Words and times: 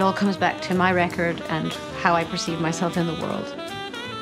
it 0.00 0.02
all 0.02 0.12
comes 0.14 0.38
back 0.38 0.62
to 0.62 0.74
my 0.74 0.90
record 0.90 1.42
and 1.50 1.74
how 2.00 2.14
I 2.14 2.24
perceive 2.24 2.58
myself 2.58 2.96
in 2.96 3.06
the 3.06 3.20
world. 3.20 3.44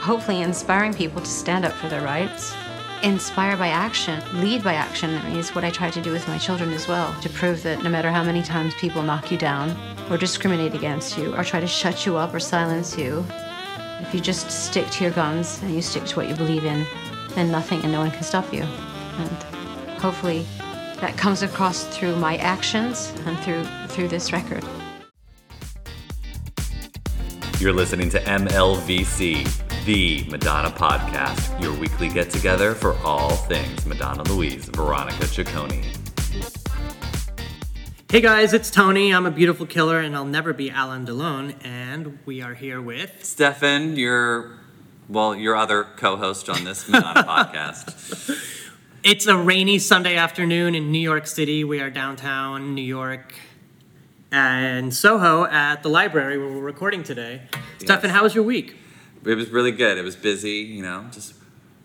Hopefully, 0.00 0.42
inspiring 0.42 0.92
people 0.92 1.20
to 1.20 1.30
stand 1.30 1.64
up 1.64 1.72
for 1.72 1.88
their 1.88 2.02
rights. 2.02 2.52
Inspire 3.04 3.56
by 3.56 3.68
action, 3.68 4.20
lead 4.40 4.64
by 4.64 4.74
action 4.74 5.10
is 5.36 5.54
what 5.54 5.62
I 5.62 5.70
try 5.70 5.88
to 5.90 6.02
do 6.02 6.10
with 6.10 6.26
my 6.26 6.36
children 6.36 6.72
as 6.72 6.88
well. 6.88 7.14
To 7.20 7.28
prove 7.28 7.62
that 7.62 7.84
no 7.84 7.90
matter 7.90 8.10
how 8.10 8.24
many 8.24 8.42
times 8.42 8.74
people 8.74 9.04
knock 9.04 9.30
you 9.30 9.38
down, 9.38 9.76
or 10.10 10.18
discriminate 10.18 10.74
against 10.74 11.16
you, 11.16 11.32
or 11.36 11.44
try 11.44 11.60
to 11.60 11.66
shut 11.68 12.04
you 12.04 12.16
up 12.16 12.34
or 12.34 12.40
silence 12.40 12.98
you, 12.98 13.24
if 14.00 14.12
you 14.12 14.18
just 14.18 14.50
stick 14.50 14.88
to 14.90 15.04
your 15.04 15.12
guns 15.12 15.62
and 15.62 15.72
you 15.72 15.80
stick 15.80 16.04
to 16.06 16.16
what 16.16 16.28
you 16.28 16.34
believe 16.34 16.64
in, 16.64 16.84
then 17.36 17.52
nothing 17.52 17.80
and 17.84 17.92
no 17.92 18.00
one 18.00 18.10
can 18.10 18.24
stop 18.24 18.52
you. 18.52 18.62
And 18.62 19.30
hopefully 20.00 20.44
that 21.00 21.16
comes 21.16 21.42
across 21.42 21.84
through 21.96 22.16
my 22.16 22.36
actions 22.38 23.12
and 23.26 23.38
through 23.44 23.64
through 23.86 24.08
this 24.08 24.32
record. 24.32 24.64
You're 27.60 27.72
listening 27.72 28.08
to 28.10 28.20
MLVC, 28.20 29.84
the 29.84 30.24
Madonna 30.30 30.70
podcast, 30.70 31.60
your 31.60 31.74
weekly 31.74 32.08
get 32.08 32.30
together 32.30 32.72
for 32.72 32.96
all 32.98 33.30
things 33.30 33.84
Madonna 33.84 34.22
Louise, 34.32 34.66
Veronica 34.66 35.24
Ciccone. 35.24 35.84
Hey 38.12 38.20
guys, 38.20 38.52
it's 38.52 38.70
Tony. 38.70 39.12
I'm 39.12 39.26
a 39.26 39.32
beautiful 39.32 39.66
killer 39.66 39.98
and 39.98 40.14
I'll 40.14 40.24
never 40.24 40.52
be 40.52 40.70
Alain 40.70 41.04
Delon. 41.04 41.56
And 41.64 42.20
we 42.24 42.42
are 42.42 42.54
here 42.54 42.80
with. 42.80 43.24
Stefan, 43.24 43.96
your, 43.96 44.60
well, 45.08 45.34
your 45.34 45.56
other 45.56 45.82
co 45.82 46.16
host 46.16 46.48
on 46.48 46.62
this 46.62 46.88
Madonna 46.88 47.24
podcast. 47.28 48.40
It's 49.02 49.26
a 49.26 49.36
rainy 49.36 49.80
Sunday 49.80 50.14
afternoon 50.14 50.76
in 50.76 50.92
New 50.92 51.00
York 51.00 51.26
City. 51.26 51.64
We 51.64 51.80
are 51.80 51.90
downtown 51.90 52.76
New 52.76 52.82
York 52.82 53.34
and 54.30 54.92
Soho 54.92 55.44
at 55.44 55.82
the 55.82 55.88
library 55.88 56.38
where 56.38 56.48
we're 56.48 56.60
recording 56.60 57.02
today. 57.02 57.42
Stefan, 57.78 58.10
how 58.10 58.22
was 58.24 58.34
your 58.34 58.44
week? 58.44 58.76
It 59.24 59.34
was 59.34 59.50
really 59.50 59.72
good. 59.72 59.98
It 59.98 60.02
was 60.04 60.16
busy, 60.16 60.58
you 60.58 60.82
know, 60.82 61.06
just 61.10 61.34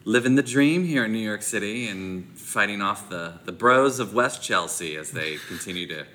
living 0.05 0.35
the 0.35 0.43
dream 0.43 0.85
here 0.85 1.05
in 1.05 1.11
New 1.13 1.19
York 1.19 1.41
City 1.41 1.87
and 1.87 2.27
fighting 2.37 2.81
off 2.81 3.09
the, 3.09 3.39
the 3.45 3.51
bros 3.51 3.99
of 3.99 4.13
West 4.13 4.43
Chelsea 4.43 4.97
as 4.97 5.11
they 5.11 5.37
continue 5.47 5.87
to 5.87 6.05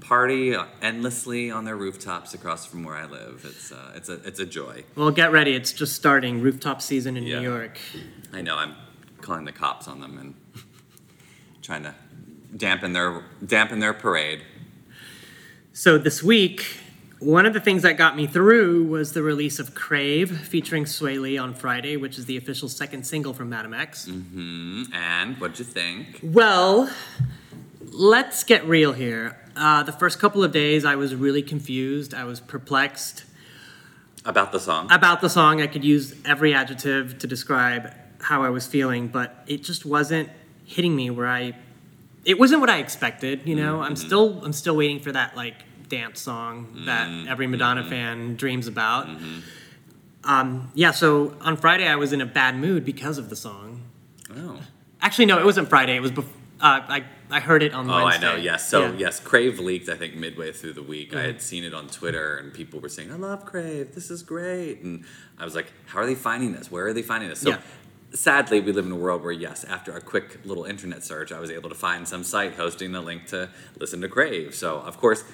party 0.00 0.54
endlessly 0.80 1.50
on 1.50 1.64
their 1.64 1.74
rooftops 1.76 2.32
across 2.32 2.64
from 2.64 2.84
where 2.84 2.94
I 2.94 3.06
live. 3.06 3.44
It's, 3.44 3.72
uh, 3.72 3.92
it's, 3.96 4.08
a, 4.08 4.14
it's 4.24 4.38
a 4.38 4.46
joy. 4.46 4.84
Well, 4.94 5.10
get 5.10 5.32
ready. 5.32 5.54
It's 5.54 5.72
just 5.72 5.96
starting 5.96 6.40
rooftop 6.40 6.80
season 6.80 7.16
in 7.16 7.24
Yeah. 7.24 7.40
New 7.40 7.50
York. 7.50 7.78
I 8.32 8.40
know, 8.42 8.56
I'm 8.56 8.74
calling 9.20 9.44
the 9.44 9.52
cops 9.52 9.88
on 9.88 10.00
them 10.00 10.16
and 10.18 10.34
trying 11.62 11.82
to 11.82 11.94
dampen 12.56 12.92
their, 12.92 13.24
dampen 13.44 13.80
their 13.80 13.92
parade. 13.92 14.42
So 15.78 15.96
this 15.96 16.24
week, 16.24 16.66
one 17.20 17.46
of 17.46 17.52
the 17.54 17.60
things 17.60 17.82
that 17.82 17.96
got 17.96 18.16
me 18.16 18.26
through 18.26 18.82
was 18.88 19.12
the 19.12 19.22
release 19.22 19.60
of 19.60 19.76
Crave 19.76 20.36
featuring 20.40 20.86
Swae 20.86 21.20
Lee 21.20 21.38
on 21.38 21.54
Friday, 21.54 21.96
which 21.96 22.18
is 22.18 22.26
the 22.26 22.36
official 22.36 22.68
second 22.68 23.06
single 23.06 23.32
from 23.32 23.48
Madam 23.48 23.72
X. 23.72 24.06
hmm 24.08 24.82
And 24.92 25.36
what'd 25.36 25.56
you 25.60 25.64
think? 25.64 26.18
Well, 26.20 26.90
let's 27.92 28.42
get 28.42 28.66
real 28.66 28.92
here. 28.92 29.38
Uh, 29.54 29.84
the 29.84 29.92
first 29.92 30.18
couple 30.18 30.42
of 30.42 30.50
days, 30.50 30.84
I 30.84 30.96
was 30.96 31.14
really 31.14 31.42
confused. 31.44 32.12
I 32.12 32.24
was 32.24 32.40
perplexed 32.40 33.24
About 34.24 34.50
the 34.50 34.58
song? 34.58 34.90
about 34.90 35.20
the 35.20 35.30
song. 35.30 35.62
I 35.62 35.68
could 35.68 35.84
use 35.84 36.12
every 36.24 36.54
adjective 36.54 37.20
to 37.20 37.28
describe 37.28 37.94
how 38.20 38.42
I 38.42 38.48
was 38.48 38.66
feeling, 38.66 39.06
but 39.06 39.44
it 39.46 39.62
just 39.62 39.86
wasn't 39.86 40.28
hitting 40.64 40.96
me 40.96 41.08
where 41.10 41.28
I. 41.28 41.54
It 42.24 42.36
wasn't 42.36 42.62
what 42.62 42.68
I 42.68 42.78
expected. 42.78 43.42
You 43.46 43.54
know, 43.54 43.80
I'm 43.80 43.94
still 43.94 44.44
I'm 44.44 44.52
still 44.52 44.74
waiting 44.74 44.98
for 44.98 45.12
that 45.12 45.36
like 45.36 45.54
dance 45.88 46.20
song 46.20 46.82
that 46.86 47.26
every 47.28 47.46
Madonna 47.46 47.84
fan 47.84 48.36
dreams 48.36 48.66
about. 48.66 49.08
Um, 50.24 50.70
yeah, 50.74 50.90
so 50.90 51.36
on 51.40 51.56
Friday 51.56 51.86
I 51.86 51.96
was 51.96 52.12
in 52.12 52.20
a 52.20 52.26
bad 52.26 52.56
mood 52.56 52.84
because 52.84 53.18
of 53.18 53.30
the 53.30 53.36
song. 53.36 53.82
Oh. 54.36 54.60
Actually, 55.00 55.26
no, 55.26 55.38
it 55.38 55.44
wasn't 55.44 55.68
Friday. 55.68 55.96
It 55.96 56.00
was 56.00 56.10
bef- 56.12 56.24
uh, 56.60 56.82
I 56.88 57.04
I 57.30 57.40
heard 57.40 57.62
it 57.62 57.72
on 57.72 57.88
Oh, 57.88 58.04
Wednesday. 58.04 58.26
I 58.26 58.32
know. 58.32 58.36
Yes. 58.36 58.68
So 58.68 58.80
Yeah. 58.86 58.92
yes, 58.98 59.20
Crave 59.20 59.60
leaked. 59.60 59.88
I 59.88 59.94
think 59.96 60.16
midway 60.16 60.50
through 60.52 60.72
the 60.72 60.82
week, 60.82 61.12
I 61.12 61.16
Mm-hmm. 61.18 61.26
had 61.26 61.42
seen 61.42 61.62
it 61.64 61.72
on 61.72 61.86
Twitter, 61.86 62.36
and 62.36 62.52
people 62.52 62.80
were 62.80 62.88
saying, 62.88 63.12
"I 63.12 63.16
love 63.16 63.44
Crave. 63.46 63.94
This 63.94 64.10
is 64.10 64.22
great." 64.22 64.80
And 64.82 65.04
I 65.38 65.44
was 65.44 65.54
like, 65.54 65.72
"How 65.86 66.00
are 66.00 66.06
they 66.06 66.14
finding 66.16 66.52
this? 66.52 66.70
Where 66.70 66.86
are 66.86 66.92
they 66.92 67.02
finding 67.02 67.28
this?" 67.30 67.40
So. 67.40 67.50
Yeah. 67.50 67.58
Sadly, 68.14 68.58
we 68.60 68.72
live 68.72 68.86
in 68.86 68.92
a 68.92 68.96
world 68.96 69.22
where, 69.22 69.32
yes, 69.32 69.64
after 69.64 69.92
a 69.92 70.00
quick 70.00 70.38
little 70.46 70.64
internet 70.64 71.04
search, 71.04 71.30
I 71.30 71.40
was 71.40 71.50
able 71.50 71.68
to 71.68 71.74
find 71.74 72.08
some 72.08 72.24
site 72.24 72.54
hosting 72.54 72.94
a 72.94 73.02
link 73.02 73.26
to 73.26 73.50
listen 73.78 74.00
to 74.00 74.08
Crave. 74.08 74.54
So, 74.54 74.78
of 74.78 74.96
course, 74.96 75.24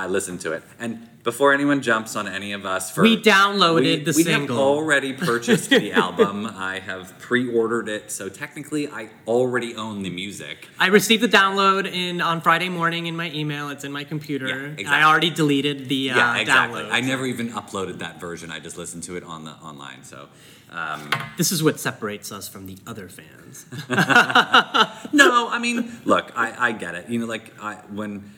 I 0.00 0.06
listened 0.06 0.40
to 0.40 0.52
it. 0.52 0.62
And 0.78 1.06
before 1.24 1.52
anyone 1.52 1.82
jumps 1.82 2.16
on 2.16 2.26
any 2.26 2.52
of 2.52 2.64
us 2.64 2.90
for 2.90 3.02
We 3.02 3.20
downloaded 3.22 3.98
we, 3.98 4.04
the 4.04 4.12
we 4.16 4.22
single. 4.22 4.56
have 4.56 4.64
already 4.66 5.12
purchased 5.12 5.68
the 5.68 5.92
album. 6.04 6.46
I 6.46 6.78
have 6.78 7.18
pre-ordered 7.18 7.86
it, 7.90 8.10
so 8.10 8.30
technically, 8.30 8.88
I 8.88 9.10
already 9.26 9.74
own 9.76 10.02
the 10.02 10.08
music. 10.08 10.68
I 10.78 10.86
received 10.86 11.22
the 11.22 11.28
download 11.28 11.84
in 11.86 12.22
on 12.22 12.40
Friday 12.40 12.70
morning 12.70 13.04
in 13.08 13.14
my 13.14 13.30
email. 13.32 13.68
It's 13.68 13.84
in 13.84 13.92
my 13.92 14.04
computer. 14.04 14.48
Yeah, 14.48 14.54
exactly. 14.54 14.86
I 14.86 15.04
already 15.04 15.28
deleted 15.28 15.90
the 15.90 16.12
uh, 16.12 16.16
Yeah, 16.16 16.36
exactly. 16.38 16.80
download. 16.80 16.90
I 16.92 17.00
never 17.02 17.26
even 17.26 17.50
uploaded 17.50 17.98
that 17.98 18.18
version. 18.18 18.50
I 18.50 18.58
just 18.58 18.78
listened 18.78 19.02
to 19.02 19.16
it 19.18 19.22
on 19.24 19.44
the 19.44 19.52
online. 19.52 20.02
So, 20.04 20.28
um, 20.70 21.10
This 21.36 21.52
is 21.52 21.62
what 21.62 21.78
separates 21.78 22.32
us 22.32 22.48
from 22.48 22.64
the 22.64 22.78
other 22.86 23.10
fans. 23.10 23.66
no, 25.12 25.48
I 25.50 25.58
mean, 25.60 25.92
look, 26.06 26.32
I, 26.34 26.68
I 26.68 26.72
get 26.72 26.94
it. 26.94 27.10
You 27.10 27.18
know, 27.18 27.26
like 27.26 27.52
I, 27.62 27.74
when 27.92 28.30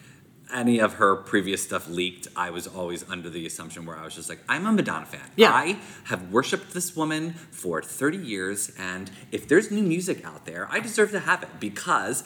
any 0.52 0.78
of 0.78 0.94
her 0.94 1.16
previous 1.16 1.62
stuff 1.62 1.88
leaked, 1.88 2.28
I 2.36 2.50
was 2.50 2.66
always 2.66 3.08
under 3.08 3.28
the 3.30 3.46
assumption 3.46 3.86
where 3.86 3.96
I 3.96 4.04
was 4.04 4.14
just 4.14 4.28
like, 4.28 4.40
I'm 4.48 4.66
a 4.66 4.72
Madonna 4.72 5.06
fan. 5.06 5.30
Yeah. 5.36 5.52
I 5.52 5.78
have 6.04 6.30
worshipped 6.32 6.72
this 6.74 6.94
woman 6.96 7.32
for 7.50 7.82
30 7.82 8.18
years, 8.18 8.70
and 8.78 9.10
if 9.30 9.48
there's 9.48 9.70
new 9.70 9.82
music 9.82 10.24
out 10.24 10.44
there, 10.46 10.68
I 10.70 10.80
deserve 10.80 11.10
to 11.12 11.20
have 11.20 11.42
it 11.42 11.48
because. 11.60 12.24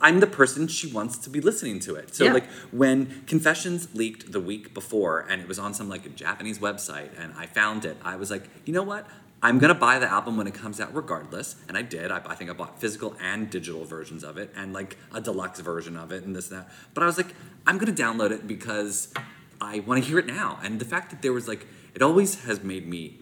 I'm 0.00 0.20
the 0.20 0.28
person 0.28 0.68
she 0.68 0.92
wants 0.92 1.18
to 1.18 1.28
be 1.28 1.40
listening 1.40 1.80
to 1.80 1.96
it. 1.96 2.14
So 2.14 2.22
Yeah. 2.26 2.32
like 2.32 2.48
when 2.70 3.24
Confessions 3.26 3.88
leaked 3.94 4.30
the 4.30 4.38
week 4.38 4.72
before 4.72 5.26
and 5.28 5.42
it 5.42 5.48
was 5.48 5.58
on 5.58 5.74
some 5.74 5.88
like 5.88 6.06
a 6.06 6.08
Japanese 6.10 6.60
website 6.60 7.08
and 7.18 7.32
I 7.36 7.46
found 7.46 7.84
it, 7.84 7.96
I 8.04 8.14
was 8.14 8.30
like, 8.30 8.44
you 8.64 8.72
know 8.72 8.84
what? 8.84 9.08
I'm 9.42 9.58
gonna 9.58 9.74
buy 9.74 9.98
the 10.00 10.08
album 10.08 10.36
when 10.36 10.46
it 10.48 10.54
comes 10.54 10.80
out 10.80 10.94
regardless, 10.94 11.54
and 11.68 11.76
I 11.76 11.82
did. 11.82 12.10
I, 12.10 12.20
I 12.26 12.34
think 12.34 12.50
I 12.50 12.52
bought 12.54 12.80
physical 12.80 13.14
and 13.20 13.48
digital 13.48 13.84
versions 13.84 14.24
of 14.24 14.36
it, 14.36 14.52
and 14.56 14.72
like 14.72 14.96
a 15.14 15.20
deluxe 15.20 15.60
version 15.60 15.96
of 15.96 16.10
it, 16.12 16.24
and 16.24 16.34
this 16.34 16.50
and 16.50 16.60
that. 16.60 16.68
But 16.94 17.02
I 17.04 17.06
was 17.06 17.16
like, 17.16 17.34
I'm 17.66 17.78
gonna 17.78 17.92
download 17.92 18.30
it 18.32 18.46
because 18.48 19.12
I 19.60 19.80
want 19.80 20.02
to 20.02 20.08
hear 20.08 20.18
it 20.18 20.26
now. 20.26 20.58
And 20.62 20.80
the 20.80 20.84
fact 20.84 21.10
that 21.10 21.22
there 21.22 21.32
was 21.32 21.46
like, 21.46 21.66
it 21.94 22.02
always 22.02 22.44
has 22.44 22.62
made 22.64 22.88
me 22.88 23.18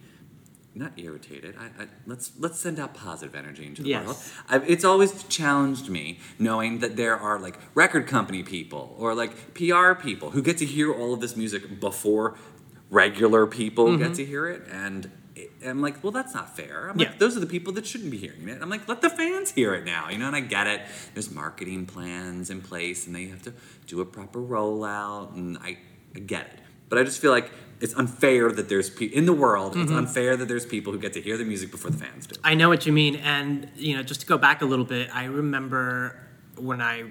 not 0.74 0.92
irritated. 0.98 1.54
I, 1.58 1.82
I, 1.82 1.86
let's 2.06 2.32
let's 2.38 2.58
send 2.58 2.78
out 2.78 2.94
positive 2.94 3.34
energy 3.34 3.66
into 3.66 3.82
the 3.82 3.88
Yes. 3.90 4.06
world. 4.06 4.18
I, 4.48 4.66
it's 4.66 4.84
always 4.84 5.22
challenged 5.24 5.88
me 5.90 6.18
knowing 6.38 6.78
that 6.80 6.96
there 6.96 7.16
are 7.18 7.38
like 7.38 7.58
record 7.74 8.06
company 8.06 8.42
people 8.42 8.94
or 8.98 9.14
like 9.14 9.54
PR 9.54 9.92
people 9.94 10.30
who 10.30 10.42
get 10.42 10.56
to 10.58 10.66
hear 10.66 10.92
all 10.94 11.12
of 11.14 11.20
this 11.20 11.36
music 11.36 11.78
before 11.80 12.36
regular 12.90 13.46
people 13.46 13.86
Mm-hmm. 13.88 14.02
get 14.02 14.14
to 14.14 14.24
hear 14.24 14.46
it, 14.46 14.62
and 14.70 15.10
I'm 15.64 15.82
like, 15.82 16.02
well, 16.02 16.12
that's 16.12 16.34
not 16.34 16.56
fair. 16.56 16.88
I'm 16.88 16.98
Yeah. 16.98 17.08
like, 17.08 17.18
those 17.18 17.36
are 17.36 17.40
the 17.40 17.46
people 17.46 17.72
that 17.74 17.86
shouldn't 17.86 18.10
be 18.10 18.16
hearing 18.16 18.48
it. 18.48 18.62
I'm 18.62 18.70
like, 18.70 18.88
let 18.88 19.02
the 19.02 19.10
fans 19.10 19.50
hear 19.50 19.74
it 19.74 19.84
now, 19.84 20.08
you 20.08 20.18
know. 20.18 20.26
And 20.28 20.36
I 20.36 20.40
get 20.40 20.66
it. 20.66 20.80
There's 21.14 21.30
marketing 21.30 21.86
plans 21.86 22.48
in 22.50 22.62
place, 22.62 23.06
and 23.06 23.14
they 23.14 23.26
have 23.26 23.42
to 23.42 23.52
do 23.86 24.00
a 24.00 24.04
proper 24.06 24.40
rollout, 24.40 25.34
and 25.34 25.58
I, 25.58 25.78
I 26.14 26.20
get 26.20 26.46
it. 26.46 26.60
But 26.88 26.98
I 26.98 27.02
just 27.04 27.20
feel 27.20 27.32
like 27.32 27.50
it's 27.80 27.94
unfair 27.94 28.50
that 28.50 28.68
there's 28.70 28.88
pe- 28.88 29.06
in 29.06 29.26
the 29.26 29.32
world. 29.34 29.76
It's 29.76 29.90
Mm-hmm. 29.90 29.98
unfair 29.98 30.36
that 30.38 30.48
there's 30.48 30.64
people 30.64 30.92
who 30.94 30.98
get 30.98 31.12
to 31.14 31.20
hear 31.20 31.36
the 31.36 31.44
music 31.44 31.70
before 31.70 31.90
the 31.90 31.98
fans 31.98 32.26
do. 32.26 32.36
I 32.42 32.54
know 32.54 32.68
what 32.70 32.86
you 32.86 32.92
mean, 32.92 33.16
and 33.16 33.68
you 33.76 33.94
know, 33.96 34.02
just 34.02 34.20
to 34.22 34.26
go 34.26 34.38
back 34.38 34.62
a 34.62 34.64
little 34.66 34.84
bit, 34.86 35.14
I 35.14 35.24
remember 35.24 36.18
when 36.56 36.80
I 36.80 37.04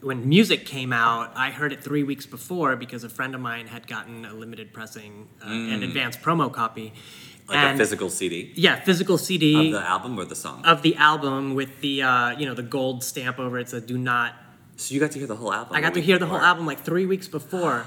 when 0.00 0.26
music 0.28 0.64
came 0.64 0.92
out, 0.92 1.32
I 1.36 1.50
heard 1.50 1.72
it 1.72 1.82
three 1.82 2.02
weeks 2.02 2.24
before 2.24 2.76
because 2.76 3.02
a 3.04 3.08
friend 3.10 3.34
of 3.34 3.40
mine 3.40 3.66
had 3.66 3.86
gotten 3.86 4.24
a 4.24 4.32
limited 4.32 4.72
pressing, 4.72 5.28
uh, 5.44 5.48
an 5.50 5.82
advanced 5.82 6.22
promo 6.22 6.50
copy, 6.52 6.92
Mm. 6.94 7.25
Like 7.48 7.58
and 7.58 7.74
a 7.76 7.78
physical 7.78 8.10
CD 8.10 8.52
yeah, 8.56 8.80
physical 8.80 9.18
CD 9.18 9.66
of 9.68 9.72
the 9.80 9.88
album 9.88 10.18
or 10.18 10.24
the 10.24 10.34
song. 10.34 10.64
of 10.64 10.82
the 10.82 10.96
album 10.96 11.54
with 11.54 11.80
the 11.80 12.02
uh, 12.02 12.30
you 12.38 12.44
know 12.46 12.54
the 12.54 12.62
gold 12.62 13.04
stamp 13.04 13.38
over 13.38 13.58
it 13.58 13.68
So 13.68 13.78
"Do 13.80 13.96
not." 13.96 14.34
so 14.76 14.92
you 14.94 15.00
got 15.00 15.12
to 15.12 15.18
hear 15.18 15.28
the 15.28 15.36
whole 15.36 15.52
album. 15.52 15.74
I 15.76 15.80
got 15.80 15.94
to 15.94 16.00
hear 16.00 16.18
the 16.18 16.26
whole 16.26 16.40
album 16.40 16.66
like 16.66 16.80
three 16.80 17.06
weeks 17.06 17.28
before, 17.28 17.86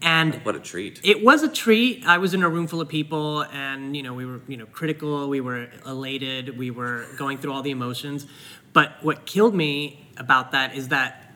and 0.00 0.34
What 0.44 0.54
a 0.56 0.60
treat! 0.60 1.00
it 1.02 1.24
was 1.24 1.42
a 1.42 1.48
treat. 1.48 2.06
I 2.06 2.18
was 2.18 2.34
in 2.34 2.42
a 2.42 2.48
room 2.48 2.66
full 2.68 2.80
of 2.80 2.88
people, 2.88 3.42
and 3.52 3.96
you 3.96 4.02
know, 4.04 4.14
we 4.14 4.24
were 4.24 4.40
you 4.46 4.56
know 4.56 4.66
critical, 4.66 5.28
we 5.28 5.40
were 5.40 5.68
elated, 5.84 6.56
we 6.56 6.70
were 6.70 7.04
going 7.18 7.38
through 7.38 7.52
all 7.52 7.62
the 7.62 7.72
emotions. 7.72 8.26
But 8.72 8.92
what 9.02 9.26
killed 9.26 9.54
me 9.54 10.06
about 10.16 10.52
that 10.52 10.76
is 10.76 10.88
that 10.88 11.34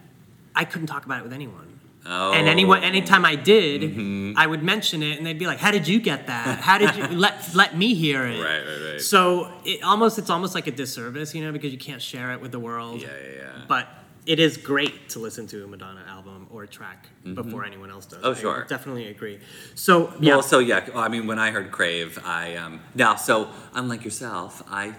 I 0.54 0.64
couldn't 0.64 0.86
talk 0.86 1.04
about 1.04 1.18
it 1.18 1.24
with 1.24 1.32
anyone. 1.32 1.73
Oh, 2.06 2.32
And 2.32 2.48
anyone, 2.48 2.82
anytime 2.84 3.24
I 3.24 3.34
did, 3.36 4.34
I 4.36 4.46
would 4.46 4.62
mention 4.62 5.02
it, 5.02 5.18
and 5.18 5.26
they'd 5.26 5.38
be 5.38 5.46
like, 5.46 5.58
"How 5.58 5.70
did 5.70 5.86
you 5.88 6.00
get 6.00 6.26
that? 6.26 6.60
How 6.60 6.78
did 6.78 6.94
you 6.96 7.06
let 7.08 7.54
let 7.54 7.76
me 7.76 7.94
hear 7.94 8.26
it?" 8.26 8.40
Right, 8.42 8.58
right, 8.66 8.92
right. 8.92 9.00
So 9.00 9.52
it 9.64 9.82
almost 9.82 10.18
it's 10.18 10.30
almost 10.30 10.54
like 10.54 10.66
a 10.66 10.72
disservice, 10.72 11.34
you 11.34 11.44
know, 11.44 11.52
because 11.52 11.72
you 11.72 11.78
can't 11.78 12.02
share 12.02 12.32
it 12.32 12.40
with 12.40 12.52
the 12.52 12.60
world. 12.60 13.00
yeah, 13.00 13.08
yeah, 13.08 13.36
yeah. 13.36 13.64
But 13.68 13.88
it 14.26 14.38
is 14.40 14.56
great 14.56 15.10
to 15.10 15.18
listen 15.18 15.46
to 15.48 15.64
a 15.64 15.66
Madonna 15.66 16.02
album 16.08 16.46
or 16.50 16.62
a 16.62 16.66
track 16.66 17.08
before 17.34 17.64
anyone 17.64 17.90
else 17.90 18.06
does. 18.06 18.20
Oh, 18.22 18.30
I 18.32 18.34
sure. 18.34 18.64
definitely 18.68 19.08
agree. 19.08 19.38
So 19.74 20.12
yeah, 20.20 20.34
Well, 20.34 20.42
so 20.42 20.58
yeah, 20.60 20.88
I 20.94 21.08
mean, 21.08 21.26
when 21.26 21.38
I 21.38 21.50
heard 21.50 21.70
Crave, 21.70 22.18
I 22.24 22.56
um, 22.56 22.80
now 22.94 23.16
so 23.16 23.50
unlike 23.74 24.02
yourself, 24.04 24.62
I 24.68 24.94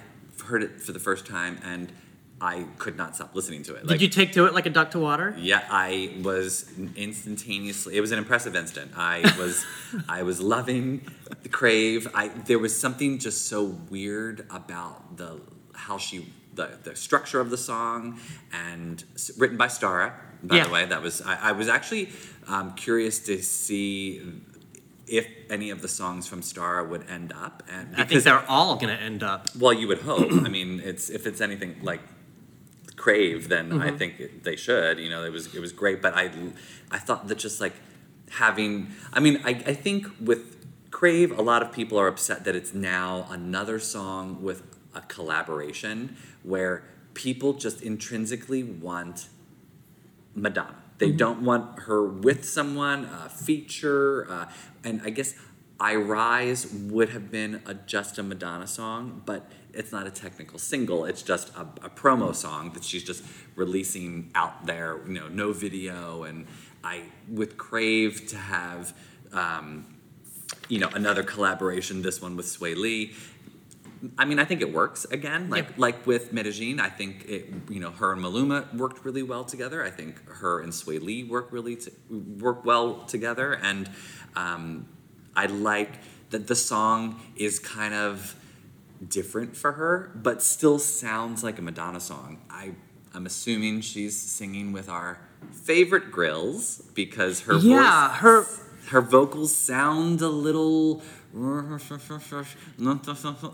heard 0.46 0.62
it 0.62 0.80
for 0.82 0.92
the 0.92 1.00
first 1.00 1.26
time 1.26 1.58
and 1.64 1.92
I 2.42 2.66
could 2.78 2.98
not 2.98 3.16
stop 3.16 3.34
listening 3.34 3.64
to 3.64 3.76
it. 3.76 3.88
did 3.88 4.02
you 4.02 4.10
take 4.10 4.34
to 4.34 4.46
it 4.46 4.54
like 4.54 4.66
a 4.66 4.70
duck 4.70 4.92
to 4.92 5.00
water? 5.00 5.34
Yeah, 5.38 5.64
I 5.70 6.14
was 6.22 6.70
instantaneously. 6.96 7.96
It 7.96 8.02
was 8.02 8.12
an 8.12 8.18
impressive 8.18 8.56
instant. 8.56 8.92
I 8.98 9.22
was, 9.40 9.66
I 10.10 10.24
was 10.24 10.42
loving 10.42 11.08
the 11.44 11.50
crave. 11.50 12.08
I 12.14 12.28
there 12.28 12.60
was 12.60 12.78
something 12.80 13.20
just 13.20 13.48
so 13.48 13.64
weird 13.90 14.46
about 14.50 15.18
the 15.18 15.40
how 15.74 15.98
she 15.98 16.32
the 16.54 16.78
the 16.84 16.96
structure 16.96 17.40
of 17.40 17.50
the 17.50 17.58
song 17.58 18.20
and 18.52 19.04
written 19.38 19.58
by 19.58 19.68
Starrah. 19.68 20.14
By 20.44 20.58
Yeah. 20.58 20.66
the 20.68 20.72
way, 20.74 20.86
that 20.86 21.02
was 21.02 21.22
I, 21.22 21.50
I 21.50 21.52
was 21.54 21.68
actually 21.70 22.10
um, 22.48 22.74
curious 22.76 23.20
to 23.28 23.42
see 23.42 24.22
if 25.08 25.26
any 25.50 25.70
of 25.70 25.82
the 25.82 25.88
songs 25.88 26.28
from 26.28 26.42
Starrah 26.42 26.88
would 26.90 27.08
end 27.10 27.32
up 27.34 27.64
and 27.72 27.96
I 27.96 28.04
think 28.04 28.24
they're 28.24 28.46
all 28.50 28.76
gonna 28.76 28.94
end 28.94 29.24
up. 29.24 29.56
well, 29.56 29.72
you 29.74 29.88
would 29.88 30.00
hope. 30.02 30.32
I 30.32 30.50
mean, 30.50 30.82
it's 30.84 31.10
if 31.10 31.26
it's 31.28 31.40
anything 31.42 31.78
like 31.82 32.02
Crave, 33.06 33.42
than 33.54 33.66
I 33.72 33.90
Mm-hmm. 33.90 33.98
think 34.00 34.14
they 34.48 34.58
should. 34.66 34.96
You 35.04 35.10
know, 35.14 35.22
it 35.30 35.32
was 35.38 35.46
it 35.58 35.62
was 35.66 35.72
great, 35.82 35.98
but 36.06 36.14
I 36.24 36.24
I 36.98 37.00
thought 37.06 37.22
that 37.30 37.38
just 37.48 37.58
like 37.66 37.76
having. 38.44 38.72
I 39.18 39.20
mean, 39.26 39.36
I 39.50 39.52
I 39.72 39.76
think 39.86 40.00
with 40.30 40.42
Crave, 40.98 41.30
a 41.38 41.46
lot 41.52 41.62
of 41.66 41.70
people 41.80 41.96
are 42.02 42.10
upset 42.16 42.40
that 42.46 42.56
it's 42.60 42.74
now 42.74 43.10
another 43.40 43.78
song 43.96 44.24
with 44.48 44.60
a 45.02 45.02
collaboration 45.16 45.98
where 46.52 46.74
people 47.14 47.50
just 47.66 47.78
intrinsically 47.92 48.64
want 48.88 49.18
Madonna. 50.34 50.76
They 50.98 51.12
don't 51.12 51.42
want 51.50 51.64
her 51.88 52.02
with 52.28 52.42
someone, 52.58 53.00
a 53.06 53.30
feature, 53.30 54.26
uh, 54.36 54.46
and 54.88 55.02
I 55.04 55.10
guess 55.18 55.36
I 55.80 55.94
Rise 55.96 56.62
would 56.72 57.10
have 57.10 57.28
been 57.30 57.62
a, 57.66 57.74
just 57.74 58.18
a 58.18 58.24
Madonna 58.24 58.68
song, 58.68 59.22
but 59.26 59.42
it's 59.76 59.92
not 59.92 60.08
a 60.08 60.12
technical 60.12 60.58
single. 60.60 61.06
It's 61.06 61.22
just 61.22 61.50
a, 61.56 61.62
a 61.84 61.90
promo 61.90 62.34
song 62.34 62.72
that 62.74 62.84
she's 62.84 63.04
just 63.04 63.24
releasing 63.56 64.32
out 64.36 64.66
there. 64.66 65.00
You 65.06 65.14
know, 65.14 65.28
no 65.28 65.54
video, 65.54 66.24
and 66.24 66.48
I 66.84 67.04
with 67.32 67.58
Crave 67.58 68.28
to 68.28 68.38
have, 68.38 68.96
um, 69.34 69.86
you 70.70 70.80
know, 70.80 70.90
another 70.94 71.24
collaboration. 71.24 72.02
This 72.02 72.22
one 72.22 72.36
with 72.36 72.46
Swae 72.46 72.76
Lee. 72.76 73.14
I 74.18 74.26
mean, 74.26 74.40
I 74.40 74.46
think 74.46 74.62
it 74.62 74.72
works 74.72 75.06
again. 75.06 75.50
Like 75.50 75.66
Yep. 75.70 75.78
like 75.78 76.08
with 76.08 76.32
Medellin, 76.34 76.80
I 76.80 76.90
think 76.90 77.26
it. 77.28 77.54
You 77.70 77.80
know, 77.80 77.92
her 77.92 78.14
and 78.14 78.22
Maluma 78.22 78.74
worked 78.76 79.04
really 79.06 79.24
well 79.24 79.44
together. 79.44 79.84
I 79.84 79.90
think 79.90 80.28
her 80.30 80.62
and 80.62 80.72
Swae 80.72 81.02
Lee 81.02 81.24
work 81.24 81.48
really 81.52 81.76
t- 81.76 81.92
work 82.40 82.66
well 82.66 83.04
together, 83.06 83.54
and 83.54 83.90
um, 84.36 84.88
I 85.36 85.48
like 85.48 85.92
that 86.30 86.48
the 86.48 86.56
song 86.56 87.20
is 87.36 87.60
kind 87.60 87.94
of 87.94 88.36
different 89.10 89.56
for 89.56 89.74
her, 89.74 90.12
but 90.16 90.42
still 90.42 90.80
sounds 90.80 91.44
like 91.44 91.60
a 91.60 91.62
Madonna 91.62 92.00
song. 92.00 92.40
I 92.50 92.74
I'm 93.14 93.26
assuming 93.26 93.82
she's 93.82 94.20
singing 94.20 94.74
with 94.74 94.90
our 94.90 95.20
favorite 95.52 96.12
Grills 96.12 96.82
because 96.94 97.42
her 97.42 97.56
Yeah, 97.58 98.10
voice 98.10 98.18
her- 98.20 98.46
her 98.90 99.02
vocals 99.02 99.54
sound 99.56 100.22
a 100.22 100.28
little 100.30 101.02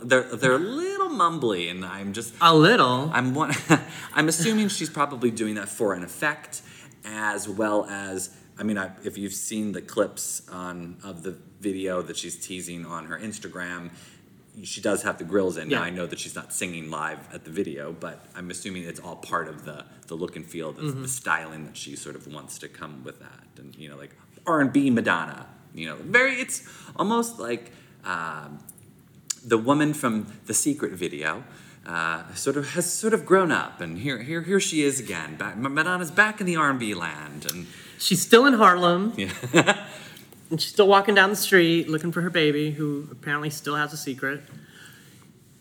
they're 0.03 0.23
they're 0.23 0.55
a 0.55 0.57
little 0.59 1.09
mumbly 1.09 1.69
and 1.71 1.83
i'm 1.85 2.13
just 2.13 2.33
A 2.41 2.53
little. 2.55 3.09
i'm 3.13 3.33
one 3.33 3.53
i'm 4.13 4.27
assuming 4.27 4.67
she's 4.67 4.89
probably 4.89 5.31
doing 5.31 5.55
that 5.55 5.69
for 5.69 5.93
an 5.93 6.03
effect 6.03 6.61
as 7.05 7.47
well 7.49 7.85
as 7.89 8.35
i 8.59 8.63
mean 8.63 8.77
I, 8.77 8.91
if 9.03 9.17
you've 9.17 9.33
seen 9.33 9.71
the 9.71 9.81
clips 9.81 10.47
on 10.51 10.97
of 11.03 11.23
the 11.23 11.35
video 11.59 12.01
that 12.01 12.17
she's 12.17 12.35
teasing 12.45 12.85
on 12.85 13.05
her 13.05 13.17
instagram 13.19 13.91
she 14.63 14.81
does 14.81 15.03
have 15.03 15.17
the 15.17 15.23
grills 15.23 15.57
in. 15.57 15.69
Now 15.69 15.81
i 15.83 15.89
know 15.89 16.05
that 16.05 16.19
she's 16.19 16.35
not 16.35 16.53
singing 16.53 16.89
live 16.91 17.19
at 17.33 17.45
the 17.45 17.51
video 17.51 17.93
but 17.93 18.25
i'm 18.35 18.49
assuming 18.51 18.83
it's 18.83 18.99
all 18.99 19.15
part 19.15 19.47
of 19.47 19.63
the 19.65 19.85
the 20.07 20.15
look 20.15 20.35
and 20.35 20.45
feel 20.45 20.71
the, 20.73 20.81
the 20.91 21.07
styling 21.07 21.65
that 21.65 21.77
she 21.77 21.95
sort 21.95 22.15
of 22.15 22.27
wants 22.27 22.59
to 22.59 22.67
come 22.67 23.03
with 23.03 23.19
that. 23.19 23.43
And 23.57 23.73
you 23.75 23.87
know 23.89 23.97
like 23.97 24.13
r&b 24.45 24.89
madonna 24.89 25.45
you 25.73 25.87
know 25.87 25.95
very 25.95 26.33
it's 26.35 26.67
almost 26.97 27.39
like 27.39 27.71
um, 28.03 28.59
the 29.45 29.57
woman 29.57 29.93
from 29.93 30.27
the 30.47 30.53
secret 30.53 30.91
video 30.93 31.43
uh, 31.85 32.31
sort 32.33 32.57
of 32.57 32.71
has 32.73 32.91
sort 32.91 33.13
of 33.13 33.25
grown 33.25 33.51
up 33.51 33.79
and 33.81 33.99
here 33.99 34.19
here 34.21 34.41
here 34.41 34.59
she 34.59 34.83
is 34.83 34.99
again 34.99 35.35
back 35.37 35.55
madonna's 35.57 36.11
back 36.11 36.39
in 36.41 36.45
the 36.45 36.55
r&b 36.57 36.93
land 36.93 37.45
and 37.51 37.67
She's 37.97 38.21
still 38.21 38.45
in 38.47 38.53
Harlem. 38.55 39.13
yeah 39.15 39.31
And 40.51 40.61
she's 40.61 40.71
still 40.73 40.87
walking 40.87 41.15
down 41.15 41.29
the 41.29 41.35
street 41.37 41.89
looking 41.89 42.11
for 42.11 42.21
her 42.21 42.29
baby, 42.29 42.71
who 42.71 43.07
apparently 43.11 43.49
still 43.49 43.75
has 43.77 43.93
a 43.93 43.97
secret. 43.97 44.41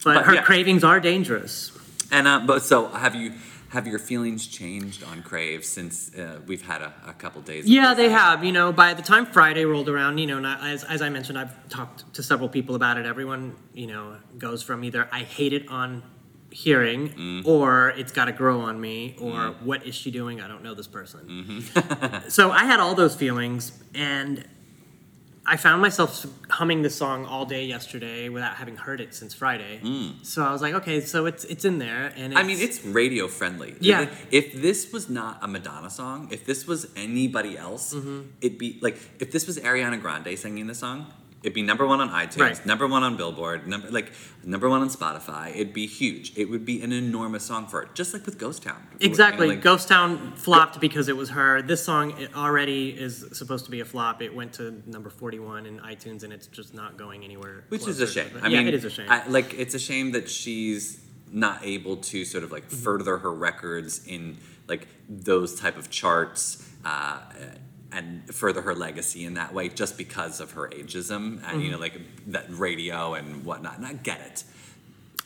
But, 0.04 0.14
But, 0.14 0.24
her 0.26 0.34
yeah. 0.34 0.42
cravings 0.42 0.82
are 0.84 0.98
dangerous. 1.00 1.72
and 2.10 2.26
uh, 2.26 2.40
but 2.46 2.62
so 2.62 2.88
have 2.88 3.14
you 3.14 3.34
have 3.68 3.86
your 3.86 4.00
feelings 4.00 4.48
changed 4.48 5.04
on 5.04 5.22
crave 5.22 5.64
since 5.64 6.12
uh, 6.16 6.40
we've 6.44 6.62
had 6.66 6.82
a, 6.82 6.92
a 7.06 7.12
couple 7.12 7.40
days 7.40 7.66
Yeah, 7.68 7.94
they 7.94 8.08
have. 8.08 8.42
You 8.42 8.50
know, 8.50 8.72
by 8.72 8.94
the 8.94 9.02
time 9.02 9.26
Friday 9.26 9.64
rolled 9.64 9.88
around, 9.88 10.18
you 10.18 10.26
know, 10.26 10.38
and 10.38 10.46
I- 10.46 10.70
as, 10.72 10.82
as 10.82 11.02
I 11.02 11.08
mentioned, 11.08 11.38
I've 11.38 11.54
talked 11.68 12.12
to 12.14 12.22
several 12.24 12.48
people 12.48 12.74
about 12.74 12.98
it. 12.98 13.06
Everyone, 13.06 13.54
you 13.72 13.86
know, 13.86 14.16
goes 14.38 14.64
from 14.64 14.82
either 14.82 15.08
I 15.12 15.20
hate 15.20 15.52
it 15.52 15.68
on 15.68 16.02
hearing 16.50 17.10
Mm. 17.10 17.46
or 17.46 17.90
it's 17.90 18.10
got 18.10 18.24
to 18.24 18.32
grow 18.32 18.60
on 18.62 18.80
me 18.80 19.14
or 19.20 19.54
what 19.62 19.86
is 19.86 19.94
she 19.94 20.10
doing? 20.10 20.40
I 20.40 20.48
don't 20.48 20.64
know 20.64 20.74
this 20.74 20.88
person. 20.88 21.62
so 22.28 22.50
I 22.50 22.64
had 22.64 22.80
all 22.80 22.96
those 22.96 23.14
feelings 23.14 23.70
and 23.94 24.44
I 25.52 25.56
found 25.56 25.82
myself 25.82 26.24
humming 26.48 26.82
this 26.82 26.94
song 26.94 27.26
all 27.26 27.44
day 27.44 27.64
yesterday 27.66 28.28
without 28.28 28.54
having 28.54 28.76
heard 28.76 29.00
it 29.00 29.10
since 29.20 29.32
Friday. 29.34 29.74
So 30.22 30.44
I 30.44 30.52
was 30.52 30.62
like, 30.62 30.74
okay, 30.80 31.00
so 31.00 31.26
it's 31.30 31.44
it's 31.52 31.64
in 31.70 31.76
there 31.86 32.12
and 32.16 32.32
Mm. 32.32 32.36
I 32.40 32.42
mean, 32.48 32.58
it's 32.66 32.78
radio 32.84 33.26
friendly. 33.26 33.74
Yeah. 33.80 34.06
If 34.30 34.46
this 34.66 34.92
was 34.92 35.04
not 35.10 35.38
a 35.42 35.48
Madonna 35.48 35.90
song, 35.90 36.28
if 36.30 36.42
this 36.50 36.60
was 36.70 36.80
anybody 36.94 37.52
else, 37.66 37.92
Mm-hmm. 37.94 38.20
it'd 38.40 38.58
be 38.58 38.78
like 38.80 38.96
if 39.18 39.28
this 39.34 39.44
was 39.48 39.58
Ariana 39.58 39.98
Grande 40.00 40.38
singing 40.38 40.66
the 40.68 40.74
song, 40.84 40.98
it'd 41.42 41.54
be 41.54 41.62
number 41.62 41.86
one 41.86 42.00
on 42.00 42.10
iTunes, 42.10 42.38
Right. 42.40 42.66
number 42.66 42.86
one 42.86 43.02
on 43.02 43.16
Billboard, 43.16 43.66
number 43.66 43.90
like 43.90 44.12
number 44.44 44.68
one 44.68 44.82
on 44.82 44.88
Spotify. 44.90 45.50
It'd 45.54 45.72
be 45.72 45.86
huge. 45.86 46.32
It 46.36 46.50
would 46.50 46.64
be 46.64 46.82
an 46.82 46.92
enormous 46.92 47.44
song 47.44 47.66
for 47.66 47.82
her, 47.82 47.88
just 47.94 48.12
like 48.12 48.26
with 48.26 48.38
Ghost 48.38 48.62
Town. 48.62 48.82
You 48.98 49.06
know, 49.06 49.10
Exactly. 49.10 49.48
like- 49.48 49.62
Ghost 49.62 49.88
Town 49.88 50.32
flopped 50.36 50.80
because 50.80 51.08
it 51.08 51.16
was 51.16 51.30
her. 51.30 51.62
This 51.62 51.82
song 51.82 52.18
it 52.18 52.34
already 52.36 52.90
is 52.90 53.24
supposed 53.32 53.64
to 53.64 53.70
be 53.70 53.80
a 53.80 53.84
flop. 53.84 54.20
It 54.22 54.34
went 54.34 54.52
to 54.54 54.82
number 54.86 55.08
41 55.10 55.66
in 55.66 55.78
iTunes 55.80 56.22
and 56.24 56.32
it's 56.32 56.46
just 56.46 56.74
not 56.74 56.96
going 56.98 57.24
anywhere. 57.24 57.64
Which 57.70 57.86
is 57.88 58.00
a 58.00 58.06
shame. 58.06 58.30
I 58.42 58.48
yeah, 58.48 58.58
mean, 58.58 58.68
it 58.68 58.74
is 58.74 58.84
a 58.84 58.90
shame. 58.90 59.06
I, 59.10 59.26
like 59.26 59.54
it's 59.54 59.74
a 59.74 59.78
shame 59.78 60.12
that 60.12 60.28
she's 60.28 61.00
not 61.32 61.60
able 61.64 61.96
to 61.96 62.24
sort 62.24 62.44
of 62.44 62.50
like 62.52 62.66
Mm-hmm. 62.68 62.82
further 62.84 63.18
her 63.18 63.32
records 63.32 64.04
in 64.06 64.36
like 64.68 64.86
those 65.08 65.54
type 65.58 65.76
of 65.78 65.88
charts 65.90 66.66
uh, 66.84 67.18
and 67.92 68.32
further 68.34 68.62
her 68.62 68.74
legacy 68.74 69.24
in 69.24 69.34
that 69.34 69.52
way, 69.52 69.68
just 69.68 69.98
because 69.98 70.40
of 70.40 70.52
her 70.52 70.68
ageism 70.68 71.42
and 71.50 71.62
you 71.62 71.70
know 71.70 71.78
Mm-hmm. 71.78 71.82
like 71.82 72.26
that 72.28 72.46
radio 72.50 73.14
and 73.14 73.44
whatnot. 73.44 73.78
And 73.78 73.86
I 73.86 73.94
get 73.94 74.20
it. 74.20 74.44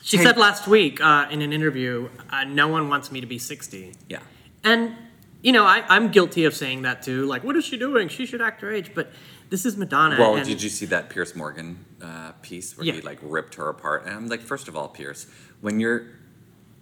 she 0.01 0.17
said 0.17 0.37
last 0.37 0.67
week 0.67 0.99
uh, 1.01 1.27
in 1.29 1.41
an 1.41 1.51
interview, 1.53 2.09
uh, 2.29 2.43
no 2.45 2.67
one 2.67 2.89
wants 2.89 3.11
me 3.11 3.21
to 3.21 3.27
be 3.27 3.37
60. 3.37 3.93
Yeah. 4.09 4.19
And, 4.63 4.95
you 5.41 5.51
know, 5.51 5.63
I, 5.65 5.83
I'm 5.89 6.09
guilty 6.11 6.45
of 6.45 6.55
saying 6.55 6.81
that 6.83 7.03
too. 7.03 7.25
Like, 7.25 7.43
what 7.43 7.55
is 7.55 7.65
she 7.65 7.77
doing? 7.77 8.07
She 8.07 8.25
should 8.25 8.41
act 8.41 8.61
her 8.61 8.71
age. 8.71 8.91
But 8.95 9.11
this 9.49 9.65
is 9.65 9.77
Madonna. 9.77 10.15
Well, 10.17 10.43
did 10.43 10.61
you 10.63 10.69
see 10.69 10.87
that 10.87 11.09
Piers 11.09 11.35
Morgan 11.35 11.85
uh, 12.01 12.31
piece 12.41 12.75
where 12.77 12.85
he 12.85 13.01
like 13.01 13.19
ripped 13.21 13.55
her 13.55 13.69
apart? 13.69 14.05
And 14.05 14.13
I'm 14.15 14.27
like, 14.27 14.41
first 14.41 14.67
of 14.67 14.75
all, 14.75 14.87
Pierce, 14.87 15.27
when 15.61 15.79
you're 15.79 16.07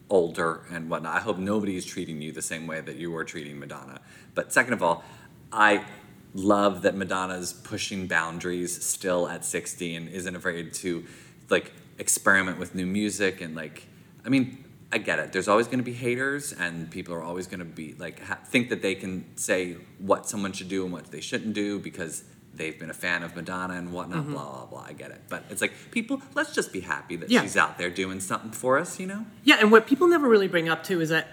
older 0.09 0.61
and 0.71 0.89
whatnot, 0.89 1.15
I 1.15 1.19
hope 1.19 1.37
nobody 1.37 1.75
is 1.75 1.85
treating 1.85 2.21
you 2.21 2.31
the 2.31 2.41
same 2.41 2.67
way 2.67 2.81
that 2.81 2.95
you 2.95 3.11
were 3.11 3.23
treating 3.23 3.59
Madonna. 3.59 3.99
But 4.35 4.53
second 4.53 4.73
of 4.73 4.83
all, 4.83 5.03
I 5.53 5.85
love 6.33 6.81
that 6.81 6.95
Madonna's 6.95 7.53
pushing 7.53 8.07
boundaries 8.07 8.83
still 8.83 9.27
at 9.29 9.45
60 9.45 9.95
and 9.95 10.09
isn't 10.09 10.35
afraid 10.35 10.73
to 10.75 11.05
like 11.49 11.71
experiment 11.99 12.57
with 12.59 12.73
new 12.73 12.85
music 12.87 13.39
and 13.41 13.55
like, 13.55 13.85
I 14.25 14.29
mean. 14.29 14.59
I 14.91 14.99
get 14.99 15.17
it. 15.17 15.33
There's 15.33 15.47
always 15.47 15.65
going 15.65 15.79
to 15.79 15.83
be 15.83 15.93
haters, 15.93 16.53
and 16.53 16.87
people 16.91 17.15
are 17.15 17.23
always 17.23 17.47
going 17.47 17.61
to 17.61 17.65
be 17.65 17.95
like 17.97 18.21
ha- 18.21 18.37
think 18.45 18.69
that 18.69 18.83
they 18.83 18.93
can 18.93 19.25
say 19.35 19.77
what 19.97 20.29
someone 20.29 20.53
should 20.53 20.69
do 20.69 20.83
and 20.83 20.93
what 20.93 21.09
they 21.09 21.19
shouldn't 21.19 21.55
do 21.55 21.79
because 21.79 22.23
they've 22.53 22.77
been 22.79 22.91
a 22.91 22.93
fan 22.93 23.23
of 23.23 23.35
Madonna 23.35 23.73
and 23.73 23.91
whatnot, 23.91 24.19
mm-hmm. 24.23 24.33
blah, 24.33 24.43
blah, 24.51 24.65
blah. 24.67 24.85
I 24.87 24.93
get 24.93 25.09
it. 25.09 25.21
But 25.29 25.45
it's 25.49 25.61
like, 25.61 25.73
people, 25.89 26.21
let's 26.35 26.53
just 26.53 26.71
be 26.71 26.81
happy 26.81 27.15
that 27.15 27.31
Yeah. 27.31 27.41
she's 27.41 27.57
out 27.57 27.79
there 27.79 27.89
doing 27.89 28.19
something 28.19 28.51
for 28.51 28.77
us, 28.77 28.99
you 28.99 29.07
know? 29.07 29.25
Yeah, 29.43 29.55
and 29.59 29.71
what 29.71 29.87
people 29.87 30.07
never 30.07 30.27
really 30.29 30.47
bring 30.47 30.69
up 30.69 30.83
too 30.83 31.01
is 31.01 31.09
that 31.09 31.27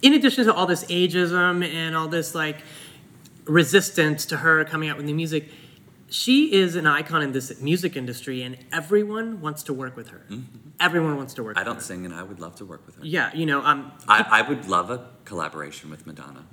in 0.00 0.12
addition 0.12 0.44
to 0.44 0.54
all 0.54 0.66
this 0.66 0.84
ageism 0.84 1.66
and 1.68 1.96
all 1.96 2.06
this 2.06 2.32
like 2.34 2.58
resistance 3.44 4.26
to 4.26 4.38
her 4.38 4.64
coming 4.64 4.88
out 4.88 4.96
with 4.96 5.06
new 5.06 5.14
music, 5.14 5.48
she 6.08 6.52
is 6.52 6.76
an 6.76 6.86
icon 6.86 7.22
in 7.22 7.32
this 7.32 7.60
music 7.60 7.96
industry, 7.96 8.42
and 8.42 8.56
everyone 8.72 9.40
wants 9.40 9.62
to 9.64 9.72
work 9.72 9.96
with 9.96 10.08
her. 10.08 10.26
Everyone 10.78 11.16
wants 11.16 11.34
to 11.34 11.42
work. 11.42 11.50
With 11.50 11.56
her. 11.56 11.60
I 11.62 11.64
don't 11.64 11.76
her. 11.76 11.80
sing, 11.80 12.04
and 12.04 12.14
I 12.14 12.22
would 12.22 12.40
love 12.40 12.56
to 12.56 12.64
work 12.64 12.86
with 12.86 12.96
her. 12.96 13.04
Yeah, 13.04 13.34
you 13.34 13.46
know, 13.46 13.64
um, 13.64 13.90
I, 14.08 14.24
I 14.30 14.42
would 14.42 14.68
love 14.68 14.90
a 14.90 15.08
collaboration 15.24 15.90
with 15.90 16.06
Madonna. 16.06 16.44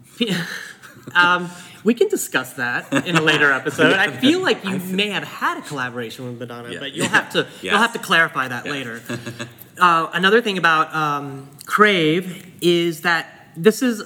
um, 1.16 1.50
we 1.84 1.94
can 1.94 2.08
discuss 2.08 2.54
that 2.54 2.92
in 3.06 3.16
a 3.18 3.22
later 3.22 3.52
episode. 3.52 3.94
I 3.94 4.10
feel 4.12 4.40
like 4.42 4.64
you 4.66 4.80
may 4.80 5.10
have 5.10 5.24
had 5.24 5.58
a 5.58 5.62
collaboration 5.62 6.26
with 6.26 6.40
Madonna, 6.40 6.72
Yeah. 6.72 6.80
but 6.80 6.94
you'll 6.94 7.10
have 7.10 7.32
to 7.34 7.48
you'll 7.62 7.78
have 7.78 7.94
to 7.94 8.00
clarify 8.00 8.48
that 8.48 8.66
later. 8.66 9.02
uh, 9.80 10.10
another 10.14 10.42
thing 10.42 10.58
about 10.58 10.94
um, 10.96 11.50
Crave 11.66 12.52
is 12.62 13.02
that 13.02 13.50
this 13.56 13.82
is, 13.82 14.02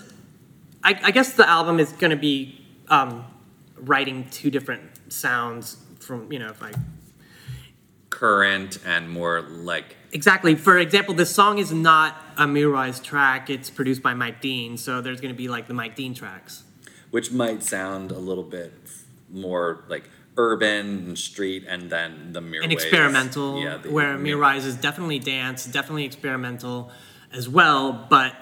I, 0.84 1.00
I 1.04 1.12
guess, 1.12 1.34
the 1.34 1.48
album 1.48 1.80
is 1.80 1.92
going 1.94 2.12
to 2.12 2.18
be 2.18 2.65
um, 2.90 3.26
writing 3.78 4.28
two 4.30 4.50
different 4.52 4.84
sounds 5.12 5.78
from 6.00 6.32
you 6.32 6.40
know 6.40 6.48
if 6.50 6.62
I 6.64 6.72
Current 8.10 8.78
and 8.86 9.10
more 9.10 9.42
like 9.42 9.98
Exactly. 10.14 10.56
For 10.56 10.78
example, 10.78 11.14
this 11.14 11.30
song 11.36 11.58
is 11.58 11.74
not 11.74 12.16
a 12.38 12.46
Mirwais 12.46 13.04
track. 13.04 13.50
It's 13.50 13.70
produced 13.70 14.02
by 14.02 14.14
Mike 14.14 14.40
Dean, 14.40 14.78
so 14.78 15.02
there's 15.02 15.20
going 15.20 15.34
to 15.34 15.38
be 15.38 15.50
like 15.50 15.68
the 15.68 15.74
Mike 15.74 15.96
Dean 15.98 16.14
tracks. 16.14 16.64
which 17.12 17.32
might 17.32 17.62
sound 17.64 18.12
a 18.12 18.18
little 18.20 18.44
bit 18.44 18.72
more 19.30 19.84
like 19.90 20.10
urban 20.38 20.86
and 21.08 21.18
street, 21.18 21.66
and 21.68 21.90
then 21.90 22.32
the 22.32 22.40
mirror 22.42 22.64
And 22.64 22.72
experimental, 22.72 23.62
Yeah, 23.62 23.78
the- 23.78 23.90
where 23.92 24.18
Mirwais 24.18 24.66
is 24.66 24.76
definitely 24.76 25.20
dance, 25.20 25.66
definitely 25.66 26.06
experimental 26.06 26.92
as 27.34 27.50
well, 27.50 28.08
but 28.10 28.34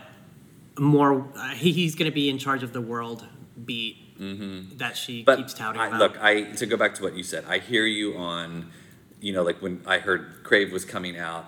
more. 0.78 1.28
Uh, 1.36 1.50
he, 1.50 1.72
he's 1.72 1.96
going 1.96 2.10
to 2.12 2.14
be 2.14 2.30
in 2.30 2.38
charge 2.38 2.62
of 2.62 2.74
the 2.74 2.82
world 2.82 3.26
beat 3.66 4.13
that 4.20 4.96
she 4.98 5.20
Mm-hmm. 5.20 5.24
But 5.26 5.38
keeps 5.38 5.54
touting 5.54 5.82
I, 5.82 5.88
about. 5.88 6.00
look, 6.00 6.18
I 6.22 6.44
to 6.44 6.66
go 6.66 6.78
back 6.78 6.96
to 6.96 7.04
what 7.04 7.16
you 7.16 7.24
said, 7.24 7.46
I 7.48 7.60
hear 7.60 7.86
you 7.86 8.16
on, 8.18 8.72
you 9.20 9.34
know, 9.34 9.44
like 9.44 9.62
when 9.62 9.82
I 9.86 10.00
heard 10.00 10.44
Crave 10.44 10.72
was 10.72 10.86
coming 10.86 11.18
out, 11.18 11.46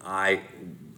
I 0.00 0.40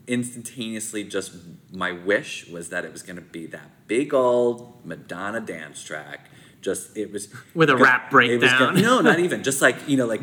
instantaneously 0.06 1.04
just 1.04 1.32
my 1.72 1.90
wish 1.92 2.46
was 2.48 2.68
that 2.68 2.84
it 2.84 2.92
was 2.92 3.02
going 3.02 3.16
to 3.16 3.22
be 3.22 3.46
that 3.46 3.86
big 3.88 4.12
old 4.14 4.84
Madonna 4.84 5.40
dance 5.40 5.82
track. 5.82 6.28
Just 6.60 6.96
it 6.96 7.12
was 7.12 7.28
With 7.54 7.68
a 7.68 7.76
rap 7.76 8.10
was 8.12 8.28
gonna- 8.40 8.72
breakdown. 8.72 8.82
no, 8.82 9.00
not 9.00 9.18
even 9.18 9.42
just 9.42 9.60
like 9.60 9.76
you 9.88 9.96
know, 9.96 10.06
like 10.06 10.22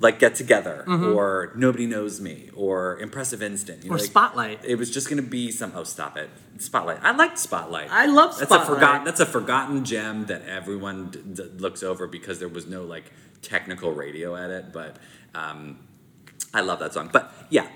like 0.00 0.18
Get 0.18 0.34
Together 0.34 0.84
Mm-hmm. 0.88 1.14
or 1.14 1.52
Nobody 1.54 1.86
Knows 1.86 2.20
Me 2.20 2.50
or 2.54 2.98
Impressive 3.00 3.42
Instant 3.42 3.84
you 3.84 3.90
know, 3.90 3.94
Or 3.96 3.98
like, 3.98 4.06
Spotlight. 4.06 4.64
It 4.64 4.76
was 4.76 4.90
just 4.90 5.08
going 5.08 5.22
to 5.22 5.28
be 5.28 5.50
some. 5.52 5.72
Oh, 5.74 5.84
stop 5.84 6.16
it! 6.16 6.28
Spotlight. 6.58 6.98
I 7.02 7.12
liked 7.12 7.38
Spotlight. 7.38 7.88
I 7.90 8.06
love 8.06 8.34
Spotlight. 8.34 8.48
That's 8.48 8.68
a 8.68 8.74
forgotten. 8.74 9.04
That's 9.04 9.20
a 9.20 9.26
forgotten 9.26 9.84
gem 9.84 10.26
that 10.26 10.42
everyone 10.48 11.10
d- 11.10 11.20
d- 11.34 11.42
looks 11.58 11.82
over 11.82 12.06
because 12.06 12.38
there 12.38 12.48
was 12.48 12.66
no 12.66 12.82
like 12.82 13.04
technical 13.42 13.92
radio 13.92 14.34
at 14.36 14.50
it. 14.50 14.72
But 14.72 14.96
um, 15.34 15.78
I 16.52 16.62
love 16.62 16.78
that 16.80 16.92
song. 16.94 17.10
But 17.12 17.32
yeah, 17.50 17.66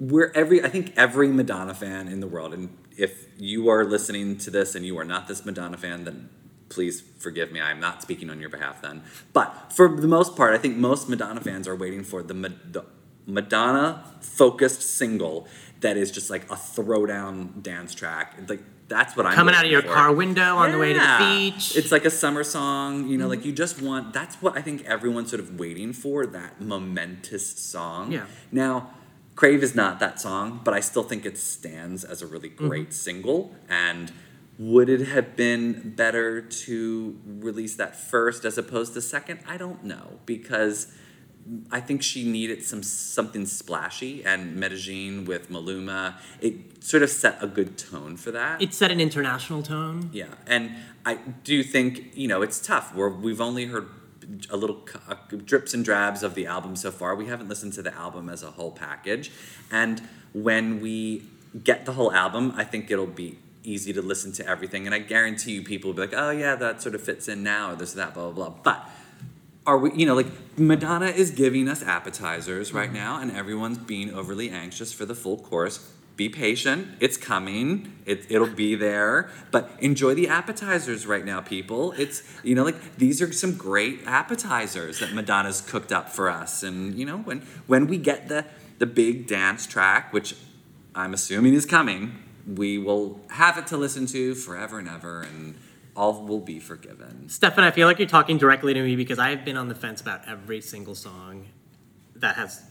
we're 0.00 0.32
every. 0.34 0.64
I 0.64 0.68
think 0.68 0.92
every 0.96 1.28
Madonna 1.28 1.74
fan 1.74 2.08
in 2.08 2.20
the 2.20 2.26
world, 2.26 2.52
and 2.54 2.76
if 2.96 3.26
you 3.38 3.68
are 3.68 3.84
listening 3.84 4.38
to 4.38 4.50
this 4.50 4.74
and 4.74 4.84
you 4.86 4.98
are 4.98 5.04
not 5.04 5.28
this 5.28 5.44
Madonna 5.44 5.76
fan, 5.76 6.04
then 6.04 6.28
please 6.74 7.02
forgive 7.18 7.52
me. 7.52 7.60
I'm 7.60 7.80
not 7.80 8.02
speaking 8.02 8.30
on 8.30 8.40
your 8.40 8.50
behalf 8.50 8.82
then. 8.82 9.02
But 9.32 9.72
for 9.72 9.88
the 9.88 10.08
most 10.08 10.36
part, 10.36 10.54
I 10.54 10.58
think 10.58 10.76
most 10.76 11.08
Madonna 11.08 11.40
fans 11.40 11.66
are 11.68 11.76
waiting 11.76 12.04
for 12.04 12.22
the, 12.22 12.34
the 12.34 12.84
Madonna 13.26 14.04
focused 14.20 14.82
single 14.82 15.46
that 15.80 15.96
is 15.96 16.10
just 16.10 16.30
like 16.30 16.44
a 16.50 16.56
throwdown 16.56 17.62
dance 17.62 17.94
track. 17.94 18.36
Like 18.48 18.62
that's 18.88 19.16
what 19.16 19.26
I'm 19.26 19.34
Coming 19.34 19.54
out 19.54 19.64
of 19.64 19.70
your 19.70 19.82
for. 19.82 19.94
car 19.94 20.12
window 20.12 20.56
on 20.56 20.72
the 20.72 20.78
way 20.78 20.92
to 20.92 20.98
the 20.98 21.50
beach. 21.52 21.76
It's 21.76 21.92
like 21.92 22.04
a 22.04 22.10
summer 22.10 22.44
song, 22.44 23.08
you 23.08 23.16
know, 23.16 23.24
mm-hmm. 23.24 23.30
like 23.30 23.44
you 23.44 23.52
just 23.52 23.80
want 23.80 24.12
that's 24.12 24.36
what 24.42 24.56
I 24.56 24.62
think 24.62 24.84
everyone's 24.84 25.30
sort 25.30 25.40
of 25.40 25.58
waiting 25.58 25.92
for, 25.92 26.26
that 26.26 26.60
momentous 26.60 27.46
song. 27.58 28.12
Yeah. 28.12 28.26
Now, 28.52 28.90
Crave 29.36 29.64
is 29.64 29.74
not 29.74 29.98
that 29.98 30.20
song, 30.20 30.60
but 30.62 30.74
I 30.74 30.80
still 30.80 31.02
think 31.02 31.26
it 31.26 31.36
stands 31.38 32.04
as 32.04 32.22
a 32.22 32.26
really 32.26 32.50
mm-hmm. 32.50 32.68
great 32.68 32.92
single. 32.92 33.54
And 33.68 34.12
would 34.58 34.88
it 34.88 35.08
have 35.08 35.36
been 35.36 35.94
better 35.96 36.40
to 36.40 37.18
release 37.26 37.74
that 37.76 37.96
first 37.96 38.44
as 38.44 38.56
opposed 38.56 38.94
to 38.94 39.00
second? 39.00 39.40
I 39.48 39.56
don't 39.56 39.84
know 39.84 40.20
because 40.26 40.92
I 41.70 41.80
think 41.80 42.02
she 42.02 42.24
needed 42.24 42.64
some 42.64 42.82
something 42.82 43.46
splashy, 43.46 44.24
and 44.24 44.56
Medellin 44.56 45.24
with 45.26 45.50
Maluma, 45.50 46.14
it 46.40 46.82
sort 46.82 47.02
of 47.02 47.10
set 47.10 47.42
a 47.42 47.46
good 47.46 47.76
tone 47.76 48.16
for 48.16 48.30
that. 48.30 48.62
it 48.62 48.72
set 48.72 48.90
an 48.90 49.00
international 49.00 49.62
tone. 49.62 50.10
Yeah, 50.12 50.34
and 50.46 50.72
I 51.04 51.16
do 51.16 51.62
think 51.62 52.12
you 52.14 52.28
know 52.28 52.42
it's 52.42 52.60
tough. 52.60 52.94
We're, 52.94 53.10
we've 53.10 53.40
only 53.40 53.66
heard 53.66 53.88
a 54.48 54.56
little 54.56 54.88
uh, 55.06 55.16
drips 55.44 55.74
and 55.74 55.84
drabs 55.84 56.22
of 56.22 56.34
the 56.34 56.46
album 56.46 56.76
so 56.76 56.90
far. 56.90 57.14
We 57.14 57.26
haven't 57.26 57.48
listened 57.48 57.74
to 57.74 57.82
the 57.82 57.94
album 57.94 58.30
as 58.30 58.42
a 58.42 58.52
whole 58.52 58.72
package, 58.72 59.30
and 59.70 60.00
when 60.32 60.80
we 60.80 61.24
get 61.62 61.84
the 61.84 61.92
whole 61.92 62.12
album, 62.12 62.54
I 62.56 62.64
think 62.64 62.90
it'll 62.90 63.06
be 63.06 63.38
easy 63.64 63.92
to 63.92 64.02
listen 64.02 64.32
to 64.32 64.46
everything. 64.46 64.86
And 64.86 64.94
I 64.94 65.00
guarantee 65.00 65.52
you, 65.52 65.62
people 65.62 65.90
will 65.90 65.94
be 65.96 66.02
like, 66.02 66.14
"Oh 66.14 66.30
yeah, 66.30 66.54
that 66.56 66.82
sort 66.82 66.94
of 66.94 67.02
fits 67.02 67.28
in 67.28 67.42
now," 67.42 67.72
or 67.72 67.76
this, 67.76 67.92
that, 67.94 68.14
blah, 68.14 68.30
blah, 68.30 68.50
blah. 68.50 68.62
But 68.62 68.90
are 69.66 69.78
we 69.78 69.92
you 69.94 70.06
know 70.06 70.14
like 70.14 70.26
madonna 70.58 71.06
is 71.06 71.30
giving 71.30 71.68
us 71.68 71.82
appetizers 71.82 72.72
right 72.72 72.88
mm-hmm. 72.88 72.98
now 72.98 73.20
and 73.20 73.32
everyone's 73.32 73.78
being 73.78 74.12
overly 74.12 74.50
anxious 74.50 74.92
for 74.92 75.04
the 75.06 75.14
full 75.14 75.38
course. 75.38 75.90
Be 76.16 76.28
patient. 76.28 76.86
It's 77.00 77.16
coming. 77.16 77.92
It, 78.06 78.26
it'll 78.28 78.46
be 78.46 78.76
there. 78.76 79.30
But 79.50 79.72
enjoy 79.80 80.14
the 80.14 80.28
appetizers 80.28 81.08
right 81.08 81.24
now 81.24 81.40
people. 81.40 81.90
It's 81.92 82.22
you 82.44 82.54
know 82.54 82.62
like 82.62 82.96
these 82.96 83.20
are 83.20 83.32
some 83.32 83.56
great 83.56 84.00
appetizers 84.06 85.00
that 85.00 85.12
madonna's 85.12 85.60
cooked 85.60 85.90
up 85.90 86.08
for 86.08 86.30
us. 86.30 86.62
And 86.62 86.94
you 86.94 87.04
know 87.04 87.18
when 87.18 87.40
when 87.66 87.86
we 87.86 87.98
get 87.98 88.28
the 88.28 88.44
the 88.78 88.86
big 88.86 89.26
dance 89.26 89.66
track 89.66 90.12
which 90.12 90.34
i'm 90.94 91.14
assuming 91.14 91.54
is 91.54 91.64
coming 91.64 92.23
we 92.46 92.78
will 92.78 93.20
have 93.30 93.56
it 93.58 93.66
to 93.68 93.76
listen 93.76 94.06
to 94.06 94.34
forever 94.34 94.78
and 94.78 94.88
ever 94.88 95.22
and 95.22 95.54
all 95.96 96.24
will 96.24 96.40
be 96.40 96.58
forgiven 96.60 97.28
Stefan, 97.28 97.64
I 97.64 97.70
feel 97.70 97.86
like 97.86 97.98
you're 97.98 98.08
talking 98.08 98.36
directly 98.38 98.74
to 98.74 98.82
me 98.82 98.96
because 98.96 99.18
I've 99.18 99.44
been 99.44 99.56
on 99.56 99.68
the 99.68 99.74
fence 99.74 100.00
about 100.00 100.28
every 100.28 100.60
single 100.60 100.94
song 100.94 101.46
that 102.16 102.36
has 102.36 102.62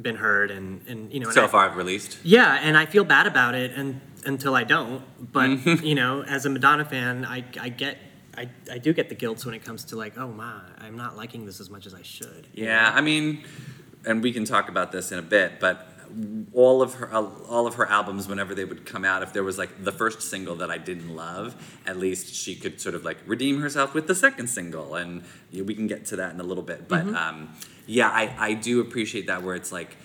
been 0.00 0.16
heard 0.16 0.50
and, 0.50 0.86
and 0.86 1.12
you 1.12 1.20
know 1.20 1.26
and 1.26 1.34
so 1.34 1.44
I- 1.44 1.48
far 1.48 1.68
I've 1.68 1.76
released 1.76 2.18
Yeah, 2.22 2.58
and 2.62 2.76
I 2.76 2.86
feel 2.86 3.04
bad 3.04 3.26
about 3.26 3.54
it 3.54 3.72
and 3.74 4.00
until 4.24 4.54
I 4.54 4.64
don't. 4.64 5.02
But 5.32 5.48
you 5.84 5.94
know, 5.94 6.22
as 6.22 6.46
a 6.46 6.50
Madonna 6.50 6.84
fan, 6.84 7.24
I, 7.24 7.44
I 7.60 7.68
get 7.70 7.98
I, 8.36 8.48
I 8.70 8.78
do 8.78 8.92
get 8.92 9.08
the 9.08 9.14
guilt 9.14 9.44
when 9.44 9.54
it 9.54 9.64
comes 9.64 9.84
to 9.86 9.96
like, 9.96 10.16
oh 10.16 10.28
my, 10.28 10.60
I'm 10.78 10.96
not 10.96 11.16
liking 11.16 11.44
this 11.46 11.60
as 11.60 11.68
much 11.68 11.86
as 11.86 11.94
I 11.94 12.02
should. 12.02 12.46
Yeah, 12.54 12.90
I 12.94 13.00
mean, 13.00 13.44
and 14.06 14.22
we 14.22 14.32
can 14.32 14.44
talk 14.44 14.68
about 14.68 14.92
this 14.92 15.10
in 15.12 15.18
a 15.18 15.22
bit, 15.22 15.58
but 15.60 15.89
all 16.52 16.82
of 16.82 16.94
her 16.94 17.12
all 17.12 17.66
of 17.66 17.74
her 17.74 17.86
albums, 17.86 18.28
whenever 18.28 18.54
they 18.54 18.64
would 18.64 18.84
come 18.86 19.04
out, 19.04 19.22
if 19.22 19.32
there 19.32 19.44
was 19.44 19.58
like 19.58 19.84
the 19.84 19.92
first 19.92 20.22
single 20.22 20.56
that 20.56 20.70
I 20.70 20.78
didn't 20.78 21.14
love, 21.14 21.54
at 21.86 21.98
least 21.98 22.34
she 22.34 22.54
could 22.54 22.80
sort 22.80 22.94
of 22.94 23.04
like 23.04 23.18
redeem 23.26 23.60
herself 23.60 23.94
with 23.94 24.06
the 24.06 24.14
second 24.14 24.48
single, 24.48 24.94
and 24.94 25.22
we 25.52 25.74
can 25.74 25.86
get 25.86 26.06
to 26.06 26.16
that 26.16 26.34
in 26.34 26.40
a 26.40 26.44
little 26.44 26.62
bit. 26.64 26.88
But 26.88 27.06
um, 27.08 27.54
yeah, 27.86 28.08
I 28.08 28.34
I 28.38 28.54
do 28.54 28.80
appreciate 28.80 29.26
that 29.26 29.42
where 29.42 29.54
it's 29.54 29.72
like. 29.72 29.96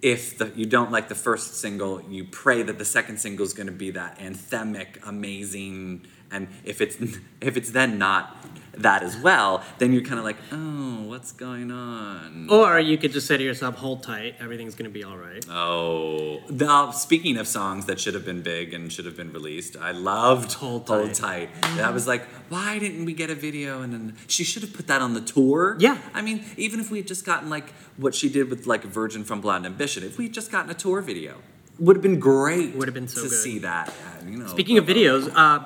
If 0.00 0.38
the, 0.38 0.52
you 0.54 0.64
don't 0.64 0.92
like 0.92 1.08
the 1.08 1.16
first 1.16 1.56
single, 1.56 2.00
you 2.02 2.22
pray 2.22 2.62
that 2.62 2.78
the 2.78 2.84
second 2.84 3.18
single 3.18 3.44
is 3.44 3.52
going 3.52 3.66
to 3.66 3.72
be 3.72 3.90
that 3.90 4.20
anthemic, 4.20 5.04
amazing, 5.04 6.06
and 6.30 6.48
if 6.64 6.80
it's 6.80 6.96
if 7.40 7.56
it's 7.56 7.70
then 7.70 7.98
not 7.98 8.36
that 8.76 9.02
as 9.02 9.16
well, 9.16 9.64
then 9.78 9.92
you're 9.92 10.04
kind 10.04 10.20
of 10.20 10.24
like, 10.24 10.36
oh, 10.52 11.02
what's 11.06 11.32
going 11.32 11.72
on? 11.72 12.46
Or 12.48 12.78
you 12.78 12.96
could 12.96 13.10
just 13.10 13.26
say 13.26 13.36
to 13.36 13.42
yourself, 13.42 13.74
hold 13.74 14.04
tight, 14.04 14.36
everything's 14.38 14.76
gonna 14.76 14.88
be 14.88 15.02
all 15.02 15.16
right. 15.16 15.44
Oh, 15.50 16.40
now 16.48 16.92
speaking 16.92 17.38
of 17.38 17.48
songs 17.48 17.86
that 17.86 17.98
should 17.98 18.14
have 18.14 18.24
been 18.24 18.40
big 18.42 18.72
and 18.72 18.92
should 18.92 19.04
have 19.04 19.16
been 19.16 19.32
released, 19.32 19.76
I 19.76 19.90
loved 19.90 20.52
Hold 20.54 20.86
Tight. 20.86 20.94
Hold 20.96 21.14
Tight. 21.14 21.48
Tight. 21.62 21.76
That 21.78 21.92
was 21.92 22.06
like, 22.06 22.24
why 22.50 22.78
didn't 22.78 23.04
we 23.04 23.14
get 23.14 23.30
a 23.30 23.34
video? 23.34 23.82
And 23.82 23.92
then 23.92 24.16
she 24.28 24.44
should 24.44 24.62
have 24.62 24.72
put 24.72 24.86
that 24.86 25.02
on 25.02 25.14
the 25.14 25.22
tour. 25.22 25.76
Yeah. 25.80 25.98
I 26.14 26.22
mean, 26.22 26.44
even 26.56 26.78
if 26.78 26.88
we 26.90 26.98
had 26.98 27.08
just 27.08 27.24
gotten 27.24 27.50
like 27.50 27.72
what 27.96 28.14
she 28.14 28.28
did 28.28 28.48
with 28.48 28.66
like 28.68 28.84
Virgin 28.84 29.24
from 29.24 29.40
Blonde 29.40 29.66
Ambition, 29.66 30.04
if 30.04 30.18
we 30.18 30.26
had 30.26 30.34
just 30.34 30.52
gotten 30.52 30.70
a 30.70 30.74
tour 30.74 31.00
video, 31.00 31.38
would 31.80 31.96
have 31.96 32.02
been 32.02 32.20
great. 32.20 32.76
Would 32.76 32.86
have 32.86 32.94
been 32.94 33.08
so 33.08 33.22
to 33.24 33.28
good. 33.28 33.36
see 33.36 33.58
that. 33.60 33.88
uh, 33.88 33.92
You 34.28 34.38
know. 34.38 34.46
Speaking 34.46 34.78
of 34.78 34.84
videos, 34.86 35.32
uh, 35.34 35.64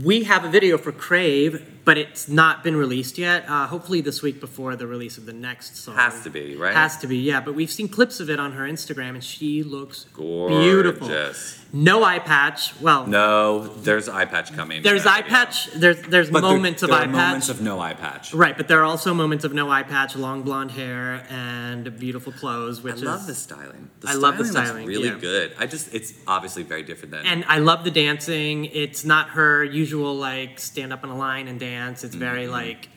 we 0.00 0.24
have 0.24 0.44
a 0.44 0.48
video 0.48 0.78
for 0.78 0.92
Crave, 0.92 1.80
but 1.84 1.98
it's 1.98 2.28
not 2.28 2.64
been 2.64 2.76
released 2.76 3.18
yet. 3.18 3.44
Uh, 3.48 3.66
hopefully 3.66 4.00
this 4.00 4.22
week 4.22 4.40
before 4.40 4.76
the 4.76 4.86
release 4.86 5.18
of 5.18 5.26
the 5.26 5.32
next 5.32 5.76
song. 5.76 5.96
Has 5.96 6.22
to 6.24 6.30
be, 6.30 6.56
right? 6.56 6.74
Has 6.74 6.96
to 6.98 7.06
be, 7.06 7.18
yeah. 7.18 7.40
But 7.40 7.54
we've 7.54 7.70
seen 7.70 7.88
clips 7.88 8.20
of 8.20 8.30
it 8.30 8.40
on 8.40 8.52
her 8.52 8.64
Instagram, 8.64 9.10
and 9.10 9.24
she 9.24 9.62
looks 9.62 10.04
Gorgeous. 10.14 10.64
beautiful. 10.64 11.08
No 11.74 12.04
eye 12.04 12.18
patch. 12.18 12.78
Well, 12.82 13.06
No, 13.06 13.66
there's 13.66 14.06
eye 14.06 14.26
patch 14.26 14.54
coming. 14.54 14.82
there's 14.82 15.06
eye 15.06 15.22
patch. 15.22 15.70
There's 15.72 16.02
there's 16.02 16.28
But 16.30 16.42
there- 16.42 16.50
moments 16.50 16.82
of 16.82 16.90
there 16.90 16.98
eye 16.98 17.02
are 17.04 17.06
patch. 17.06 17.14
moments 17.14 17.48
of 17.48 17.62
no 17.62 17.80
eye 17.80 17.94
patch. 17.94 18.34
Right, 18.34 18.54
but 18.54 18.68
there 18.68 18.78
are 18.80 18.84
also 18.84 19.14
moments 19.14 19.44
of 19.44 19.54
no 19.54 19.70
eye 19.70 19.82
patch, 19.82 20.14
long 20.14 20.42
blonde 20.42 20.72
hair, 20.72 21.26
and 21.30 21.98
beautiful 21.98 22.30
clothes, 22.32 22.82
which 22.82 22.92
I 22.92 22.96
is 22.96 23.02
love 23.04 23.26
the 23.26 23.34
styling. 23.34 23.88
The 24.00 24.08
I 24.10 24.12
love 24.14 24.36
the 24.36 24.44
styling, 24.44 24.86
really 24.86 25.08
yeah. 25.08 25.14
good. 25.18 25.54
I 25.58 25.66
just 25.66 25.94
it's 25.94 26.12
obviously 26.26 26.62
very 26.62 26.82
different 26.82 27.12
than 27.12 27.24
and 27.24 27.42
I 27.48 27.58
love 27.58 27.84
the 27.84 27.90
dancing. 27.90 28.66
It's 28.66 29.02
not 29.04 29.30
her 29.30 29.64
usual 29.64 30.14
like 30.14 30.58
stand 30.60 30.92
up 30.92 31.04
in 31.04 31.08
a 31.10 31.16
line 31.16 31.48
and 31.48 31.58
dance. 31.58 32.04
It's 32.04 32.14
very 32.14 32.42
Mm-hmm. 32.44 32.52
like 32.52 32.88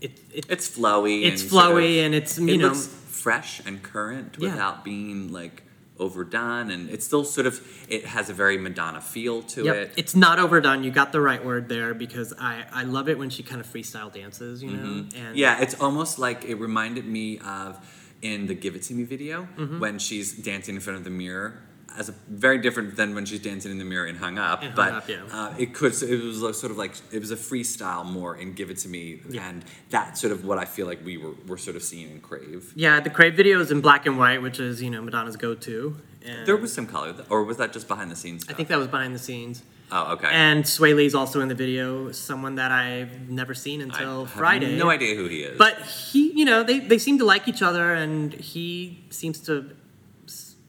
it, 0.00 0.18
it 0.32 0.46
It's 0.48 0.66
flowy. 0.66 1.24
It's 1.26 1.42
and 1.42 1.50
sort 1.50 1.66
of- 1.66 1.72
flowy 1.74 2.06
and 2.06 2.14
it's, 2.14 2.38
you 2.38 2.54
it 2.54 2.58
know- 2.58 2.72
fresh 2.74 3.60
and 3.66 3.82
current 3.82 4.36
Yeah. 4.38 4.52
without 4.52 4.82
being 4.84 5.30
like 5.30 5.64
overdone, 5.98 6.70
and 6.70 6.88
it's 6.90 7.04
still 7.04 7.24
sort 7.24 7.46
of 7.46 7.60
it 7.88 8.04
has 8.06 8.30
a 8.30 8.32
very 8.34 8.58
Madonna 8.58 9.00
feel 9.00 9.42
to 9.42 9.64
Yep. 9.64 9.76
it. 9.76 9.92
It's 9.96 10.14
not 10.16 10.38
overdone. 10.38 10.84
You 10.84 10.90
got 10.90 11.12
the 11.12 11.20
right 11.20 11.44
word 11.44 11.68
there 11.68 11.94
because 11.94 12.32
I, 12.38 12.64
I 12.72 12.84
love 12.84 13.08
it 13.08 13.18
when 13.18 13.30
she 13.30 13.42
kind 13.42 13.60
of 13.60 13.66
freestyle 13.66 14.12
dances, 14.12 14.62
you 14.62 14.70
know? 14.70 14.82
And 14.84 15.12
Mm-hmm. 15.12 15.34
Yeah, 15.34 15.60
it's 15.60 15.74
almost 15.80 16.18
like 16.18 16.44
it 16.44 16.56
reminded 16.56 17.04
me 17.06 17.38
of 17.38 17.78
in 18.22 18.46
the 18.46 18.54
"Give 18.54 18.74
It 18.74 18.82
to 18.84 18.94
Me" 18.94 19.04
video 19.04 19.46
Mm-hmm. 19.56 19.78
when 19.80 19.98
she's 19.98 20.32
dancing 20.32 20.74
in 20.74 20.80
front 20.80 20.98
of 20.98 21.04
the 21.04 21.10
mirror. 21.10 21.62
As 21.98 22.08
a, 22.08 22.14
very 22.28 22.58
different 22.58 22.94
than 22.96 23.14
when 23.16 23.24
she's 23.26 23.40
dancing 23.40 23.72
in 23.72 23.78
the 23.78 23.84
mirror 23.84 24.06
and 24.06 24.16
Hung 24.16 24.38
Up, 24.38 24.62
Hung 24.62 24.72
but 24.76 24.92
Up, 24.92 25.08
yeah. 25.08 25.16
uh, 25.32 25.52
it 25.58 25.74
could 25.74 25.92
it 26.00 26.22
was 26.24 26.40
like- 26.40 26.54
sort 26.54 26.70
of 26.70 26.78
like 26.78 26.92
it 27.10 27.18
was 27.18 27.32
a 27.32 27.36
freestyle 27.36 28.04
more 28.06 28.36
in 28.36 28.52
"Give 28.54 28.70
It 28.70 28.78
to 28.78 28.88
Me," 28.88 29.20
Yeah. 29.28 29.48
and 29.48 29.64
that's 29.90 30.20
sort 30.20 30.32
of 30.32 30.44
what 30.44 30.58
I 30.58 30.64
feel 30.64 30.86
like 30.86 31.04
we 31.04 31.16
were, 31.16 31.34
were 31.48 31.58
sort 31.58 31.74
of 31.76 31.82
seeing 31.82 32.08
in 32.10 32.20
Crave. 32.20 32.72
Yeah, 32.76 33.00
the 33.00 33.10
Crave 33.10 33.34
video 33.34 33.58
is 33.60 33.70
in 33.72 33.80
black 33.80 34.06
and 34.06 34.16
white, 34.16 34.40
which 34.42 34.60
is, 34.60 34.80
you 34.80 34.90
know, 34.90 35.02
Madonna's 35.02 35.36
go 35.36 35.54
to. 35.56 35.96
And 36.24 36.46
There 36.46 36.56
was 36.56 36.72
some 36.72 36.86
color, 36.86 37.14
or 37.30 37.42
was 37.42 37.56
that 37.56 37.72
just 37.72 37.88
behind 37.88 38.10
the 38.12 38.16
scenes? 38.16 38.46
I 38.48 38.52
think 38.52 38.68
that 38.68 38.78
was 38.78 38.88
behind 38.88 39.12
the 39.14 39.18
scenes. 39.18 39.62
Oh, 39.90 40.12
okay. 40.12 40.28
And 40.30 40.64
Swae 40.64 40.94
Lee's 40.94 41.14
also 41.14 41.40
in 41.40 41.48
the 41.48 41.54
video, 41.54 42.12
someone 42.12 42.56
that 42.56 42.70
I've 42.70 43.30
never 43.30 43.54
seen 43.54 43.80
I 43.80 43.84
until 43.84 44.24
have 44.26 44.34
Friday. 44.34 44.76
No 44.76 44.90
idea 44.90 45.16
who 45.16 45.26
he 45.28 45.40
is. 45.42 45.56
But 45.58 45.78
he, 45.80 46.30
you 46.38 46.44
know, 46.44 46.62
they, 46.62 46.78
they 46.80 46.98
seem 46.98 47.18
to 47.18 47.24
like 47.24 47.48
each 47.48 47.62
other, 47.62 47.94
and 47.94 48.32
he 48.34 49.02
seems 49.10 49.40
to 49.48 49.70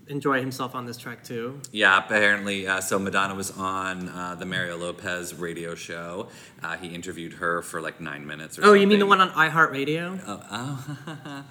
enjoy 0.09 0.39
himself 0.39 0.75
on 0.75 0.85
this 0.85 0.97
track 0.97 1.23
too. 1.23 1.61
Yeah, 1.71 1.97
apparently. 1.97 2.67
Uh, 2.67 2.81
so 2.81 2.99
Madonna 2.99 3.35
was 3.35 3.51
on 3.57 4.09
uh, 4.09 4.35
the 4.35 4.45
Mario 4.45 4.75
Lopez 4.77 5.33
radio 5.35 5.75
show. 5.75 6.27
Uh, 6.61 6.75
he 6.77 6.87
interviewed 6.89 7.33
her 7.33 7.61
for 7.61 7.79
like 7.81 8.01
nine 8.01 8.25
minutes 8.25 8.57
or 8.57 8.61
something. 8.63 8.69
Oh, 8.69 8.73
something. 8.73 8.81
you 8.81 8.87
mean 8.87 8.99
the 8.99 9.05
one 9.05 9.21
on 9.21 9.29
iHeartRadio? 9.31 10.19
Oh, 10.27 10.43
oh. 10.51 11.45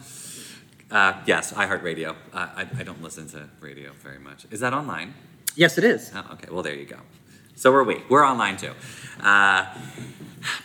uh, 0.90 1.20
yes, 1.26 1.52
iHeartRadio. 1.52 2.10
Uh, 2.10 2.14
I, 2.56 2.66
I 2.78 2.82
don't 2.82 3.02
listen 3.02 3.28
to 3.28 3.48
radio 3.60 3.92
very 4.02 4.18
much. 4.18 4.46
Is 4.50 4.60
that 4.60 4.72
online? 4.74 5.14
Yes, 5.54 5.78
it 5.78 5.84
is. 5.84 6.10
Oh, 6.14 6.24
okay. 6.32 6.48
Well, 6.50 6.62
there 6.62 6.74
you 6.74 6.84
go. 6.84 6.98
So 7.54 7.72
are 7.74 7.82
we. 7.84 8.02
We're 8.08 8.24
online 8.24 8.56
too. 8.56 8.72
Uh, 9.20 9.66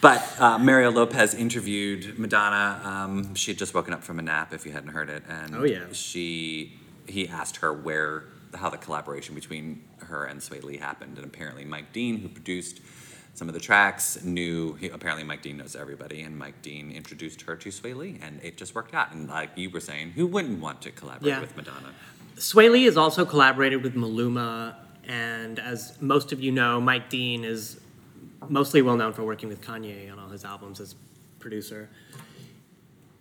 but 0.02 0.40
uh, 0.40 0.60
Mario 0.60 0.92
Lopez 0.92 1.34
interviewed 1.34 2.20
Madonna. 2.20 2.80
Um, 2.84 3.34
she 3.36 3.52
had 3.52 3.58
just 3.58 3.74
woken 3.74 3.94
up 3.94 4.04
from 4.04 4.20
a 4.20 4.22
nap, 4.22 4.54
if 4.54 4.66
you 4.66 4.72
hadn't 4.72 4.92
heard 4.92 5.10
it, 5.10 5.24
and 5.28 5.56
Oh, 5.56 5.64
yeah. 5.64 5.86
she 5.92 6.78
he 7.07 7.27
asked 7.27 7.57
her 7.57 7.74
where 7.74 8.25
how 8.55 8.69
the 8.69 8.77
collaboration 8.77 9.33
between 9.36 9.83
her 9.98 10.25
and 10.25 10.39
Swae 10.39 10.63
Lee 10.63 10.77
happened, 10.77 11.17
and 11.17 11.25
apparently 11.25 11.65
Mike 11.65 11.91
Dean, 11.91 12.19
who 12.19 12.29
produced 12.29 12.81
some 13.33 13.48
of 13.48 13.55
the 13.55 13.60
tracks, 13.60 14.24
knew. 14.24 14.74
He, 14.74 14.89
apparently, 14.89 15.24
Mike 15.24 15.41
Dean 15.41 15.57
knows 15.57 15.75
everybody, 15.75 16.22
and 16.22 16.38
Mike 16.38 16.62
Dean 16.62 16.91
introduced 16.91 17.41
her 17.41 17.55
to 17.55 17.69
Swae 17.69 17.95
Lee, 17.95 18.19
and 18.22 18.39
it 18.43 18.57
just 18.57 18.75
worked 18.75 18.93
out. 18.93 19.12
And 19.12 19.27
like 19.27 19.50
you 19.55 19.72
were 19.72 19.79
saying, 19.79 20.12
who 20.12 20.27
wouldn't 20.27 20.60
want 20.62 20.81
to 20.83 20.91
collaborate 20.91 21.29
Yeah. 21.29 21.39
with 21.41 21.57
Madonna? 21.57 21.93
Swae 22.36 22.72
Lee 22.72 22.86
has 22.86 22.95
also 22.95 23.25
collaborated 23.25 23.81
with 23.81 23.95
Maluma, 23.95 24.75
and 25.07 25.57
as 25.57 26.00
most 26.00 26.31
of 26.31 26.39
you 26.39 26.51
know, 26.51 26.79
Mike 26.79 27.10
Dean 27.10 27.43
is 27.43 27.79
mostly 28.50 28.81
well 28.83 28.98
known 28.98 29.13
for 29.13 29.24
working 29.24 29.50
with 29.50 29.62
Kanye 29.62 30.12
on 30.12 30.19
all 30.19 30.29
his 30.29 30.45
albums 30.45 30.79
as 30.79 30.93
producer. 31.39 31.89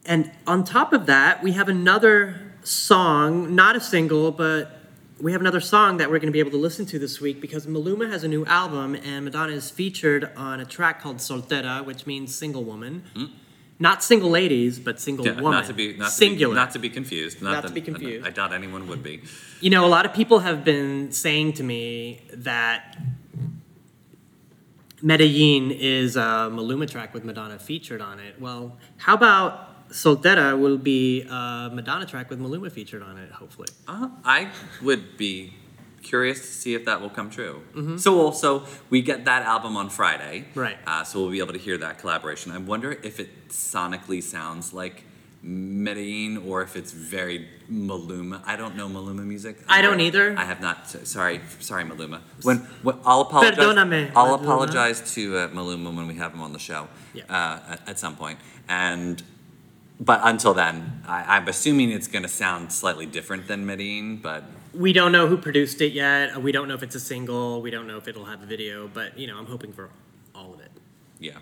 And 0.04 0.30
on 0.46 0.64
top 0.64 0.92
of 0.92 1.06
that, 1.06 1.42
we 1.42 1.52
have 1.52 1.68
another 1.68 2.51
song, 2.64 3.54
not 3.54 3.76
a 3.76 3.80
single, 3.80 4.32
but 4.32 4.78
we 5.20 5.32
have 5.32 5.40
another 5.40 5.60
song 5.60 5.98
that 5.98 6.10
we're 6.10 6.18
going 6.18 6.26
to 6.26 6.32
be 6.32 6.40
able 6.40 6.50
to 6.50 6.56
listen 6.56 6.84
to 6.86 6.98
this 6.98 7.20
week 7.20 7.40
because 7.40 7.66
Maluma 7.66 8.10
has 8.10 8.24
a 8.24 8.28
new 8.28 8.44
album 8.46 8.94
and 8.96 9.24
Madonna 9.24 9.52
is 9.52 9.70
featured 9.70 10.30
on 10.36 10.60
a 10.60 10.64
track 10.64 11.00
called 11.00 11.18
Soltera, 11.18 11.84
which 11.84 12.06
means 12.06 12.34
single 12.34 12.64
woman. 12.64 13.04
Hmm? 13.14 13.24
Not 13.78 14.02
single 14.02 14.30
ladies, 14.30 14.78
but 14.78 15.00
single? 15.00 15.26
Yeah, 15.26 15.34
woman. 15.40 15.52
not 15.52 15.66
to 15.66 15.74
be 15.74 15.96
not 15.96 16.10
Singular. 16.10 16.54
To 16.54 16.56
be, 16.56 16.64
not 16.64 16.70
to 16.72 16.78
be 16.78 16.90
confused. 16.90 17.42
Not, 17.42 17.52
Not 17.52 17.66
to 17.68 17.72
be 17.72 17.80
confused. 17.80 18.26
I 18.26 18.30
doubt 18.30 18.52
anyone 18.52 18.86
would 18.88 19.02
be. 19.02 19.22
You 19.60 19.70
know, 19.70 19.84
a 19.84 19.88
lot 19.88 20.06
of 20.06 20.12
people 20.12 20.40
have 20.40 20.64
been 20.64 21.10
saying 21.10 21.54
to 21.54 21.62
me 21.62 22.22
that 22.32 22.96
Medellin 25.02 25.72
is 25.72 26.16
a 26.16 26.48
Maluma 26.52 26.88
track 26.88 27.12
with 27.12 27.24
Madonna 27.24 27.58
featured 27.58 28.00
on 28.00 28.20
it. 28.20 28.40
Well, 28.40 28.76
how 28.98 29.14
about 29.14 29.71
Soltera 29.92 30.58
will 30.58 30.78
be 30.78 31.22
a 31.22 31.70
Madonna 31.72 32.06
track 32.06 32.30
with 32.30 32.40
Maluma 32.40 32.70
featured 32.72 33.02
on 33.02 33.18
it, 33.18 33.30
hopefully. 33.30 33.68
Uh, 33.86 34.08
I 34.24 34.48
would 34.82 35.16
be 35.16 35.54
curious 36.02 36.40
to 36.40 36.46
see 36.46 36.74
if 36.74 36.84
that 36.86 37.00
will 37.00 37.10
come 37.10 37.30
true. 37.30 37.62
So 37.98 38.18
also 38.20 38.64
we 38.90 39.02
get 39.02 39.24
that 39.26 39.42
album 39.44 39.76
on 39.76 39.88
Friday, 39.90 40.46
Right. 40.54 40.76
Uh, 40.86 41.04
so 41.04 41.20
we'll 41.20 41.30
be 41.30 41.38
able 41.38 41.52
to 41.52 41.58
hear 41.58 41.78
that 41.78 41.98
collaboration. 41.98 42.50
I 42.52 42.58
wonder 42.58 42.90
if 43.02 43.20
it 43.20 43.48
sonically 43.48 44.22
sounds 44.22 44.72
like 44.72 45.04
Medellin 45.44 46.38
or 46.48 46.62
if 46.62 46.76
it's 46.76 46.92
very 46.92 47.48
Maluma. 47.70 48.42
I 48.46 48.56
don't 48.56 48.76
know 48.76 48.88
Maluma 48.88 49.24
music. 49.24 49.58
I 49.68 49.82
don't 49.82 50.00
either. 50.00 50.36
I 50.38 50.44
have 50.44 50.60
not. 50.60 50.88
Sorry, 50.88 51.40
sorry, 51.60 51.84
Maluma. 51.84 52.20
When, 52.42 52.58
when 52.82 52.96
I'll 53.04 53.22
apologize. 53.22 53.56
Perdóname, 53.58 54.12
I'll 54.14 54.38
Maluma. 54.38 54.42
apologize 54.42 55.14
to 55.14 55.36
uh, 55.38 55.48
Maluma 55.48 55.94
when 55.96 56.06
we 56.06 56.14
have 56.14 56.32
him 56.34 56.40
on 56.42 56.52
the 56.52 56.58
show 56.58 56.88
Yeah. 57.14 57.24
uh, 57.28 57.72
at, 57.72 57.88
at 57.90 57.98
some 57.98 58.16
point. 58.16 58.38
And 58.68 59.22
but 60.04 60.20
until 60.24 60.52
then, 60.54 61.02
I, 61.06 61.36
I'm 61.36 61.46
assuming 61.48 61.90
it's 61.92 62.08
going 62.08 62.24
to 62.24 62.28
sound 62.28 62.72
slightly 62.72 63.06
different 63.06 63.46
than 63.46 63.64
Medellin. 63.64 64.16
But 64.16 64.42
We 64.74 64.92
don't 64.92 65.12
know 65.12 65.26
who 65.28 65.36
produced 65.36 65.80
it 65.80 65.92
yet. 65.92 66.42
We 66.42 66.50
don't 66.50 66.66
know 66.68 66.74
if 66.74 66.82
it's 66.82 66.94
a 66.96 67.00
single. 67.00 67.62
We 67.62 67.70
don't 67.70 67.86
know 67.86 67.98
if 67.98 68.08
it'll 68.08 68.24
have 68.24 68.42
a 68.42 68.46
video, 68.46 68.88
but 68.88 69.18
you 69.18 69.26
know, 69.28 69.38
I'm 69.38 69.46
hoping 69.46 69.72
for 69.72 69.90
all 70.34 70.52
of 70.54 70.60
it. 70.60 70.72
yeah. 71.18 71.38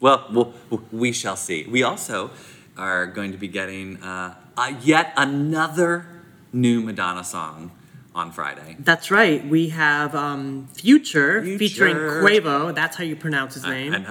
Well, 0.00 0.26
we'll 0.30 0.54
we 0.92 1.12
shall 1.12 1.36
see. 1.36 1.66
We 1.66 1.82
also 1.82 2.30
are 2.78 3.06
going 3.06 3.32
to 3.32 3.38
be 3.38 3.48
getting 3.48 4.02
uh, 4.02 4.34
uh, 4.56 4.72
yet 4.82 5.12
another 5.16 6.06
new 6.52 6.80
Madonna 6.80 7.22
song 7.24 7.72
on 8.14 8.32
Friday. 8.32 8.76
That's 8.78 9.10
right. 9.10 9.46
We 9.46 9.68
have 9.70 10.14
um, 10.14 10.68
Future, 10.72 11.42
featuring 11.42 11.96
Future. 11.96 12.22
Quavo. 12.22 12.74
That's 12.74 12.96
how 12.96 13.04
you 13.04 13.14
pronounce 13.14 13.54
his 13.54 13.66
name. 13.66 13.92
And 13.92 14.06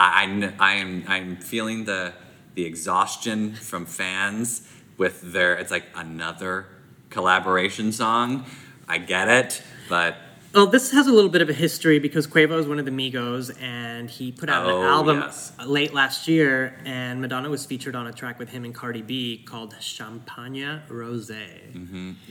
I, 0.00 0.24
I, 0.24 0.54
I, 0.58 0.74
am 0.76 1.04
I'm 1.06 1.36
feeling 1.36 1.84
the 1.84 2.14
the 2.54 2.64
exhaustion 2.64 3.54
from 3.54 3.84
fans 3.84 4.66
with 4.96 5.20
their 5.32 5.54
it's 5.54 5.70
like 5.70 5.84
another 5.94 6.66
collaboration 7.10 7.92
song. 7.92 8.46
I 8.88 8.96
get 8.98 9.28
it, 9.28 9.62
but 9.88 10.16
Well, 10.52 10.66
this 10.66 10.90
has 10.90 11.06
a 11.06 11.12
little 11.12 11.30
bit 11.30 11.42
of 11.42 11.48
a 11.48 11.52
history 11.52 12.00
because 12.00 12.26
Quavo 12.26 12.58
is 12.58 12.66
one 12.66 12.80
of 12.80 12.84
the 12.84 12.90
Migos, 12.90 13.56
and 13.62 14.10
he 14.10 14.32
put 14.32 14.48
out 14.50 14.66
Oh, 14.66 14.80
an 14.80 14.84
album 14.86 15.18
yes. 15.20 15.52
late 15.64 15.94
last 15.94 16.26
year, 16.26 16.76
and 16.84 17.20
Madonna 17.20 17.48
was 17.48 17.64
featured 17.64 17.94
on 17.94 18.08
a 18.08 18.12
track 18.12 18.40
with 18.40 18.48
him 18.50 18.64
and 18.64 18.74
Cardi 18.74 19.02
B 19.02 19.44
called 19.46 19.76
Champagne 19.80 20.80
Rose. 20.88 21.30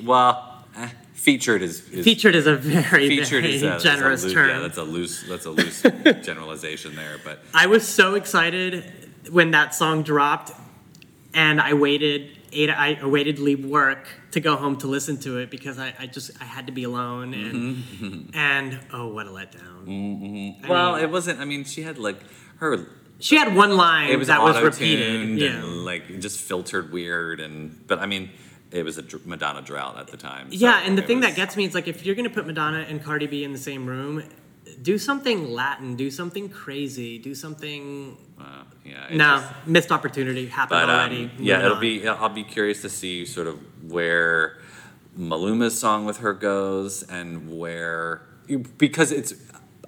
well, 0.03 0.65
eh, 0.75 0.89
featured 1.13 1.61
is, 1.61 1.87
is 1.91 2.03
Featured 2.03 2.35
is 2.35 2.45
a 2.45 2.57
very, 2.57 3.07
featured 3.07 3.43
very 3.43 3.55
is 3.55 3.63
a, 3.63 3.77
a 3.77 3.79
generous 3.79 4.25
loo- 4.25 4.33
term. 4.33 4.49
Yeah, 4.49 4.59
that's 4.59 4.77
a 4.77 4.83
loose 4.83 5.23
that's 5.23 5.45
a 5.45 5.51
loose 5.51 5.81
generalization 6.21 6.97
there, 6.97 7.19
but 7.23 7.39
I 7.53 7.67
was 7.67 7.87
so 7.87 8.15
excited 8.15 8.83
when 9.31 9.51
that 9.51 9.73
song 9.73 10.03
dropped, 10.03 10.51
and 11.33 11.61
I 11.61 11.73
waited 11.73 12.31
eight. 12.53 12.69
I 12.69 13.05
waited 13.05 13.37
to 13.37 13.41
leave 13.43 13.65
work 13.65 14.07
to 14.31 14.39
go 14.39 14.55
home 14.55 14.77
to 14.77 14.87
listen 14.87 15.17
to 15.21 15.37
it 15.39 15.49
because 15.51 15.77
I, 15.79 15.93
I 15.99 16.07
just 16.07 16.31
I 16.41 16.45
had 16.45 16.67
to 16.67 16.71
be 16.73 16.83
alone, 16.83 17.33
and 17.33 17.75
Mm-hmm. 17.77 18.35
and 18.35 18.79
oh, 18.93 19.07
what 19.07 19.27
a 19.27 19.29
letdown! 19.29 20.63
I 20.63 20.67
well, 20.69 20.95
mean- 20.95 21.03
it 21.03 21.09
wasn't. 21.11 21.39
I 21.39 21.45
mean, 21.45 21.63
she 21.63 21.81
had 21.81 21.97
like 21.97 22.17
her. 22.57 22.87
She 23.21 23.35
had 23.35 23.53
one 23.53 23.75
line 23.75 24.09
It 24.11 24.17
was 24.17 24.29
that 24.29 24.41
was 24.41 24.61
repeated. 24.61 25.37
Yeah. 25.39 25.57
and 25.57 25.83
like 25.83 26.19
just 26.21 26.39
filtered 26.39 26.91
weird, 26.91 27.39
and 27.41 27.85
but 27.87 27.99
I 27.99 28.05
mean, 28.05 28.29
it 28.71 28.83
was 28.85 28.97
a 28.97 29.03
Madonna 29.25 29.61
drought 29.61 29.97
at 29.99 30.07
the 30.07 30.15
time. 30.17 30.51
so 30.51 30.57
Yeah, 30.57 30.79
and 30.85 30.97
the 30.97 31.01
thing 31.01 31.17
was- 31.19 31.27
that 31.27 31.35
gets 31.35 31.57
me 31.57 31.65
is 31.65 31.73
like 31.75 31.87
if 31.89 32.05
you're 32.05 32.15
gonna 32.15 32.29
put 32.29 32.47
Madonna 32.47 32.85
and 32.87 33.03
Cardi 33.03 33.27
B 33.27 33.43
in 33.43 33.51
the 33.51 33.57
same 33.59 33.85
room, 33.85 34.23
do 34.81 34.97
something 34.97 35.51
Latin, 35.53 35.95
do 35.95 36.09
something 36.11 36.49
crazy, 36.49 37.17
do 37.17 37.35
something. 37.35 38.17
uh, 38.39 38.63
yeah, 38.85 39.07
No, 39.11 39.39
just- 39.39 39.67
missed 39.67 39.91
opportunity 39.91 40.47
happened 40.47 40.81
But 40.81 40.89
um, 40.89 40.95
already. 40.99 41.31
yeah, 41.39 41.59
it'll 41.65 41.73
on. 41.75 41.81
be. 41.81 42.07
I'll 42.07 42.29
be 42.29 42.43
curious 42.43 42.81
to 42.83 42.89
see 42.89 43.25
sort 43.25 43.47
of 43.47 43.59
where 43.91 44.57
Maluma's 45.17 45.77
song 45.77 46.05
with 46.05 46.17
her 46.17 46.33
goes, 46.33 47.03
and 47.03 47.57
where 47.57 48.21
because 48.77 49.11
it's. 49.11 49.33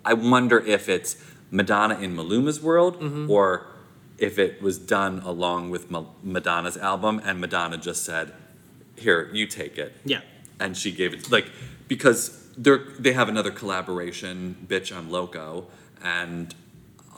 I 0.04 0.14
wonder 0.14 0.60
if 0.60 0.90
it's 0.90 1.16
Madonna 1.52 1.98
in 2.00 2.16
Maluma's 2.16 2.60
world, 2.62 3.00
Mm-hmm. 3.00 3.30
or 3.32 3.68
if 4.18 4.38
it 4.38 4.62
was 4.62 4.78
done 4.78 5.20
along 5.24 5.70
with 5.70 5.90
Ma- 5.90 6.06
Madonna's 6.24 6.78
album, 6.78 7.22
and 7.24 7.40
Madonna 7.40 7.78
just 7.78 8.04
said, 8.04 8.34
"Here, 8.98 9.30
you 9.34 9.48
take 9.48 9.78
it." 9.78 9.96
Yeah. 10.06 10.22
and 10.60 10.76
she 10.78 10.92
gave 10.92 11.12
it 11.14 11.32
like 11.32 11.48
because 11.88 12.41
they're 12.58 12.86
they 13.00 13.14
have 13.14 13.30
another 13.30 13.52
collaboration, 13.52 14.56
"Bitch 14.68 14.96
I'm 14.96 15.10
Loco," 15.10 15.68
and 16.04 16.54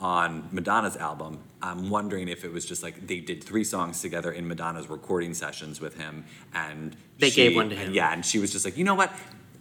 on 0.00 0.48
Madonna's 0.52 0.96
album. 0.96 1.38
I'm 1.62 1.88
wondering 1.88 2.28
if 2.28 2.44
it 2.44 2.52
was 2.52 2.66
just 2.66 2.82
like 2.82 3.06
they 3.06 3.20
did 3.20 3.42
three 3.42 3.64
songs 3.64 4.02
together 4.02 4.30
in 4.32 4.46
Madonna's 4.46 4.88
recording 4.90 5.32
sessions 5.34 5.80
with 5.80 5.96
him, 5.96 6.24
and 6.52 6.96
They 7.18 7.30
she- 7.30 7.36
gave 7.48 7.56
one 7.56 7.70
to 7.70 7.76
him. 7.76 7.86
and 7.86 7.94
yeah, 7.94 8.12
and 8.12 8.24
she 8.24 8.38
was 8.38 8.52
just 8.52 8.64
like, 8.66 8.76
you 8.76 8.84
know 8.84 8.94
what, 8.94 9.10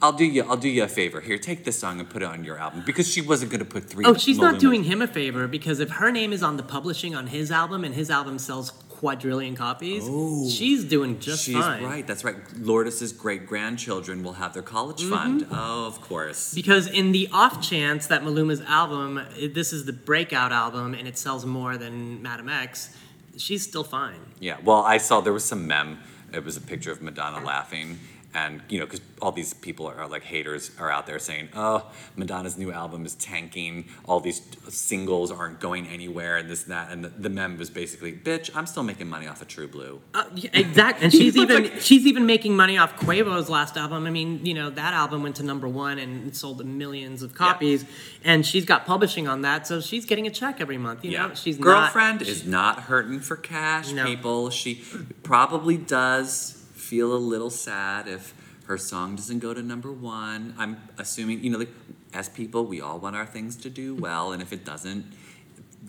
I'll 0.02 0.12
do 0.12 0.26
you. 0.26 0.44
I'll 0.44 0.58
do 0.58 0.68
you 0.68 0.84
a 0.84 0.88
favor. 0.90 1.22
Here, 1.22 1.38
take 1.38 1.64
this 1.64 1.80
song 1.80 2.00
and 2.02 2.10
put 2.10 2.22
it 2.22 2.26
on 2.26 2.44
your 2.44 2.58
album 2.58 2.84
because 2.86 3.08
she 3.10 3.22
wasn't 3.22 3.52
going 3.52 3.60
to 3.60 3.66
put 3.66 3.86
three. 3.90 4.04
Oh, 4.04 4.16
she's 4.16 4.38
not 4.38 4.60
doing 4.60 4.84
him 4.84 5.02
a 5.02 5.08
favor 5.08 5.48
because 5.48 5.80
if 5.80 5.92
her 5.92 6.12
name 6.12 6.34
is 6.34 6.44
on 6.44 6.58
the 6.58 6.64
publishing 6.64 7.16
on 7.16 7.28
his 7.28 7.52
album 7.52 7.86
and 7.86 7.96
his 7.96 8.10
album 8.10 8.38
sells 8.38 8.72
quadrillion 9.04 9.54
copies, 9.54 10.04
oh. 10.06 10.50
she's 10.50 10.86
doing 10.86 11.20
just 11.20 11.44
She's 11.44 11.56
fine. 11.56 11.84
right. 11.84 12.08
That's 12.08 12.24
right. 12.24 12.38
Lourdes's 12.58 13.12
great 13.12 13.46
grandchildren 13.46 14.24
will 14.24 14.32
have 14.34 14.54
their 14.54 14.64
college 14.64 15.02
mm-hmm. 15.02 15.14
fund. 15.14 15.48
Oh, 15.52 15.86
of 15.86 16.00
course. 16.00 16.54
Because 16.54 16.88
in 16.88 17.12
the 17.12 17.28
off 17.34 17.62
chance 17.62 18.08
that 18.08 18.24
Maluma's 18.24 18.62
album, 18.62 19.20
this 19.54 19.74
is 19.74 19.84
the 19.84 19.92
breakout 19.92 20.54
album 20.54 20.94
and 20.94 21.06
it 21.06 21.18
sells 21.18 21.46
more 21.46 21.76
than 21.76 22.22
Madam 22.22 22.48
X, 22.48 22.96
she's 23.36 23.62
still 23.62 23.84
fine. 23.84 24.22
Yeah. 24.40 24.56
Well, 24.64 24.84
I 24.84 25.00
saw 25.00 25.20
there 25.20 25.34
was 25.34 25.44
some 25.44 25.68
mem. 25.68 26.00
It 26.32 26.46
was 26.46 26.56
a 26.56 26.62
picture 26.62 26.94
of 26.94 27.02
Madonna 27.02 27.46
laughing, 27.46 28.00
and 28.34 28.62
you 28.70 28.80
know, 28.80 28.86
because 28.86 29.02
all 29.22 29.32
these 29.32 29.54
people 29.54 29.88
are, 29.88 29.96
are 29.96 30.08
like 30.08 30.24
haters 30.24 30.72
are 30.80 30.90
out 30.92 31.06
there 31.08 31.20
saying, 31.20 31.50
"Oh, 31.56 31.92
Madonna's 32.16 32.58
new 32.58 32.72
album 32.72 33.06
is 33.06 33.16
tanking. 33.16 33.86
All 34.06 34.20
these 34.20 34.42
singles 34.70 35.32
aren't 35.32 35.60
going 35.60 35.88
anywhere, 35.88 36.38
and 36.38 36.50
this 36.50 36.64
and 36.64 36.72
that." 36.72 36.92
And 36.92 37.04
the, 37.06 37.10
the 37.10 37.30
mem 37.30 37.58
was 37.58 37.70
basically, 37.70 38.12
"Bitch, 38.14 38.50
I'm 38.56 38.66
still 38.66 38.84
making 38.84 39.08
money 39.08 39.28
off 39.28 39.42
of 39.42 39.48
True 39.48 39.68
Blue." 39.68 40.02
Uh, 40.14 40.24
yeah, 40.36 40.50
exactly, 40.54 41.04
and 41.06 41.12
she's 41.20 41.38
even 41.38 41.64
like- 41.64 41.80
she's 41.82 42.06
even 42.08 42.26
making 42.26 42.56
money 42.56 42.78
off 42.78 42.98
Quavo's 43.00 43.50
last 43.50 43.78
album. 43.78 44.06
I 44.06 44.10
mean, 44.10 44.46
you 44.46 44.54
know 44.54 44.70
that 44.70 44.94
album 44.94 45.24
went 45.24 45.36
to 45.38 45.44
number 45.44 45.68
one 45.68 46.00
and 46.00 46.36
sold 46.36 46.66
millions 46.66 47.22
of 47.22 47.36
copies, 47.36 47.86
and 48.24 48.46
she's 48.46 48.66
got 48.66 48.86
publishing 48.86 49.28
on 49.28 49.42
that, 49.44 49.68
so 49.68 49.80
she's 49.80 50.06
getting 50.06 50.28
a 50.28 50.32
check 50.32 50.60
every 50.60 50.78
month. 50.78 51.06
You 51.06 51.18
know, 51.18 51.34
she's 51.36 51.58
girlfriend 51.58 52.20
not, 52.22 52.28
is 52.28 52.46
not 52.46 52.80
hurting 52.82 53.20
for 53.20 53.36
cash, 53.36 53.92
No. 53.92 54.06
people. 54.06 54.50
She 54.50 54.84
probably 55.24 55.78
does 55.78 56.63
feel 56.94 57.12
a 57.12 57.18
little 57.34 57.50
sad 57.50 58.08
if 58.08 58.36
her 58.68 58.78
song 58.78 59.16
doesn't 59.16 59.40
go 59.40 59.52
to 59.52 59.64
number 59.64 59.92
one. 59.92 60.54
I'm 60.60 60.78
assuming, 61.00 61.44
you 61.44 61.50
know, 61.50 61.58
like 61.58 61.74
as 62.14 62.30
people, 62.30 62.66
we 62.66 62.82
all 62.82 63.00
want 63.00 63.16
our 63.16 63.26
things 63.26 63.56
to 63.66 63.70
do 63.70 63.96
well, 63.96 64.32
and 64.32 64.44
if 64.44 64.54
it 64.54 64.64
doesn't, 64.64 65.04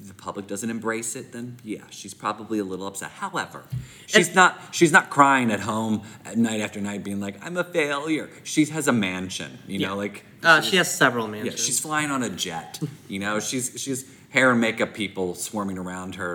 the 0.09 0.15
public 0.15 0.47
doesn't 0.47 0.71
embrace 0.71 1.15
it, 1.15 1.31
then 1.33 1.59
yeah, 1.63 1.83
she's 1.91 2.15
probably 2.15 2.59
a 2.59 2.65
little 2.65 2.87
upset. 2.87 3.11
However, 3.11 3.65
she's 4.07 4.35
not 4.35 4.59
she's 4.73 4.93
not 4.93 5.11
crying 5.11 5.51
at 5.53 5.61
home 5.61 6.03
at 6.25 6.39
night 6.39 6.61
after 6.63 6.81
night, 6.81 7.05
being 7.05 7.21
like, 7.21 7.37
"I'm 7.45 7.59
a 7.59 7.65
failure." 7.65 8.31
She 8.45 8.65
has 8.77 8.89
a 8.89 8.93
mansion, 8.93 9.59
you 9.69 9.79
Yeah. 9.81 9.89
know, 9.89 9.97
like 9.97 10.25
Uh, 10.43 10.63
she 10.63 10.77
has 10.77 10.89
several 10.91 11.27
yeah, 11.27 11.33
mansions. 11.43 11.65
she's 11.67 11.81
flying 11.81 12.11
on 12.11 12.23
a 12.23 12.31
jet. 12.31 12.81
You 13.09 13.19
know, 13.25 13.41
she's 13.41 13.67
she's 13.77 14.01
hair 14.31 14.51
and 14.53 14.61
makeup 14.69 14.95
people 14.95 15.35
swarming 15.35 15.77
around 15.85 16.15
her. 16.15 16.31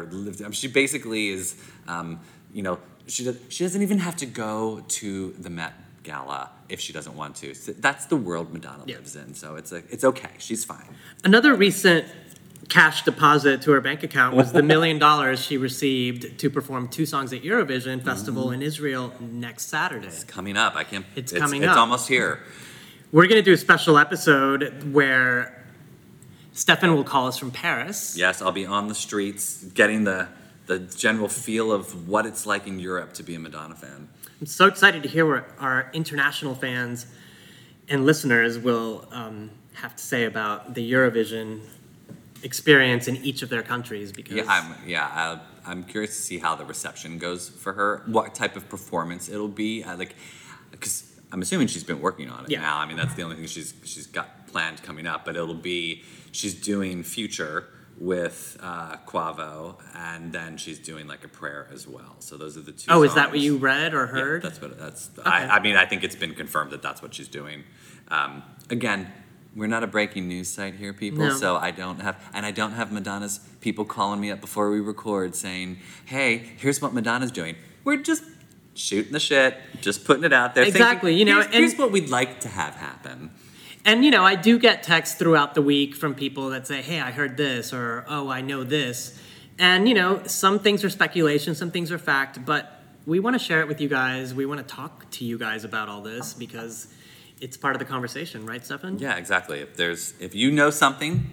She 0.52 0.68
basically 0.68 1.30
is, 1.30 1.56
um, 1.88 2.20
you 2.54 2.62
know, 2.62 2.78
she 3.10 3.24
does, 3.24 3.38
she 3.50 3.64
doesn't 3.64 3.82
even 3.82 4.00
have 4.00 4.16
to 4.18 4.26
go 4.26 4.84
to 4.88 5.32
the 5.40 5.50
Met 5.50 5.74
Gala 6.04 6.52
if 6.70 6.80
she 6.80 6.94
doesn't 6.94 7.16
want 7.16 7.36
to. 7.38 7.54
So 7.54 7.74
that's 7.74 8.06
the 8.06 8.16
world 8.16 8.54
Madonna 8.54 8.84
Yeah. 8.86 8.98
lives 8.98 9.16
in. 9.16 9.34
So 9.34 9.56
it's 9.56 9.72
a, 9.72 9.78
it's 9.90 10.04
okay. 10.04 10.32
She's 10.38 10.64
fine. 10.64 10.88
Another 11.24 11.54
recent 11.56 12.06
cash 12.70 13.04
deposit 13.04 13.64
to 13.64 13.72
her 13.72 13.82
bank 13.82 14.04
account 14.04 14.36
was 14.36 14.52
the 14.52 14.62
million 14.62 15.00
dollars 15.08 15.44
she 15.44 15.58
received 15.58 16.38
to 16.40 16.50
perform 16.50 16.88
two 16.88 17.06
songs 17.06 17.34
at 17.34 17.42
Eurovision 17.42 17.98
mm-hmm. 17.98 18.06
Festival 18.08 18.52
in 18.52 18.62
Israel 18.62 19.14
next 19.20 19.66
Saturday. 19.70 20.08
It's 20.08 20.24
coming 20.24 20.56
up, 20.56 20.76
I 20.76 20.84
can't. 20.84 21.06
It's 21.16 21.32
it's 21.32 21.42
coming 21.42 21.64
It's 21.64 21.72
up. 21.72 21.78
almost 21.78 22.08
here. 22.08 22.40
We're 23.12 23.26
going 23.26 23.40
to 23.40 23.46
do 23.46 23.54
a 23.54 23.58
special 23.58 23.98
episode 23.98 24.94
where 24.94 25.66
Stefan 26.54 26.94
will 26.94 27.04
call 27.04 27.28
us 27.28 27.38
from 27.38 27.50
Paris. 27.50 28.16
Yes, 28.16 28.40
I'll 28.40 28.52
be 28.52 28.68
on 28.68 28.88
the 28.88 28.94
streets, 28.94 29.64
getting 29.64 30.04
the 30.04 30.28
the 30.70 30.78
general 30.80 31.28
feel 31.28 31.72
of 31.72 32.08
what 32.08 32.26
it's 32.28 32.46
like 32.46 32.68
in 32.68 32.80
Europe 32.80 33.12
to 33.14 33.24
be 33.24 33.34
a 33.34 33.40
Madonna 33.40 33.74
fan. 33.76 34.08
I'm 34.40 34.46
so 34.46 34.68
excited 34.68 35.02
to 35.04 35.10
hear 35.10 35.26
what 35.26 35.50
our 35.60 35.90
international 35.94 36.54
fans 36.54 37.08
and 37.90 38.06
listeners 38.06 38.60
will 38.60 39.08
um, 39.12 39.50
have 39.74 39.96
to 39.96 40.04
say 40.04 40.26
about 40.26 40.76
the 40.76 40.92
Eurovision 40.94 41.62
experience 42.44 43.08
in 43.08 43.18
each 43.18 43.42
of 43.42 43.50
their 43.50 43.64
countries 43.64 44.12
because 44.12 44.38
Yeah, 44.38 44.46
I'm 44.48 44.76
yeah. 44.88 45.08
I, 45.12 45.40
I'm 45.72 45.84
curious 45.84 46.16
to 46.16 46.22
see 46.22 46.38
how 46.38 46.54
the 46.56 46.66
reception 46.66 47.18
goes 47.18 47.50
for 47.50 47.74
her. 47.74 48.04
What 48.06 48.36
type 48.36 48.56
of 48.56 48.70
performance 48.70 49.28
it'll 49.28 49.48
be. 49.48 49.84
I 49.84 49.96
like, 49.96 50.16
because 50.72 51.12
I'm 51.32 51.42
assuming 51.42 51.68
she's 51.68 51.84
been 51.84 52.00
working 52.00 52.30
on 52.30 52.46
it 52.46 52.52
Yeah. 52.52 52.62
now. 52.62 52.78
I 52.78 52.86
mean, 52.86 52.96
that's 52.96 53.16
the 53.16 53.24
only 53.24 53.38
thing 53.38 53.48
she's 53.48 53.74
she's 53.84 54.06
got 54.08 54.48
planned 54.48 54.84
coming 54.84 55.08
up. 55.08 55.26
But 55.26 55.36
it'll 55.36 55.54
be 55.56 56.04
she's 56.32 56.54
doing 56.54 57.02
Future 57.04 57.66
with 58.00 58.58
uh, 58.62 58.96
Quavo, 59.06 59.76
and 59.96 60.32
then 60.32 60.58
she's 60.58 60.80
doing 60.80 61.06
like 61.08 61.24
a 61.24 61.28
prayer 61.28 61.68
as 61.74 61.88
well. 61.88 62.16
So 62.20 62.38
those 62.38 62.58
are 62.58 62.62
the 62.62 62.72
two. 62.72 62.90
Oh, 62.90 63.04
is 63.04 63.14
that 63.16 63.30
what 63.30 63.40
you 63.40 63.58
read 63.58 63.94
or 63.94 64.06
Yeah, 64.06 64.12
heard? 64.12 64.42
that's 64.42 64.62
what 64.62 64.78
that's. 64.80 65.10
I, 65.26 65.46
I 65.48 65.60
mean, 65.60 65.76
I 65.76 65.86
think 65.86 66.04
it's 66.04 66.16
been 66.16 66.34
confirmed 66.34 66.72
that 66.72 66.82
that's 66.82 67.02
what 67.02 67.14
she's 67.14 67.28
doing. 67.28 67.64
Um, 68.08 68.42
again, 68.70 69.12
we're 69.56 69.68
not 69.68 69.84
a 69.84 69.88
breaking 69.88 70.28
news 70.28 70.48
site 70.48 70.76
here, 70.76 70.94
people. 70.94 71.26
No. 71.26 71.34
So 71.36 71.58
I 71.58 71.72
don't 71.72 72.00
have, 72.00 72.16
and 72.34 72.46
I 72.46 72.52
don't 72.52 72.72
have 72.72 72.92
Madonna's 72.92 73.40
people 73.62 73.84
calling 73.84 74.22
me 74.22 74.32
up 74.32 74.40
before 74.42 74.72
we 74.72 74.80
record 74.80 75.36
saying, 75.36 75.80
"Hey, 76.06 76.38
here's 76.58 76.82
what 76.82 76.94
Madonna's 76.94 77.32
doing." 77.32 77.56
We're 77.84 77.98
just 77.98 78.24
shooting 78.76 79.12
the 79.12 79.20
shit, 79.20 79.58
just 79.82 80.06
putting 80.06 80.24
it 80.24 80.32
out 80.32 80.56
there. 80.56 80.64
thinking, 80.64 80.82
Exactly, 80.82 81.16
you 81.16 81.26
know, 81.26 81.34
here's, 81.36 81.46
and- 81.48 81.54
here's 81.56 81.76
what 81.78 81.92
we'd 81.92 82.10
like 82.10 82.40
to 82.42 82.48
have 82.48 82.76
happen. 82.76 83.32
And 83.90 84.06
you 84.06 84.12
know, 84.12 84.24
I 84.24 84.36
do 84.36 84.60
get 84.60 84.84
texts 84.84 85.16
throughout 85.16 85.56
the 85.56 85.64
week 85.64 85.96
from 85.96 86.14
people 86.14 86.52
that 86.52 86.68
say, 86.68 86.84
"Hey, 86.84 87.02
I 87.02 87.10
heard 87.10 87.38
this," 87.38 87.74
or 87.74 88.06
"Oh, 88.08 88.30
I 88.30 88.40
know 88.40 88.64
this," 88.64 89.20
and 89.58 89.90
you 89.90 89.96
know, 89.96 90.22
some 90.28 90.60
things 90.60 90.84
are 90.84 90.92
speculation, 90.92 91.56
some 91.56 91.72
things 91.72 91.92
are 91.92 91.98
fact, 91.98 92.46
but 92.46 92.84
we 93.08 93.20
want 93.20 93.34
to 93.34 93.44
share 93.44 93.62
it 93.62 93.68
with 93.68 93.82
you 93.82 93.90
guys. 93.90 94.32
We 94.32 94.46
want 94.46 94.60
to 94.60 94.76
talk 94.76 95.10
to 95.10 95.26
you 95.26 95.40
guys 95.40 95.64
about 95.64 95.90
all 95.90 96.04
this 96.04 96.36
because 96.36 96.88
it's 97.42 97.58
part 97.58 97.74
of 97.74 97.80
the 97.80 97.86
conversation, 97.86 98.46
right, 98.46 98.64
Stefan? 98.64 99.00
Yeah, 99.00 99.16
exactly. 99.16 99.60
If 99.62 99.76
there's, 99.76 100.14
if 100.20 100.36
you 100.36 100.52
know 100.52 100.70
something, 100.70 101.28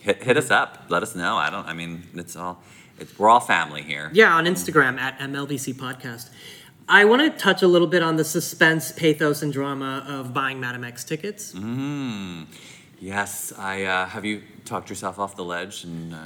hit, 0.00 0.22
hit 0.22 0.38
us 0.38 0.50
up. 0.50 0.86
Let 0.88 1.02
us 1.02 1.14
know. 1.14 1.36
I 1.36 1.50
don't. 1.50 1.66
I 1.66 1.74
mean, 1.74 2.04
it's 2.14 2.34
all. 2.34 2.62
It's, 2.98 3.18
we're 3.18 3.28
all 3.28 3.40
family 3.40 3.82
here. 3.82 4.10
Yeah, 4.14 4.34
on 4.34 4.46
Instagram 4.46 4.98
at 4.98 5.18
MLVC 5.18 5.74
Podcast. 5.74 6.30
I 6.90 7.04
want 7.04 7.22
to 7.22 7.30
touch 7.38 7.62
a 7.62 7.68
little 7.68 7.86
bit 7.86 8.02
on 8.02 8.16
the 8.16 8.24
suspense, 8.24 8.90
pathos, 8.90 9.42
and 9.42 9.52
drama 9.52 10.04
of 10.08 10.34
buying 10.34 10.58
Madam 10.58 10.82
X 10.84 11.04
tickets. 11.04 11.52
Mm. 11.54 12.46
Yes, 12.98 13.52
I 13.56 13.84
uh, 13.84 14.06
have 14.06 14.24
you 14.24 14.42
talked 14.64 14.90
yourself 14.90 15.18
off 15.18 15.36
the 15.36 15.44
ledge 15.44 15.84
and 15.84 16.12
uh, 16.12 16.18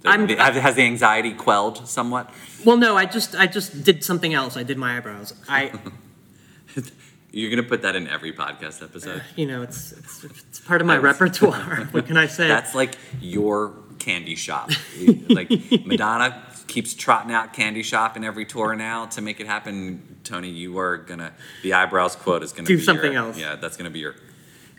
the, 0.00 0.08
I'm- 0.08 0.26
the- 0.26 0.36
has, 0.36 0.56
has 0.56 0.74
the 0.74 0.82
anxiety 0.82 1.34
quelled 1.34 1.86
somewhat? 1.86 2.30
Well, 2.64 2.78
no, 2.78 2.96
I 2.96 3.04
just 3.04 3.34
I 3.36 3.46
just 3.46 3.84
did 3.84 4.02
something 4.02 4.32
else. 4.34 4.56
I 4.56 4.62
did 4.62 4.78
my 4.78 4.96
eyebrows. 4.96 5.34
I, 5.48 5.70
You're 7.32 7.50
gonna 7.50 7.62
put 7.68 7.82
that 7.82 7.94
in 7.94 8.08
every 8.08 8.32
podcast 8.32 8.82
episode. 8.82 9.22
you 9.36 9.46
know, 9.46 9.62
it's 9.62 9.92
it's, 9.92 10.24
it's 10.24 10.60
part 10.60 10.80
of 10.80 10.86
my 10.86 10.96
repertoire. 10.96 11.88
What 11.92 12.06
can 12.06 12.16
I 12.16 12.26
say? 12.26 12.48
That's 12.48 12.74
like 12.74 12.96
your 13.20 13.74
candy 13.98 14.34
shop. 14.34 14.70
like 15.28 15.50
Madonna 15.86 16.42
keeps 16.70 16.94
trotting 16.94 17.32
out 17.32 17.52
candy 17.52 17.82
shop 17.82 18.16
in 18.16 18.24
every 18.24 18.46
tour 18.46 18.74
now 18.74 19.06
to 19.06 19.20
make 19.20 19.40
it 19.40 19.46
happen. 19.46 20.16
Tony, 20.24 20.48
you 20.48 20.78
are 20.78 20.96
gonna 20.96 21.32
the 21.62 21.74
eyebrows 21.74 22.16
quote 22.16 22.42
is 22.42 22.52
gonna 22.52 22.66
Do 22.68 22.76
be 22.78 22.82
something 22.82 23.12
your- 23.12 23.24
else. 23.26 23.38
Yeah, 23.38 23.56
that's 23.56 23.76
gonna 23.76 23.90
be 23.90 23.98
your 24.00 24.14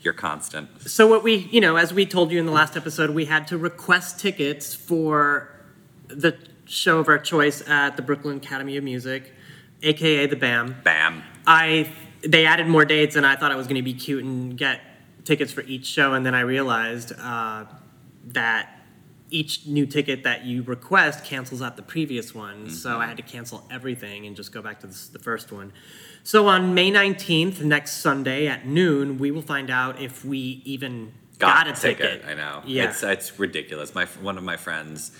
your 0.02 0.14
constant. 0.14 0.68
So 0.90 1.06
what 1.06 1.22
we, 1.24 1.36
you 1.52 1.62
know, 1.62 1.76
as 1.76 1.94
we 1.94 2.08
told 2.08 2.32
you 2.32 2.40
in 2.40 2.48
the 2.48 2.52
last 2.52 2.76
episode, 2.76 3.12
we 3.12 3.26
had 3.26 3.48
to 3.50 3.58
request 3.58 4.20
tickets 4.20 4.74
for 4.74 5.52
the 6.08 6.36
show 6.66 6.98
of 7.00 7.08
our 7.08 7.20
choice 7.20 7.62
at 7.70 7.98
the 7.98 8.02
Brooklyn 8.02 8.38
Academy 8.38 8.78
of 8.78 8.84
Music, 8.84 9.32
aka 9.84 10.26
the 10.26 10.36
BAM. 10.36 10.78
Bam. 10.84 11.22
I 11.46 11.92
they 12.24 12.46
added 12.46 12.68
more 12.68 12.86
dates, 12.86 13.16
and 13.16 13.26
I 13.26 13.36
thought 13.36 13.52
I 13.52 13.56
was 13.56 13.68
going 13.68 13.76
to 13.78 13.82
be 13.84 13.94
cute 13.94 14.24
and 14.24 14.58
get 14.58 14.80
tickets 15.26 15.52
for 15.52 15.62
each 15.62 15.86
show, 15.86 16.14
and 16.14 16.26
then 16.26 16.34
I 16.36 16.42
realized 16.42 17.14
uh, 17.20 17.66
that 18.28 18.81
each 19.32 19.66
new 19.66 19.86
ticket 19.86 20.24
that 20.24 20.46
you 20.46 20.62
request 20.64 21.24
cancels 21.24 21.62
out 21.62 21.78
the 21.78 21.82
previous 21.82 22.36
one. 22.36 22.70
So 22.70 23.00
I 23.00 23.08
had 23.08 23.18
to 23.18 23.24
cancel 23.24 23.66
everything 23.72 24.26
and 24.28 24.36
just 24.36 24.52
go 24.52 24.62
back 24.62 24.82
to 24.82 24.88
the, 24.88 25.10
the 25.14 25.20
first 25.20 25.52
one. 25.52 25.72
So 26.24 26.48
on 26.48 26.74
May 26.74 26.92
19th, 26.92 27.62
next 27.62 27.94
Sunday 27.94 28.48
at 28.48 28.68
noon, 28.68 29.18
we 29.18 29.32
will 29.32 29.42
find 29.42 29.70
out 29.70 30.00
if 30.02 30.24
we 30.24 30.62
even 30.66 31.14
got, 31.40 31.68
a 31.68 31.74
ticket. 31.74 32.24
I 32.28 32.36
know. 32.36 32.62
Yeah. 32.66 32.90
It's 32.90 33.02
it's 33.04 33.40
ridiculous. 33.40 33.96
My 33.96 34.06
one 34.22 34.38
of 34.38 34.44
my 34.44 34.58
friends, 34.58 35.12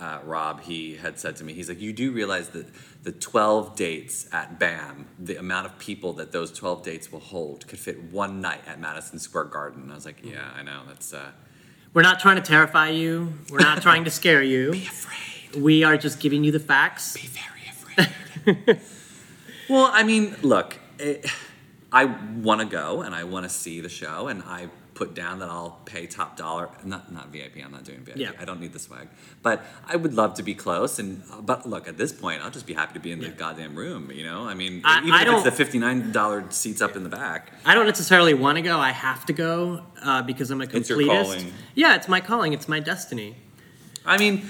uh, 0.00 0.18
Rob, 0.24 0.60
he 0.62 0.96
had 0.96 1.18
said 1.18 1.36
to 1.36 1.44
me, 1.44 1.52
he's 1.52 1.68
like, 1.68 1.80
you 1.80 1.92
do 1.92 2.12
realize 2.12 2.50
that 2.50 2.66
the 3.02 3.12
12 3.12 3.76
dates 3.76 4.28
at 4.32 4.58
BAM, 4.58 5.06
the 5.18 5.36
amount 5.36 5.66
of 5.66 5.78
people 5.78 6.12
that 6.14 6.32
those 6.32 6.52
12 6.52 6.82
dates 6.82 7.10
will 7.10 7.20
hold 7.20 7.66
could 7.66 7.78
fit 7.78 8.12
one 8.12 8.40
night 8.40 8.60
at 8.66 8.78
Madison 8.78 9.18
Square 9.18 9.44
Garden. 9.44 9.82
And 9.82 9.92
I 9.92 9.94
was 9.94 10.04
like, 10.04 10.22
yeah, 10.22 10.50
I 10.54 10.62
know. 10.62 10.82
That's 10.86 11.14
uh, 11.14 11.30
We're 11.92 12.02
not 12.02 12.20
trying 12.20 12.36
to 12.36 12.42
terrify 12.42 12.90
you. 12.90 13.34
We're 13.50 13.58
not 13.58 13.82
trying 13.82 14.04
to 14.04 14.10
scare 14.10 14.42
you. 14.42 14.70
be 14.72 14.86
afraid. 14.86 15.60
We 15.60 15.82
are 15.82 15.96
just 15.96 16.20
giving 16.20 16.44
you 16.44 16.52
the 16.52 16.60
facts. 16.60 17.16
Be 17.16 17.28
very 17.28 18.06
afraid. 18.68 18.80
well, 19.68 19.90
I 19.92 20.04
mean, 20.04 20.36
look, 20.42 20.78
it, 20.98 21.26
I 21.92 22.04
want 22.04 22.60
to 22.60 22.66
go 22.66 23.02
and 23.02 23.14
I 23.14 23.24
want 23.24 23.44
to 23.44 23.48
see 23.48 23.80
the 23.80 23.88
show, 23.88 24.28
and 24.28 24.42
I 24.44 24.68
put 24.94 25.14
down 25.14 25.38
that 25.38 25.48
I'll 25.48 25.78
pay 25.84 26.06
top 26.06 26.36
dollar. 26.36 26.68
Not 26.84 27.12
not 27.12 27.28
VIP. 27.28 27.64
I'm 27.64 27.72
not 27.72 27.84
doing 27.84 28.00
VIP. 28.00 28.16
Yeah. 28.18 28.32
I 28.38 28.44
don't 28.44 28.60
need 28.60 28.72
the 28.72 28.78
swag. 28.78 29.08
But 29.42 29.62
I 29.86 29.96
would 29.96 30.14
love 30.14 30.34
to 30.34 30.42
be 30.42 30.54
close. 30.54 30.98
And 30.98 31.22
but 31.42 31.68
look, 31.68 31.88
at 31.88 31.96
this 31.96 32.12
point, 32.12 32.42
I'll 32.42 32.50
just 32.50 32.66
be 32.66 32.74
happy 32.74 32.94
to 32.94 33.00
be 33.00 33.12
in 33.12 33.20
the 33.20 33.26
Yeah. 33.28 33.32
goddamn 33.32 33.74
room. 33.76 34.10
You 34.10 34.24
know, 34.24 34.44
I 34.46 34.54
mean, 34.54 34.82
I- 34.84 34.98
even 35.00 35.12
I 35.12 35.22
if 35.22 35.28
it's 35.34 35.44
the 35.44 35.52
fifty 35.52 35.78
nine 35.78 36.12
dollar 36.12 36.44
seats 36.50 36.80
up 36.82 36.96
in 36.96 37.02
the 37.02 37.08
back. 37.08 37.52
I 37.64 37.74
don't 37.74 37.86
necessarily 37.86 38.34
want 38.34 38.56
to 38.56 38.62
go. 38.62 38.78
I 38.78 38.90
have 38.90 39.24
to 39.26 39.32
go 39.32 39.84
uh, 40.02 40.22
because 40.22 40.50
I'm 40.50 40.60
a 40.60 40.66
completist. 40.66 40.76
It's 40.76 40.88
your 40.90 41.06
calling. 41.06 41.52
Yeah, 41.74 41.94
it's 41.96 42.08
my 42.08 42.20
calling. 42.20 42.52
It's 42.52 42.68
my 42.68 42.80
destiny. 42.80 43.36
I 44.04 44.16
mean, 44.18 44.48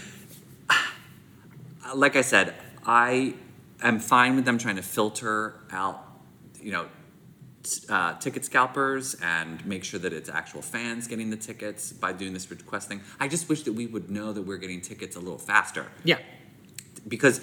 like 1.94 2.16
I 2.16 2.22
said, 2.22 2.54
I 2.86 3.34
am 3.82 3.98
fine 4.00 4.36
with 4.36 4.44
them 4.44 4.58
trying 4.58 4.76
to 4.76 4.82
filter 4.82 5.54
out, 5.70 6.02
you 6.62 6.72
know, 6.72 6.86
uh, 7.88 8.14
ticket 8.18 8.44
scalpers 8.44 9.14
and 9.22 9.64
make 9.66 9.84
sure 9.84 10.00
that 10.00 10.12
it's 10.12 10.28
actual 10.30 10.62
fans 10.62 11.06
getting 11.06 11.30
the 11.30 11.36
tickets 11.36 11.92
by 11.92 12.12
doing 12.12 12.32
this 12.32 12.50
request 12.50 12.88
thing. 12.88 13.00
I 13.18 13.28
just 13.28 13.48
wish 13.48 13.62
that 13.64 13.72
we 13.74 13.86
would 13.86 14.10
know 14.10 14.32
that 14.32 14.42
we're 14.42 14.56
getting 14.56 14.80
tickets 14.80 15.16
a 15.16 15.20
little 15.20 15.38
faster 15.38 15.86
Yeah. 16.04 16.18
because 17.06 17.40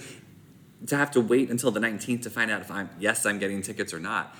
to 0.87 0.95
have 0.95 1.11
to 1.11 1.21
wait 1.21 1.49
until 1.49 1.71
the 1.71 1.79
19th 1.79 2.23
to 2.23 2.29
find 2.29 2.49
out 2.51 2.61
if 2.61 2.71
I'm 2.71 2.89
yes 2.99 3.25
I'm 3.25 3.39
getting 3.39 3.61
tickets 3.61 3.93
or 3.93 3.99
not. 3.99 4.35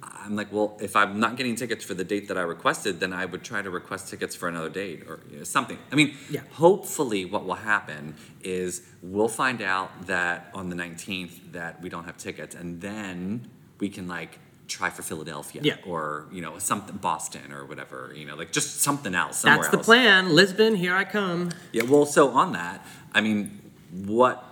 I'm 0.00 0.36
like, 0.36 0.52
well, 0.52 0.76
if 0.80 0.94
I'm 0.94 1.18
not 1.18 1.36
getting 1.36 1.56
tickets 1.56 1.84
for 1.84 1.94
the 1.94 2.04
date 2.04 2.28
that 2.28 2.36
I 2.38 2.42
requested, 2.42 3.00
then 3.00 3.12
I 3.12 3.24
would 3.24 3.42
try 3.42 3.62
to 3.62 3.70
request 3.70 4.08
tickets 4.08 4.34
for 4.36 4.48
another 4.48 4.68
date 4.68 5.04
or 5.08 5.20
you 5.30 5.38
know, 5.38 5.44
something. 5.44 5.78
I 5.90 5.96
mean, 5.96 6.16
Yeah. 6.30 6.40
hopefully, 6.52 7.24
what 7.24 7.44
will 7.46 7.54
happen 7.54 8.14
is 8.42 8.82
we'll 9.02 9.28
find 9.28 9.60
out 9.62 10.06
that 10.06 10.50
on 10.54 10.68
the 10.70 10.76
19th 10.76 11.52
that 11.52 11.80
we 11.82 11.88
don't 11.88 12.04
have 12.04 12.16
tickets, 12.18 12.54
and 12.54 12.80
then 12.80 13.48
we 13.80 13.88
can 13.88 14.06
like 14.06 14.38
try 14.68 14.90
for 14.90 15.02
Philadelphia 15.02 15.60
Yeah. 15.64 15.76
or 15.86 16.26
you 16.30 16.40
know 16.42 16.58
something 16.58 16.96
Boston 16.96 17.52
or 17.52 17.64
whatever. 17.64 18.12
You 18.14 18.26
know, 18.26 18.36
like 18.36 18.52
just 18.52 18.80
something 18.82 19.14
else. 19.14 19.38
Somewhere 19.38 19.58
That's 19.62 19.70
the 19.72 19.78
else. 19.78 19.86
plan. 19.86 20.34
Lisbon, 20.34 20.74
here 20.76 20.94
I 20.94 21.04
come. 21.04 21.50
Yeah, 21.72 21.82
well, 21.84 22.06
so 22.06 22.28
on 22.30 22.52
that, 22.52 22.86
I 23.12 23.20
mean, 23.20 23.58
what 24.06 24.44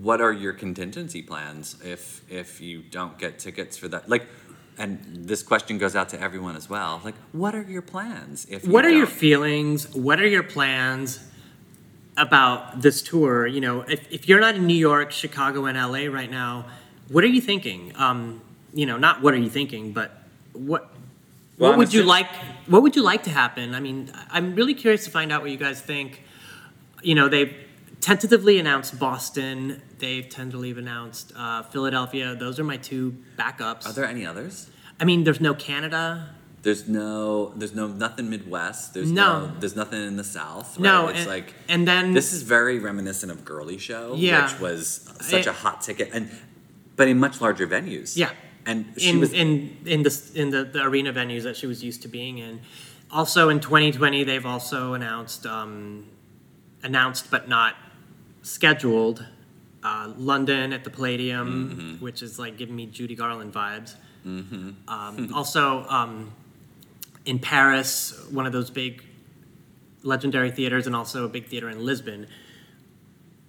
what 0.00 0.20
are 0.20 0.32
your 0.32 0.52
contingency 0.54 1.22
plans 1.22 1.76
if 1.84 2.22
if 2.30 2.60
you 2.60 2.82
don't 2.82 3.18
get 3.18 3.38
tickets 3.38 3.76
for 3.76 3.88
that? 3.88 4.08
Like, 4.08 4.26
and 4.78 4.98
this 5.30 5.42
question 5.42 5.76
goes 5.78 5.94
out 5.96 6.08
to 6.10 6.20
everyone 6.20 6.56
as 6.56 6.68
well. 6.70 7.00
Like, 7.04 7.14
what 7.32 7.54
are 7.54 7.62
your 7.62 7.82
plans 7.82 8.46
if 8.50 8.64
you 8.64 8.70
What 8.72 8.84
are 8.84 8.90
your 8.90 9.06
don't- 9.06 9.14
feelings? 9.24 9.94
What 9.94 10.18
are 10.20 10.26
your 10.26 10.42
plans 10.42 11.20
about 12.16 12.80
this 12.82 13.02
tour? 13.02 13.46
You 13.46 13.60
know, 13.60 13.80
if, 13.82 14.10
if 14.12 14.28
you're 14.28 14.40
not 14.40 14.54
in 14.56 14.66
New 14.66 14.74
York, 14.90 15.10
Chicago, 15.12 15.66
and 15.66 15.76
LA 15.78 16.06
right 16.12 16.30
now, 16.30 16.66
what 17.08 17.24
are 17.24 17.28
you 17.28 17.40
thinking? 17.40 17.92
Um, 17.96 18.40
you 18.72 18.86
know, 18.86 18.96
not 18.98 19.22
what 19.22 19.34
are 19.34 19.38
you 19.38 19.50
thinking, 19.50 19.92
but 19.92 20.10
what 20.52 20.82
Well, 21.58 21.70
what 21.70 21.72
I'm 21.72 21.78
would 21.78 21.92
you 21.94 22.02
like? 22.02 22.28
What 22.66 22.82
would 22.82 22.94
you 22.96 23.02
like 23.02 23.22
to 23.24 23.30
happen? 23.30 23.74
I 23.74 23.80
mean, 23.80 24.10
I'm 24.30 24.54
really 24.54 24.74
curious 24.74 25.04
to 25.04 25.10
find 25.10 25.32
out 25.32 25.42
what 25.42 25.50
you 25.50 25.56
guys 25.56 25.80
think. 25.80 26.22
You 27.02 27.14
know, 27.14 27.28
they've 27.28 27.54
tentatively 28.00 28.58
announced 28.58 28.98
Boston. 28.98 29.82
They've 29.98 30.28
tentatively 30.28 30.70
announced 30.72 31.32
uh, 31.36 31.62
Philadelphia. 31.64 32.34
Those 32.34 32.58
are 32.60 32.64
my 32.64 32.76
two 32.76 33.16
backups. 33.36 33.86
Are 33.86 33.92
there 33.92 34.04
any 34.04 34.24
others? 34.26 34.70
I 35.00 35.04
mean, 35.04 35.24
there's 35.24 35.40
no 35.40 35.54
Canada. 35.54 36.30
There's 36.62 36.88
no, 36.88 37.52
there's 37.56 37.74
no 37.74 37.86
nothing 37.86 38.28
Midwest. 38.30 38.92
There's 38.94 39.12
No. 39.12 39.46
no, 39.46 39.52
there's 39.60 39.76
nothing 39.76 40.02
in 40.02 40.16
the 40.16 40.24
South. 40.24 40.76
Right? 40.76 40.82
No, 40.82 41.06
it's 41.08 41.20
and, 41.20 41.28
like 41.28 41.54
and 41.68 41.86
then 41.86 42.12
this 42.14 42.32
is 42.32 42.42
very 42.42 42.80
reminiscent 42.80 43.30
of 43.30 43.44
Girlie 43.44 43.78
Show, 43.78 44.14
Yeah. 44.16 44.42
which 44.50 44.60
was 44.60 45.08
such 45.20 45.46
It- 45.46 45.46
a 45.46 45.52
hot 45.52 45.82
ticket, 45.82 46.10
and 46.12 46.28
but 46.96 47.06
in 47.06 47.18
much 47.20 47.40
larger 47.40 47.66
venues. 47.66 48.16
Yeah. 48.16 48.30
And 48.68 48.94
she 48.98 49.10
in 49.10 49.18
was 49.20 49.32
in 49.32 49.76
in 49.86 50.02
the 50.02 50.30
in 50.34 50.50
the, 50.50 50.62
the 50.64 50.82
arena 50.82 51.12
venues 51.12 51.42
that 51.42 51.56
she 51.56 51.66
was 51.66 51.82
used 51.82 52.02
to 52.02 52.08
being 52.08 52.38
in. 52.38 52.60
Also 53.10 53.48
in 53.48 53.58
2020, 53.58 54.24
they've 54.24 54.44
also 54.44 54.92
announced 54.92 55.46
um, 55.46 56.06
announced 56.82 57.30
but 57.30 57.48
not 57.48 57.74
scheduled 58.42 59.24
uh, 59.82 60.12
London 60.18 60.72
at 60.74 60.84
the 60.84 60.90
Palladium, 60.90 61.48
Mm-hmm. 61.48 62.04
which 62.04 62.22
is 62.22 62.38
like 62.38 62.56
giving 62.58 62.76
me 62.76 62.86
Judy 62.86 63.14
Garland 63.14 63.52
vibes. 63.52 63.94
Um, 64.24 65.30
also 65.34 65.84
um, 65.88 66.30
in 67.24 67.38
Paris, 67.38 68.12
one 68.30 68.46
of 68.46 68.52
those 68.52 68.68
big 68.70 69.02
legendary 70.02 70.50
theaters, 70.50 70.86
and 70.86 70.94
also 70.94 71.24
a 71.24 71.28
big 71.28 71.46
theater 71.46 71.70
in 71.70 71.84
Lisbon. 71.84 72.26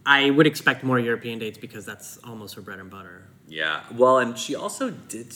I 0.06 0.30
would 0.30 0.48
expect 0.48 0.84
more 0.84 0.98
European 0.98 1.40
dates 1.40 1.58
because 1.58 1.86
that's 1.86 2.18
almost 2.24 2.56
her 2.56 2.62
bread 2.62 2.80
and 2.80 2.90
butter. 2.90 3.28
Yeah. 3.50 3.84
Well, 3.92 4.20
and 4.20 4.38
she 4.38 4.56
also 4.56 4.92
did. 4.92 5.34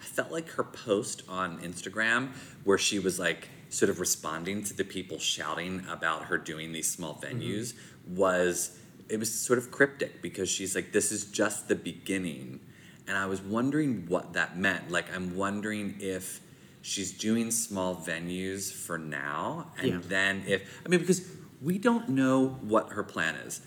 I 0.00 0.04
felt 0.04 0.30
like 0.30 0.48
her 0.50 0.64
post 0.64 1.22
on 1.28 1.58
Instagram 1.60 2.30
where 2.64 2.78
she 2.78 2.98
was 2.98 3.18
like 3.18 3.48
sort 3.68 3.90
of 3.90 4.00
responding 4.00 4.62
to 4.64 4.74
the 4.74 4.84
people 4.84 5.18
shouting 5.18 5.84
about 5.90 6.24
her 6.24 6.38
doing 6.38 6.72
these 6.72 6.90
small 6.90 7.14
mm-hmm. 7.14 7.40
venues 7.40 7.74
was 8.06 8.78
it 9.08 9.18
was 9.18 9.32
sort 9.32 9.58
of 9.58 9.70
cryptic 9.70 10.22
because 10.22 10.48
she's 10.48 10.74
like, 10.74 10.92
"This 10.92 11.12
is 11.12 11.26
just 11.26 11.68
the 11.68 11.74
beginning," 11.74 12.60
and 13.06 13.16
I 13.16 13.26
was 13.26 13.40
wondering 13.40 14.06
what 14.08 14.32
that 14.34 14.58
meant. 14.58 14.90
Like, 14.90 15.06
I'm 15.14 15.36
wondering 15.36 15.96
if 16.00 16.40
she's 16.82 17.12
doing 17.12 17.50
small 17.50 17.96
venues 17.96 18.72
for 18.72 18.98
now, 18.98 19.72
and 19.78 19.88
Yeah. 19.88 20.00
then 20.06 20.44
if 20.46 20.62
I 20.84 20.88
mean, 20.88 21.00
because 21.00 21.22
we 21.60 21.78
don't 21.78 22.08
know 22.10 22.58
what 22.60 22.90
her 22.90 23.02
plan 23.02 23.34
is 23.36 23.60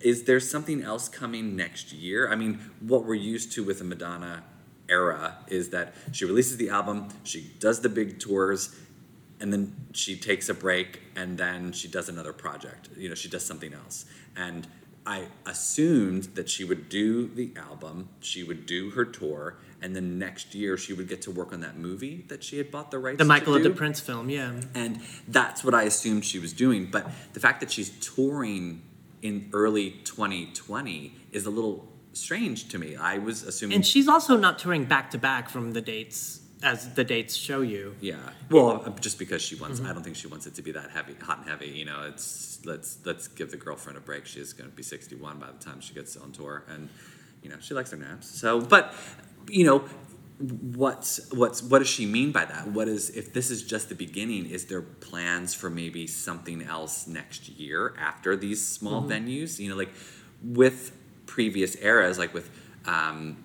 is 0.00 0.24
there 0.24 0.40
something 0.40 0.82
else 0.82 1.08
coming 1.08 1.56
next 1.56 1.92
year? 1.92 2.30
I 2.30 2.36
mean, 2.36 2.60
what 2.80 3.04
we're 3.04 3.14
used 3.14 3.52
to 3.52 3.64
with 3.64 3.78
the 3.78 3.84
Madonna 3.84 4.44
era 4.88 5.38
is 5.48 5.70
that 5.70 5.94
she 6.12 6.24
releases 6.24 6.56
the 6.58 6.68
album, 6.68 7.08
she 7.24 7.52
does 7.58 7.80
the 7.80 7.88
big 7.88 8.18
tours, 8.18 8.74
and 9.40 9.52
then 9.52 9.74
she 9.92 10.16
takes 10.16 10.48
a 10.48 10.54
break, 10.54 11.02
and 11.14 11.36
then 11.38 11.72
she 11.72 11.88
does 11.88 12.08
another 12.08 12.32
project. 12.32 12.88
You 12.96 13.08
know, 13.08 13.14
she 13.14 13.28
does 13.28 13.44
something 13.44 13.74
else. 13.74 14.06
And 14.36 14.66
I 15.06 15.26
assumed 15.44 16.24
that 16.34 16.48
she 16.48 16.64
would 16.64 16.88
do 16.88 17.28
the 17.28 17.52
album, 17.56 18.08
she 18.20 18.42
would 18.42 18.66
do 18.66 18.90
her 18.90 19.04
tour, 19.04 19.56
and 19.80 19.94
then 19.94 20.18
next 20.18 20.54
year 20.54 20.76
she 20.76 20.94
would 20.94 21.08
get 21.08 21.22
to 21.22 21.30
work 21.30 21.52
on 21.52 21.60
that 21.60 21.76
movie 21.76 22.24
that 22.28 22.42
she 22.42 22.58
had 22.58 22.70
bought 22.70 22.90
the 22.90 22.98
rights 22.98 23.18
to. 23.18 23.24
The 23.24 23.28
Michael 23.28 23.54
do. 23.54 23.62
the 23.62 23.70
Prince 23.70 24.00
film, 24.00 24.30
yeah. 24.30 24.60
And 24.74 25.00
that's 25.28 25.62
what 25.62 25.74
I 25.74 25.82
assumed 25.82 26.24
she 26.24 26.38
was 26.38 26.52
doing. 26.52 26.86
But 26.90 27.10
the 27.34 27.40
fact 27.40 27.60
that 27.60 27.70
she's 27.70 27.90
touring 28.00 28.82
in 29.22 29.48
early 29.52 29.90
2020 30.04 31.14
is 31.32 31.46
a 31.46 31.50
little 31.50 31.88
strange 32.12 32.68
to 32.70 32.78
me. 32.78 32.96
I 32.96 33.18
was 33.18 33.42
assuming. 33.42 33.76
And 33.76 33.86
she's 33.86 34.08
also 34.08 34.36
not 34.36 34.58
touring 34.58 34.84
back 34.84 35.10
to 35.10 35.18
back 35.18 35.48
from 35.48 35.72
the 35.72 35.80
dates 35.80 36.40
as 36.62 36.94
the 36.94 37.04
dates 37.04 37.36
show 37.36 37.60
you. 37.60 37.94
yeah. 38.00 38.16
Well, 38.50 38.82
uh, 38.86 38.90
just 39.00 39.18
because 39.18 39.42
she 39.42 39.54
wants, 39.56 39.78
Mm-hmm. 39.78 39.90
I 39.90 39.92
don't 39.92 40.02
think 40.02 40.16
she 40.16 40.26
wants 40.26 40.46
it 40.46 40.54
to 40.54 40.62
be 40.62 40.72
that 40.72 40.90
heavy, 40.90 41.14
hot 41.20 41.38
and 41.40 41.48
heavy. 41.48 41.68
You 41.68 41.84
know, 41.84 42.02
it's 42.08 42.60
let's 42.64 42.98
let's 43.04 43.28
give 43.28 43.50
the 43.50 43.58
girlfriend 43.58 43.98
a 43.98 44.00
break. 44.00 44.24
She's 44.26 44.52
going 44.54 44.70
to 44.70 44.74
be 44.74 44.82
61 44.82 45.38
by 45.38 45.48
the 45.48 45.62
time 45.64 45.80
she 45.80 45.92
gets 45.92 46.16
on 46.16 46.32
tour, 46.32 46.64
and 46.68 46.88
you 47.42 47.50
know 47.50 47.56
she 47.60 47.74
likes 47.74 47.90
her 47.90 47.96
naps. 47.98 48.26
So, 48.28 48.60
but 48.60 48.94
you 49.48 49.64
know, 49.64 49.84
what's 50.38 51.32
what's 51.32 51.62
what 51.62 51.78
does 51.78 51.88
she 51.88 52.06
mean 52.06 52.30
by 52.32 52.44
that? 52.44 52.68
What 52.68 52.88
is 52.88 53.10
if 53.10 53.32
this 53.32 53.50
is 53.50 53.62
just 53.62 53.88
the 53.88 53.94
beginning? 53.94 54.46
Is 54.50 54.66
there 54.66 54.82
plans 54.82 55.54
for 55.54 55.70
maybe 55.70 56.06
something 56.06 56.62
else 56.62 57.06
next 57.06 57.48
year 57.48 57.94
after 57.98 58.36
these 58.36 58.64
small 58.66 59.02
venues? 59.02 59.58
You 59.58 59.70
know, 59.70 59.76
like 59.76 59.92
with 60.42 60.92
previous 61.26 61.76
eras, 61.76 62.18
like 62.18 62.34
with. 62.34 62.50
Um, 62.86 63.42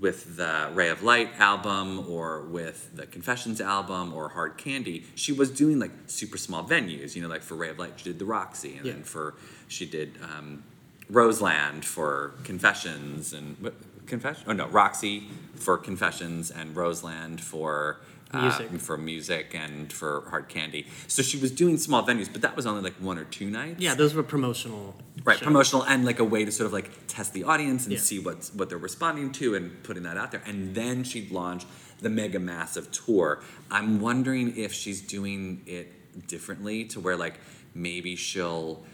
with 0.00 0.36
the 0.36 0.68
Ray 0.74 0.88
of 0.88 1.04
Light 1.04 1.38
album 1.38 2.10
or 2.10 2.42
with 2.42 2.90
the 2.96 3.06
Confessions 3.06 3.60
album 3.60 4.12
or 4.12 4.28
Hard 4.30 4.58
Candy, 4.58 5.04
she 5.14 5.30
was 5.30 5.48
doing 5.48 5.78
like 5.78 5.92
super 6.06 6.36
small 6.36 6.64
venues. 6.64 7.14
You 7.14 7.22
know, 7.22 7.28
like 7.28 7.42
for 7.42 7.54
Ray 7.54 7.70
of 7.70 7.78
Light, 7.78 7.92
she 7.96 8.04
did 8.04 8.18
the 8.18 8.24
Roxy, 8.24 8.76
and 8.76 8.84
Yeah. 8.84 8.92
then 8.94 9.04
for 9.04 9.34
she 9.68 9.86
did 9.86 10.18
um, 10.20 10.64
Roseland 11.08 11.84
for 11.84 12.34
Confessions 12.42 13.32
and 13.32 13.56
what, 13.60 13.74
Confession. 14.06 14.44
Oh 14.46 14.52
no, 14.52 14.66
Roxy 14.68 15.24
for 15.54 15.76
Confessions 15.78 16.50
and 16.50 16.74
Roseland 16.76 17.40
for. 17.40 17.98
uh, 18.32 18.42
Music. 18.42 18.80
for 18.80 18.98
music 18.98 19.54
and 19.54 19.92
for 19.92 20.24
hard 20.30 20.48
candy. 20.48 20.84
So 21.06 21.22
she 21.22 21.38
was 21.38 21.52
doing 21.52 21.78
small 21.78 22.04
venues, 22.04 22.28
but 22.30 22.42
that 22.42 22.56
was 22.56 22.66
only 22.66 22.82
like 22.82 22.94
one 22.94 23.18
or 23.18 23.24
two 23.24 23.48
nights. 23.48 23.80
Yeah, 23.80 23.94
those 23.94 24.14
were 24.14 24.24
promotional. 24.24 24.96
Right, 25.24 25.38
shows. 25.38 25.44
promotional 25.44 25.84
and 25.84 26.04
like 26.04 26.18
a 26.18 26.24
way 26.24 26.44
to 26.44 26.50
sort 26.50 26.66
of 26.66 26.72
like 26.72 26.90
test 27.06 27.32
the 27.34 27.44
audience 27.44 27.84
and 27.84 27.92
Yeah. 27.92 28.00
see 28.00 28.18
what's 28.18 28.52
what 28.52 28.68
they're 28.68 28.78
responding 28.78 29.30
to 29.32 29.54
and 29.54 29.80
putting 29.84 30.02
that 30.02 30.16
out 30.16 30.32
there. 30.32 30.42
And 30.44 30.74
then 30.74 31.04
she'd 31.04 31.30
launch 31.30 31.66
the 32.00 32.10
mega 32.10 32.40
massive 32.40 32.90
tour. 32.90 33.42
I'm 33.70 34.00
wondering 34.00 34.56
if 34.56 34.72
she's 34.72 35.00
doing 35.00 35.62
it 35.64 36.26
differently 36.26 36.84
to 36.86 37.00
where 37.00 37.16
like 37.16 37.38
maybe 37.74 38.16
she'll 38.16 38.84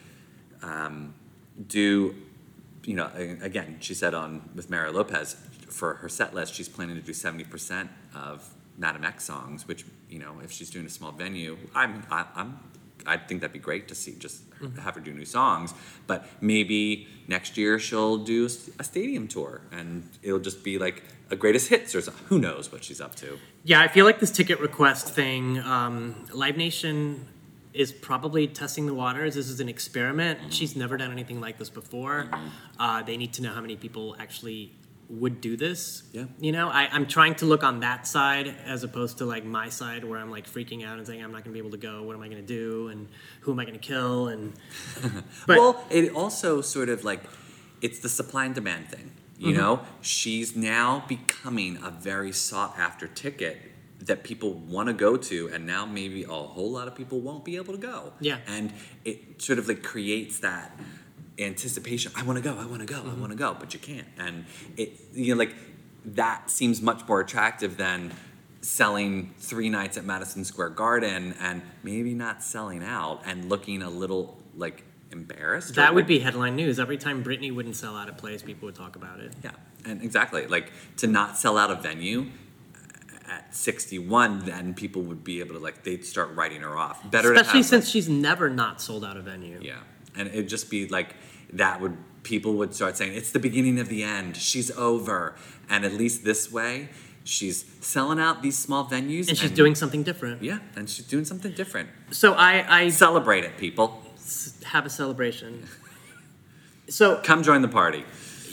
um, 0.62 1.14
do, 1.68 2.14
you 2.85 2.95
know, 2.95 3.11
again, 3.42 3.77
she 3.81 3.95
said 3.95 4.14
on 4.14 4.49
with 4.55 4.71
Mario 4.71 4.92
Lopez 4.92 5.37
for 5.68 5.95
her 5.95 6.09
set 6.09 6.35
list, 6.35 6.55
she's 6.55 6.68
planning 6.68 6.97
to 6.97 7.03
do 7.03 7.12
70% 7.12 7.88
of 8.14 8.49
Madam 8.79 9.05
X 9.05 9.25
songs, 9.25 9.66
which, 9.68 9.85
you 10.09 10.18
know, 10.18 10.35
if 10.42 10.51
she's 10.51 10.71
doing 10.71 10.87
a 10.87 10.90
small 10.90 11.12
venue, 11.12 11.57
I'm, 11.75 12.03
I, 12.11 12.27
I'm 12.35 12.59
I 13.05 13.16
think 13.16 13.40
that'd 13.40 13.53
be 13.53 13.59
great 13.59 13.88
to 13.88 13.95
see 13.95 14.14
just 14.18 14.42
Mm-hmm. 14.62 14.79
have 14.79 14.95
her 14.95 15.01
do 15.01 15.12
new 15.12 15.25
songs. 15.25 15.75
But 16.07 16.25
maybe 16.40 17.09
next 17.27 17.57
year 17.57 17.81
she'll 17.81 18.18
do 18.18 18.49
a 18.79 18.85
stadium 18.85 19.27
tour, 19.27 19.61
and 19.73 20.09
it'll 20.23 20.38
just 20.38 20.62
be 20.62 20.79
like 20.79 21.03
a 21.31 21.35
greatest 21.37 21.68
hits 21.68 21.97
or 21.97 22.01
something. 22.01 22.25
Who 22.29 22.38
knows 22.38 22.71
what 22.71 22.85
she's 22.85 23.01
up 23.01 23.16
to? 23.16 23.40
Yeah, 23.64 23.81
I 23.81 23.88
feel 23.88 24.05
like 24.05 24.21
this 24.21 24.31
ticket 24.31 24.61
request 24.61 25.09
thing, 25.09 25.59
um, 25.59 26.14
Live 26.33 26.57
Nation 26.57 27.27
is 27.73 27.91
probably 27.93 28.47
testing 28.47 28.87
the 28.87 28.95
waters. 28.95 29.35
This 29.35 29.49
is 29.49 29.61
an 29.61 29.69
experiment. 29.69 30.53
She's 30.53 30.77
never 30.77 30.97
done 30.97 31.11
anything 31.11 31.41
like 31.41 31.59
this 31.59 31.71
before. 31.71 32.29
Uh, 32.79 33.03
they 33.03 33.17
need 33.17 33.33
to 33.35 33.43
know 33.43 33.53
how 33.53 33.61
many 33.61 33.77
people 33.77 34.15
actually 34.19 34.73
would 35.09 35.41
do 35.41 35.57
this. 35.57 36.05
Yeah. 36.13 36.25
You 36.39 36.53
know, 36.53 36.69
I, 36.69 36.89
I'm 36.91 37.07
trying 37.07 37.35
to 37.37 37.47
look 37.47 37.63
on 37.63 37.81
that 37.81 38.07
side 38.07 38.55
as 38.67 38.83
opposed 38.83 39.19
to 39.19 39.25
like 39.27 39.45
my 39.45 39.69
side 39.69 40.05
where 40.05 40.19
I'm 40.19 40.31
like 40.31 40.47
freaking 40.51 40.85
out 40.87 40.99
and 40.99 41.07
saying 41.07 41.23
I'm 41.23 41.33
not 41.33 41.45
going 41.45 41.53
to 41.53 41.53
be 41.53 41.59
able 41.59 41.71
to 41.71 41.77
go. 41.77 42.03
What 42.03 42.15
am 42.17 42.23
I 42.23 42.29
going 42.29 42.41
to 42.41 42.47
do? 42.47 42.89
And 42.89 43.09
who 43.41 43.53
am 43.53 43.59
I 43.59 43.65
going 43.65 43.79
to 43.79 43.87
kill? 43.87 44.29
And 44.29 44.53
but 45.47 45.59
well, 45.59 45.85
it 45.91 46.15
also 46.15 46.61
sort 46.63 46.89
of 46.89 47.05
like 47.05 47.21
it's 47.83 47.99
the 48.01 48.09
supply 48.09 48.45
and 48.47 48.55
demand 48.55 48.89
thing. 48.91 49.13
You 49.39 49.49
Mm-hmm. 49.49 49.57
know, 49.59 49.81
she's 50.01 50.55
now 50.55 51.05
becoming 51.09 51.77
a 51.83 51.91
very 51.91 52.31
sought 52.33 52.79
after 52.79 53.09
ticket 53.09 53.59
that 54.07 54.25
people 54.25 54.53
want 54.55 54.88
to 54.88 54.93
go 54.93 55.17
to, 55.17 55.49
and 55.53 55.65
now 55.67 55.87
maybe 55.87 56.25
a 56.25 56.29
whole 56.29 56.71
lot 56.73 56.88
of 56.88 56.95
people 56.95 57.21
won't 57.21 57.45
be 57.45 57.57
able 57.57 57.73
to 57.73 57.79
go. 57.81 58.12
Yeah. 58.21 58.38
and 58.47 58.73
it 59.05 59.41
sort 59.41 59.59
of 59.59 59.69
like 59.69 59.83
creates 59.83 60.41
that 60.41 60.79
anticipation. 61.38 62.12
I 62.15 62.23
want 62.25 62.37
to 62.38 62.43
go. 62.43 62.57
I 62.59 62.67
want 62.67 62.81
to 62.81 62.87
go. 62.87 63.01
Mm-hmm. 63.01 63.11
I 63.11 63.15
want 63.15 63.33
to 63.33 63.38
go, 63.38 63.57
but 63.59 63.73
you 63.75 63.81
can't. 63.81 64.07
And 64.19 64.45
it, 64.77 65.01
you 65.12 65.35
know, 65.35 65.38
like 65.38 65.55
that 66.05 66.51
seems 66.51 66.83
much 66.83 67.07
more 67.09 67.21
attractive 67.21 67.77
than 67.77 68.12
selling 68.61 69.35
three 69.38 69.69
nights 69.69 69.97
at 69.97 70.05
Madison 70.05 70.45
Square 70.45 70.71
Garden 70.71 71.35
and 71.41 71.62
maybe 71.83 72.15
not 72.15 72.43
selling 72.43 72.83
out 72.85 73.23
and 73.25 73.49
looking 73.49 73.83
a 73.83 73.91
little 73.91 74.38
like 74.57 74.85
embarrassed. 75.11 75.75
that 75.75 75.95
would 75.95 76.03
like- 76.03 76.09
be 76.09 76.19
headline 76.21 76.57
news. 76.57 76.79
Every 76.79 76.97
time 76.97 77.23
Britney 77.25 77.55
wouldn't 77.55 77.77
sell 77.77 77.97
out 77.97 78.09
a 78.09 78.12
place, 78.12 78.43
people 78.43 78.67
would 78.67 78.75
talk 78.75 78.97
about 78.97 79.21
it. 79.21 79.33
yeah, 79.43 79.51
and 79.85 80.03
exactly 80.03 80.47
like 80.47 80.71
to 80.99 81.07
not 81.07 81.38
sell 81.38 81.57
out 81.59 81.71
a 81.71 81.75
venue 81.77 82.27
at 83.33 83.55
61 83.55 84.45
then 84.51 84.75
people 84.75 85.03
would 85.03 85.23
be 85.25 85.40
able 85.40 85.55
to 85.55 85.61
like 85.66 85.77
they'd 85.85 86.05
start 86.05 86.29
writing 86.38 86.61
her 86.62 86.77
off 86.77 86.97
better 87.11 87.33
to 87.35 87.40
Especially 87.40 87.61
have, 87.61 87.66
since 87.66 87.88
she's 87.88 88.09
never 88.09 88.47
not 88.62 88.75
sold 88.87 89.03
out 89.09 89.16
a 89.16 89.23
venue. 89.23 89.59
Yeah, 89.62 89.81
and 90.16 90.29
it'd 90.29 90.49
just 90.57 90.66
be 90.71 90.81
like 90.88 91.11
that 91.53 91.81
would 91.81 91.97
people 92.23 92.53
would 92.55 92.73
start 92.75 92.97
saying 92.97 93.12
it's 93.21 93.33
the 93.33 93.38
beginning 93.49 93.79
of 93.81 93.88
the 93.88 94.03
end. 94.03 94.37
She's 94.37 94.71
over, 94.73 95.35
and 95.68 95.85
at 95.85 95.92
least 96.03 96.25
this 96.25 96.53
way, 96.53 96.88
she's 97.25 97.64
selling 97.81 98.21
out 98.27 98.42
these 98.42 98.59
small 98.66 98.85
venues, 98.97 99.29
And 99.29 99.37
she's 99.38 99.51
doing 99.62 99.75
something 99.75 100.03
different. 100.03 100.42
yeah, 100.42 100.59
and 100.77 100.88
she's 100.90 101.07
doing 101.07 101.25
something 101.25 101.53
different. 101.53 101.88
So 102.11 102.35
I, 102.35 102.53
I 102.81 102.88
Celebrate 102.90 103.45
it, 103.45 103.57
people. 103.57 103.87
have 104.75 104.85
a 104.87 104.90
celebration. 104.90 105.66
So 106.88 107.21
Come 107.25 107.42
join 107.42 107.62
the 107.62 107.68
party. 107.83 108.05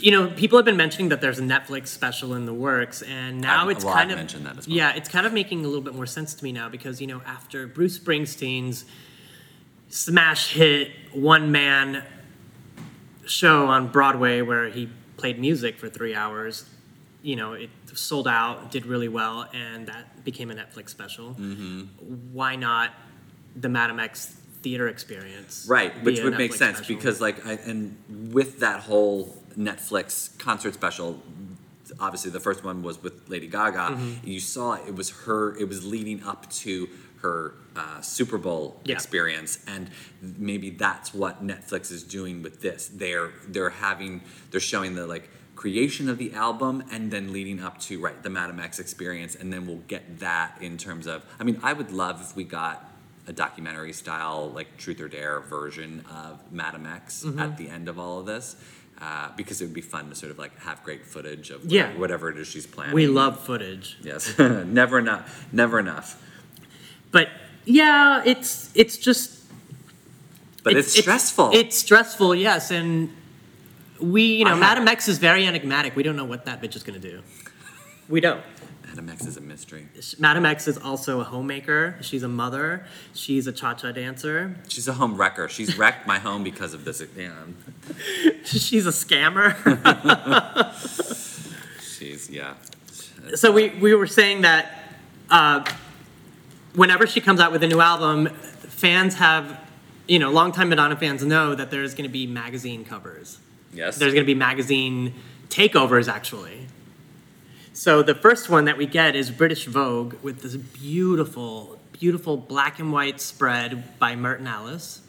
You 0.02 0.10
know, 0.10 0.28
people 0.30 0.58
have 0.58 0.64
been 0.64 0.76
mentioning 0.76 1.08
that 1.10 1.20
there's 1.20 1.38
a 1.38 1.42
Netflix 1.42 1.88
special 1.88 2.34
in 2.34 2.46
the 2.46 2.54
works, 2.54 3.02
and 3.02 3.40
now 3.40 3.62
I've- 3.64 3.72
it's 3.72 3.84
well, 3.84 3.94
kind 3.94 4.06
I've 4.10 4.14
of 4.14 4.18
mentioned 4.18 4.46
that 4.46 4.58
as 4.58 4.66
well. 4.68 4.76
yeah, 4.76 4.94
it's 4.94 5.08
kind 5.08 5.26
of 5.26 5.32
making 5.32 5.64
a 5.64 5.68
little 5.68 5.82
bit 5.82 5.94
more 5.94 6.06
sense 6.06 6.34
to 6.34 6.44
me 6.44 6.52
now 6.52 6.68
because 6.68 7.00
you 7.00 7.06
know 7.06 7.20
after 7.26 7.66
Bruce 7.66 7.98
Springsteen's 7.98 8.84
smash 9.88 10.52
hit 10.52 10.90
one 11.12 11.50
man 11.50 12.04
show 13.26 13.66
on 13.66 13.88
Broadway 13.90 14.40
where 14.40 14.68
he 14.68 14.88
played 15.16 15.38
music 15.38 15.78
for 15.78 15.88
three 15.88 16.14
hours, 16.14 16.64
you 17.22 17.36
know, 17.36 17.52
it 17.52 17.70
sold 17.94 18.26
out, 18.28 18.70
did 18.70 18.86
really 18.86 19.08
well, 19.08 19.48
and 19.52 19.86
that 19.86 20.24
became 20.24 20.50
a 20.50 20.54
Netflix 20.54 20.90
special. 20.90 21.30
Mm-hmm. 21.34 21.82
Why 22.32 22.56
not 22.56 22.92
the 23.56 23.68
Madam 23.68 23.98
X 24.00 24.26
theater 24.62 24.88
experience? 24.88 25.66
Right, 25.68 26.02
which 26.04 26.20
would 26.22 26.36
make 26.38 26.52
Netflix 26.52 26.56
sense 26.56 26.76
special? 26.78 26.96
because 26.96 27.20
like 27.20 27.44
I, 27.46 27.52
and 27.54 27.96
with 28.32 28.60
that 28.60 28.80
whole 28.80 29.39
Netflix 29.56 30.36
concert 30.38 30.74
special, 30.74 31.20
obviously 31.98 32.30
the 32.30 32.40
first 32.40 32.64
one 32.64 32.82
was 32.82 33.02
with 33.02 33.28
Lady 33.28 33.46
Gaga. 33.46 33.78
Mm-hmm. 33.96 34.26
You 34.28 34.40
saw 34.40 34.74
it 34.74 34.94
was 34.94 35.10
her. 35.24 35.56
It 35.56 35.68
was 35.68 35.84
leading 35.84 36.22
up 36.24 36.50
to 36.50 36.88
her 37.22 37.54
uh, 37.76 38.00
Super 38.00 38.38
Bowl 38.38 38.80
Yeah. 38.84 38.94
experience, 38.94 39.58
and 39.66 39.90
maybe 40.22 40.70
that's 40.70 41.12
what 41.12 41.46
Netflix 41.46 41.90
is 41.92 42.02
doing 42.02 42.42
with 42.42 42.62
this. 42.62 42.88
They're 42.88 43.32
they're 43.46 43.70
having 43.70 44.22
they're 44.50 44.60
showing 44.60 44.94
the 44.94 45.06
like 45.06 45.28
creation 45.54 46.08
of 46.08 46.16
the 46.16 46.32
album 46.32 46.82
and 46.90 47.10
then 47.10 47.32
leading 47.34 47.60
up 47.60 47.78
to 47.78 48.00
right 48.00 48.22
the 48.22 48.30
Madam 48.30 48.58
X 48.60 48.78
experience, 48.78 49.34
and 49.34 49.52
then 49.52 49.66
we'll 49.66 49.82
get 49.88 50.20
that 50.20 50.56
in 50.62 50.78
terms 50.78 51.06
of. 51.06 51.24
I 51.38 51.44
mean, 51.44 51.60
I 51.62 51.72
would 51.74 51.92
love 51.92 52.20
if 52.22 52.34
we 52.34 52.44
got 52.44 52.86
a 53.26 53.32
documentary 53.34 53.92
style 53.92 54.50
like 54.54 54.78
truth 54.78 54.98
or 55.00 55.06
dare 55.08 55.40
version 55.40 56.02
of 56.10 56.40
madam 56.50 56.86
x 56.86 57.22
Mm-hmm. 57.22 57.38
at 57.38 57.58
the 57.58 57.68
end 57.68 57.86
of 57.88 57.98
all 57.98 58.18
of 58.18 58.26
this 58.26 58.56
uh, 59.00 59.30
because 59.36 59.60
it 59.60 59.64
would 59.64 59.74
be 59.74 59.80
fun 59.80 60.08
to 60.10 60.14
sort 60.14 60.30
of 60.30 60.38
like 60.38 60.58
have 60.60 60.82
great 60.84 61.06
footage 61.06 61.50
of 61.50 61.64
Yeah. 61.64 61.96
whatever 61.96 62.28
it 62.30 62.36
is 62.38 62.46
she's 62.48 62.66
planning 62.66 62.94
we 62.94 63.06
love 63.06 63.40
footage. 63.40 63.96
yes 64.02 64.38
never 64.38 64.98
enough 64.98 65.46
never 65.52 65.78
enough 65.78 66.20
But 67.10 67.28
yeah, 67.64 68.22
it's 68.24 68.70
it's 68.74 68.96
just 68.96 69.38
but 70.62 70.74
it's, 70.76 70.92
stressful 70.98 71.50
It's, 71.54 71.76
stressful, 71.78 72.34
yes, 72.34 72.70
and 72.70 73.08
we, 73.98 74.22
you 74.38 74.44
know, 74.44 74.50
I 74.50 74.54
have- 74.54 74.60
Madam 74.60 74.88
X 74.88 75.08
is 75.08 75.18
very 75.18 75.46
enigmatic. 75.46 75.96
We 75.96 76.02
don't 76.02 76.16
know 76.16 76.24
what 76.26 76.44
that 76.46 76.60
bitch 76.62 76.76
is 76.76 76.82
gonna 76.82 76.98
do. 76.98 77.22
We 78.08 78.20
don't. 78.20 78.42
Madam 79.00 79.14
x 79.14 79.26
is 79.26 79.36
a 79.36 79.40
mystery 79.40 79.86
Madam 80.18 80.44
X 80.46 80.68
is 80.68 80.78
also 80.78 81.20
a 81.20 81.24
homemaker. 81.24 81.96
She's 82.00 82.22
a 82.22 82.28
mother. 82.28 82.84
She's 83.14 83.46
a 83.46 83.52
cha-cha 83.52 83.92
dancer. 83.92 84.56
she's 84.68 84.88
a 84.88 84.92
home 84.92 85.16
wrecker 85.16 85.48
she's 85.48 85.76
wrecked 85.78 86.06
my 86.06 86.18
home 86.18 86.42
because 86.44 86.74
of 86.74 86.84
this 86.84 87.02
yeah, 87.16 87.32
She's 88.44 88.86
a 88.86 88.90
scammer. 88.90 89.56
she's 91.80 92.30
yeah 92.30 92.54
so 93.34 93.52
we 93.52 93.70
we 93.70 93.94
were 93.94 94.06
saying 94.06 94.42
that 94.42 94.94
uh, 95.30 95.64
whenever 96.74 97.06
she 97.06 97.20
comes 97.20 97.40
out 97.40 97.52
with 97.52 97.62
a 97.62 97.66
new 97.66 97.80
album, 97.80 98.26
fans 98.26 99.14
have, 99.16 99.60
you 100.06 100.18
know, 100.18 100.30
longtime 100.30 100.68
Madonna 100.68 100.96
fans 100.96 101.24
know 101.24 101.54
that 101.54 101.70
there's 101.70 101.94
going 101.94 102.08
to 102.08 102.12
be 102.12 102.26
magazine 102.26 102.84
covers. 102.84 103.38
yes 103.72 103.96
There's 103.98 104.12
going 104.12 104.24
to 104.24 104.26
be 104.26 104.34
magazine 104.34 105.14
takeovers, 105.48 106.08
actually. 106.08 106.66
So 107.80 108.02
the 108.02 108.14
first 108.14 108.50
one 108.50 108.66
that 108.66 108.76
we 108.76 108.84
get 108.84 109.16
is 109.16 109.30
British 109.30 109.64
Vogue 109.64 110.16
with 110.22 110.42
this 110.42 110.54
beautiful, 110.54 111.80
beautiful 111.92 112.36
black 112.36 112.78
and 112.78 112.92
white 112.92 113.22
spread 113.22 113.98
by 113.98 114.14
Merton 114.16 114.46
Alice. 114.46 115.00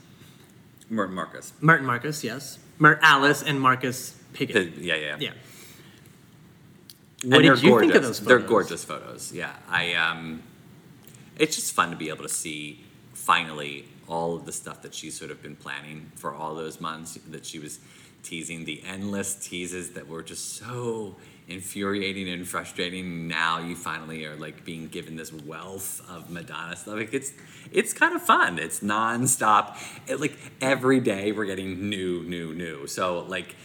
Mar- 0.90 1.10
marcus 1.10 1.52
Merton 1.60 1.86
Marcus, 1.86 2.24
yes. 2.24 2.60
Mert 2.80 3.00
Alas 3.04 3.44
and 3.44 3.60
Marcus 3.60 4.16
Piggott. 4.32 4.78
yeah 4.78 4.96
yeah 4.96 5.18
Yeah. 5.20 5.32
And 7.24 7.34
What 7.34 7.42
they're 7.44 7.56
did 7.56 7.64
you 7.64 7.78
think 7.82 7.94
of 7.96 8.04
gorgeous. 8.04 8.08
those 8.08 8.20
photos? 8.20 8.28
They're 8.28 8.40
gorgeous 8.48 8.84
photos. 8.86 9.34
Yeah, 9.34 9.52
I 9.68 9.94
um, 9.96 10.42
it's 11.38 11.58
just 11.58 11.74
fun 11.74 11.90
to 11.90 11.98
be 11.98 12.08
able 12.08 12.24
to 12.24 12.34
see 12.34 12.86
finally 13.14 13.84
all 14.08 14.34
of 14.38 14.46
the 14.46 14.54
stuff 14.54 14.82
that 14.84 14.96
she's 14.96 15.20
sort 15.20 15.30
of 15.30 15.44
been 15.44 15.58
planning 15.58 16.10
for 16.16 16.34
all 16.34 16.56
those 16.56 16.80
months 16.80 17.20
that 17.32 17.46
she 17.46 17.60
was 17.60 17.80
teasing 18.24 18.64
the 18.64 18.82
endless 18.88 19.36
teases 19.36 19.92
that 19.92 20.08
were 20.08 20.24
just 20.24 20.56
so 20.56 21.18
infuriating 21.48 22.30
and 22.30 22.48
frustrating. 22.48 23.28
Now 23.28 23.60
you 23.60 23.76
finally 23.76 24.26
are 24.26 24.36
like 24.36 24.64
being 24.66 24.88
given 24.88 25.16
this 25.16 25.34
wealth 25.34 26.02
of 26.10 26.30
Madonna 26.30 26.76
stuff. 26.76 26.96
Like 26.96 27.14
it's 27.14 27.34
it's 27.72 27.94
kind 27.94 28.16
of 28.16 28.22
fun. 28.22 28.60
It's 28.60 28.80
nonstop. 28.80 29.78
It, 30.08 30.20
like 30.20 30.38
every 30.62 31.00
day 31.00 31.32
we're 31.32 31.46
getting 31.46 31.90
new, 31.90 32.24
new, 32.24 32.54
new. 32.54 32.88
So 32.88 33.20
like 33.20 33.56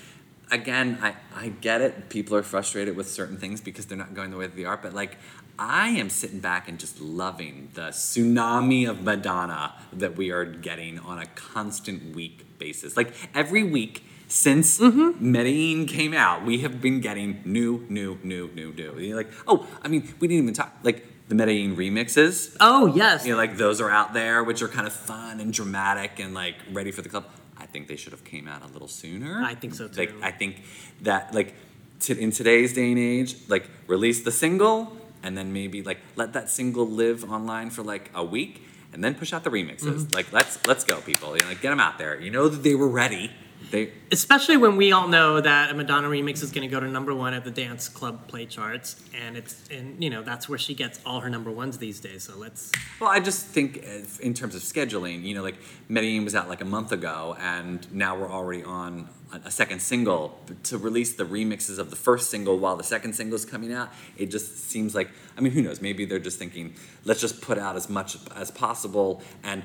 again, 0.51 0.99
I, 1.03 1.15
I 1.35 1.49
get 1.49 1.81
it. 1.81 2.09
People 2.09 2.37
are 2.37 2.43
frustrated 2.43 2.97
with 2.97 3.09
certain 3.09 3.37
things 3.37 3.61
because 3.61 3.87
they're 3.87 3.99
not 3.99 4.15
going 4.15 4.31
the 4.31 4.37
way 4.37 4.45
of 4.45 4.55
the 4.55 4.67
art, 4.67 4.83
but 4.83 4.95
like 4.95 5.17
I 5.59 5.89
am 5.89 6.11
sitting 6.11 6.41
back 6.41 6.69
and 6.69 6.79
just 6.79 7.01
loving 7.01 7.71
the 7.75 7.89
tsunami 7.89 8.89
of 8.89 9.03
Madonna 9.03 9.75
that 9.95 10.17
we 10.17 10.31
are 10.31 10.45
getting 10.45 10.99
on 10.99 11.19
a 11.19 11.27
constant 11.27 12.15
week 12.15 12.59
basis. 12.59 12.97
Like 12.97 13.13
every 13.35 13.63
week 13.63 14.05
since 14.29 14.81
Medellin 14.81 15.87
came 15.87 16.15
out, 16.15 16.45
we 16.45 16.59
have 16.59 16.81
been 16.81 17.01
getting 17.01 17.43
new, 17.45 17.87
new, 17.89 18.19
new, 18.23 18.51
new, 18.55 18.73
new. 18.73 18.99
You're 18.99 19.17
like, 19.17 19.31
oh, 19.47 19.67
I 19.83 19.89
mean, 19.89 20.03
we 20.21 20.29
didn't 20.29 20.45
even 20.45 20.55
talk 20.55 20.75
like 20.83 21.05
the 21.29 21.35
Medellin 21.35 21.77
remixes. 21.77 22.57
Oh, 22.61 22.87
yes. 22.95 23.25
You 23.27 23.33
know, 23.33 23.39
like 23.39 23.57
those 23.57 23.81
are 23.81 23.91
out 23.91 24.13
there, 24.15 24.43
which 24.45 24.63
are 24.63 24.69
kind 24.69 24.87
of 24.87 24.93
fun 24.93 25.41
and 25.41 25.53
dramatic 25.53 26.19
and 26.19 26.35
like 26.35 26.57
ready 26.73 26.91
for 26.91 27.03
the 27.03 27.09
club. 27.09 27.27
I 27.57 27.67
think 27.67 27.89
they 27.89 27.97
should 27.97 28.13
have 28.13 28.25
came 28.25 28.47
out 28.49 28.63
a 28.63 28.73
little 28.73 28.89
sooner. 28.89 29.43
I 29.43 29.55
think 29.55 29.75
so, 29.75 29.89
too. 29.89 30.01
Like. 30.01 30.15
I 30.23 30.31
think 30.31 30.63
that 31.03 31.35
like 31.35 31.55
t- 32.01 32.21
in 32.21 32.31
today's 32.31 32.73
day 32.73 32.91
and 32.91 32.99
age, 32.99 33.37
like 33.49 33.69
release 33.87 34.23
the 34.23 34.33
single 34.33 34.97
and 35.23 35.37
then 35.37 35.53
maybe 35.53 35.83
like 35.83 35.99
let 36.17 36.33
that 36.35 36.51
single 36.51 36.87
live 36.87 37.31
online 37.31 37.71
for 37.71 37.83
like 37.83 38.11
a 38.15 38.25
week 38.25 38.63
and 38.93 39.03
then 39.03 39.15
push 39.15 39.33
out 39.33 39.45
the 39.45 39.51
remixes. 39.51 39.81
Mm-hmm. 39.81 40.15
Like 40.15 40.33
let's 40.33 40.65
let's 40.67 40.85
go, 40.85 41.01
people. 41.01 41.35
You 41.35 41.43
know, 41.43 41.49
like 41.49 41.61
get 41.61 41.71
them 41.71 41.81
out 41.81 41.99
there. 41.99 42.21
You 42.21 42.31
know 42.31 42.49
that 42.49 42.63
they 42.63 42.75
were 42.75 42.89
ready. 42.89 43.31
They 43.71 43.93
Especially 44.13 44.57
when 44.57 44.77
we 44.77 44.93
all 44.93 45.09
know 45.09 45.41
that 45.41 45.71
a 45.71 45.75
Madonna 45.75 46.09
remix 46.09 46.43
is 46.43 46.53
going 46.53 46.69
to 46.69 46.73
go 46.73 46.79
to 46.79 46.87
number 46.89 47.13
one 47.13 47.35
at 47.35 47.45
the 47.45 47.51
dance 47.51 47.89
club 47.89 48.29
play 48.29 48.47
charts, 48.47 49.03
and 49.15 49.37
it's 49.37 49.69
and 49.71 50.03
you 50.03 50.09
know 50.11 50.23
that's 50.23 50.49
where 50.49 50.59
she 50.59 50.75
gets 50.75 51.01
all 51.05 51.21
her 51.21 51.29
number 51.29 51.51
ones 51.51 51.79
these 51.79 51.99
days. 51.99 52.23
So 52.25 52.37
let's 52.37 52.71
Well, 53.01 53.11
I 53.11 53.19
just 53.19 53.47
think 53.47 53.85
in 54.21 54.35
terms 54.35 54.55
of 54.55 54.63
scheduling, 54.63 55.23
you 55.25 55.35
know, 55.35 55.43
like 55.43 55.57
Medellin 55.89 56.25
was 56.25 56.35
out 56.35 56.49
like 56.49 56.61
a 56.61 56.65
month 56.67 56.93
ago, 56.93 57.37
and 57.41 57.93
now 57.93 58.17
we're 58.17 58.31
already 58.31 58.63
on 58.63 59.09
a- 59.33 59.49
a 59.49 59.51
second 59.51 59.83
single. 59.83 60.39
To 60.65 60.79
release 60.79 61.15
the 61.15 61.25
remixes 61.25 61.79
of 61.79 61.91
the 61.91 61.97
first 61.97 62.31
single 62.31 62.59
while 62.59 62.77
the 62.77 62.85
second 62.85 63.15
single 63.15 63.35
is 63.35 63.45
coming 63.45 63.73
out, 63.73 63.93
it 64.17 64.27
just 64.31 64.71
seems 64.71 64.95
like, 64.95 65.11
I 65.37 65.41
mean, 65.41 65.53
who 65.53 65.63
knows? 65.63 65.81
Maybe 65.81 66.05
they're 66.05 66.21
just 66.21 66.39
thinking, 66.39 66.75
let's 67.05 67.21
just 67.21 67.41
put 67.41 67.59
out 67.59 67.75
as 67.75 67.89
much 67.89 68.17
as 68.37 68.53
possible, 68.53 69.23
and 69.43 69.65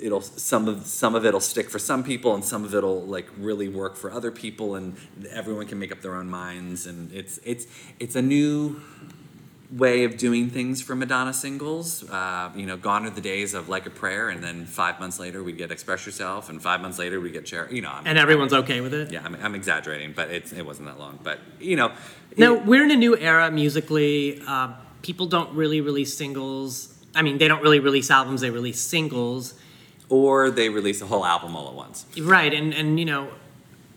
it'll 0.00 0.20
some 0.20 0.68
of 0.68 0.86
some 0.86 1.14
of 1.14 1.24
it'll 1.24 1.40
stick 1.40 1.70
for 1.70 1.78
some 1.78 2.02
people, 2.04 2.34
and 2.34 2.44
some 2.44 2.64
of 2.64 2.74
it'll 2.74 3.02
like 3.02 3.28
really 3.38 3.68
work 3.68 3.96
for 3.96 4.10
other 4.12 4.30
people, 4.30 4.74
and 4.74 4.96
everyone 5.30 5.66
can 5.66 5.78
make 5.78 5.92
up 5.92 6.00
their 6.02 6.14
own 6.14 6.28
minds, 6.28 6.86
and 6.86 7.12
it's 7.12 7.38
it's 7.44 7.66
it's 8.00 8.16
a 8.16 8.22
new 8.22 8.80
way 9.70 10.04
of 10.04 10.16
doing 10.16 10.50
things 10.50 10.80
for 10.80 10.94
Madonna 10.94 11.32
singles. 11.32 12.08
Uh, 12.08 12.50
you 12.54 12.64
know, 12.66 12.76
gone 12.76 13.06
are 13.06 13.10
the 13.10 13.20
days 13.20 13.54
of 13.54 13.68
like 13.68 13.86
a 13.86 13.90
prayer, 13.90 14.28
and 14.28 14.42
then 14.44 14.66
five 14.66 15.00
months 15.00 15.18
later 15.18 15.42
we 15.42 15.52
get 15.52 15.70
Express 15.72 16.06
Yourself, 16.06 16.48
and 16.50 16.62
five 16.62 16.80
months 16.80 16.98
later 16.98 17.20
we 17.20 17.30
get 17.30 17.48
Cher. 17.48 17.68
You 17.72 17.82
know, 17.82 17.90
I'm, 17.90 18.06
and 18.06 18.18
everyone's 18.18 18.52
okay 18.52 18.80
with 18.80 18.94
it. 18.94 19.10
yeah, 19.10 19.22
I'm, 19.24 19.34
I'm 19.36 19.54
exaggerating, 19.54 20.12
but 20.14 20.30
it's, 20.30 20.52
it 20.52 20.64
wasn't 20.64 20.88
that 20.88 20.98
long. 20.98 21.18
But 21.22 21.40
you 21.60 21.76
know, 21.76 21.92
now 22.36 22.54
it- 22.54 22.66
we're 22.66 22.84
in 22.84 22.90
a 22.90 22.96
new 22.96 23.16
era 23.16 23.50
musically. 23.50 24.40
Uh, 24.46 24.74
people 25.02 25.26
don't 25.26 25.52
really 25.54 25.80
release 25.80 26.16
singles. 26.16 26.94
I 27.14 27.22
mean, 27.22 27.38
they 27.38 27.48
don't 27.48 27.62
really 27.62 27.80
release 27.80 28.10
albums. 28.10 28.42
They 28.42 28.50
release 28.50 28.80
singles. 28.80 29.54
Or 30.08 30.50
they 30.50 30.68
release 30.68 31.00
a 31.00 31.06
whole 31.06 31.24
album 31.24 31.56
all 31.56 31.68
at 31.68 31.74
once. 31.74 32.06
Right, 32.18 32.52
and 32.52 32.72
and 32.74 32.98
you 32.98 33.06
know, 33.06 33.28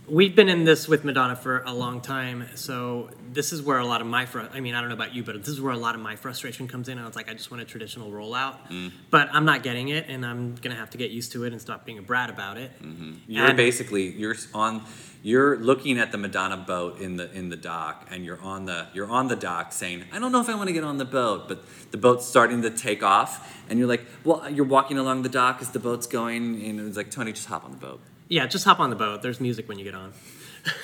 we've 0.07 0.35
been 0.35 0.49
in 0.49 0.63
this 0.63 0.87
with 0.87 1.03
Madonna 1.03 1.35
for 1.35 1.63
a 1.65 1.73
long 1.73 2.01
time, 2.01 2.45
so 2.55 3.09
this 3.33 3.51
is 3.51 3.61
where 3.61 3.77
a 3.79 3.85
lot 3.85 3.99
of 4.01 4.07
my 4.07 4.25
fr- 4.25 4.41
I 4.53 4.59
mean, 4.59 4.73
I 4.73 4.79
don't 4.79 4.89
know 4.89 4.95
about 4.95 5.13
you, 5.13 5.23
but 5.23 5.35
this 5.39 5.49
is 5.49 5.59
where 5.61 5.73
a 5.73 5.77
lot 5.77 5.95
of 5.95 6.01
my 6.01 6.15
frustration 6.15 6.67
comes 6.67 6.87
in. 6.89 6.97
I 6.97 7.05
was 7.05 7.15
like, 7.15 7.29
I 7.29 7.33
just 7.33 7.51
want 7.51 7.61
a 7.61 7.65
traditional 7.65 8.09
rollout, 8.11 8.55
Mm. 8.69 8.91
but 9.09 9.29
I'm 9.33 9.45
not 9.45 9.63
getting 9.63 9.89
it, 9.89 10.05
and 10.07 10.25
I'm 10.25 10.55
gonna 10.55 10.75
have 10.75 10.89
to 10.91 10.97
get 10.97 11.11
used 11.11 11.31
to 11.33 11.43
it 11.43 11.51
and 11.51 11.61
stop 11.61 11.85
being 11.85 11.97
a 11.97 12.01
brat 12.01 12.29
about 12.29 12.57
it. 12.57 12.71
You're 13.27 13.45
And- 13.47 13.57
basically 13.57 14.09
you're 14.11 14.35
on 14.53 14.81
you're 15.23 15.57
looking 15.57 15.97
at 15.97 16.11
the 16.11 16.17
Madonna 16.17 16.55
boat 16.57 16.99
in 17.01 17.17
the 17.17 17.29
in 17.33 17.49
the 17.49 17.57
dock 17.57 18.07
and 18.11 18.23
you're 18.23 18.39
on 18.41 18.65
the 18.65 18.87
you're 18.93 19.09
on 19.09 19.27
the 19.27 19.35
dock 19.35 19.73
saying, 19.73 20.05
I 20.13 20.19
don't 20.19 20.31
know 20.31 20.39
if 20.39 20.47
I 20.47 20.55
want 20.55 20.67
to 20.67 20.73
get 20.73 20.83
on 20.85 20.97
the 20.99 21.05
boat, 21.05 21.47
but 21.49 21.65
the 21.91 21.97
boat's 21.97 22.25
starting 22.25 22.61
to 22.61 22.69
take 22.69 23.03
off 23.03 23.53
and 23.69 23.77
you're 23.77 23.87
like, 23.87 24.05
Well, 24.23 24.49
you're 24.49 24.65
walking 24.65 24.97
along 24.97 25.23
the 25.23 25.29
dock 25.29 25.57
as 25.59 25.71
the 25.71 25.79
boat's 25.79 26.07
going 26.07 26.63
and 26.63 26.79
it's 26.79 26.95
like, 26.95 27.11
Tony, 27.11 27.33
just 27.33 27.47
hop 27.47 27.65
on 27.65 27.71
the 27.71 27.77
boat. 27.77 27.99
Yeah, 28.29 28.45
just 28.47 28.65
hop 28.65 28.79
on 28.79 28.89
the 28.89 28.95
boat. 28.95 29.21
There's 29.21 29.39
music 29.39 29.67
when 29.69 29.79
you 29.79 29.85
get 29.85 29.95
on. 29.95 30.13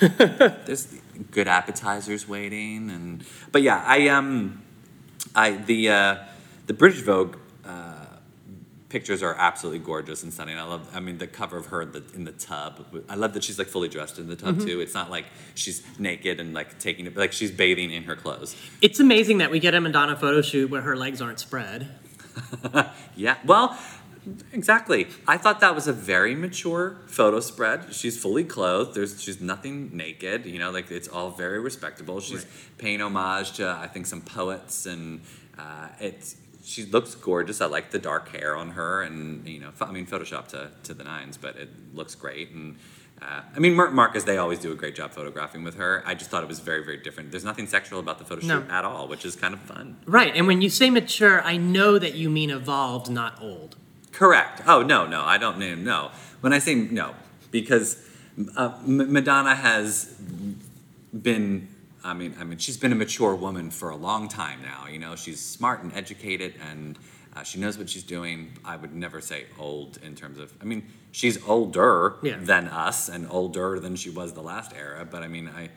There's 0.00 0.88
good 1.30 1.46
appetizers 1.46 2.26
waiting 2.28 2.90
and 2.90 3.24
but 3.52 3.62
yeah, 3.62 3.82
I 3.86 4.08
um 4.08 4.62
I 5.34 5.52
the 5.52 5.90
uh 5.90 6.16
the 6.66 6.72
British 6.72 7.02
Vogue 7.02 7.36
uh 7.66 8.06
pictures 8.88 9.22
are 9.22 9.34
absolutely 9.34 9.80
gorgeous 9.80 10.22
and 10.22 10.32
stunning. 10.32 10.56
I 10.56 10.62
love. 10.62 10.88
I 10.94 11.00
mean, 11.00 11.18
the 11.18 11.26
cover 11.26 11.56
of 11.56 11.66
her 11.66 11.82
in 11.82 11.90
the, 11.92 12.02
in 12.14 12.24
the 12.24 12.32
tub. 12.32 12.86
I 13.08 13.16
love 13.16 13.34
that 13.34 13.42
she's 13.42 13.58
like 13.58 13.66
fully 13.66 13.88
dressed 13.88 14.18
in 14.20 14.28
the 14.28 14.36
tub 14.36 14.60
too. 14.60 14.80
It's 14.80 14.94
not 14.94 15.10
like 15.10 15.26
she's 15.56 15.82
naked 15.98 16.38
and 16.38 16.54
like 16.54 16.78
taking 16.78 17.04
it. 17.06 17.16
Like 17.16 17.32
she's 17.32 17.50
bathing 17.50 17.90
in 17.90 18.04
her 18.04 18.14
clothes. 18.14 18.54
It's 18.80 19.00
amazing 19.00 19.38
that 19.38 19.50
we 19.50 19.58
get 19.58 19.74
a 19.74 19.80
Madonna 19.80 20.14
photo 20.16 20.40
shoot 20.42 20.70
where 20.70 20.82
her 20.82 20.96
legs 20.96 21.20
aren't 21.20 21.40
spread. 21.40 21.88
Yeah. 23.16 23.36
Well, 23.46 23.78
exactly. 24.52 25.06
I 25.26 25.36
thought 25.36 25.60
that 25.60 25.74
was 25.74 25.86
a 25.86 25.92
very 25.92 26.34
mature 26.34 26.96
photo 27.06 27.40
spread. 27.40 27.94
She's 27.94 28.20
fully 28.20 28.44
clothed. 28.44 28.94
There's 28.94 29.22
she's 29.22 29.40
nothing 29.40 29.96
naked. 29.96 30.46
You 30.46 30.58
know, 30.58 30.70
like 30.70 30.90
it's 30.90 31.08
all 31.08 31.30
very 31.30 31.60
respectable. 31.60 32.20
She's 32.20 32.46
paying 32.78 33.00
homage 33.00 33.52
to 33.52 33.68
I 33.68 33.86
think 33.86 34.06
some 34.06 34.20
poets 34.20 34.86
and 34.86 35.20
uh, 35.58 35.88
it's. 36.00 36.36
She 36.66 36.86
looks 36.86 37.14
gorgeous. 37.14 37.60
I 37.60 37.66
like 37.66 37.90
the 37.90 37.98
dark 37.98 38.30
hair 38.30 38.56
on 38.56 38.70
her, 38.70 39.02
and 39.02 39.46
you 39.46 39.60
know, 39.60 39.70
I 39.82 39.92
mean, 39.92 40.06
Photoshop 40.06 40.48
to, 40.48 40.70
to 40.84 40.94
the 40.94 41.04
nines, 41.04 41.36
but 41.36 41.56
it 41.56 41.68
looks 41.92 42.14
great. 42.14 42.52
And 42.52 42.76
uh, 43.20 43.42
I 43.54 43.58
mean, 43.58 43.74
Mark 43.74 43.92
Marcus, 43.92 44.24
they 44.24 44.38
always 44.38 44.58
do 44.60 44.72
a 44.72 44.74
great 44.74 44.94
job 44.94 45.10
photographing 45.12 45.62
with 45.62 45.74
her. 45.74 46.02
I 46.06 46.14
just 46.14 46.30
thought 46.30 46.42
it 46.42 46.48
was 46.48 46.60
very, 46.60 46.82
very 46.82 46.96
different. 46.96 47.30
There's 47.30 47.44
nothing 47.44 47.66
sexual 47.66 48.00
about 48.00 48.18
the 48.18 48.24
photo 48.24 48.46
No. 48.46 48.60
shoot 48.62 48.70
at 48.70 48.86
all, 48.86 49.08
which 49.08 49.26
is 49.26 49.36
kind 49.36 49.52
of 49.52 49.60
fun. 49.60 49.98
Right, 50.06 50.34
and 50.34 50.46
when 50.46 50.62
you 50.62 50.70
say 50.70 50.88
mature, 50.88 51.42
I 51.42 51.58
know 51.58 51.98
that 51.98 52.14
you 52.14 52.30
mean 52.30 52.48
evolved, 52.48 53.10
not 53.10 53.42
old. 53.42 53.76
Correct. 54.14 54.62
Oh 54.66 54.82
no, 54.82 55.06
no, 55.06 55.22
I 55.22 55.38
don't 55.38 55.58
mean 55.58 55.84
no. 55.84 56.10
When 56.40 56.52
I 56.52 56.58
say 56.60 56.74
no, 56.74 57.14
because 57.50 57.96
uh, 58.56 58.72
M- 58.86 59.12
Madonna 59.12 59.54
has 59.54 60.14
been. 61.12 61.68
I 62.04 62.12
mean, 62.12 62.34
I 62.38 62.44
mean, 62.44 62.58
she's 62.58 62.76
been 62.76 62.92
a 62.92 62.94
mature 62.96 63.34
woman 63.34 63.70
for 63.70 63.88
a 63.90 63.96
long 63.96 64.28
time 64.28 64.60
now. 64.62 64.86
You 64.86 64.98
know, 64.98 65.16
she's 65.16 65.40
smart 65.40 65.82
and 65.82 65.92
educated, 65.94 66.54
and 66.70 66.98
uh, 67.34 67.42
she 67.42 67.58
knows 67.58 67.78
what 67.78 67.88
she's 67.88 68.02
doing. 68.02 68.52
I 68.64 68.76
would 68.76 68.94
never 68.94 69.20
say 69.20 69.46
old 69.58 69.98
in 70.02 70.14
terms 70.14 70.38
of. 70.38 70.52
I 70.60 70.64
mean, 70.64 70.86
she's 71.12 71.42
older 71.48 72.16
Yeah. 72.22 72.36
than 72.38 72.68
us 72.68 73.08
and 73.08 73.26
older 73.30 73.80
than 73.80 73.96
she 73.96 74.10
was 74.10 74.34
the 74.34 74.42
last 74.42 74.72
era. 74.76 75.04
But 75.10 75.22
I 75.22 75.28
mean, 75.28 75.48
I, 75.48 75.70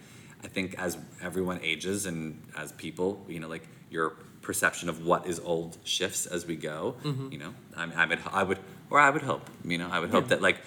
I 0.44 0.48
think 0.48 0.76
as 0.78 0.98
everyone 1.24 1.60
ages 1.64 2.06
and 2.06 2.42
as 2.58 2.72
people, 2.74 3.26
you 3.30 3.40
know, 3.40 3.48
like 3.48 3.64
your 3.90 4.14
perception 4.48 4.88
of 4.90 5.06
what 5.06 5.28
is 5.28 5.40
old 5.42 5.78
shifts 5.84 6.26
as 6.26 6.46
we 6.52 6.56
go. 6.56 6.96
You 7.34 7.38
know, 7.38 7.54
I, 7.76 7.84
I 8.04 8.06
would, 8.06 8.20
I 8.42 8.44
would, 8.44 8.60
or 8.90 8.98
I 9.08 9.10
would 9.10 9.22
hope. 9.32 9.46
You 9.66 9.78
know, 9.78 9.90
I 9.92 10.00
would 10.00 10.10
hope 10.10 10.24
Yeah. 10.26 10.30
that 10.38 10.42
like 10.42 10.58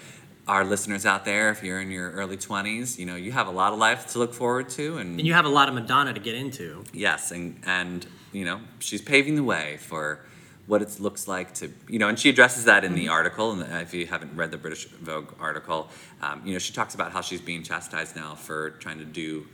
our 0.47 0.63
listeners 0.63 1.03
out 1.05 1.25
there, 1.25 1.49
if 1.49 1.63
you're 1.63 1.81
in 1.81 1.89
your 1.91 2.11
early 2.11 2.37
20s, 2.37 2.97
you 2.99 3.05
know, 3.07 3.15
you 3.15 3.31
have 3.31 3.47
a 3.47 3.51
lot 3.61 3.73
of 3.73 3.79
life 3.79 4.01
to 4.13 4.19
look 4.19 4.33
forward 4.33 4.69
to, 4.77 4.97
and, 4.99 5.19
And 5.19 5.27
you 5.27 5.33
have 5.33 5.45
a 5.45 5.49
lot 5.59 5.67
of 5.69 5.73
Madonna 5.73 6.13
to 6.13 6.19
get 6.19 6.35
into. 6.35 6.83
yes, 6.93 7.31
and 7.31 7.45
and 7.65 8.05
you 8.31 8.45
know, 8.45 8.59
she's 8.79 9.01
paving 9.01 9.35
the 9.35 9.43
way 9.43 9.77
for 9.89 10.19
what 10.67 10.81
it 10.81 10.99
looks 10.99 11.27
like 11.27 11.53
to, 11.59 11.65
you 11.93 11.99
know, 11.99 12.07
and 12.07 12.17
she 12.21 12.29
addresses 12.29 12.63
that 12.65 12.83
in 12.87 12.93
the 13.01 13.07
article. 13.09 13.47
And 13.51 13.61
if 13.81 13.93
you 13.93 14.05
haven't 14.05 14.33
read 14.41 14.51
the 14.51 14.57
British 14.65 14.85
Vogue 15.09 15.31
article, 15.39 15.89
um, 16.21 16.37
you 16.45 16.53
know, 16.53 16.59
she 16.59 16.71
talks 16.71 16.93
about 16.95 17.11
how 17.11 17.21
she's 17.21 17.41
being 17.41 17.63
chastised 17.63 18.15
now 18.15 18.35
for 18.35 18.59
trying 18.83 18.99
to 18.99 19.09
do 19.23 19.47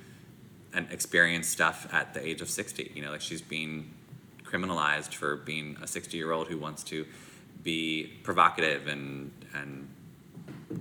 and 0.76 0.84
experience 0.92 1.48
stuff 1.48 1.78
at 2.00 2.14
the 2.14 2.22
age 2.30 2.42
of 2.42 2.50
60. 2.50 2.92
You 2.94 3.02
know, 3.04 3.12
like 3.16 3.22
she's 3.30 3.42
being 3.42 3.74
criminalized 4.48 5.14
for 5.14 5.36
being 5.36 5.78
a 5.82 5.88
60 5.88 6.18
year 6.18 6.32
old 6.32 6.48
who 6.48 6.58
wants 6.58 6.84
to 6.86 7.06
be 7.64 8.12
provocative 8.24 8.88
and 8.88 9.32
and 9.54 9.88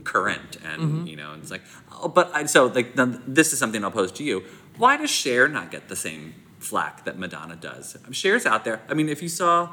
current 0.04 0.56
and 0.64 0.82
mm-hmm. 0.82 1.06
you 1.06 1.16
know 1.16 1.34
it's 1.38 1.50
like 1.50 1.62
oh 1.92 2.08
but 2.08 2.30
I, 2.34 2.46
so 2.46 2.66
like 2.66 2.94
this 3.26 3.52
is 3.52 3.58
something 3.58 3.84
i'll 3.84 3.90
pose 3.90 4.12
to 4.12 4.24
you. 4.24 4.44
Why 4.76 4.96
does 4.96 5.10
Cher 5.10 5.48
not 5.48 5.70
get 5.70 5.88
the 5.88 5.96
same 5.96 6.34
flack 6.58 7.04
that 7.04 7.18
madonna 7.18 7.56
does? 7.56 7.96
Cher's 8.12 8.44
out 8.44 8.64
there. 8.64 8.82
I 8.88 8.94
mean 8.94 9.08
if 9.08 9.22
you 9.22 9.28
saw 9.28 9.70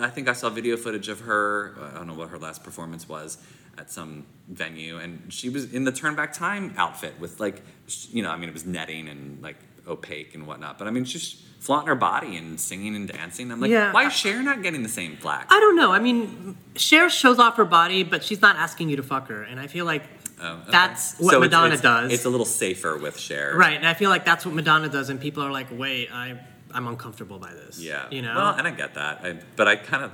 i 0.00 0.08
think 0.08 0.28
i 0.28 0.32
saw 0.32 0.48
video 0.48 0.76
footage 0.76 1.08
of 1.08 1.20
her 1.20 1.74
uh, 1.78 1.90
i 1.92 1.94
don't 1.94 2.06
know 2.06 2.14
what 2.14 2.30
her 2.30 2.38
last 2.38 2.64
performance 2.64 3.08
was 3.08 3.38
at 3.78 3.90
some 3.90 4.24
venue 4.48 4.98
and 4.98 5.32
she 5.32 5.48
was 5.48 5.72
in 5.72 5.84
the 5.84 5.92
turn 5.92 6.14
back 6.14 6.32
time 6.32 6.72
outfit 6.76 7.18
with 7.18 7.40
like 7.40 7.62
you 8.10 8.22
know 8.22 8.30
i 8.30 8.36
mean 8.36 8.48
it 8.48 8.52
was 8.52 8.66
netting 8.66 9.08
and 9.08 9.42
like 9.42 9.56
opaque 9.86 10.34
and 10.34 10.46
whatnot 10.46 10.78
but 10.78 10.86
i 10.86 10.90
mean 10.90 11.04
she's 11.04 11.42
flaunting 11.60 11.88
her 11.88 11.94
body 11.94 12.36
and 12.36 12.58
singing 12.60 12.94
and 12.96 13.08
dancing 13.08 13.50
i'm 13.52 13.60
like 13.60 13.70
Yeah. 13.70 13.92
why 13.92 14.06
is 14.06 14.12
Cher 14.12 14.42
not 14.42 14.62
getting 14.62 14.82
the 14.82 14.88
same 14.88 15.16
flack 15.16 15.46
I 15.50 15.58
don't 15.60 15.76
know. 15.76 15.92
I 15.92 15.98
mean, 16.00 16.56
Cher 16.76 17.08
shows 17.10 17.38
off 17.38 17.56
her 17.56 17.64
body, 17.64 18.02
but 18.02 18.24
she's 18.24 18.40
not 18.42 18.56
asking 18.56 18.88
you 18.90 18.96
to 18.96 19.02
fuck 19.02 19.28
her. 19.28 19.42
And 19.42 19.60
I 19.60 19.66
feel 19.68 19.84
like 19.84 20.02
Oh, 20.40 20.54
okay. 20.54 20.70
that's 20.72 21.18
what 21.20 21.30
So 21.32 21.40
Madonna 21.40 21.66
it's- 21.66 21.80
does. 21.82 22.12
It's 22.12 22.24
a 22.24 22.30
little 22.30 22.46
safer 22.46 22.96
with 22.96 23.16
Cher. 23.18 23.54
right, 23.56 23.76
and 23.76 23.86
I 23.86 23.94
feel 23.94 24.10
like 24.10 24.24
that's 24.24 24.44
what 24.44 24.54
Madonna 24.56 24.88
does, 24.88 25.08
and 25.08 25.20
people 25.20 25.42
are 25.44 25.52
like, 25.52 25.68
wait, 25.70 26.08
I, 26.12 26.36
I'm 26.72 26.88
uncomfortable 26.88 27.38
by 27.38 27.52
this. 27.52 27.78
Yeah. 27.78 28.06
You 28.10 28.22
know? 28.22 28.34
Well, 28.34 28.54
and 28.54 28.66
I 28.66 28.72
get 28.72 28.94
that, 28.94 29.20
I, 29.22 29.38
but 29.54 29.68
I 29.68 29.76
kind 29.76 30.02
of, 30.04 30.10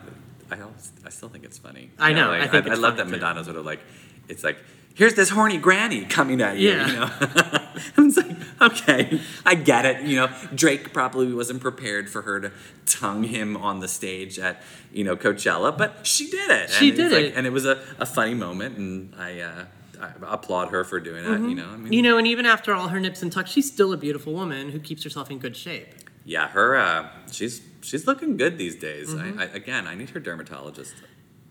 I 0.51 0.61
always, 0.61 0.93
I 1.07 1.09
still 1.09 1.31
think 1.31 1.45
it's 1.45 1.57
funny. 1.59 1.91
I 1.99 2.11
You 2.11 2.17
know, 2.17 2.29
like, 2.29 2.43
I 2.43 2.49
think 2.49 2.67
I, 2.67 2.73
it's 2.73 2.81
love 2.81 2.97
that 2.99 3.05
too. 3.05 3.11
Madonna 3.13 3.43
sort 3.45 3.57
of 3.57 3.65
like, 3.65 3.81
it's 4.29 4.45
like, 4.45 4.59
here's 4.95 5.15
this 5.15 5.31
horny 5.31 5.59
granny 5.59 6.05
coming 6.05 6.41
at 6.41 6.59
you. 6.59 6.71
Yeah. 6.71 6.87
You 6.87 6.93
know. 6.95 8.07
it's 8.07 8.17
like, 8.17 8.37
okay, 8.61 9.21
I 9.47 9.55
get 9.55 9.85
it. 9.87 10.03
You 10.05 10.17
know, 10.17 10.29
Drake 10.55 10.93
probably 10.93 11.33
wasn't 11.33 11.61
prepared 11.61 12.09
for 12.11 12.23
her 12.23 12.41
to 12.41 12.53
tongue 12.87 13.25
him 13.25 13.57
on 13.57 13.81
the 13.81 13.89
stage 13.89 14.39
at, 14.39 14.63
you 14.93 15.05
know, 15.05 15.17
Coachella, 15.17 15.77
but 15.77 16.07
she 16.07 16.29
did 16.31 16.51
it. 16.51 16.71
She 16.71 16.89
and 16.89 16.97
did 16.97 17.13
like- 17.13 17.25
it. 17.27 17.35
and 17.37 17.47
it 17.47 17.53
was 17.53 17.65
a, 17.67 17.83
a 17.99 18.07
funny 18.07 18.35
moment, 18.35 18.77
and 18.79 19.15
I. 19.17 19.41
Uh, 19.41 19.65
I 20.01 20.13
applaud 20.33 20.69
her 20.69 20.85
for 20.85 21.01
doing 21.01 21.25
that. 21.25 21.41
You 21.41 21.57
know, 21.57 21.65
I 21.65 21.71
mean, 21.73 21.85
Mm-hmm. 21.87 21.93
You 21.93 22.03
know, 22.03 22.19
and 22.19 22.27
even 22.29 22.47
after 22.47 22.73
all 22.73 22.87
her 22.87 23.01
nips 23.01 23.21
and 23.21 23.33
tucks, 23.33 23.51
she's 23.51 23.67
still 23.67 23.93
a 23.93 23.97
beautiful 23.97 24.33
woman 24.33 24.71
who 24.71 24.79
keeps 24.79 25.03
herself 25.03 25.29
in 25.29 25.41
good 25.41 25.57
shape. 25.57 25.89
Yeah, 26.25 26.47
her 26.51 26.77
uh, 26.77 27.09
she's 27.33 27.63
she's 27.81 28.07
looking 28.07 28.37
good 28.37 28.59
these 28.59 28.77
days. 28.77 29.09
Mm-hmm. 29.09 29.41
I, 29.41 29.43
I, 29.43 29.47
again, 29.47 29.89
I 29.89 29.97
need 29.97 30.11
her 30.11 30.21
dermatologist. 30.21 30.95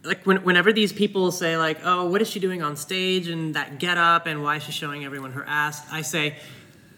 Like 0.08 0.24
when, 0.26 0.38
whenever 0.43 0.72
these 0.74 0.91
people 0.93 1.32
say 1.32 1.58
like, 1.58 1.80
"Oh, 1.84 2.10
what 2.10 2.22
is 2.22 2.30
she 2.30 2.39
doing 2.39 2.62
on 2.64 2.76
stage?" 2.76 3.28
and 3.28 3.53
that 3.55 3.78
get 3.80 3.97
up 3.97 4.26
and 4.26 4.41
why 4.41 4.55
is 4.55 4.64
she 4.64 4.72
showing 4.72 5.05
everyone 5.05 5.34
her 5.34 5.45
ass? 5.45 5.82
I 5.91 6.01
say, 6.01 6.38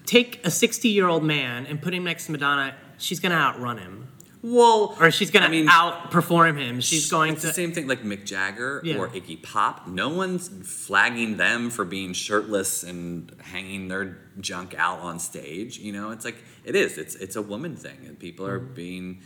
take 0.05 0.45
a 0.45 0.49
60-year-old 0.49 1.23
man 1.23 1.65
and 1.65 1.81
put 1.81 1.93
him 1.93 2.03
next 2.05 2.27
to 2.27 2.31
Madonna. 2.31 2.75
She's 2.97 3.19
gonna 3.19 3.35
outrun 3.35 3.77
him. 3.77 4.07
Well, 4.41 4.95
or 5.01 5.11
she's 5.11 5.31
gonna 5.31 5.47
I 5.47 5.49
mean, 5.49 5.67
outperform 5.67 6.57
him. 6.57 6.79
She's 6.79 7.09
going 7.11 7.33
it's 7.33 7.41
to. 7.41 7.47
the 7.47 7.53
same 7.53 7.73
thing 7.73 7.87
like 7.87 8.03
Mick 8.03 8.25
Jagger 8.25 8.79
Yeah. 8.85 8.95
or 8.97 9.09
Iggy 9.09 9.43
Pop. 9.43 9.85
No 9.87 10.07
one's 10.07 10.47
flagging 10.63 11.35
them 11.35 11.69
for 11.69 11.83
being 11.83 12.13
shirtless 12.13 12.83
and 12.83 13.33
hanging 13.41 13.89
their 13.89 14.17
junk 14.39 14.75
out 14.77 14.99
on 15.01 15.19
stage. 15.19 15.77
You 15.79 15.91
know, 15.91 16.11
it's 16.11 16.23
like 16.23 16.37
it 16.63 16.75
is. 16.75 16.97
It's 16.97 17.15
it's 17.15 17.35
a 17.35 17.41
woman 17.41 17.75
thing, 17.75 17.97
and 18.05 18.17
people 18.17 18.45
are 18.47 18.59
Mm-hmm. 18.61 18.73
being 18.75 19.21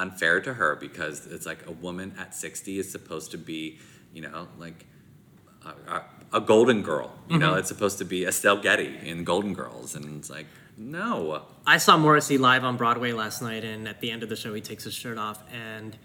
unfair 0.00 0.40
to 0.40 0.54
her 0.54 0.76
because 0.76 1.26
it's 1.26 1.46
like 1.46 1.66
a 1.66 1.72
woman 1.72 2.14
at 2.18 2.34
sixty 2.34 2.78
is 2.78 2.90
supposed 2.90 3.30
to 3.32 3.38
be, 3.38 3.78
you 4.14 4.22
know, 4.22 4.48
like 4.58 4.86
a, 5.64 6.02
a, 6.32 6.40
golden 6.40 6.82
girl. 6.82 7.12
You 7.28 7.38
know, 7.38 7.50
Mm-hmm. 7.50 7.58
it's 7.58 7.68
supposed 7.68 7.98
to 7.98 8.04
be 8.04 8.24
Estelle 8.24 8.60
Getty 8.60 8.98
in 9.04 9.24
Golden 9.24 9.52
Girls, 9.54 9.94
and 9.94 10.04
it's 10.18 10.30
like 10.30 10.46
no. 10.76 11.42
I 11.66 11.76
saw 11.78 11.96
Morrissey 11.98 12.38
live 12.38 12.64
on 12.64 12.76
Broadway 12.76 13.12
last 13.12 13.42
night, 13.42 13.64
and 13.64 13.86
at 13.86 14.00
the 14.00 14.10
end 14.10 14.22
of 14.22 14.28
the 14.30 14.36
show, 14.36 14.54
he 14.54 14.60
takes 14.62 14.84
his 14.84 14.94
shirt 14.94 15.18
off. 15.18 15.42
And 15.52 15.96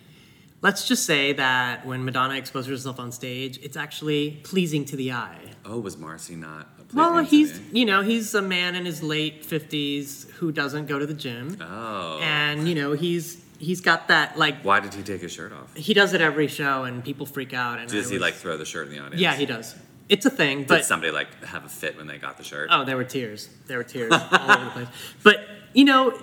let's 0.61 0.85
just 0.87 1.05
say 1.05 1.31
that 1.33 1.85
when 1.85 2.03
Madonna 2.03 2.35
exposes 2.35 2.69
herself 2.69 2.99
on 2.99 3.11
stage, 3.13 3.57
it's 3.63 3.77
actually 3.77 4.31
pleasing 4.43 4.83
to 4.85 4.95
the 4.97 5.13
eye. 5.13 5.39
Oh, 5.63 5.79
was 5.79 5.95
Marcy 5.97 6.35
not? 6.35 6.67
a 6.91 6.95
Well, 6.95 7.23
he's 7.23 7.59
you 7.71 7.85
know 7.85 8.01
he's 8.01 8.35
a 8.35 8.41
man 8.41 8.75
in 8.75 8.85
his 8.85 9.01
late 9.01 9.45
fifties 9.45 10.27
who 10.39 10.51
doesn't 10.51 10.87
go 10.87 10.99
to 10.99 11.05
the 11.05 11.13
gym, 11.13 11.57
Oh. 11.61 12.19
and 12.21 12.67
you 12.67 12.75
know 12.75 12.91
he's 12.91 13.41
he's 13.65 13.81
got 13.81 14.07
that 14.07 14.37
like 14.37 14.61
Why 14.63 14.79
did 14.79 14.93
he 14.93 15.03
take 15.03 15.21
his 15.21 15.31
shirt 15.31 15.51
off? 15.51 15.75
he 15.75 15.93
does 15.93 16.13
it 16.13 16.21
every 16.21 16.47
show, 16.47 16.83
and 16.83 17.03
people 17.03 17.25
freak 17.25 17.53
out. 17.53 17.79
And 17.79 17.89
Does 17.89 18.09
he 18.09 18.15
was- 18.15 18.21
like 18.21 18.35
throw 18.35 18.55
the 18.57 18.65
shirt 18.65 18.87
in 18.87 18.93
the 18.93 18.99
audience? 18.99 19.19
Yeah, 19.21 19.35
he 19.35 19.45
does. 19.45 19.75
It's 20.07 20.25
a 20.25 20.29
thing, 20.29 20.59
Did 20.59 20.67
but 20.67 20.85
somebody 20.85 21.11
like 21.11 21.43
have 21.45 21.65
a 21.65 21.69
fit 21.69 21.97
when 21.97 22.05
they 22.07 22.17
got 22.19 22.37
the 22.37 22.43
shirt? 22.43 22.69
Oh, 22.71 22.85
there 22.85 22.95
were 22.95 23.03
tears. 23.03 23.49
There 23.65 23.77
were 23.79 23.83
tears 23.83 24.11
all 24.13 24.51
over 24.51 24.65
the 24.65 24.69
place. 24.71 24.87
But 25.23 25.37
you 25.73 25.83
know, 25.83 26.17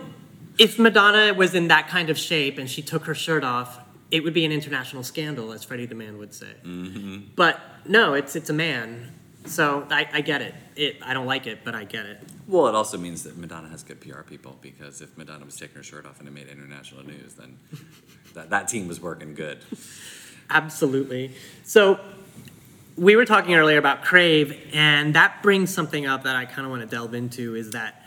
if 0.59 0.79
Madonna 0.79 1.35
was 1.35 1.55
in 1.55 1.67
that 1.69 1.89
kind 1.89 2.09
of 2.09 2.17
shape 2.17 2.59
and 2.59 2.71
she 2.71 2.81
took 2.83 3.05
her 3.07 3.15
shirt 3.15 3.43
off, 3.43 3.81
it 4.13 4.23
would 4.23 4.35
be 4.35 4.45
an 4.45 4.53
international 4.53 5.03
scandal, 5.03 5.53
as 5.53 5.65
Freddy 5.65 5.87
DeMann 5.89 6.17
would 6.19 6.33
say. 6.33 6.53
Mm-hmm. 6.65 7.33
But 7.35 7.59
no, 7.87 8.15
it's 8.15 8.37
it's 8.37 8.51
a 8.51 8.53
man, 8.53 9.13
so 9.47 9.87
I, 9.91 10.09
I 10.13 10.21
get 10.21 10.43
it. 10.43 10.55
It 10.77 10.97
I 11.03 11.15
don't 11.15 11.27
like 11.27 11.47
it, 11.47 11.61
but 11.65 11.75
I 11.75 11.85
get 11.85 12.07
it. 12.07 12.21
Well, 12.47 12.69
it 12.69 12.75
also 12.75 12.99
means 12.99 13.23
that 13.25 13.37
Madonna 13.37 13.69
has 13.69 13.83
good 13.83 14.01
PR 14.01 14.23
people 14.23 14.57
because 14.61 15.01
if 15.01 15.17
Madonna 15.17 15.45
was 15.45 15.57
taking 15.57 15.77
her 15.77 15.83
shirt 15.83 16.07
off 16.07 16.19
and 16.19 16.29
it 16.29 16.33
made 16.33 16.49
international 16.49 17.05
news, 17.05 17.35
then 17.35 17.59
that, 18.35 18.51
that 18.51 18.69
team 18.69 18.89
was 18.89 19.01
working 19.01 19.35
good. 19.35 19.59
Absolutely. 20.51 21.33
So 21.65 21.99
we 22.97 23.17
were 23.17 23.25
talking 23.25 23.55
earlier 23.55 23.79
about 23.79 24.03
Crave, 24.03 24.59
and 24.73 25.15
that 25.15 25.43
brings 25.43 25.73
something 25.73 26.07
up 26.07 26.25
that 26.25 26.37
I 26.37 26.45
kind 26.45 26.67
of 26.67 26.71
want 26.71 26.83
to 26.83 26.95
delve 26.95 27.15
into 27.15 27.55
is 27.55 27.71
that 27.71 28.03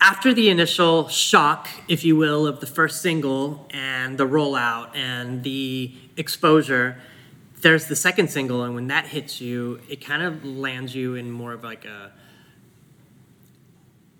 after 0.00 0.34
the 0.34 0.50
initial 0.50 1.08
shock, 1.08 1.68
if 1.88 2.04
you 2.04 2.16
will, 2.16 2.46
of 2.46 2.60
the 2.60 2.66
first 2.66 3.00
single 3.00 3.66
and 3.70 4.18
the 4.18 4.26
rollout 4.26 4.94
and 4.94 5.42
the 5.42 5.94
exposure, 6.16 6.98
there's 7.64 7.86
the 7.86 7.96
second 7.96 8.30
single, 8.30 8.62
and 8.62 8.74
when 8.76 8.86
that 8.88 9.06
hits 9.06 9.40
you, 9.40 9.80
it 9.88 10.04
kind 10.04 10.22
of 10.22 10.44
lands 10.44 10.94
you 10.94 11.14
in 11.16 11.30
more 11.32 11.52
of 11.52 11.64
like 11.64 11.84
a 11.84 12.12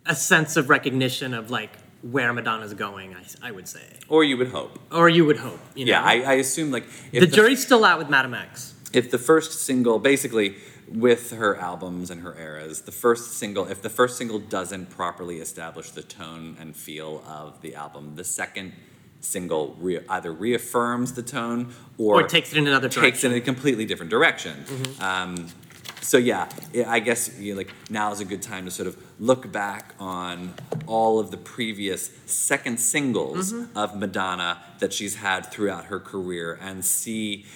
a 0.07 0.15
sense 0.15 0.57
of 0.57 0.69
recognition 0.69 1.33
of 1.35 1.51
like 1.51 1.71
where 2.03 2.33
Madonna's 2.33 2.75
going. 2.75 3.15
I, 3.15 3.49
I 3.49 3.51
would 3.53 3.69
say, 3.69 3.81
Or 4.09 4.25
you 4.25 4.37
would 4.37 4.49
hope. 4.49 4.79
or 4.93 5.09
you 5.09 5.25
would 5.25 5.39
hope. 5.39 5.61
You 5.75 5.85
know? 5.87 5.93
Yeah, 5.93 6.03
I, 6.03 6.15
I 6.21 6.33
assume 6.35 6.71
like 6.71 6.85
if 7.13 7.21
the 7.21 7.27
jury's 7.27 7.63
still 7.65 7.85
out 7.85 7.99
with 7.99 8.11
Madam 8.11 8.35
X. 8.35 8.75
if 8.93 9.11
the 9.11 9.19
first 9.19 9.65
single 9.65 9.99
basically 9.99 10.57
with 10.89 11.31
her 11.31 11.57
albums 11.57 12.11
and 12.11 12.21
her 12.21 12.35
eras 12.39 12.83
the 12.83 12.93
first 12.93 13.33
single 13.39 13.65
if 13.75 13.81
the 13.81 13.89
first 13.89 14.19
single 14.19 14.39
doesn't 14.39 14.91
properly 14.91 15.39
establish 15.39 15.91
the 15.93 16.03
tone 16.03 16.55
and 16.61 16.77
feel 16.77 17.25
of 17.27 17.59
the 17.63 17.75
album 17.75 18.13
the 18.17 18.25
second 18.25 18.73
single 19.25 19.77
re- 19.81 20.01
either 20.09 20.33
reaffirms 20.33 21.13
the 21.15 21.23
tone 21.23 21.73
or, 21.99 22.21
Or 22.21 22.23
takes 22.29 22.53
it 22.53 22.59
in 22.59 22.67
another 22.67 22.89
takes 22.89 23.01
direction. 23.21 23.33
it 23.33 23.37
in 23.37 23.43
a 23.43 23.45
completely 23.45 23.85
different 23.87 24.11
direction 24.11 24.55
um, 25.01 25.49
so 26.01 26.19
yeah 26.19 26.49
i 26.77 26.85
I 26.97 26.99
guess 27.01 27.21
you 27.41 27.53
know, 27.53 27.59
like 27.59 27.71
now 27.91 28.13
is 28.13 28.21
a 28.21 28.25
good 28.27 28.43
time 28.43 28.65
to 28.67 28.71
sort 28.71 28.89
of 28.89 28.97
look 29.19 29.51
back 29.51 29.95
on 29.99 30.53
all 30.87 31.19
of 31.19 31.31
the 31.31 31.37
previous 31.39 32.11
second 32.27 32.79
singles 32.79 33.55
of 33.75 33.97
madonna 33.97 34.59
that 34.81 34.93
she's 34.93 35.15
had 35.17 35.41
throughout 35.53 35.85
her 35.87 35.99
career 35.99 36.59
and 36.61 36.85
see 36.85 37.47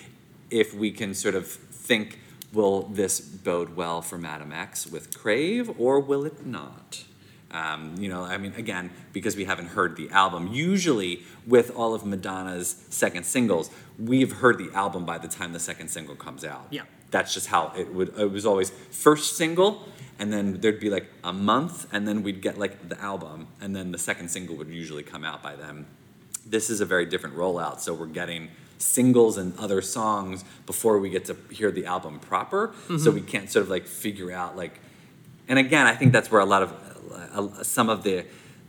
if 0.51 0.73
we 0.73 0.91
can 0.91 1.13
sort 1.15 1.35
of 1.35 1.47
think, 1.47 2.19
will 2.55 2.83
this 3.01 3.21
bode 3.21 3.77
well 3.77 4.01
for 4.01 4.17
Madam 4.17 4.51
X 4.53 4.87
with 4.87 5.05
Crave, 5.19 5.69
or 5.79 6.01
will 6.01 6.25
it 6.25 6.47
not? 6.47 7.05
Um, 7.51 7.95
you 7.99 8.09
know, 8.09 8.23
I 8.25 8.37
mean, 8.37 8.53
again, 8.57 8.91
because 9.13 9.37
we 9.37 9.45
haven't 9.45 9.69
heard 9.69 9.97
the 9.97 10.11
album. 10.11 10.49
Usually, 10.53 11.23
with 11.47 11.75
all 11.75 11.95
of 11.95 12.05
Madonna's 12.05 12.85
second 12.91 13.25
singles, 13.25 13.71
we've 13.99 14.33
heard 14.33 14.59
the 14.59 14.71
album 14.75 15.07
by 15.07 15.19
the 15.19 15.29
time 15.29 15.53
the 15.53 15.61
second 15.61 15.89
single 15.89 16.15
comes 16.15 16.45
out. 16.45 16.67
Yeah. 16.71 16.83
That's 17.11 17.33
just 17.33 17.47
how 17.47 17.73
it 17.75 17.93
would. 17.95 18.19
It 18.19 18.31
was 18.31 18.45
always 18.45 18.71
first 18.91 19.37
single, 19.37 19.89
and 20.19 20.31
then 20.31 20.61
there'd 20.61 20.81
be 20.81 20.91
like 20.91 21.07
a 21.25 21.33
month, 21.33 21.87
and 21.91 22.07
then 22.07 22.23
we'd 22.23 22.43
get 22.43 22.59
like 22.59 22.91
the 22.91 23.01
album, 23.01 23.49
and 23.63 23.75
then 23.75 23.93
the 23.93 23.99
second 23.99 24.29
single 24.29 24.57
would 24.57 24.69
usually 24.69 25.03
come 25.03 25.25
out 25.25 25.43
by 25.43 25.57
then 25.57 25.87
this 26.51 26.71
is 26.71 26.81
a 26.81 26.85
very 26.85 27.07
different 27.07 27.37
rollout. 27.37 27.81
So 27.81 27.95
we're 27.95 28.07
getting 28.07 28.49
singles 28.79 29.37
and 29.37 29.57
other 29.59 29.83
songs 29.83 30.45
before 30.67 30.99
we 30.99 31.11
get 31.11 31.25
to 31.27 31.37
hear 31.51 31.71
the 31.71 31.87
album 31.87 32.21
proper. 32.21 32.73
So 32.99 33.11
we 33.11 33.21
can't 33.21 33.51
sort 33.51 33.65
of 33.65 33.71
like 33.71 33.87
figure 33.87 34.33
out 34.33 34.57
like, 34.57 34.81
and 35.49 35.59
again, 35.59 35.87
I 35.87 35.95
think 35.95 36.13
that's 36.13 36.31
where 36.31 36.41
a 36.41 36.47
lot 36.47 36.63
of 36.63 36.88
uh, 37.13 37.63
some 37.63 37.89
of 37.89 38.03
the 38.03 38.25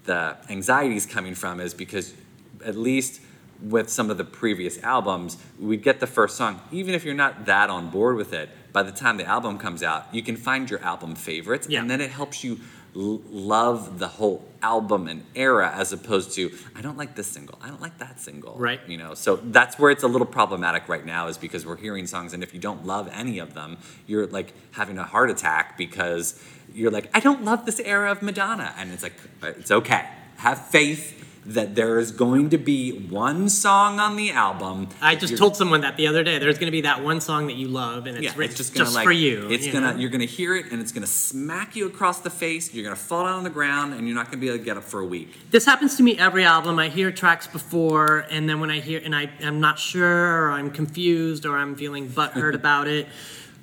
the 0.06 0.38
anxiety 0.50 0.96
is 0.96 1.06
coming 1.06 1.36
from 1.36 1.60
is 1.60 1.74
because 1.74 2.14
at 2.66 2.76
least 2.76 3.22
with 3.62 3.90
some 3.90 4.10
of 4.10 4.18
the 4.18 4.24
previous 4.24 4.82
albums, 4.84 5.38
we'd 5.60 5.84
get 5.84 6.00
the 6.00 6.08
first 6.08 6.38
song, 6.38 6.62
even 6.72 6.96
if 6.96 7.04
you're 7.04 7.14
not 7.14 7.46
that 7.46 7.70
on 7.70 7.90
board 7.90 8.16
with 8.16 8.32
it. 8.34 8.50
By 8.72 8.84
the 8.84 8.92
time 8.92 9.18
the 9.18 9.26
album 9.26 9.58
comes 9.58 9.84
out, 9.84 10.06
you 10.14 10.24
can 10.24 10.38
find 10.38 10.70
your 10.70 10.82
album 10.82 11.16
favorites, 11.16 11.68
Yeah. 11.70 11.82
and 11.82 11.90
then 11.92 12.00
it 12.02 12.12
helps 12.12 12.44
you 12.44 12.60
l- 12.96 13.22
love 13.30 14.00
the 14.00 14.08
whole 14.08 14.46
album 14.62 15.08
and 15.08 15.24
era 15.36 15.72
as 15.74 15.94
opposed 15.94 16.34
to 16.34 16.52
I 16.76 16.82
don't 16.82 16.98
like 16.98 17.16
this 17.16 17.28
single, 17.28 17.58
I 17.62 17.68
don't 17.68 17.82
like 17.82 17.98
that 18.00 18.20
single, 18.20 18.56
Right. 18.58 18.82
You 18.88 18.98
know, 18.98 19.14
so 19.14 19.38
that's 19.38 19.80
where 19.80 19.92
it's 19.92 20.04
a 20.04 20.08
little 20.08 20.28
problematic 20.28 20.90
right 20.90 21.06
now, 21.06 21.28
is 21.28 21.38
because 21.38 21.66
we're 21.66 21.78
hearing 21.78 22.08
songs, 22.08 22.34
and 22.34 22.44
if 22.44 22.54
you 22.54 22.60
don't 22.60 22.86
love 22.86 23.10
any 23.14 23.40
of 23.40 23.54
them, 23.54 23.78
you're 24.08 24.28
like 24.28 24.54
having 24.72 24.98
a 24.98 25.04
heart 25.04 25.30
attack 25.30 25.78
because 25.78 26.42
you're 26.74 26.92
like 26.92 27.10
I 27.14 27.20
don't 27.20 27.44
love 27.44 27.66
this 27.66 27.80
era 27.80 28.12
of 28.12 28.22
Madonna, 28.22 28.74
and 28.78 28.92
it's 28.92 29.04
like 29.04 29.16
uh, 29.42 29.48
it's 29.48 29.72
okay, 29.72 30.08
have 30.38 30.68
faith 30.68 31.16
that 31.46 31.76
there 31.76 32.00
is 32.00 32.12
going 32.12 32.50
to 32.50 32.58
be 32.58 32.92
one 32.92 33.50
song 33.50 34.00
on 34.00 34.16
the 34.16 34.32
album. 34.32 34.90
I 35.02 35.16
just 35.16 35.38
told 35.38 35.56
someone 35.56 35.82
that 35.82 35.98
the 35.98 36.08
other 36.08 36.24
day. 36.24 36.38
There's 36.38 36.58
going 36.58 36.68
to 36.68 36.72
be 36.72 36.82
that 36.82 37.04
one 37.04 37.22
song 37.22 37.48
that 37.48 37.56
you 37.56 37.68
love, 37.68 38.06
and 38.08 38.18
it's, 38.18 38.24
yeah, 38.24 38.32
written 38.32 38.52
it's 38.52 38.58
just 38.58 38.74
gonna 38.74 38.90
like 38.90 39.04
for 39.04 39.12
you. 39.12 39.50
It's 39.50 39.66
you 39.66 39.74
gonna 39.74 39.94
know? 39.94 40.00
you're 40.00 40.10
gonna 40.10 40.26
hear 40.26 40.56
it 40.56 40.72
and 40.72 40.82
it's 40.82 40.92
gonna 40.92 41.08
smack 41.08 41.76
you 41.76 41.88
across 41.88 42.20
the 42.20 42.30
face. 42.30 42.74
You're 42.74 42.84
gonna 42.84 42.96
fall 42.96 43.26
down 43.26 43.34
on 43.34 43.44
the 43.44 43.50
ground 43.50 43.94
and 43.94 44.08
you're 44.08 44.16
not 44.16 44.28
gonna 44.28 44.38
be 44.38 44.48
able 44.48 44.60
to 44.60 44.64
get 44.64 44.78
up 44.78 44.84
for 44.84 45.00
a 45.00 45.06
week. 45.06 45.50
This 45.52 45.66
happens 45.66 45.98
to 45.98 46.04
me 46.04 46.18
every 46.18 46.44
album. 46.44 46.80
I 46.80 46.90
hear 46.90 47.12
tracks 47.12 47.48
before, 47.48 48.26
and 48.30 48.48
then 48.48 48.60
when 48.60 48.70
I 48.70 48.80
hear, 48.80 49.02
and 49.04 49.16
I 49.16 49.30
am 49.42 49.60
not 49.60 49.80
sure, 49.80 50.44
or 50.44 50.52
I'm 50.52 50.72
confused, 50.72 51.46
or 51.46 51.58
I'm 51.58 51.76
feeling 51.76 52.08
butthurt 52.10 52.54
about 52.56 52.88
it. 52.88 53.08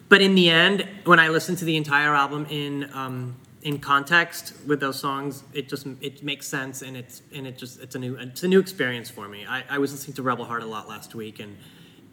But 0.09 0.21
in 0.21 0.35
the 0.35 0.51
end, 0.51 0.87
when 1.05 1.19
I 1.19 1.29
listen 1.29 1.57
to 1.57 1.65
the 1.65 1.77
entire 1.77 2.15
album 2.15 2.47
in 2.49 2.89
um, 2.93 3.37
in 3.67 3.81
context 3.81 4.53
with 4.65 4.79
those 4.79 4.99
songs, 4.99 5.43
it 5.53 5.69
just 5.69 5.87
it 6.01 6.23
makes 6.23 6.47
sense, 6.47 6.83
and 6.83 6.97
it's 6.97 7.21
and 7.35 7.49
it 7.49 7.59
just 7.59 7.81
it's 7.81 7.97
a 7.97 7.99
new 7.99 8.15
it's 8.15 8.45
a 8.45 8.49
new 8.49 8.61
experience 8.61 9.11
for 9.11 9.27
me. 9.29 9.45
I, 9.45 9.65
I 9.69 9.79
was 9.79 9.91
listening 9.91 10.15
to 10.15 10.23
Rebel 10.23 10.45
Heart 10.45 10.63
a 10.63 10.67
lot 10.67 10.89
last 10.89 11.17
week, 11.17 11.41
and 11.41 11.57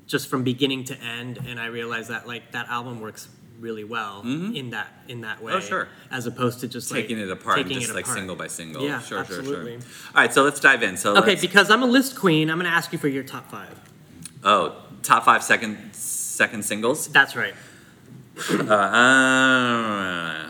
just 0.08 0.28
from 0.30 0.44
beginning 0.44 0.84
to 0.86 0.96
end, 1.00 1.38
and 1.48 1.60
I 1.60 1.68
realized 1.68 2.10
that 2.10 2.28
like 2.28 2.52
that 2.54 2.70
album 2.70 3.00
works 3.02 3.28
really 3.60 3.84
well 3.84 4.22
in 4.24 4.72
that 4.72 4.88
in 5.08 5.22
that 5.22 5.44
way. 5.44 5.52
Mm-hmm. 5.54 5.58
Oh, 5.64 5.70
sure. 5.74 5.88
As 6.10 6.26
opposed 6.26 6.62
to 6.62 6.68
just 6.68 6.92
Taking 6.92 7.18
like, 7.20 7.28
it 7.28 7.32
apart, 7.32 7.58
taking 7.58 7.78
just 7.78 7.92
it 7.92 7.94
like 7.94 8.06
apart. 8.06 8.18
single 8.18 8.36
by 8.36 8.48
single. 8.48 8.84
Yeah, 8.84 9.00
sure, 9.00 9.20
absolutely. 9.20 9.74
sure, 9.74 9.82
sure. 9.82 10.10
All 10.16 10.22
right, 10.24 10.34
so 10.34 10.42
let's 10.44 10.60
dive 10.60 10.82
in. 10.82 10.98
So 10.98 11.16
Okay, 11.18 11.28
let's- 11.28 11.42
because 11.42 11.70
I'm 11.70 11.84
a 11.84 11.86
list 11.86 12.16
queen, 12.18 12.50
I'm 12.50 12.58
going 12.58 12.70
to 12.70 12.76
ask 12.76 12.92
you 12.92 12.98
for 12.98 13.08
your 13.10 13.24
top 13.24 13.52
five. 13.52 13.80
oh, 14.44 14.76
top 15.04 15.24
five 15.24 15.44
second 15.44 15.78
second 15.94 16.66
singles. 16.66 17.08
That's 17.10 17.36
right. 17.36 17.54
Uh, 18.36 18.64
uh, 18.74 18.74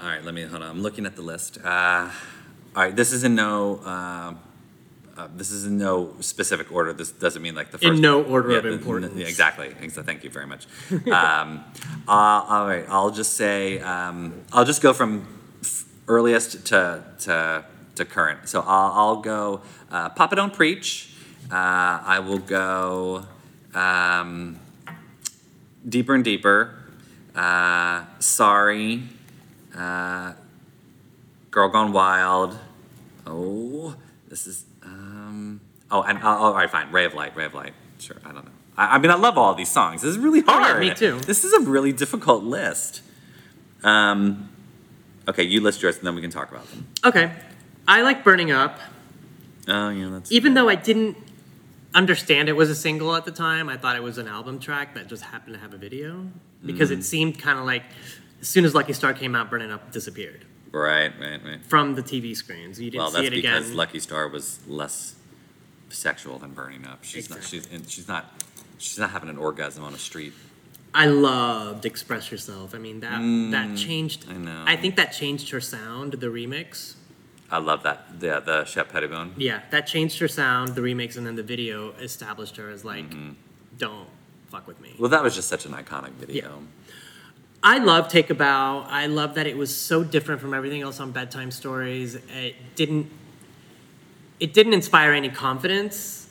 all 0.01 0.09
right, 0.09 0.21
let 0.23 0.33
me 0.33 0.43
hold 0.43 0.63
on. 0.63 0.69
I'm 0.69 0.81
looking 0.81 1.05
at 1.05 1.15
the 1.15 1.21
list. 1.21 1.57
Uh, 1.63 2.09
all 2.75 2.83
right, 2.83 2.95
this 2.95 3.11
is 3.11 3.23
in 3.23 3.35
no. 3.35 3.77
Uh, 3.83 4.33
uh, 5.15 5.27
this 5.35 5.51
is 5.51 5.65
in 5.65 5.77
no 5.77 6.13
specific 6.21 6.71
order. 6.71 6.91
This 6.93 7.11
doesn't 7.11 7.41
mean 7.41 7.53
like 7.55 7.69
the 7.71 7.77
In 7.85 7.91
first. 7.91 8.01
no 8.01 8.23
order 8.23 8.57
of 8.57 8.63
the- 8.63 8.71
importance. 8.71 9.13
yeah, 9.15 9.27
exactly. 9.27 9.69
Exa- 9.81 10.03
Thank 10.05 10.23
you 10.23 10.29
very 10.31 10.47
much. 10.47 10.65
um, 11.11 11.63
uh, 12.07 12.11
all 12.47 12.67
right, 12.67 12.85
I'll 12.89 13.11
just 13.11 13.33
say. 13.35 13.79
Um, 13.79 14.41
I'll 14.51 14.65
just 14.65 14.81
go 14.81 14.93
from 14.93 15.27
f- 15.61 15.85
earliest 16.07 16.65
to 16.67 17.03
to 17.19 17.65
to 17.95 18.05
current. 18.05 18.47
So 18.49 18.61
I'll, 18.61 18.91
I'll 18.93 19.21
go. 19.21 19.61
Uh, 19.91 20.09
Papa 20.09 20.35
Don't 20.35 20.53
Preach. 20.53 21.13
Uh, 21.51 21.55
I 22.05 22.19
will 22.19 22.39
go. 22.39 23.25
Um, 23.75 24.59
deeper 25.87 26.15
and 26.15 26.23
deeper. 26.23 26.79
Uh, 27.35 28.05
sorry. 28.19 29.03
Uh, 29.75 30.33
Girl 31.51 31.69
Gone 31.69 31.91
Wild. 31.93 32.57
Oh, 33.25 33.95
this 34.27 34.47
is. 34.47 34.65
Um, 34.83 35.61
Oh, 35.91 36.01
and 36.01 36.17
oh, 36.23 36.27
all 36.27 36.53
right, 36.55 36.69
fine. 36.69 36.91
Ray 36.91 37.05
of 37.05 37.13
Light, 37.13 37.35
Ray 37.35 37.45
of 37.45 37.53
Light. 37.53 37.73
Sure, 37.99 38.17
I 38.25 38.31
don't 38.31 38.45
know. 38.45 38.51
I, 38.75 38.95
I 38.95 38.97
mean, 38.97 39.11
I 39.11 39.15
love 39.15 39.37
all 39.37 39.53
these 39.53 39.69
songs. 39.69 40.01
This 40.01 40.09
is 40.09 40.17
really 40.17 40.39
Oh, 40.47 40.57
yeah, 40.59 40.65
hard. 40.69 40.79
me 40.79 40.91
too. 40.91 41.19
This 41.19 41.43
is 41.43 41.53
a 41.53 41.59
really 41.59 41.91
difficult 41.91 42.43
list. 42.43 43.03
Um, 43.83 44.49
okay, 45.27 45.43
you 45.43 45.61
list 45.61 45.83
yours, 45.83 45.97
and 45.97 46.07
then 46.07 46.15
we 46.15 46.21
can 46.21 46.31
talk 46.31 46.49
about 46.49 46.67
them. 46.71 46.87
Okay. 47.05 47.31
I 47.87 48.01
like 48.01 48.23
Burning 48.23 48.51
Up. 48.51 48.79
Oh, 49.67 49.89
yeah, 49.89 50.09
that's. 50.09 50.31
Even 50.31 50.55
though 50.55 50.67
I 50.67 50.73
didn't 50.73 51.15
understand 51.93 52.49
it 52.49 52.53
was 52.55 52.69
a 52.69 52.75
single 52.75 53.15
at 53.15 53.25
the 53.25 53.31
time, 53.31 53.69
I 53.69 53.77
thought 53.77 53.95
it 53.95 54.03
was 54.03 54.17
an 54.17 54.27
album 54.27 54.59
track 54.59 54.95
that 54.95 55.07
just 55.07 55.23
happened 55.23 55.53
to 55.55 55.59
have 55.59 55.73
a 55.73 55.77
video 55.77 56.27
because 56.65 56.89
Mm. 56.89 56.99
it 56.99 57.03
seemed 57.03 57.39
kind 57.39 57.59
of 57.59 57.65
like 57.65 57.83
as 58.41 58.47
soon 58.47 58.65
as 58.65 58.73
Lucky 58.75 58.93
Star 58.93 59.13
came 59.13 59.35
out, 59.35 59.49
Burning 59.49 59.71
Up 59.71 59.91
disappeared 59.91 60.45
Right, 60.71 61.11
right, 61.19 61.39
right. 61.43 61.65
from 61.65 61.95
the 61.95 62.01
TV 62.03 62.35
screens. 62.35 62.79
You 62.79 62.89
didn't 62.91 62.99
Well, 63.03 63.11
see 63.11 63.21
that's 63.21 63.29
because 63.35 63.65
again. 63.67 63.77
Lucky 63.77 63.99
Star 63.99 64.27
was 64.27 64.59
less 64.67 65.15
sexual 65.89 66.39
than 66.39 66.51
Burning 66.51 66.85
Up. 66.85 67.03
She's 67.03 67.29
not. 67.29 67.43
She's 67.43 67.67
and 67.71 67.89
she's 67.89 68.07
not. 68.07 68.41
She's 68.79 68.97
not 68.97 69.11
having 69.11 69.29
an 69.29 69.37
orgasm 69.37 69.83
on 69.83 69.93
a 69.93 69.97
street. 69.97 70.33
I 70.95 71.05
loved 71.07 71.85
Express 71.85 72.31
Yourself. 72.31 72.73
I 72.75 72.79
mean 72.79 72.99
that 73.01 73.19
that 73.51 73.77
changed. 73.77 74.27
Mm, 74.27 74.33
I 74.33 74.37
know. 74.37 74.63
I 74.67 74.75
think 74.75 74.95
that 74.97 75.13
changed 75.13 75.51
her 75.51 75.61
sound. 75.61 76.13
The 76.13 76.27
remix. 76.27 76.95
I 77.53 77.59
love 77.59 77.83
that. 77.83 78.05
Yeah, 78.19 78.39
the 78.39 78.65
Shep 78.65 78.91
Pettibone. 78.91 79.33
Yeah, 79.37 79.61
that 79.69 79.85
changed 79.85 80.17
her 80.19 80.27
sound. 80.27 80.69
The 80.75 80.81
remix 80.81 81.17
and 81.17 81.25
then 81.27 81.35
the 81.35 81.43
video 81.43 81.91
established 82.01 82.57
her 82.57 82.69
as 82.69 82.83
like, 82.83 83.05
Mm-hmm. 83.09 83.31
don't 83.77 84.07
fuck 84.49 84.67
with 84.67 84.79
me. 84.81 84.95
Well, 84.99 85.09
that 85.09 85.21
was 85.23 85.35
just 85.35 85.47
such 85.49 85.65
an 85.65 85.71
iconic 85.73 86.11
video. 86.13 86.63
I 87.61 87.77
love 87.77 88.07
Take 88.07 88.29
a 88.29 88.33
Bow. 88.33 88.85
I 88.89 89.05
love 89.05 89.35
that 89.35 89.47
it 89.47 89.55
was 89.55 89.75
so 89.75 90.03
different 90.03 90.41
from 90.41 90.53
everything 90.53 90.81
else 90.81 90.99
on 90.99 91.11
bedtime 91.11 91.51
stories. 91.51 92.15
It 92.15 92.55
didn't 92.75 93.09
it 94.39 94.53
didn't 94.53 94.73
inspire 94.73 95.13
any 95.13 95.29
confidence. 95.29 96.27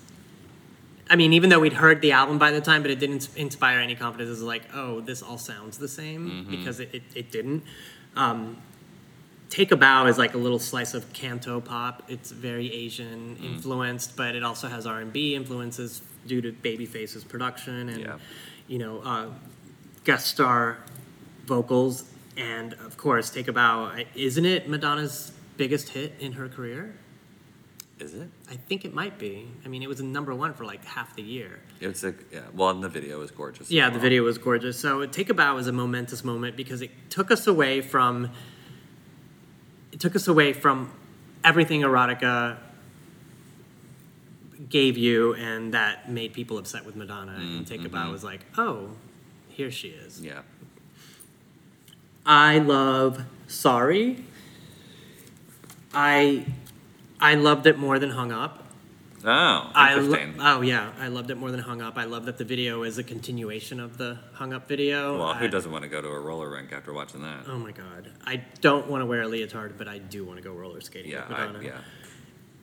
I 1.08 1.16
mean, 1.16 1.32
even 1.32 1.50
though 1.50 1.60
we'd 1.60 1.72
heard 1.74 2.00
the 2.02 2.12
album 2.12 2.38
by 2.38 2.50
the 2.50 2.60
time, 2.60 2.82
but 2.82 2.90
it 2.90 2.98
didn't 2.98 3.28
inspire 3.36 3.78
any 3.78 3.94
confidence. 3.94 4.28
It 4.28 4.30
was 4.32 4.42
like, 4.42 4.64
oh, 4.74 5.00
this 5.00 5.22
all 5.22 5.38
sounds 5.38 5.78
the 5.78 5.88
same 5.88 6.46
because 6.50 6.80
it, 6.80 6.90
it, 6.92 7.02
it 7.14 7.30
didn't. 7.30 7.62
Um, 8.16 8.58
Take 9.52 9.70
a 9.70 9.76
Bow 9.76 10.06
is 10.06 10.16
like 10.16 10.32
a 10.32 10.38
little 10.38 10.58
slice 10.58 10.94
of 10.94 11.12
canto 11.12 11.60
pop. 11.60 12.04
It's 12.08 12.30
very 12.30 12.72
Asian 12.72 13.36
influenced, 13.44 14.16
but 14.16 14.34
it 14.34 14.42
also 14.42 14.66
has 14.66 14.86
R 14.86 15.00
and 15.00 15.12
B 15.12 15.34
influences 15.34 16.00
due 16.26 16.40
to 16.40 16.52
Babyface's 16.52 17.22
production 17.22 17.90
and 17.90 18.00
Yeah. 18.00 18.16
you 18.66 18.78
know 18.78 19.00
uh, 19.00 19.26
guest 20.04 20.28
star 20.28 20.78
vocals. 21.44 22.04
And 22.34 22.72
of 22.72 22.96
course, 22.96 23.28
Take 23.28 23.46
a 23.46 23.52
Bow 23.52 23.92
isn't 24.14 24.46
it 24.46 24.70
Madonna's 24.70 25.32
biggest 25.58 25.90
hit 25.90 26.14
in 26.18 26.32
her 26.32 26.48
career? 26.48 26.94
Is 28.00 28.14
it? 28.14 28.30
I 28.50 28.56
think 28.56 28.86
it 28.86 28.94
might 28.94 29.18
be. 29.18 29.48
I 29.66 29.68
mean, 29.68 29.82
it 29.82 29.88
was 29.88 30.00
a 30.00 30.04
number 30.04 30.34
one 30.34 30.54
for 30.54 30.64
like 30.64 30.82
half 30.82 31.14
the 31.14 31.22
year. 31.22 31.60
It's 31.78 32.02
a 32.04 32.14
yeah. 32.32 32.40
Well, 32.54 32.70
and 32.70 32.82
the 32.82 32.88
video 32.88 33.18
was 33.18 33.30
gorgeous. 33.30 33.70
Yeah, 33.70 33.90
the 33.90 33.98
video 33.98 34.22
was 34.22 34.38
gorgeous. 34.38 34.80
So 34.80 35.04
Take 35.04 35.28
a 35.28 35.34
Bow 35.34 35.56
was 35.56 35.66
a 35.66 35.72
momentous 35.72 36.24
moment 36.24 36.56
because 36.56 36.80
it 36.80 36.90
took 37.10 37.30
us 37.30 37.46
away 37.46 37.82
from 37.82 38.30
it 39.92 40.00
took 40.00 40.16
us 40.16 40.26
away 40.26 40.52
from 40.52 40.90
everything 41.44 41.82
erotica 41.82 42.58
gave 44.68 44.96
you 44.96 45.34
and 45.34 45.74
that 45.74 46.10
made 46.10 46.32
people 46.32 46.58
upset 46.58 46.84
with 46.84 46.96
Madonna. 46.96 47.32
And 47.32 47.64
mm, 47.64 47.66
Take 47.66 47.80
a 47.80 47.84
mm-hmm. 47.84 47.94
Bow 47.94 48.10
was 48.10 48.24
like, 48.24 48.40
oh, 48.56 48.90
here 49.48 49.70
she 49.70 49.88
is. 49.88 50.20
Yeah. 50.20 50.40
I 52.24 52.58
love 52.58 53.24
Sorry. 53.48 54.24
I 55.92 56.46
I 57.20 57.34
loved 57.34 57.66
it 57.66 57.78
more 57.78 57.98
than 57.98 58.10
Hung 58.10 58.32
Up. 58.32 58.61
Oh, 59.24 59.70
I 59.74 59.94
lo- 59.94 60.32
oh 60.40 60.60
yeah, 60.62 60.90
I 60.98 61.06
loved 61.08 61.30
it 61.30 61.36
more 61.36 61.50
than 61.52 61.60
Hung 61.60 61.80
Up. 61.80 61.96
I 61.96 62.04
love 62.04 62.24
that 62.24 62.38
the 62.38 62.44
video 62.44 62.82
is 62.82 62.98
a 62.98 63.04
continuation 63.04 63.78
of 63.78 63.96
the 63.96 64.18
Hung 64.34 64.52
Up 64.52 64.66
video. 64.68 65.16
well, 65.18 65.34
who 65.34 65.44
I- 65.44 65.48
doesn't 65.48 65.70
want 65.70 65.82
to 65.84 65.88
go 65.88 66.00
to 66.02 66.08
a 66.08 66.18
roller 66.20 66.50
rink 66.50 66.72
after 66.72 66.92
watching 66.92 67.22
that? 67.22 67.44
Oh 67.48 67.58
my 67.58 67.70
god, 67.70 68.10
I 68.26 68.42
don't 68.60 68.88
want 68.88 69.02
to 69.02 69.06
wear 69.06 69.22
a 69.22 69.28
leotard, 69.28 69.74
but 69.78 69.86
I 69.86 69.98
do 69.98 70.24
want 70.24 70.38
to 70.38 70.42
go 70.42 70.52
roller 70.52 70.80
skating 70.80 71.12
yeah, 71.12 71.28
with 71.28 71.36
I, 71.38 71.46
Madonna. 71.46 71.64
yeah. 71.64 71.78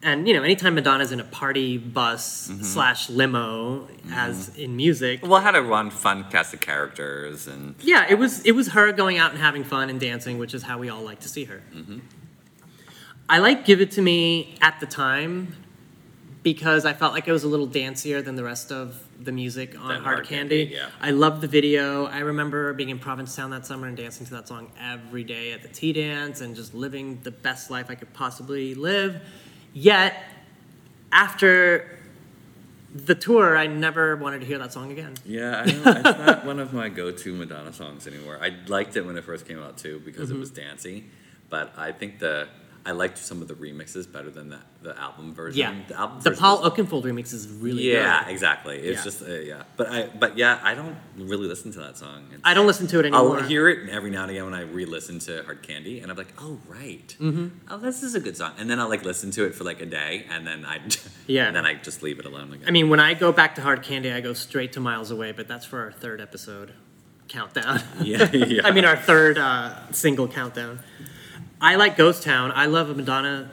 And 0.02 0.28
you 0.28 0.34
know, 0.34 0.44
anytime 0.44 0.76
Madonna's 0.76 1.12
in 1.12 1.20
a 1.20 1.26
party 1.26 1.78
bus 1.78 2.50
Mm-hmm. 2.50 2.64
slash 2.64 3.10
limo, 3.10 3.88
as 4.12 4.56
in 4.58 4.76
music, 4.76 5.26
Well, 5.26 5.42
had 5.42 5.56
a 5.56 5.62
run, 5.62 5.90
fun 5.92 6.26
cast 6.30 6.54
of 6.54 6.60
characters, 6.62 7.48
and 7.48 7.76
yeah, 7.82 8.06
it 8.10 8.16
was 8.16 8.46
it 8.46 8.52
was 8.54 8.70
her 8.70 8.92
going 8.92 9.18
out 9.18 9.32
and 9.32 9.40
having 9.40 9.64
fun 9.64 9.90
and 9.90 10.00
dancing, 10.00 10.38
which 10.38 10.54
is 10.54 10.64
how 10.64 10.78
we 10.78 10.90
all 10.90 11.02
like 11.04 11.20
to 11.22 11.30
see 11.30 11.46
her. 11.46 11.62
Mm-hmm. 11.74 12.00
I 13.30 13.40
like 13.40 13.66
"Give 13.66 13.80
It 13.82 13.92
to 13.92 14.02
Me" 14.02 14.56
at 14.62 14.80
the 14.80 14.86
time 14.86 15.56
because 16.42 16.86
I 16.86 16.94
felt 16.94 17.14
like 17.14 17.28
it 17.28 17.32
was 17.32 17.44
a 17.44 17.48
little 17.48 17.68
dancier 17.68 18.24
than 18.24 18.36
the 18.36 18.44
rest 18.44 18.72
of 18.72 18.96
the 19.22 19.32
music 19.32 19.76
on 19.76 19.82
Hard, 19.92 20.04
Hard 20.04 20.26
Candy. 20.28 20.66
Candy, 20.68 20.76
yeah. 20.76 20.90
I 21.02 21.12
loved 21.12 21.42
the 21.42 21.48
video. 21.48 22.06
I 22.06 22.20
remember 22.20 22.72
being 22.74 22.90
in 22.90 23.00
Provincetown 23.00 23.50
that 23.52 23.66
summer 23.66 23.88
and 23.88 23.98
dancing 23.98 24.26
to 24.28 24.34
that 24.36 24.48
song 24.48 24.72
every 24.80 25.24
day 25.26 25.52
at 25.52 25.62
the 25.62 25.68
tea 25.68 25.92
dance 25.94 26.40
and 26.42 26.56
just 26.56 26.74
living 26.74 27.20
the 27.24 27.32
best 27.32 27.70
life 27.70 27.88
I 27.90 27.96
could 27.96 28.14
possibly 28.14 28.74
live. 28.74 29.22
Yet, 29.74 30.16
after 31.12 31.98
the 32.96 33.16
tour, 33.16 33.58
I 33.58 33.68
never 33.68 34.16
wanted 34.16 34.40
to 34.40 34.46
hear 34.48 34.58
that 34.60 34.74
song 34.74 34.92
again. 34.92 35.14
yeah, 35.26 35.62
I 35.62 35.66
don't, 35.70 35.98
it's 35.98 36.20
not 36.20 36.46
one 36.46 36.60
of 36.60 36.74
my 36.74 36.90
go-to 36.90 37.34
Madonna 37.34 37.72
songs 37.74 38.08
anymore. 38.08 38.40
I 38.42 38.56
liked 38.68 38.96
it 38.96 39.06
when 39.06 39.18
it 39.18 39.24
first 39.24 39.48
came 39.48 39.60
out 39.62 39.78
too 39.78 40.02
because 40.04 40.30
Mm-hmm. 40.30 40.38
it 40.38 40.40
was 40.40 40.52
dancey, 40.52 41.06
but 41.50 41.74
I 41.78 41.92
think 41.92 42.20
the 42.20 42.48
I 42.86 42.92
liked 42.92 43.18
some 43.18 43.42
of 43.42 43.48
the 43.48 43.54
remixes 43.56 44.12
better 44.12 44.30
than 44.30 44.50
the 44.50 44.60
the 44.82 44.98
album 44.98 45.34
version. 45.34 45.60
Yeah, 45.60 45.76
the 45.88 46.00
album 46.00 46.20
the 46.22 46.30
version 46.30 46.42
Paul 46.42 46.62
was- 46.62 46.72
Oakenfold 46.72 47.04
remix 47.04 47.34
is 47.34 47.48
really 47.50 47.92
yeah, 47.94 48.24
good. 48.24 48.32
exactly. 48.32 48.78
It's 48.78 49.00
Yeah. 49.00 49.04
just 49.04 49.22
uh, 49.22 49.26
yeah, 49.34 49.64
but 49.78 49.88
I 49.90 50.08
but 50.08 50.38
yeah, 50.38 50.60
I 50.64 50.74
don't 50.76 50.96
really 51.18 51.48
listen 51.48 51.72
to 51.74 51.80
that 51.80 51.98
song. 51.98 52.24
It's- 52.28 52.42
I 52.44 52.54
don't 52.54 52.68
listen 52.68 52.88
to 52.88 53.00
it 53.00 53.06
anymore. 53.06 53.38
I'll 53.40 53.44
hear 53.44 53.68
it 53.68 53.90
every 53.90 54.10
now 54.12 54.22
and 54.24 54.32
again 54.32 54.46
when 54.46 54.54
I 54.54 54.62
re-listen 54.62 55.20
to 55.20 55.44
Hard 55.44 55.62
Candy, 55.62 56.00
and 56.00 56.10
I'm 56.10 56.18
like, 56.18 56.34
oh 56.40 56.58
right, 56.70 57.16
mm-hmm. 57.20 57.48
oh 57.70 57.78
this 57.78 58.02
is 58.04 58.16
a 58.16 58.20
good 58.20 58.38
song, 58.38 58.54
and 58.58 58.70
then 58.70 58.80
I'll 58.80 58.90
like 58.90 59.04
listen 59.04 59.32
to 59.32 59.46
it 59.46 59.54
for 59.56 59.66
like 59.66 59.82
a 59.82 59.86
day, 59.86 60.26
and 60.32 60.48
then 60.48 60.66
I 60.66 60.80
Yeah. 61.28 61.48
and 61.48 61.56
then 61.56 61.66
I 61.66 61.74
just 61.76 62.02
leave 62.02 62.20
it 62.20 62.26
alone 62.26 62.54
again. 62.54 62.68
I 62.68 62.72
mean, 62.72 62.90
when 62.90 63.00
I 63.02 63.14
go 63.14 63.32
back 63.34 63.56
to 63.56 63.62
Hard 63.62 63.84
Candy, 63.84 64.12
I 64.12 64.22
go 64.22 64.34
straight 64.34 64.72
to 64.74 64.80
Miles 64.80 65.12
Away, 65.12 65.34
but 65.34 65.48
that's 65.48 65.66
for 65.66 65.82
our 65.82 65.92
third 65.92 66.22
episode 66.22 66.74
countdown. 67.28 67.82
yeah, 68.02 68.32
yeah. 68.32 68.62
I 68.68 68.72
mean, 68.72 68.86
our 68.86 68.96
third 68.96 69.38
uh, 69.38 69.92
single 69.92 70.28
countdown. 70.28 70.80
I 71.62 71.76
like 71.76 71.98
Ghost 71.98 72.24
Town. 72.24 72.52
I 72.54 72.66
love 72.68 72.90
a 72.90 72.96
Madonna 72.96 73.52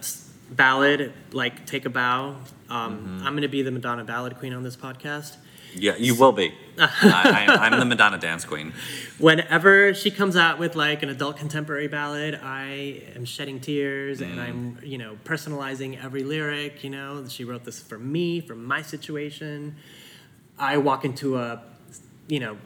ballad, 0.51 1.13
like 1.33 1.67
Take 1.67 1.85
a 1.87 1.91
Bow. 1.91 2.37
Um, 2.69 2.99
Mm-hmm. 2.99 3.27
I'm 3.27 3.33
going 3.33 3.43
to 3.43 3.49
be 3.49 3.63
the 3.63 3.71
Madonna 3.71 4.05
ballad 4.05 4.37
queen 4.39 4.53
on 4.53 4.63
this 4.63 4.77
podcast. 4.77 5.37
yeah, 5.75 5.95
you 5.97 6.15
will 6.15 6.33
be. 6.33 6.53
I, 6.79 7.47
I'm 7.61 7.79
the 7.79 7.85
Madonna 7.85 8.19
dance 8.19 8.45
queen. 8.45 8.73
Whenever 9.19 9.93
she 9.95 10.11
comes 10.11 10.37
out 10.37 10.59
with 10.59 10.75
like 10.77 11.03
an 11.03 11.09
adult 11.09 11.37
contemporary 11.37 11.89
ballad, 11.89 12.39
I 12.43 13.03
am 13.15 13.25
shedding 13.25 13.61
tears 13.61 14.21
Mm. 14.21 14.31
and 14.31 14.41
I'm, 14.41 14.79
you 14.85 14.99
know, 14.99 15.17
personalizing 15.25 16.03
every 16.03 16.23
lyric. 16.23 16.83
You 16.85 16.91
know, 16.91 17.25
she 17.29 17.45
wrote 17.45 17.65
this 17.65 17.81
for 17.81 17.99
me, 17.99 18.41
for 18.41 18.55
my 18.55 18.83
situation. 18.83 19.77
I 20.59 20.77
walk 20.79 21.05
into 21.05 21.37
a, 21.39 21.63
you 22.29 22.41
know, 22.41 22.57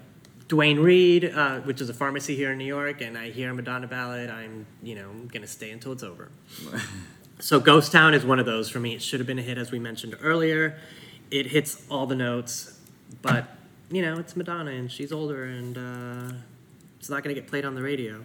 Duane 0.51 0.81
Reade, 0.81 1.27
uh, 1.27 1.61
which 1.61 1.81
is 1.81 1.89
a 1.91 1.95
pharmacy 1.95 2.35
here 2.35 2.51
in 2.51 2.59
New 2.59 2.65
York, 2.65 3.01
and 3.03 3.17
I 3.17 3.31
hear 3.31 3.51
a 3.53 3.55
Madonna 3.55 3.87
ballad. 3.87 4.29
I'm, 4.31 4.67
you 4.83 4.97
know, 4.97 5.09
gonna 5.33 5.47
stay 5.47 5.71
until 5.71 5.93
it's 5.93 6.03
over. 6.03 6.29
so 7.39 7.61
Ghost 7.61 7.93
Town 7.93 8.15
is 8.15 8.25
one 8.27 8.41
of 8.41 8.47
those 8.47 8.69
for 8.69 8.81
me. 8.81 8.93
It 8.97 9.01
should 9.01 9.21
have 9.21 9.29
been 9.29 9.39
a 9.39 9.43
hit, 9.43 9.59
as 9.59 9.71
we 9.71 9.79
mentioned 9.79 10.17
earlier. 10.21 10.77
It 11.31 11.47
hits 11.47 11.87
all 11.89 12.07
the 12.07 12.17
notes, 12.17 12.81
but 13.23 13.47
you 13.93 14.03
know, 14.03 14.19
it's 14.19 14.35
Madonna, 14.35 14.73
and 14.73 14.91
she's 14.91 15.13
older, 15.13 15.45
and 15.45 15.79
uh, 15.79 16.35
it's 16.99 17.09
not 17.09 17.23
gonna 17.23 17.35
get 17.35 17.47
played 17.47 17.65
on 17.65 17.77
the 17.77 17.83
radio. 17.83 18.21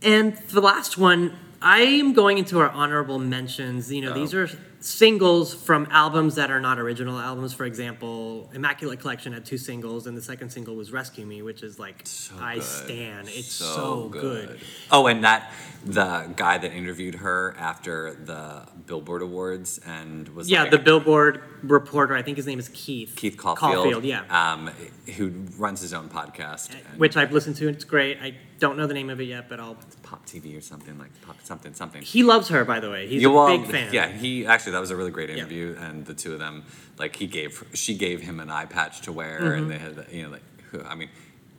And 0.00 0.34
the 0.48 0.62
last 0.62 0.96
one, 0.96 1.36
I 1.60 1.80
am 1.82 2.14
going 2.14 2.38
into 2.38 2.58
our 2.58 2.70
honorable 2.70 3.18
mentions. 3.18 3.92
You 3.92 4.00
know, 4.00 4.12
Oh. 4.12 4.14
these 4.14 4.32
are 4.32 4.48
singles 4.82 5.54
from 5.54 5.86
albums 5.90 6.34
that 6.34 6.50
are 6.50 6.60
not 6.60 6.78
original 6.78 7.18
albums. 7.18 7.52
For 7.54 7.64
example, 7.64 8.50
Immaculate 8.52 9.00
Collection 9.00 9.32
had 9.32 9.44
two 9.44 9.58
singles, 9.58 10.06
and 10.06 10.16
the 10.16 10.22
second 10.22 10.50
single 10.50 10.74
was 10.74 10.92
Rescue 10.92 11.24
Me, 11.24 11.40
which 11.42 11.62
is 11.62 11.78
like, 11.78 12.00
So 12.04 12.34
I 12.38 12.54
good. 12.56 12.62
stand. 12.64 13.28
It's 13.28 13.52
so, 13.52 14.08
good. 14.08 14.60
Oh, 14.90 15.06
and 15.06 15.24
that 15.24 15.52
the 15.84 16.32
guy 16.36 16.58
that 16.58 16.72
interviewed 16.72 17.16
her 17.16 17.54
after 17.58 18.14
the 18.14 18.66
Billboard 18.86 19.22
Awards 19.22 19.78
and 19.86 20.28
was 20.30 20.50
Yeah, 20.50 20.62
like, 20.62 20.72
the 20.72 20.78
Billboard 20.78 21.42
reporter, 21.62 22.14
I 22.14 22.22
think 22.22 22.36
his 22.36 22.46
name 22.46 22.58
is 22.58 22.68
Keith. 22.72 23.14
Keith 23.16 23.36
Caulfield, 23.36 24.04
yeah. 24.04 24.22
um, 24.30 24.70
who 25.16 25.30
runs 25.58 25.80
his 25.80 25.92
own 25.92 26.08
podcast, 26.08 26.70
and 26.90 26.98
which 27.00 27.16
I've 27.16 27.32
listened 27.32 27.56
to. 27.56 27.68
and 27.68 27.76
It's 27.76 27.84
great. 27.84 28.18
I 28.20 28.34
don't 28.62 28.76
know 28.78 28.86
the 28.86 28.94
name 28.94 29.10
of 29.10 29.20
it 29.20 29.24
yet, 29.24 29.48
but 29.50 29.58
I'll. 29.60 29.76
Pop 30.04 30.24
TV 30.24 30.56
or 30.56 30.60
something 30.60 30.96
like 30.98 31.10
Pop 31.26 31.36
something 31.42 31.74
something. 31.74 32.00
He 32.02 32.22
loves 32.22 32.48
her, 32.48 32.64
by 32.64 32.78
the 32.80 32.90
way. 32.90 33.06
He's 33.08 33.20
You 33.22 33.36
a 33.38 33.58
big 33.58 33.66
fan. 33.70 33.92
Yeah, 33.92 34.08
he 34.08 34.46
actually 34.46 34.72
that 34.72 34.80
was 34.80 34.90
a 34.90 34.96
really 34.96 35.10
great 35.10 35.30
interview, 35.30 35.74
and 35.80 36.06
the 36.06 36.14
two 36.14 36.32
of 36.34 36.38
them, 36.38 36.64
like 36.98 37.16
he 37.16 37.26
gave, 37.26 37.50
she 37.74 37.94
gave 37.96 38.20
him 38.20 38.38
an 38.40 38.50
eye 38.50 38.66
patch 38.76 39.00
to 39.02 39.12
wear, 39.12 39.40
Mm-hmm. 39.40 39.58
and 39.58 39.70
they 39.70 39.78
had, 39.78 40.06
you 40.12 40.22
know, 40.24 40.30
like, 40.30 40.42
who- 40.70 40.82
I 40.82 40.94
mean, 40.94 41.08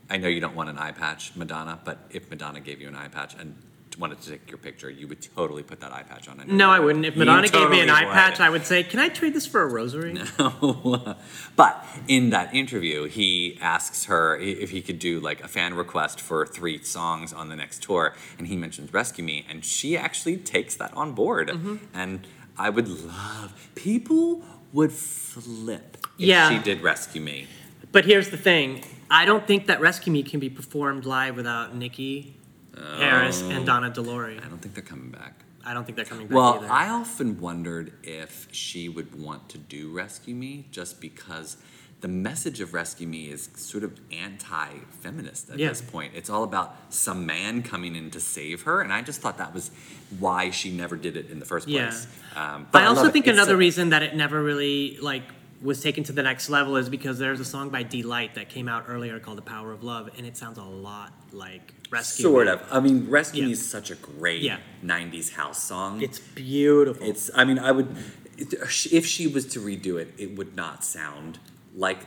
I 0.10 0.18
know 0.18 0.28
you 0.30 0.40
don't 0.40 0.56
want 0.56 0.70
an 0.70 0.78
eye 0.78 0.92
patch, 0.94 1.36
Madonna, 1.36 1.80
but 1.84 1.98
if 2.12 2.30
Madonna 2.30 2.60
gave 2.62 2.80
you 2.82 2.88
an 2.88 2.96
eye 2.96 3.08
patch, 3.10 3.34
and 3.40 3.56
wanted 3.98 4.22
to 4.22 4.32
take 4.32 4.50
your 4.50 4.58
picture, 4.58 4.90
you 4.90 5.08
would 5.08 5.22
totally 5.36 5.64
put 5.64 5.80
that 5.82 5.92
eye 5.92 6.04
patch 6.04 6.28
on 6.28 6.40
it. 6.40 6.48
No, 6.48 6.70
I 6.70 6.80
wouldn't. 6.80 7.06
If 7.06 7.16
Madonna 7.16 7.48
gave 7.48 7.70
me 7.70 7.82
an 7.82 7.90
eye 7.90 8.06
patch. 8.06 8.40
I 8.40 8.50
would 8.50 8.66
say, 8.66 8.84
"Can 8.84 9.00
I 9.00 9.10
trade 9.10 9.34
this 9.34 9.46
for 9.46 9.62
a 9.62 9.68
rosary?" 9.68 10.14
No. 10.40 11.16
but 11.56 11.86
in 12.08 12.30
that 12.32 12.54
interview, 12.54 13.06
he 13.06 13.58
asks 13.62 14.06
her 14.06 14.36
if 14.38 14.72
he 14.72 14.82
could 14.82 15.00
do 15.00 15.20
like 15.20 15.44
a 15.44 15.48
fan 15.48 15.74
request 15.74 16.20
for 16.22 16.46
three 16.46 16.82
songs 16.84 17.34
on 17.34 17.50
the 17.50 17.56
next 17.56 17.84
tour, 17.84 18.16
and 18.38 18.48
he 18.48 18.56
mentions 18.56 18.94
"Rescue 18.94 19.24
Me," 19.24 19.46
and 19.50 19.64
she 19.66 19.98
actually 19.98 20.38
takes 20.38 20.76
that 20.76 20.94
on 20.96 21.14
board. 21.14 21.50
Mm-hmm. 21.50 21.76
And 21.94 22.28
I 22.58 22.70
would 22.70 22.88
love 22.88 23.70
people 23.76 24.44
would 24.72 24.92
flip 24.92 25.98
if 26.18 26.26
Yeah. 26.26 26.50
she 26.50 26.64
did 26.64 26.82
"Rescue 26.82 27.22
Me." 27.22 27.48
But 27.92 28.06
here's 28.06 28.30
the 28.30 28.38
thing: 28.38 28.84
I 29.12 29.26
don't 29.26 29.46
think 29.46 29.68
that 29.68 29.80
"Rescue 29.82 30.12
Me" 30.14 30.24
can 30.24 30.40
be 30.40 30.50
performed 30.50 31.06
live 31.06 31.36
without 31.36 31.76
Nikki 31.76 32.36
Harris 32.78 33.42
and 33.42 33.66
Donna 33.66 33.90
De 33.90 34.02
Lory. 34.02 34.38
I 34.38 34.48
don't 34.50 34.62
think 34.62 34.74
they're 34.76 34.84
coming 34.84 35.10
back. 35.12 35.34
I 35.66 35.74
don't 35.74 35.86
think 35.86 35.96
they're 35.96 36.06
coming 36.06 36.28
back 36.28 36.36
Well, 36.36 36.56
either. 36.60 36.70
I 36.72 36.90
often 36.90 37.40
wondered 37.40 37.94
if 38.04 38.48
she 38.52 38.90
would 38.90 39.18
want 39.20 39.48
to 39.50 39.58
do 39.58 39.92
Rescue 39.92 40.36
Me 40.36 40.66
just 40.72 41.00
because 41.00 41.56
the 42.02 42.08
message 42.10 42.60
of 42.60 42.74
Rescue 42.74 43.08
Me 43.08 43.30
is 43.30 43.50
sort 43.56 43.86
of 43.86 43.98
anti 44.12 44.68
feminist 45.00 45.50
at 45.50 45.60
Yeah. 45.60 45.70
this 45.70 45.82
point. 45.82 46.14
It's 46.16 46.30
all 46.30 46.44
about 46.44 46.76
some 46.90 47.26
man 47.26 47.64
coming 47.64 47.96
in 47.96 48.12
to 48.12 48.20
save 48.20 48.64
her, 48.64 48.82
and 48.82 48.92
I 48.92 49.02
just 49.02 49.22
thought 49.22 49.38
that 49.38 49.54
was 49.54 49.72
why 50.20 50.50
she 50.50 50.70
never 50.70 50.98
did 50.98 51.16
it 51.16 51.30
in 51.30 51.40
the 51.40 51.46
first 51.46 51.68
Yeah. 51.70 51.84
place. 51.88 52.08
Um, 52.36 52.68
but 52.72 52.82
I 52.82 52.88
also 52.88 53.04
love 53.04 53.10
it. 53.10 53.14
think 53.14 53.28
another 53.28 53.54
so- 53.54 53.58
reason 53.58 53.90
that 53.92 54.04
it 54.04 54.16
never 54.18 54.44
really 54.44 54.98
like 55.02 55.24
was 55.62 55.80
taken 55.80 56.04
to 56.04 56.12
the 56.12 56.24
next 56.24 56.50
level 56.50 56.76
is 56.76 56.90
because 56.90 57.20
there's 57.20 57.40
a 57.40 57.46
song 57.46 57.70
by 57.70 57.84
Deee-Lite 57.84 58.36
that 58.36 58.50
came 58.50 58.68
out 58.68 58.84
earlier 58.90 59.18
called 59.22 59.38
"The 59.38 59.42
Power 59.44 59.72
of 59.72 59.82
Love," 59.82 60.10
and 60.18 60.28
it 60.28 60.36
sounds 60.36 60.58
a 60.58 60.64
lot 60.64 61.14
like 61.32 61.74
Rescue. 61.94 62.24
Sort 62.24 62.46
Me. 62.48 62.54
of. 62.54 62.62
I 62.72 62.80
mean, 62.80 63.08
Rescue 63.10 63.42
Yeah. 63.42 63.48
Me 63.48 63.52
is 63.54 63.66
such 63.78 63.92
a 63.92 63.96
great 63.96 64.42
Yeah. 64.42 64.58
90s 64.84 65.30
house 65.34 65.64
song. 65.64 66.02
It's 66.02 66.20
beautiful. 66.20 67.06
It's. 67.08 67.30
I 67.36 67.44
mean, 67.46 67.60
I 67.60 67.72
would. 67.72 67.88
If 68.38 69.06
she 69.06 69.28
was 69.28 69.46
to 69.54 69.60
redo 69.60 69.98
it, 70.02 70.14
it 70.18 70.36
would 70.38 70.56
not 70.56 70.84
sound 70.84 71.38
like 71.76 72.00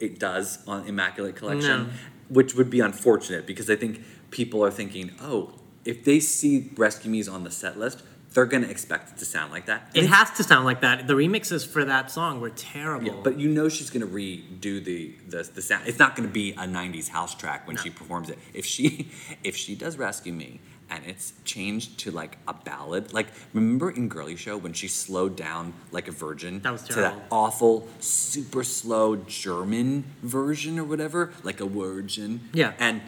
it 0.00 0.18
does 0.18 0.58
on 0.66 0.86
Immaculate 0.86 1.36
Collection, 1.36 1.78
No. 1.84 1.88
which 2.28 2.54
would 2.56 2.68
be 2.68 2.80
unfortunate 2.80 3.46
because 3.46 3.70
I 3.70 3.76
think 3.76 4.02
people 4.30 4.64
are 4.64 4.70
thinking, 4.72 5.12
oh, 5.22 5.54
if 5.84 6.02
they 6.04 6.18
see 6.20 6.70
Rescue 6.76 7.10
Me's 7.10 7.28
on 7.28 7.44
the 7.44 7.50
set 7.50 7.78
list, 7.78 8.02
they're 8.34 8.46
gonna 8.46 8.66
expect 8.68 9.10
it 9.12 9.18
to 9.18 9.24
sound 9.24 9.52
like 9.52 9.66
that. 9.66 9.88
And 9.94 10.04
it 10.04 10.08
has 10.08 10.30
to 10.32 10.42
sound 10.42 10.64
like 10.64 10.80
that. 10.80 11.06
The 11.06 11.14
remixes 11.14 11.66
for 11.66 11.84
that 11.84 12.10
song 12.10 12.40
were 12.40 12.50
terrible. 12.50 13.06
yeah, 13.06 13.20
but 13.22 13.38
you 13.38 13.48
know 13.48 13.68
she's 13.68 13.90
gonna 13.90 14.06
redo 14.06 14.82
the, 14.84 15.14
the 15.28 15.42
the 15.54 15.62
sound. 15.62 15.86
It's 15.86 15.98
not 15.98 16.16
gonna 16.16 16.28
be 16.28 16.52
a 16.52 16.66
'90s 16.66 17.08
house 17.08 17.34
track 17.34 17.66
when 17.66 17.76
she 17.76 17.90
performs 17.90 18.30
it. 18.30 18.38
If 18.54 18.64
she 18.66 19.10
if 19.44 19.56
she 19.56 19.74
does 19.74 19.96
"Rescue 19.98 20.32
Me" 20.32 20.60
and 20.90 21.06
it's 21.06 21.32
changed 21.44 21.98
to 22.00 22.10
like 22.10 22.36
a 22.46 22.52
ballad, 22.52 23.12
like 23.14 23.28
remember 23.54 23.90
in 23.90 24.08
Girlie 24.08 24.36
Show 24.36 24.56
when 24.58 24.72
she 24.74 24.88
slowed 24.88 25.36
down 25.36 25.72
like 25.90 26.06
a 26.08 26.12
virgin 26.12 26.60
That 26.60 26.72
was 26.72 26.82
to 26.82 26.92
terrible. 26.94 27.18
that 27.20 27.26
awful 27.30 27.88
super 28.00 28.62
slow 28.62 29.16
German 29.16 30.04
version 30.22 30.78
or 30.78 30.84
whatever, 30.84 31.32
like 31.42 31.60
a 31.60 31.66
virgin. 31.66 32.40
Yeah. 32.52 32.72
and 32.78 33.00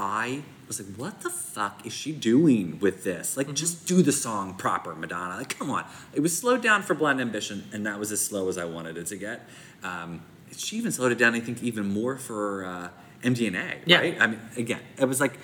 I 0.00 0.42
was 0.68 0.80
like, 0.80 0.94
what 0.96 1.22
the 1.22 1.30
fuck 1.30 1.84
is 1.84 1.92
she 1.92 2.12
doing 2.12 2.78
with 2.78 3.02
this? 3.02 3.30
Mm-hmm. 3.32 3.40
Like, 3.40 3.54
just 3.54 3.86
do 3.86 4.00
the 4.00 4.12
song 4.12 4.54
proper, 4.54 4.94
Madonna. 4.94 5.36
Like, 5.36 5.58
come 5.58 5.70
on. 5.70 5.84
It 6.14 6.20
was 6.20 6.38
slowed 6.38 6.62
down 6.62 6.82
for 6.82 6.94
Blonde 6.94 7.20
Ambition, 7.20 7.64
and 7.72 7.84
that 7.84 7.98
was 7.98 8.12
as 8.12 8.24
slow 8.24 8.48
as 8.48 8.56
I 8.56 8.64
wanted 8.64 8.96
it 8.96 9.06
to 9.06 9.16
get. 9.16 9.48
Um, 9.82 10.22
she 10.56 10.76
even 10.76 10.92
slowed 10.92 11.10
it 11.10 11.18
down, 11.18 11.34
I 11.34 11.40
think, 11.40 11.62
even 11.64 11.92
more 11.92 12.16
for 12.16 12.64
uh, 12.64 12.88
MDNA, 13.24 13.78
Yeah. 13.86 13.98
right? 13.98 14.16
I 14.20 14.26
mean, 14.28 14.40
again, 14.56 14.80
it 14.98 15.06
was 15.06 15.20
like, 15.20 15.36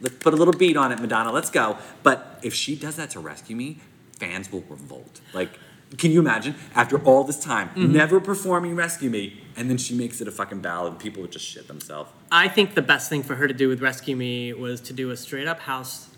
let's 0.00 0.16
put 0.16 0.34
a 0.34 0.36
little 0.36 0.54
beat 0.54 0.76
on 0.76 0.90
it, 0.90 0.98
Madonna, 0.98 1.30
let's 1.30 1.50
go. 1.50 1.78
But 2.02 2.40
if 2.42 2.52
she 2.54 2.74
does 2.74 2.96
that 2.96 3.10
to 3.10 3.20
Rescue 3.20 3.54
Me, 3.54 3.78
fans 4.18 4.50
will 4.50 4.62
revolt. 4.68 5.20
Like, 5.32 5.58
can 5.98 6.10
you 6.10 6.18
imagine? 6.20 6.54
After 6.74 6.98
all 7.04 7.22
this 7.22 7.38
time, 7.38 7.68
Mm-hmm. 7.70 7.92
never 7.92 8.18
performing 8.20 8.74
Rescue 8.74 9.10
Me, 9.10 9.41
and 9.56 9.68
then 9.68 9.76
she 9.78 9.94
makes 9.94 10.20
it 10.20 10.28
a 10.28 10.32
fucking 10.32 10.60
ballad, 10.60 10.92
and 10.92 11.00
people 11.00 11.22
would 11.22 11.32
just 11.32 11.44
shit 11.44 11.68
themselves. 11.68 12.10
I 12.30 12.48
think 12.48 12.74
the 12.74 12.82
best 12.82 13.08
thing 13.08 13.22
for 13.22 13.34
her 13.36 13.48
to 13.48 13.54
do 13.54 13.68
with 13.68 13.80
Rescue 13.80 14.16
Me 14.16 14.52
was 14.52 14.80
to 14.82 14.92
do 14.92 15.10
a 15.10 15.16
straight 15.16 15.46
up 15.46 15.60
house, 15.60 16.08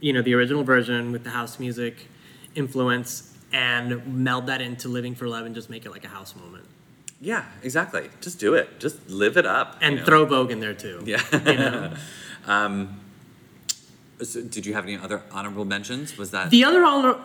you 0.00 0.12
know, 0.12 0.22
the 0.22 0.34
original 0.34 0.64
version 0.64 1.12
with 1.12 1.24
the 1.24 1.30
house 1.30 1.58
music 1.58 2.08
influence 2.54 3.36
and 3.52 4.06
meld 4.06 4.46
that 4.46 4.60
into 4.60 4.88
Living 4.88 5.14
for 5.14 5.28
Love 5.28 5.46
and 5.46 5.54
just 5.54 5.68
make 5.70 5.84
it 5.84 5.90
like 5.90 6.04
a 6.04 6.08
house 6.08 6.34
moment. 6.34 6.64
Yeah, 7.20 7.44
exactly. 7.62 8.10
Just 8.20 8.40
do 8.40 8.54
it. 8.54 8.80
Just 8.80 9.08
live 9.08 9.36
it 9.36 9.46
up. 9.46 9.76
And 9.80 9.94
you 9.94 10.00
know? 10.00 10.06
throw 10.06 10.24
Vogue 10.24 10.50
in 10.50 10.60
there 10.60 10.74
too. 10.74 11.02
Yeah. 11.06 11.22
You 11.32 11.56
know? 11.56 11.94
Um, 12.44 12.98
so 14.20 14.42
did 14.42 14.66
you 14.66 14.74
have 14.74 14.82
any 14.82 14.96
other 14.96 15.22
honorable 15.30 15.64
mentions? 15.64 16.18
Was 16.18 16.32
that 16.32 16.50
The 16.50 16.64
other 16.64 16.84
honor, 16.84 17.20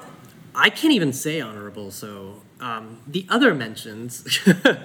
I 0.54 0.70
can't 0.70 0.94
even 0.94 1.12
say 1.12 1.42
honorable. 1.42 1.90
So 1.90 2.44
um, 2.60 3.00
the 3.08 3.26
other 3.30 3.54
mentions. 3.54 4.40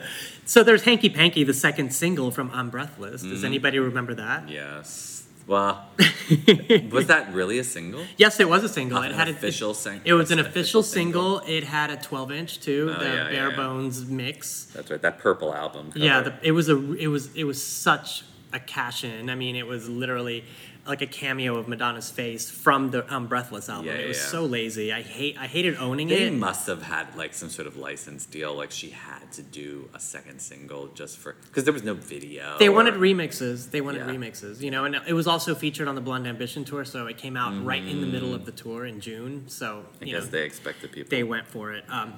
so 0.45 0.63
there's 0.63 0.83
Hanky 0.85 1.09
Panky, 1.09 1.45
the 1.45 1.55
second 1.55 1.93
single 1.95 2.31
from 2.31 2.51
I'm 2.53 2.71
Breathless. 2.71 3.23
Does 3.23 3.45
anybody 3.45 3.79
remember 3.79 4.15
that? 4.15 4.49
yes? 4.49 5.11
Well, 5.45 5.89
was 6.93 7.09
that 7.09 7.33
really 7.35 7.59
a 7.59 7.65
single? 7.65 8.05
Yes, 8.17 8.39
it 8.39 8.49
was 8.49 8.63
a 8.63 8.69
single. 8.69 8.99
An 8.99 9.11
it 9.11 9.15
had 9.17 9.27
a- 9.29 9.33
official 9.33 9.75
single. 9.75 10.03
It 10.05 10.13
was 10.13 10.31
an 10.31 10.39
an 10.39 10.47
official 10.47 10.81
official 10.81 10.83
single. 10.85 11.41
single. 11.41 11.57
It 11.57 11.65
had 11.65 11.91
a 11.91 11.97
12 11.97 12.33
inch 12.33 12.61
too, 12.61 12.93
Oh, 12.95 12.99
the 13.01 13.05
yeah, 13.07 13.25
bare 13.29 13.51
yeah. 13.51 13.57
bones 13.57 14.07
mix. 14.07 14.67
That's 14.67 14.89
right. 14.91 15.03
That 15.03 15.19
purple 15.19 15.53
album. 15.53 15.91
Cover. 15.91 16.05
Yeah, 16.05 16.21
the, 16.21 16.35
it 16.43 16.53
was 16.53 16.69
a 16.69 16.93
it 16.95 17.09
was 17.09 17.35
it 17.35 17.43
was 17.45 17.63
such 17.63 18.23
a 18.53 18.61
cash 18.61 19.03
in. 19.03 19.29
I 19.31 19.35
mean, 19.35 19.57
it 19.57 19.67
was 19.67 19.89
literally 19.89 20.45
like 20.85 21.01
a 21.01 21.07
cameo 21.07 21.57
of 21.57 21.69
Madonna's 21.69 22.11
face 22.11 22.51
from 22.51 22.91
the 22.91 23.15
um, 23.15 23.29
Breathless 23.29 23.69
album. 23.69 23.87
Yeah, 23.87 24.01
it 24.01 24.09
was 24.09 24.19
yeah. 24.19 24.25
so 24.25 24.45
lazy. 24.45 24.93
I 24.93 25.03
hate 25.03 25.39
I 25.39 25.47
hated 25.47 25.77
owning 25.77 26.09
they 26.09 26.23
it. 26.23 26.31
They 26.31 26.37
must 26.37 26.67
have 26.67 26.83
had 26.83 27.15
like 27.17 27.35
some 27.35 27.51
sort 27.51 27.69
of 27.69 27.77
license 27.77 28.27
deal. 28.27 28.55
Like 28.55 28.73
she 28.73 28.91
had 28.91 29.31
to 29.33 29.43
do 29.43 29.89
a 29.95 30.01
second 30.01 30.41
single 30.41 30.89
just 30.89 31.19
for 31.19 31.37
because 31.47 31.63
there 31.65 31.73
was 31.73 31.85
no 31.85 31.95
video. 31.95 32.57
They 32.59 32.69
wanted 32.69 32.95
remixes. 32.95 33.71
They 33.71 33.81
wanted 33.81 33.99
Yeah. 34.07 34.13
remixes, 34.13 34.61
you 34.61 34.73
know, 34.73 34.85
and 34.85 34.97
it 35.07 35.13
was 35.13 35.29
also 35.29 35.55
featured 35.55 35.87
on 35.87 35.95
the 35.95 36.01
Blonde 36.01 36.27
Ambition 36.27 36.65
tour, 36.65 36.85
so 36.85 37.07
it 37.07 37.17
came 37.17 37.37
out 37.37 37.65
right 37.65 37.85
in 37.87 38.01
the 38.01 38.07
middle 38.09 38.35
of 38.35 38.45
the 38.45 38.53
tour 38.53 38.85
in 38.85 39.01
June. 39.01 39.45
So 39.47 39.85
I 40.01 40.07
guess 40.07 40.25
know, 40.25 40.31
they 40.31 40.43
expected 40.43 40.91
people. 40.91 41.11
they 41.11 41.23
went 41.23 41.47
for 41.47 41.73
it. 41.73 41.85
Um, 41.89 42.15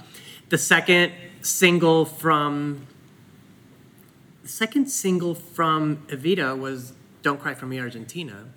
the 0.49 0.59
second 0.59 1.13
single 1.43 2.07
from 2.07 2.87
the 4.43 4.49
second 4.49 4.87
single 4.91 5.35
from 5.35 5.99
Evita 6.09 6.59
was 6.59 6.95
"Don't 7.23 7.39
Cry 7.41 7.53
for 7.53 7.67
Me, 7.67 7.79
Argentina." 7.79 8.54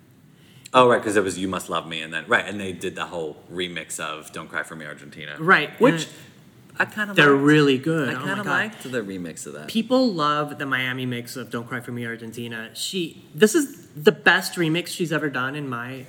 Oh 0.78 0.88
right, 0.90 1.00
because 1.02 1.16
it 1.18 1.24
was 1.24 1.38
"You 1.38 1.48
Must 1.48 1.70
Love 1.70 1.88
Me" 1.88 2.02
and 2.02 2.14
then 2.14 2.26
right, 2.28 2.46
and 2.46 2.60
they 2.60 2.72
did 2.74 2.96
the 2.96 3.06
whole 3.06 3.38
remix 3.52 4.00
of 4.00 4.32
"Don't 4.32 4.48
Cry 4.50 4.64
for 4.64 4.76
Me, 4.76 4.86
Argentina." 4.86 5.36
Right, 5.40 5.70
Which 5.80 6.04
and 6.04 6.12
I 6.80 6.86
kind 6.86 7.10
of 7.10 7.16
they're 7.16 7.32
liked. 7.34 7.44
really 7.44 7.78
good. 7.78 8.10
I 8.10 8.22
oh 8.22 8.26
kind 8.26 8.40
of 8.40 8.46
liked 8.46 8.84
the 8.84 9.02
remix 9.02 9.46
of 9.48 9.54
that. 9.54 9.68
People 9.68 10.14
love 10.14 10.60
the 10.60 10.66
Miami 10.66 11.06
mix 11.06 11.36
of 11.36 11.50
"Don't 11.50 11.68
Cry 11.68 11.80
for 11.80 11.92
Me, 11.92 12.06
Argentina." 12.06 12.70
She, 12.76 13.26
this 13.34 13.56
is 13.56 13.88
the 13.96 14.12
best 14.12 14.54
remix 14.54 14.88
she's 14.88 15.12
ever 15.12 15.30
done 15.30 15.56
in 15.56 15.68
my. 15.68 16.06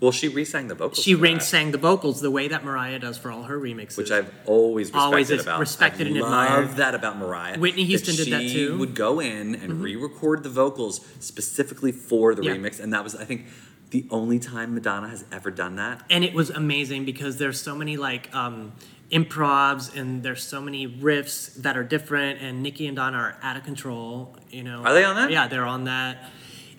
Well, 0.00 0.10
she 0.10 0.26
re-sang 0.26 0.66
the 0.66 0.74
vocals. 0.74 0.98
She 1.04 1.14
re 1.14 1.38
sang 1.38 1.70
the 1.70 1.78
vocals 1.78 2.20
the 2.20 2.30
way 2.32 2.48
that 2.48 2.64
Mariah 2.64 2.98
does 2.98 3.16
for 3.18 3.30
all 3.30 3.44
her 3.44 3.56
remixes. 3.56 3.96
which 3.96 4.10
I've 4.10 4.34
always 4.46 4.88
respected 4.88 5.00
Always 5.00 5.30
about. 5.30 5.60
respected 5.60 6.06
I 6.08 6.10
and 6.10 6.20
love 6.20 6.76
that 6.78 6.96
about 6.96 7.18
Mariah. 7.18 7.56
Whitney 7.56 7.84
Houston 7.84 8.16
did 8.16 8.26
that 8.32 8.40
too. 8.50 8.70
Mm-hmm. 8.70 8.80
would 8.80 8.94
go 8.96 9.20
in 9.20 9.54
and 9.54 9.80
re-record 9.80 10.42
the 10.42 10.48
vocals 10.48 11.06
specifically 11.20 11.92
for 11.92 12.34
the 12.34 12.42
Yeah. 12.42 12.56
remix, 12.56 12.80
and 12.80 12.92
that 12.92 13.04
was, 13.04 13.14
I 13.14 13.24
think, 13.24 13.46
the 13.92 14.04
only 14.10 14.38
time 14.38 14.74
Madonna 14.74 15.08
has 15.08 15.24
ever 15.30 15.50
done 15.50 15.76
that. 15.76 16.02
and 16.10 16.24
it 16.24 16.34
was 16.34 16.50
amazing 16.50 17.04
because 17.04 17.36
there's 17.36 17.60
so 17.60 17.74
many 17.76 17.96
like 17.96 18.34
um, 18.34 18.72
improvs 19.10 19.94
and 19.96 20.22
there's 20.22 20.42
so 20.42 20.60
many 20.60 20.88
riffs 20.88 21.54
that 21.62 21.76
are 21.76 21.84
different 21.84 22.40
and 22.40 22.62
Nikki 22.62 22.86
and 22.86 22.96
Donna 22.96 23.18
are 23.18 23.36
out 23.42 23.56
of 23.56 23.64
control. 23.64 24.36
You 24.50 24.64
know, 24.64 24.82
Are 24.82 24.94
they 24.94 25.04
on 25.04 25.14
that? 25.16 25.30
Yeah, 25.30 25.46
they're 25.46 25.66
on 25.66 25.84
that. 25.84 26.30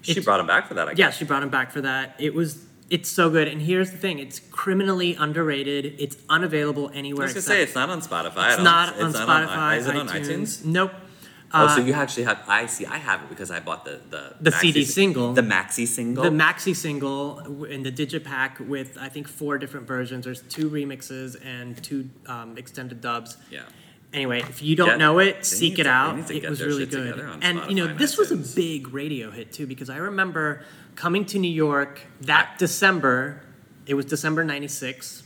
She 0.02 0.12
It's- 0.12 0.26
brought 0.26 0.40
him 0.40 0.48
back 0.48 0.68
for 0.68 0.74
that. 0.74 0.88
I 0.90 0.94
Yeah, 0.96 1.12
she 1.12 1.24
brought 1.24 1.44
him 1.44 1.50
back 1.50 1.72
for 1.72 1.82
that. 1.82 2.16
It 2.20 2.34
was. 2.34 2.66
It's 2.90 3.10
so 3.10 3.30
good, 3.30 3.48
and 3.48 3.62
here's 3.62 3.90
the 3.92 3.98
thing: 3.98 4.20
it's 4.20 4.40
criminally 4.52 5.16
underrated. 5.16 5.96
It's 6.00 6.18
unavailable 6.30 6.92
anywhere. 6.94 7.24
I 7.24 7.26
was 7.28 7.34
gonna 7.34 7.42
say 7.42 7.64
it's 7.64 7.74
not 7.74 7.90
on 7.90 8.02
Spotify. 8.02 8.48
It's 8.50 8.58
don't- 8.58 8.68
on 8.68 8.90
it's 9.10 9.18
Spotify. 9.20 9.78
is 9.78 9.88
it 9.88 9.96
on 9.96 10.08
iTunes. 10.10 10.28
iTunes? 10.62 10.66
Nope. 10.66 10.92
Oh, 11.54 11.66
Uh, 11.66 11.76
so 11.76 11.82
you 11.82 11.94
actually 11.94 12.24
have? 12.24 12.40
I 12.48 12.66
see. 12.66 12.86
I 12.86 12.98
have 12.98 13.22
it 13.24 13.30
because 13.30 13.52
I 13.52 13.60
bought 13.60 13.86
the 13.86 14.00
the 14.10 14.36
The 14.42 14.52
maxi 14.52 14.60
CD 14.62 14.86
single. 14.86 15.34
the 15.34 15.42
maxi 15.42 15.86
single. 15.88 16.24
The 16.24 16.30
maxi 16.46 16.76
single 16.76 17.24
in 17.66 17.84
the 17.84 17.92
digipack 17.92 18.60
with 18.68 18.98
I 19.00 19.10
think 19.10 19.28
four 19.28 19.58
different 19.58 19.88
versions. 19.88 20.26
There's 20.26 20.42
two 20.42 20.70
remixes 20.70 21.38
and 21.46 21.82
two 21.84 22.10
um, 22.28 22.58
extended 22.58 23.02
dubs. 23.02 23.38
yeah. 23.52 23.62
Anyway, 24.14 24.42
if 24.42 24.62
you 24.62 24.76
don't 24.76 24.90
Get- 24.90 25.00
know 25.00 25.18
it, 25.18 25.44
seek 25.44 25.80
it 25.80 25.86
to- 25.86 25.90
out. 25.90 26.30
It 26.30 26.48
was 26.48 26.62
really 26.62 26.86
good. 26.86 27.20
And 27.42 27.56
you 27.70 27.76
know, 27.76 27.88
this 27.96 28.16
was 28.16 28.32
a 28.32 28.38
big 28.56 28.94
radio 28.94 29.32
hit 29.32 29.52
too 29.52 29.66
because 29.66 29.90
I 29.90 29.98
remember 29.98 30.62
coming 30.96 31.26
to 31.26 31.40
New 31.40 31.52
York 31.68 32.02
that 32.22 32.60
December. 32.60 33.42
It 33.86 33.96
was 33.96 34.06
December 34.06 34.44
'96. 34.46 35.24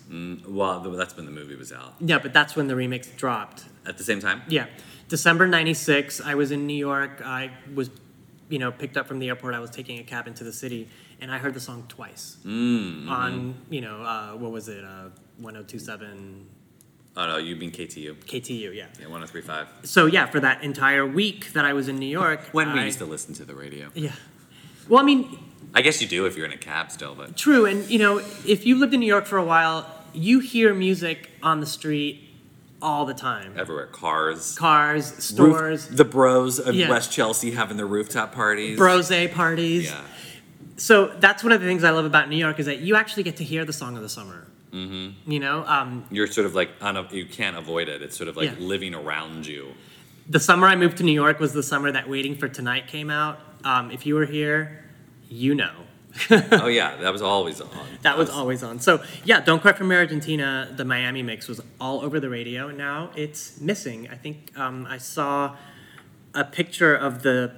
Well, 0.47 0.79
that's 1.01 1.15
when 1.17 1.25
the 1.25 1.31
movie 1.31 1.55
was 1.55 1.71
out. 1.71 1.95
Yeah, 1.99 2.17
but 2.17 2.31
that's 2.33 2.55
when 2.55 2.67
the 2.67 2.73
remix 2.75 3.13
dropped. 3.15 3.65
At 3.85 3.97
the 3.99 4.03
same 4.03 4.19
time. 4.19 4.41
Yeah, 4.47 4.65
December 5.07 5.47
'96. 5.47 6.21
I 6.21 6.35
was 6.35 6.51
in 6.51 6.67
New 6.67 6.73
York. 6.75 7.21
I 7.23 7.51
was, 7.73 7.89
you 8.49 8.59
know, 8.59 8.71
picked 8.71 8.97
up 8.97 9.07
from 9.07 9.19
the 9.19 9.29
airport. 9.29 9.53
I 9.55 9.59
was 9.59 9.69
taking 9.69 9.99
a 9.99 10.03
cab 10.03 10.27
into 10.27 10.43
the 10.43 10.51
city, 10.53 10.89
and 11.21 11.31
I 11.31 11.37
heard 11.37 11.53
the 11.53 11.59
song 11.59 11.85
twice 11.87 12.37
Mm, 12.45 13.09
on 13.09 13.55
you 13.69 13.81
know 13.81 14.01
uh, 14.01 14.31
what 14.35 14.51
was 14.51 14.67
it 14.69 14.83
uh, 14.83 15.09
1027 15.39 16.45
Oh 17.19 17.25
no, 17.25 17.37
you 17.37 17.55
mean 17.55 17.71
KTU? 17.71 18.13
KTU 18.25 18.75
yeah. 18.75 18.85
Yeah, 18.99 19.07
1035. 19.07 19.67
So 19.83 20.05
yeah, 20.05 20.27
for 20.27 20.39
that 20.39 20.63
entire 20.63 21.03
week 21.05 21.53
that 21.53 21.65
I 21.65 21.73
was 21.73 21.87
in 21.87 21.95
New 21.97 22.05
York, 22.05 22.41
When 22.51 22.71
we 22.73 22.79
I- 22.81 22.85
used 22.85 22.99
to 22.99 23.05
listen 23.05 23.33
to 23.35 23.45
the 23.45 23.55
radio. 23.55 23.89
yeah. 23.95 24.11
Well, 24.87 25.01
I 25.01 25.03
mean, 25.03 25.37
I 25.73 25.81
guess 25.81 26.01
you 26.01 26.07
do 26.07 26.25
if 26.27 26.37
you're 26.37 26.45
in 26.45 26.53
a 26.53 26.57
cab 26.57 26.91
still, 26.91 27.15
but 27.15 27.35
True, 27.35 27.65
and 27.65 27.89
you 27.89 27.97
know, 27.99 28.19
if 28.45 28.65
you 28.67 28.77
lived 28.77 28.93
in 28.93 28.99
New 28.99 29.07
York 29.07 29.25
for 29.25 29.37
a 29.37 29.43
while, 29.43 29.85
you 30.13 30.39
hear 30.39 30.73
music 30.75 31.29
on 31.41 31.59
the 31.59 31.65
street 31.65 32.26
all 32.81 33.05
the 33.05 33.13
time. 33.13 33.53
everywhere, 33.57 33.87
cars, 33.87 34.55
Cars, 34.55 35.11
roof- 35.11 35.21
stores, 35.21 35.87
the 35.87 36.05
bros 36.05 36.59
of 36.59 36.75
Yeah. 36.75 36.89
West 36.89 37.11
Chelsea 37.11 37.51
having 37.51 37.77
their 37.77 37.87
rooftop 37.87 38.33
parties. 38.33 38.77
brose 38.77 39.09
parties. 39.33 39.85
Yeah. 39.85 40.01
So 40.77 41.07
that's 41.19 41.43
one 41.43 41.51
of 41.53 41.59
the 41.61 41.65
things 41.67 41.83
I 41.83 41.89
love 41.89 42.05
about 42.05 42.29
New 42.29 42.35
York 42.37 42.59
is 42.59 42.67
that 42.67 42.79
you 42.79 42.95
actually 42.95 43.23
get 43.23 43.37
to 43.37 43.43
hear 43.43 43.65
the 43.65 43.73
song 43.73 43.95
of 43.95 44.03
the 44.03 44.09
summer. 44.09 44.45
Mm-hmm. 44.71 45.31
You 45.31 45.39
know, 45.39 45.63
um, 45.65 46.05
You're 46.11 46.27
sort 46.27 46.45
of 46.45 46.53
like 46.53 46.69
on 46.81 46.97
a, 46.97 47.07
you 47.11 47.25
can't 47.25 47.57
avoid 47.57 47.89
it. 47.89 48.01
It's 48.03 48.15
sort 48.15 48.27
of 48.27 48.37
like 48.37 48.51
Yeah. 48.51 48.55
living 48.59 48.93
around 48.93 49.47
you. 49.47 49.73
the 50.29 50.39
summer 50.41 50.67
I 50.67 50.75
moved 50.75 50.97
to 50.97 51.03
New 51.03 51.13
York 51.13 51.39
was 51.39 51.53
the 51.53 51.63
summer 51.63 51.89
that 51.93 52.09
Waiting 52.09 52.35
for 52.35 52.49
Tonight 52.49 52.87
came 52.87 53.09
out. 53.09 53.39
Um, 53.63 53.89
if 53.91 54.05
you 54.05 54.13
were 54.13 54.25
here, 54.25 54.83
you 55.29 55.55
know. 55.55 55.71
oh 56.51 56.67
yeah, 56.67 56.95
that 56.97 57.11
was 57.11 57.21
always 57.21 57.61
on. 57.61 57.69
That 58.01 58.17
was 58.17 58.29
always 58.29 58.63
on. 58.63 58.79
So 58.79 59.03
yeah, 59.23 59.39
"Don't 59.39 59.61
Cry 59.61 59.73
for 59.73 59.83
Me, 59.83 59.95
Argentina," 59.95 60.73
the 60.75 60.85
Miami 60.85 61.21
mix 61.21 61.47
was 61.47 61.61
all 61.79 62.01
over 62.01 62.19
the 62.19 62.29
radio, 62.29 62.69
and 62.69 62.77
now 62.77 63.11
it's 63.15 63.59
missing. 63.61 64.09
I 64.09 64.15
think 64.15 64.57
um, 64.57 64.85
I 64.89 64.97
saw 64.97 65.55
a 66.33 66.43
picture 66.43 66.95
of 66.95 67.23
the 67.23 67.53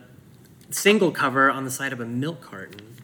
single 0.72 1.12
cover 1.12 1.49
on 1.49 1.64
the 1.64 1.72
side 1.72 1.93
of 1.93 1.99
a 1.99 2.05
milk 2.05 2.41
carton. 2.41 2.97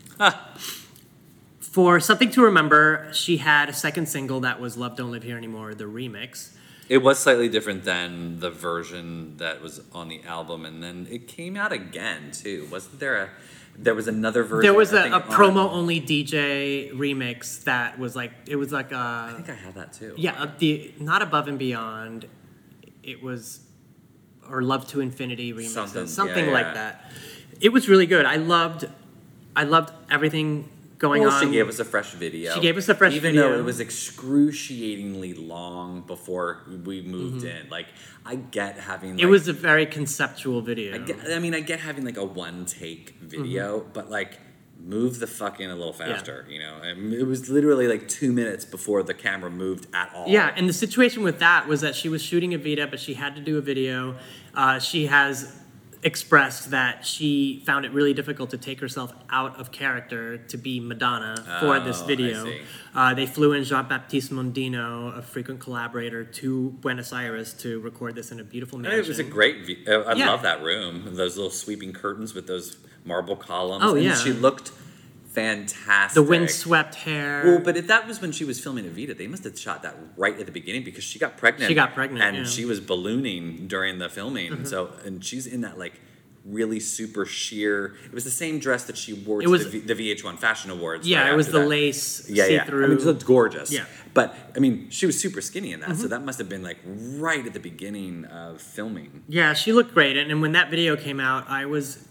For 1.60 2.00
something 2.00 2.32
to 2.32 2.42
remember, 2.42 3.10
she 3.14 3.38
had 3.38 3.68
a 3.70 3.74
second 3.74 4.08
single 4.08 4.40
that 4.42 4.60
was 4.60 4.78
"Love 4.78 4.96
Don't 4.96 5.12
Live 5.12 5.24
Here 5.24 5.38
Anymore," 5.38 5.74
the 5.74 5.86
remix. 5.86 6.52
It 6.88 7.00
was 7.00 7.18
slightly 7.18 7.50
different 7.50 7.84
than 7.84 8.40
the 8.40 8.52
version 8.52 9.38
that 9.38 9.62
was 9.62 9.82
on 9.92 10.08
the 10.08 10.22
album, 10.24 10.66
and 10.66 10.84
then 10.84 11.08
it 11.10 11.28
came 11.28 11.58
out 11.58 11.72
again 11.72 12.32
too. 12.32 12.68
Wasn't 12.72 13.00
there 13.00 13.16
a? 13.24 13.30
There 13.78 13.96
was 13.96 14.08
another 14.08 14.44
version. 14.44 14.62
There 14.62 14.74
was 14.74 14.94
a, 14.94 15.12
a 15.12 15.22
promo 15.22 15.70
only 15.70 16.00
DJ 16.00 16.92
remix 16.94 17.64
that 17.66 18.00
was 18.00 18.16
like 18.16 18.32
it 18.48 18.56
was 18.56 18.72
like 18.72 18.92
a. 18.92 19.30
I 19.32 19.34
think 19.36 19.50
I 19.50 19.54
have 19.54 19.76
that 19.76 19.94
too. 19.94 20.14
yeah 20.18 20.42
uh, 20.42 20.52
the 20.58 20.94
not 21.00 21.22
above 21.22 21.48
and 21.48 21.60
beyond. 21.60 22.28
It 23.04 23.22
was 23.22 23.60
or 24.50 24.62
Love 24.62 24.88
to 24.90 25.02
Infinity 25.02 25.54
remix 25.54 25.68
Something, 25.70 26.08
something, 26.08 26.46
yeah, 26.46 26.52
like 26.52 26.66
yeah. 26.68 26.74
that. 26.74 27.12
It 27.62 27.70
was 27.70 27.88
really 27.90 28.06
good. 28.06 28.26
I 28.26 28.36
loved 28.38 28.88
I 29.56 29.64
loved 29.64 29.94
everything 30.10 30.70
going 30.98 31.22
Well, 31.24 31.32
on. 31.32 31.44
she 31.46 31.52
gave 31.52 31.68
us 31.68 31.80
a 31.80 31.86
fresh 31.86 32.12
video. 32.14 32.54
She 32.56 32.62
gave 32.62 32.78
us 32.78 32.88
a 32.90 32.96
fresh 32.96 33.14
even 33.14 33.36
though 33.36 33.54
it 33.58 33.64
was 33.64 33.80
excruciatingly 33.80 35.34
long 35.34 36.02
before 36.02 36.62
we 36.86 37.02
moved 37.02 37.44
in. 37.44 37.70
Like 37.70 37.88
I 38.26 38.36
get 38.36 38.78
having. 38.80 39.12
Like, 39.12 39.18
Mm-hmm. 39.20 39.28
it 39.28 39.30
was 39.30 39.48
a 39.48 39.54
very 39.54 39.86
conceptual 39.86 40.62
video. 40.62 40.96
I, 40.96 40.98
get, 41.00 41.18
I 41.32 41.40
mean, 41.40 41.54
I 41.54 41.60
get 41.60 41.80
having 41.80 42.06
like 42.06 42.18
a 42.18 42.26
one 42.26 42.66
take 42.66 43.16
video, 43.22 43.86
but 43.94 44.10
like 44.10 44.40
move 44.78 45.20
the 45.20 45.28
fuck 45.28 45.60
in 45.60 45.70
a 45.70 45.76
little 45.76 45.94
Mm-hmm. 45.94 46.10
Yeah. 46.10 46.16
faster. 46.18 46.46
You 46.50 46.60
know, 46.60 46.76
And 46.84 47.14
it 47.14 47.24
was 47.24 47.50
literally 47.50 47.88
like 47.88 48.08
two 48.08 48.32
minutes 48.32 48.66
before 48.66 49.04
the 49.04 49.14
camera 49.14 49.50
moved 49.50 49.88
at 49.94 50.12
all. 50.14 50.28
Yeah, 50.28 50.54
and 50.56 50.68
the 50.70 50.74
situation 50.74 51.24
with 51.24 51.40
that 51.40 51.68
was 51.68 51.82
that 51.82 51.96
she 51.96 52.10
was 52.10 52.22
shooting 52.22 52.52
Evita, 52.52 52.90
but 52.90 53.00
she 53.00 53.14
had 53.16 53.36
to 53.36 53.42
do 53.42 53.58
a 53.58 53.62
video. 53.62 54.16
Uh, 54.54 54.80
she 54.80 55.08
has 55.08 55.56
expressed 56.06 56.70
that 56.70 57.04
she 57.06 57.64
found 57.66 57.84
it 57.84 57.92
really 57.92 58.14
difficult 58.14 58.52
to 58.52 58.58
take 58.60 58.80
herself 58.80 59.12
out 59.32 59.60
of 59.60 59.72
character 59.72 60.38
to 60.38 60.56
be 60.56 60.80
Madonna 60.80 61.36
for 61.60 61.80
this 61.80 62.00
Oh, 62.00 62.04
I 62.04 62.08
video. 62.08 62.54
Uh, 62.94 63.14
they 63.16 63.26
flew 63.26 63.54
in 63.54 63.64
Jean 63.64 63.88
Baptiste 63.88 64.32
Mondino, 64.32 65.18
a 65.18 65.24
frequent 65.24 65.60
collaborator, 65.60 66.24
to 66.24 66.70
Buenos 66.82 67.12
Aires 67.12 67.54
to 67.56 67.80
record 67.80 68.14
this 68.14 68.32
in 68.32 68.40
a 68.40 68.44
beautiful 68.44 68.78
mansion. 68.78 69.00
it 69.00 69.08
was 69.08 69.18
a 69.20 69.24
great. 69.24 69.66
vi- 69.66 69.84
uh, 69.88 70.02
I 70.04 70.14
Yeah. 70.14 70.30
love 70.30 70.44
that 70.44 70.62
room. 70.62 71.16
Those 71.16 71.38
little 71.38 71.50
sweeping 71.52 71.92
curtains 71.92 72.36
with 72.36 72.46
those 72.46 72.78
marble 73.04 73.36
columns. 73.36 73.84
Oh, 73.84 73.96
and 73.96 74.04
yeah. 74.04 74.16
she 74.16 74.32
looked 74.32 74.72
fantastic. 75.36 76.16
the 76.16 76.24
windswept 76.24 76.96
hair. 76.96 77.44
Well, 77.46 77.60
but 77.60 77.78
if 77.78 77.88
that 77.88 78.08
was 78.08 78.22
when 78.22 78.32
she 78.32 78.46
was 78.46 78.60
filming 78.60 78.86
Evita, 78.86 79.18
they 79.18 79.28
must 79.28 79.44
have 79.44 79.58
shot 79.60 79.84
that 79.84 79.96
right 80.18 80.40
at 80.40 80.46
the 80.46 80.52
beginning 80.52 80.84
because 80.84 81.04
she 81.04 81.20
got 81.20 81.38
pregnant. 81.38 81.70
She 81.70 81.76
got 81.76 81.94
pregnant, 81.94 82.24
and 82.24 82.38
yeah. 82.38 82.44
Mm-hmm. 82.44 82.52
she 82.52 82.66
was 82.66 82.80
ballooning 82.80 83.68
during 83.68 84.00
the 84.00 84.10
filming. 84.10 84.52
And 84.54 84.68
so, 84.68 84.94
and 85.06 85.24
she's 85.24 85.46
in 85.46 85.62
that 85.62 85.78
like 85.78 86.00
really 86.46 86.80
super 86.80 87.26
sheer. 87.26 87.96
It 88.06 88.14
was 88.14 88.24
the 88.24 88.30
same 88.30 88.60
dress 88.60 88.84
that 88.86 88.98
she 88.98 89.14
wore 89.14 89.42
to 89.42 89.50
was- 89.50 89.64
the, 89.72 89.80
v, 89.80 89.94
the 89.94 90.16
VH1 90.16 90.38
Fashion 90.38 90.70
Awards. 90.70 91.08
yeah, 91.08 91.24
right 91.24 91.34
it 91.34 91.36
was 91.36 91.48
the 91.48 91.60
that. 91.60 91.68
lace 91.68 92.30
Yeah, 92.30 92.46
yeah. 92.46 92.66
I 92.68 92.72
mean, 92.72 92.92
it 92.92 93.02
looked 93.02 93.26
gorgeous. 93.26 93.72
Yeah. 93.72 93.82
Mm-hmm. 93.82 94.10
But 94.14 94.36
I 94.56 94.60
mean, 94.60 94.90
she 94.92 95.06
was 95.06 95.20
super 95.20 95.42
skinny 95.42 95.74
in 95.74 95.82
that, 95.82 95.98
so 95.98 96.08
that 96.08 96.22
must 96.22 96.38
have 96.38 96.48
been 96.48 96.64
like 96.64 96.78
right 96.86 97.46
at 97.46 97.54
the 97.54 97.60
beginning 97.60 98.26
of 98.26 98.62
filming. 98.62 99.24
Yeah, 99.28 99.54
she 99.54 99.74
looked 99.74 99.94
great. 99.94 100.16
And, 100.16 100.32
and 100.32 100.42
when 100.42 100.54
that 100.54 100.70
video 100.70 100.96
came 100.96 101.20
out, 101.20 101.50
I 101.50 101.66
was 101.66 102.08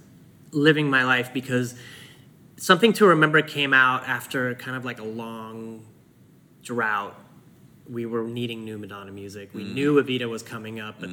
living 0.50 0.90
my 0.90 1.04
life 1.04 1.32
because 1.32 1.74
something 2.56 2.92
to 2.94 3.06
remember 3.06 3.42
came 3.42 3.72
out 3.74 4.08
after 4.08 4.54
kind 4.54 4.76
of 4.76 4.84
like 4.84 5.00
a 5.00 5.04
long 5.04 5.84
drought. 6.62 7.18
We 7.86 8.06
were 8.06 8.24
needing 8.24 8.64
new 8.64 8.78
Madonna 8.78 9.12
music. 9.12 9.50
We 9.52 9.62
Mm-hmm. 9.62 9.74
knew 9.74 10.02
Evita 10.02 10.26
was 10.26 10.42
coming 10.42 10.80
up, 10.80 11.00
but 11.00 11.10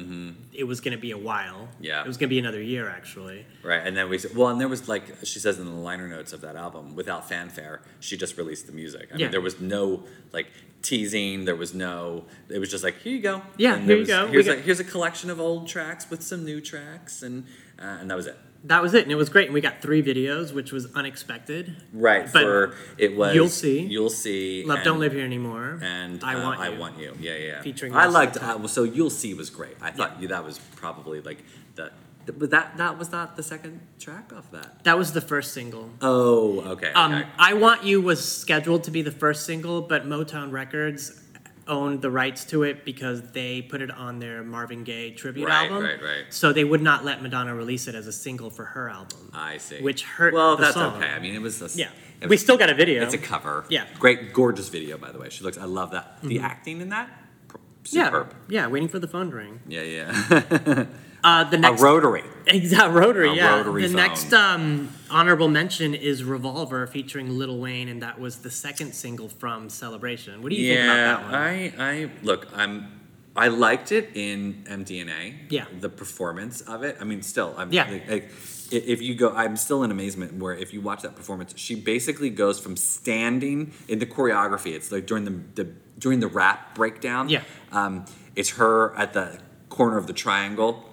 it 0.54 0.64
was 0.64 0.80
going 0.80 0.96
to 0.96 1.00
be 1.00 1.10
a 1.10 1.18
while. 1.18 1.68
Yeah. 1.80 2.00
It 2.00 2.06
was 2.06 2.16
going 2.16 2.28
to 2.30 2.34
be 2.34 2.38
another 2.38 2.62
year, 2.62 2.88
actually. 2.88 3.44
Right, 3.62 3.86
and 3.86 3.94
then 3.94 4.08
we 4.08 4.16
said, 4.16 4.34
well, 4.34 4.48
and 4.48 4.58
there 4.58 4.68
was 4.68 4.88
like 4.88 5.04
she 5.22 5.38
says 5.38 5.58
in 5.58 5.66
the 5.66 5.70
liner 5.72 6.08
notes 6.08 6.32
of 6.32 6.40
that 6.40 6.56
album, 6.56 6.94
without 6.96 7.28
fanfare, 7.28 7.82
she 8.00 8.16
just 8.16 8.38
released 8.38 8.66
the 8.66 8.72
music. 8.72 9.10
I 9.12 9.16
Yeah. 9.18 9.26
mean, 9.26 9.32
there 9.32 9.42
was 9.42 9.60
no 9.60 10.04
like 10.32 10.46
teasing, 10.80 11.44
there 11.44 11.56
was 11.56 11.74
no, 11.74 12.24
it 12.48 12.58
was 12.58 12.70
just 12.70 12.82
like 12.82 12.96
here 13.02 13.12
you 13.12 13.20
go. 13.20 13.42
Yeah, 13.58 13.74
And 13.74 13.80
here 13.82 13.88
there 13.88 13.96
you 13.96 14.00
was- 14.00 14.08
go. 14.08 14.24
We 14.26 14.32
Here's 14.32 14.46
got- 14.46 14.56
a, 14.56 14.60
here's 14.62 14.80
a 14.80 14.84
collection 14.84 15.28
of 15.28 15.38
old 15.38 15.68
tracks 15.68 16.08
with 16.08 16.22
some 16.22 16.42
new 16.42 16.62
tracks, 16.62 17.22
and 17.22 17.44
uh, 17.78 17.98
and 18.00 18.10
that 18.10 18.16
was 18.16 18.28
it. 18.28 18.38
That 18.64 18.80
was 18.82 18.94
it. 18.94 19.02
And 19.02 19.10
it 19.12 19.16
was 19.16 19.28
great. 19.28 19.46
And 19.46 19.54
we 19.54 19.60
got 19.60 19.82
three 19.82 20.02
videos, 20.02 20.52
which 20.52 20.70
was 20.72 20.86
unexpected. 20.94 21.76
Right, 21.92 22.24
But 22.32 22.42
for 22.42 22.74
it 22.98 23.16
was 23.16 23.34
You'll 23.34 23.48
See. 23.48 23.80
you'll 23.80 24.10
see, 24.10 24.64
Love 24.64 24.78
and- 24.78 24.84
Don't 24.84 25.00
Live 25.00 25.12
Here 25.12 25.24
Anymore. 25.24 25.78
and 25.82 26.22
I 26.22 26.34
uh, 26.34 26.42
Want 26.42 26.60
I 26.60 26.68
You. 26.68 26.78
want 26.78 26.98
you. 26.98 27.16
Yeah, 27.20 27.34
yeah. 27.36 27.62
Featuring 27.62 27.94
I 27.94 28.06
liked. 28.06 28.36
Uh, 28.36 28.56
well, 28.58 28.68
so 28.68 28.84
you'll 28.84 29.10
see 29.10 29.34
was 29.34 29.50
great. 29.50 29.76
I 29.80 29.90
thought 29.90 30.20
you, 30.20 30.28
that 30.28 30.44
was 30.44 30.58
probably 30.76 31.20
like 31.20 31.44
the. 31.74 31.90
the- 32.26 32.32
But 32.32 32.50
that 32.50 32.76
that 32.76 32.98
was 32.98 33.10
not 33.10 33.36
the 33.36 33.42
second 33.42 33.80
track 33.98 34.32
off 34.32 34.50
that. 34.52 34.84
That 34.84 34.96
was 34.96 35.12
the 35.12 35.20
first 35.20 35.52
single. 35.54 35.90
Oh, 36.00 36.60
okay. 36.60 36.92
Um, 36.92 37.14
okay. 37.14 37.28
I 37.38 37.54
Want 37.54 37.82
You 37.84 38.00
was 38.00 38.24
scheduled 38.24 38.84
to 38.84 38.90
be 38.92 39.02
the 39.02 39.10
first 39.10 39.44
single, 39.44 39.82
but 39.82 40.06
Motown 40.06 40.52
Records 40.52 41.20
owned 41.68 42.02
the 42.02 42.10
rights 42.10 42.44
to 42.46 42.62
it 42.62 42.84
because 42.84 43.22
they 43.32 43.62
put 43.62 43.80
it 43.82 43.90
on 43.90 44.18
their 44.18 44.42
Marvin 44.42 44.84
Gaye 44.84 45.12
tribute 45.12 45.46
Right, 45.46 45.70
album. 45.70 45.82
right, 45.84 46.02
right. 46.02 46.24
So 46.30 46.52
they 46.52 46.64
would 46.64 46.82
not 46.82 47.04
let 47.04 47.22
Madonna 47.22 47.54
release 47.54 47.86
it 47.88 47.94
as 47.94 48.06
a 48.06 48.12
single 48.12 48.50
for 48.50 48.64
her 48.64 48.88
album. 48.88 49.30
I 49.32 49.58
see. 49.58 49.80
Which 49.80 50.02
hurt 50.02 50.34
Well, 50.34 50.56
that's 50.56 50.74
song. 50.74 50.96
okay. 50.96 51.10
I 51.12 51.18
mean, 51.18 51.34
it 51.34 51.40
was 51.42 51.62
a, 51.62 51.78
Yeah. 51.78 51.90
it 52.20 52.28
We 52.28 52.36
still 52.36 52.56
got 52.56 52.70
a 52.70 52.74
video. 52.74 53.02
It's 53.02 53.14
a 53.14 53.18
cover. 53.18 53.64
Yeah. 53.68 53.86
Great, 53.98 54.32
gorgeous 54.32 54.68
video, 54.68 54.98
by 54.98 55.12
the 55.12 55.18
way. 55.18 55.28
She 55.30 55.44
looks. 55.44 55.58
I 55.58 55.64
love 55.64 55.92
that. 55.92 56.18
The 56.22 56.36
mm-hmm. 56.36 56.44
acting 56.44 56.80
in 56.80 56.88
that, 56.90 57.08
pr- 57.84 57.88
yeah, 57.96 58.04
superb. 58.06 58.34
yeah, 58.48 58.66
waiting 58.66 58.88
for 58.88 58.98
the 58.98 59.08
phone 59.08 59.30
to 59.30 59.36
ring. 59.36 59.60
Yeah, 59.68 59.82
yeah. 59.82 60.84
Uh, 61.24 61.44
the 61.44 61.56
a 61.56 61.60
next 61.60 61.80
rotary. 61.80 62.24
Exact 62.48 62.92
rotary, 62.92 63.28
A 63.30 63.34
yeah. 63.34 63.54
rotary 63.58 63.82
the 63.82 63.88
phone. 63.90 63.96
next 63.96 64.32
um, 64.32 64.88
honorable 65.08 65.46
mention 65.46 65.94
is 65.94 66.24
Revolver 66.24 66.84
featuring 66.88 67.38
Lil 67.38 67.60
Wayne, 67.60 67.86
and 67.88 68.02
that 68.02 68.18
was 68.18 68.38
the 68.38 68.50
second 68.50 68.92
single 68.92 69.28
from 69.28 69.70
Celebration. 69.70 70.42
What 70.42 70.50
do 70.50 70.56
you 70.56 70.74
think 70.74 70.84
about 70.84 70.96
that 70.96 71.22
one? 71.26 71.34
I, 71.36 71.72
I 71.78 72.10
look. 72.24 72.48
I'm. 72.56 72.98
I 73.36 73.46
liked 73.46 73.92
it 73.92 74.10
in 74.16 74.64
MDNA. 74.68 75.34
Yeah. 75.48 75.66
The 75.78 75.88
performance 75.88 76.60
of 76.62 76.82
it. 76.82 76.96
I 77.00 77.04
mean, 77.04 77.22
still. 77.22 77.54
I'm, 77.56 77.72
Yeah. 77.72 77.88
Like, 77.88 78.10
like, 78.10 78.30
if 78.72 79.02
you 79.02 79.14
go, 79.14 79.32
I'm 79.34 79.56
still 79.56 79.82
in 79.82 79.90
amazement. 79.90 80.34
Where 80.34 80.54
if 80.54 80.72
you 80.72 80.80
watch 80.80 81.02
that 81.02 81.14
performance, 81.14 81.54
she 81.56 81.74
basically 81.74 82.30
goes 82.30 82.58
from 82.58 82.76
standing 82.76 83.72
in 83.88 83.98
the 83.98 84.06
choreography. 84.06 84.74
It's 84.74 84.90
like 84.90 85.06
during 85.06 85.24
the, 85.24 85.62
the 85.62 85.70
during 85.98 86.20
the 86.20 86.28
rap 86.28 86.74
breakdown. 86.74 87.28
Yeah. 87.28 87.42
Um, 87.70 88.06
it's 88.34 88.50
her 88.50 88.94
at 88.96 89.12
the 89.12 89.40
corner 89.68 89.96
of 89.96 90.06
the 90.06 90.12
triangle 90.12 90.88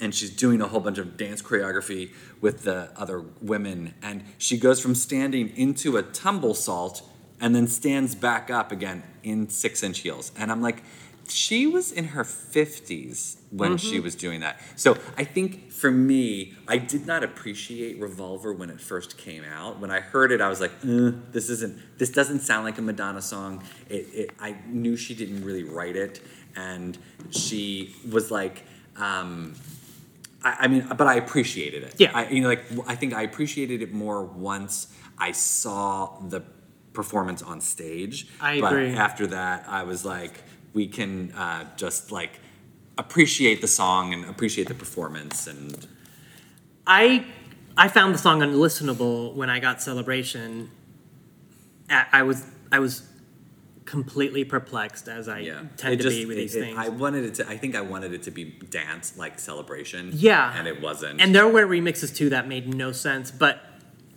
and 0.00 0.12
she's 0.12 0.30
doing 0.30 0.60
a 0.60 0.66
whole 0.66 0.80
bunch 0.80 0.98
of 0.98 1.16
dance 1.16 1.40
choreography 1.40 2.10
with 2.40 2.64
the 2.64 2.90
other 2.96 3.20
women 3.40 3.94
and 4.02 4.24
she 4.38 4.58
goes 4.58 4.80
from 4.80 4.94
standing 4.94 5.56
into 5.56 5.96
a 5.96 6.02
tumble 6.02 6.54
salt 6.54 7.02
and 7.40 7.54
then 7.54 7.66
stands 7.68 8.14
back 8.14 8.50
up 8.50 8.72
again 8.72 9.02
in 9.22 9.48
six 9.48 9.82
inch 9.82 10.00
heels 10.00 10.32
and 10.36 10.50
i'm 10.50 10.60
like 10.60 10.82
she 11.32 11.66
was 11.66 11.92
in 11.92 12.04
her 12.08 12.24
50s 12.24 13.36
when 13.50 13.76
she 13.76 14.00
was 14.00 14.14
doing 14.14 14.40
that 14.40 14.60
so 14.76 14.96
i 15.16 15.24
think 15.24 15.70
for 15.70 15.90
me 15.90 16.54
i 16.68 16.78
did 16.78 17.06
not 17.06 17.22
appreciate 17.22 18.00
revolver 18.00 18.52
when 18.52 18.70
it 18.70 18.80
first 18.80 19.18
came 19.18 19.44
out 19.44 19.78
when 19.80 19.90
i 19.90 20.00
heard 20.00 20.32
it 20.32 20.40
i 20.40 20.48
was 20.48 20.60
like 20.60 20.72
"Uh, 20.82 21.12
this 21.30 21.50
isn't 21.50 21.78
this 21.98 22.10
doesn't 22.10 22.40
sound 22.40 22.64
like 22.64 22.78
a 22.78 22.82
madonna 22.82 23.22
song 23.22 23.62
it, 23.88 24.06
it, 24.12 24.30
i 24.40 24.56
knew 24.66 24.96
she 24.96 25.14
didn't 25.14 25.44
really 25.44 25.64
write 25.64 25.96
it 25.96 26.20
and 26.56 26.98
she 27.30 27.94
was 28.10 28.30
like 28.30 28.64
um, 28.96 29.54
I, 30.44 30.56
I 30.60 30.68
mean, 30.68 30.86
but 30.96 31.06
I 31.06 31.14
appreciated 31.14 31.82
it. 31.82 31.94
Yeah. 31.98 32.10
I, 32.14 32.28
you 32.28 32.42
know, 32.42 32.48
like 32.48 32.64
I 32.86 32.94
think 32.94 33.14
I 33.14 33.22
appreciated 33.22 33.82
it 33.82 33.92
more 33.92 34.24
once 34.24 34.94
I 35.18 35.32
saw 35.32 36.18
the 36.20 36.42
performance 36.92 37.42
on 37.42 37.60
stage. 37.60 38.28
I 38.40 38.60
but 38.60 38.72
agree. 38.72 38.94
after 38.94 39.26
that, 39.28 39.64
I 39.68 39.84
was 39.84 40.04
like, 40.04 40.42
we 40.72 40.86
can 40.86 41.32
uh, 41.32 41.64
just 41.76 42.10
like 42.12 42.40
appreciate 42.98 43.60
the 43.60 43.66
song 43.68 44.12
and 44.12 44.24
appreciate 44.26 44.68
the 44.68 44.74
performance 44.74 45.46
and 45.46 45.86
I 46.86 47.24
I 47.76 47.88
found 47.88 48.14
the 48.14 48.18
song 48.18 48.40
unlistenable 48.40 49.34
when 49.34 49.48
I 49.48 49.60
got 49.60 49.80
Celebration. 49.80 50.70
I 51.88 52.06
I 52.12 52.22
was 52.22 52.44
I 52.70 52.78
was 52.80 53.08
completely 53.84 54.44
perplexed 54.44 55.08
as 55.08 55.28
I 55.28 55.40
yeah, 55.40 55.62
tend 55.76 55.94
It 55.94 55.96
to 55.98 56.02
just- 56.04 56.16
be 56.16 56.26
with 56.26 56.36
it- 56.38 56.40
these 56.40 56.54
it- 56.54 56.60
things. 56.60 56.78
I 56.78 56.88
wanted 56.88 57.24
it 57.24 57.34
to. 57.36 57.48
I 57.48 57.56
think 57.56 57.74
I 57.74 57.80
wanted 57.80 58.12
it 58.14 58.22
to 58.24 58.30
be 58.30 58.44
dance 58.70 59.16
like 59.16 59.38
celebration. 59.38 60.10
Yeah. 60.12 60.52
and 60.58 60.66
it 60.66 60.80
wasn't. 60.82 61.20
and 61.20 61.34
there 61.34 61.48
were 61.48 61.66
remixes 61.66 62.14
too 62.14 62.30
that 62.30 62.46
made 62.48 62.72
no 62.74 62.92
sense, 62.92 63.30
but 63.30 63.60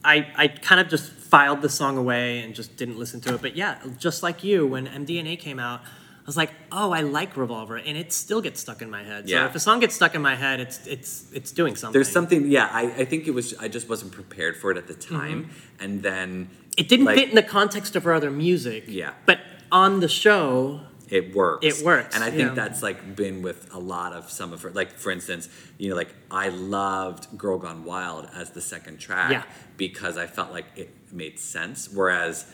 I 0.04 0.28
I 0.36 0.48
kind 0.50 0.82
of 0.82 0.90
just 0.90 1.12
filed 1.12 1.62
the 1.62 1.70
song 1.70 1.98
away 1.98 2.40
and 2.40 2.54
just 2.56 2.78
didn't 2.78 2.98
listen 2.98 3.22
to 3.22 3.36
it. 3.36 3.42
But 3.42 3.56
yeah, 3.56 3.78
just 3.98 4.22
like 4.24 4.44
you, 4.44 4.66
when 4.68 4.88
MDNA 4.88 5.40
came 5.40 5.60
out, 5.60 5.82
I 6.26 6.28
was 6.28 6.38
like, 6.38 6.52
oh, 6.72 6.92
I 6.92 7.02
like 7.02 7.38
Revolver, 7.38 7.76
and 7.76 7.96
it 7.96 8.12
still 8.12 8.42
gets 8.42 8.60
stuck 8.60 8.82
in 8.82 8.90
my 8.90 9.04
head. 9.04 9.30
So 9.30 9.36
Yeah. 9.36 9.46
if 9.46 9.54
a 9.54 9.60
song 9.60 9.80
gets 9.80 9.94
stuck 9.94 10.16
in 10.16 10.24
my 10.24 10.34
head, 10.34 10.60
it's 10.60 10.86
it's 10.88 11.26
it's 11.32 11.52
doing 11.52 11.76
something. 11.76 11.94
There's 11.94 12.12
something. 12.12 12.50
Yeah, 12.50 12.68
I, 12.72 12.86
I 13.02 13.06
think 13.06 13.28
it 13.28 13.32
was. 13.32 13.54
I 13.60 13.68
just 13.68 13.88
wasn't 13.88 14.12
prepared 14.12 14.58
for 14.58 14.72
it 14.72 14.78
at 14.78 14.88
the 14.88 14.96
mm-hmm. 14.96 15.16
time, 15.16 15.50
and 15.80 16.02
then 16.02 16.50
It 16.78 16.90
didn't 16.90 17.06
like, 17.06 17.18
fit 17.20 17.30
in 17.30 17.36
the 17.36 17.44
context 17.44 17.96
of 17.96 18.04
her 18.06 18.14
other 18.14 18.32
music. 18.32 18.86
Yeah. 18.88 19.14
But 19.28 19.40
on 19.72 20.00
the 20.00 20.08
show, 20.08 20.82
it 21.10 21.36
works. 21.36 21.64
It 21.64 21.86
works, 21.86 22.16
and 22.16 22.24
I 22.24 22.32
think 22.32 22.50
yeah. 22.50 22.56
that's 22.56 22.82
like 22.82 23.16
been 23.16 23.44
with 23.44 23.72
a 23.72 23.80
lot 23.80 24.14
of 24.14 24.32
some 24.32 24.52
of 24.52 24.64
her. 24.64 24.72
Like 24.72 24.94
for 24.94 25.12
instance, 25.12 25.48
you 25.78 25.90
know, 25.90 25.96
like 25.96 26.12
I 26.32 26.50
loved 26.50 27.38
"Girl 27.38 27.60
Gone 27.60 27.84
Wild" 27.84 28.28
as 28.34 28.50
the 28.50 28.62
second 28.62 28.98
track 28.98 29.32
Yeah. 29.32 29.44
because 29.78 30.18
I 30.18 30.26
felt 30.26 30.52
like 30.52 30.66
it 30.76 30.90
made 31.12 31.38
sense. 31.40 31.88
Whereas 31.88 32.48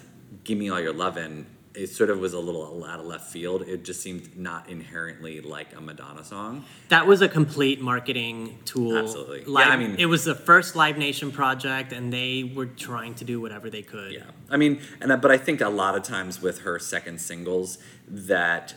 "Give 0.44 0.58
Me 0.58 0.70
All 0.70 0.82
Your 0.82 0.92
Lovin'," 0.94 1.46
it 1.74 1.88
sort 1.88 2.10
of 2.10 2.20
was 2.20 2.34
a 2.34 2.40
little 2.40 2.84
out 2.84 3.00
of 3.00 3.06
left 3.06 3.32
field. 3.32 3.62
It 3.62 3.84
just 3.86 4.02
seemed 4.02 4.38
not 4.38 4.70
inherently 4.70 5.40
like 5.40 5.74
a 5.76 5.80
Madonna 5.82 6.24
song. 6.24 6.66
that 6.90 7.08
was 7.08 7.22
a 7.22 7.30
complete 7.30 7.80
marketing 7.80 8.60
tool. 8.66 8.98
Absolutely. 8.98 9.44
Yeah, 9.48 9.70
I 9.70 9.78
mean- 9.78 9.96
it 9.98 10.08
was 10.08 10.26
the 10.26 10.36
first 10.36 10.76
Live 10.76 10.98
Nation 10.98 11.32
project, 11.32 11.94
and 11.94 12.12
they 12.12 12.44
were 12.44 12.66
trying 12.66 13.14
to 13.16 13.24
do 13.24 13.40
whatever 13.40 13.70
they 13.70 13.82
could. 13.84 14.12
Yeah, 14.12 14.24
I 14.50 14.58
mean, 14.58 14.82
and 15.00 15.12
uh, 15.14 15.18
but 15.18 15.32
I 15.32 15.38
think 15.38 15.62
a 15.62 15.70
lot 15.70 15.96
of 15.96 16.04
times 16.04 16.42
with 16.42 16.60
her 16.60 16.78
second 16.78 17.22
singles 17.22 17.78
that 18.08 18.76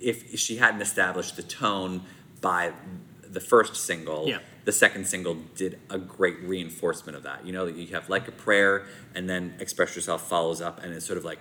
if 0.00 0.38
she 0.38 0.56
hadn't 0.58 0.82
established 0.82 1.36
the 1.36 1.42
tone 1.42 2.02
by 2.40 2.72
the 3.22 3.40
first 3.40 3.74
single, 3.76 4.28
Yeah. 4.28 4.38
the 4.64 4.70
second 4.72 5.06
single 5.08 5.34
did 5.56 5.80
a 5.90 5.98
great 5.98 6.38
reinforcement 6.42 7.16
of 7.16 7.24
that. 7.24 7.44
You 7.44 7.52
know, 7.52 7.66
you 7.66 7.88
have 7.88 8.08
like 8.08 8.28
a 8.28 8.32
prayer, 8.32 8.86
and 9.14 9.28
then 9.28 9.54
express 9.58 9.96
yourself 9.96 10.28
follows 10.28 10.60
up, 10.60 10.82
and 10.84 10.94
it's 10.94 11.04
sort 11.04 11.18
of 11.18 11.24
like 11.24 11.40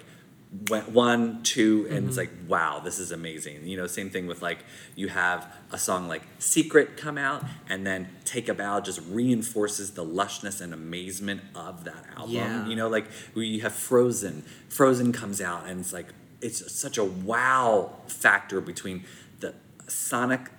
one, 0.92 1.44
two, 1.44 1.88
and 1.90 2.08
it's 2.08 2.18
mm-hmm. 2.18 2.20
like 2.20 2.50
wow, 2.50 2.80
this 2.80 3.00
is 3.00 3.12
amazing. 3.12 3.68
You 3.68 3.78
know, 3.78 3.88
same 3.88 4.10
thing 4.10 4.28
with 4.28 4.42
like 4.42 4.60
you 4.96 5.10
have 5.10 5.54
a 5.72 5.78
song 5.78 6.08
like 6.08 6.24
Secret 6.40 6.98
come 6.98 7.18
out, 7.18 7.44
and 7.70 7.86
then 7.86 8.10
Take 8.24 8.48
a 8.48 8.54
Bow 8.54 8.80
just 8.80 9.02
reinforces 9.10 9.92
the 9.92 10.06
lushness 10.06 10.62
and 10.62 10.74
amazement 10.74 11.42
of 11.56 11.84
that 11.86 12.06
album. 12.16 12.36
Yeah. 12.36 12.68
You 12.68 12.76
know, 12.76 12.88
like 12.88 13.06
we 13.34 13.60
have 13.60 13.74
Frozen. 13.74 14.44
Frozen 14.70 15.12
comes 15.12 15.42
out, 15.42 15.68
and 15.68 15.82
it's 15.82 15.94
like 15.94 16.08
it's 16.42 16.72
such 16.74 16.98
a 16.98 17.04
wow 17.04 17.92
factor 18.08 18.62
between 18.62 19.04
the 19.40 19.54
sonic 19.88 20.52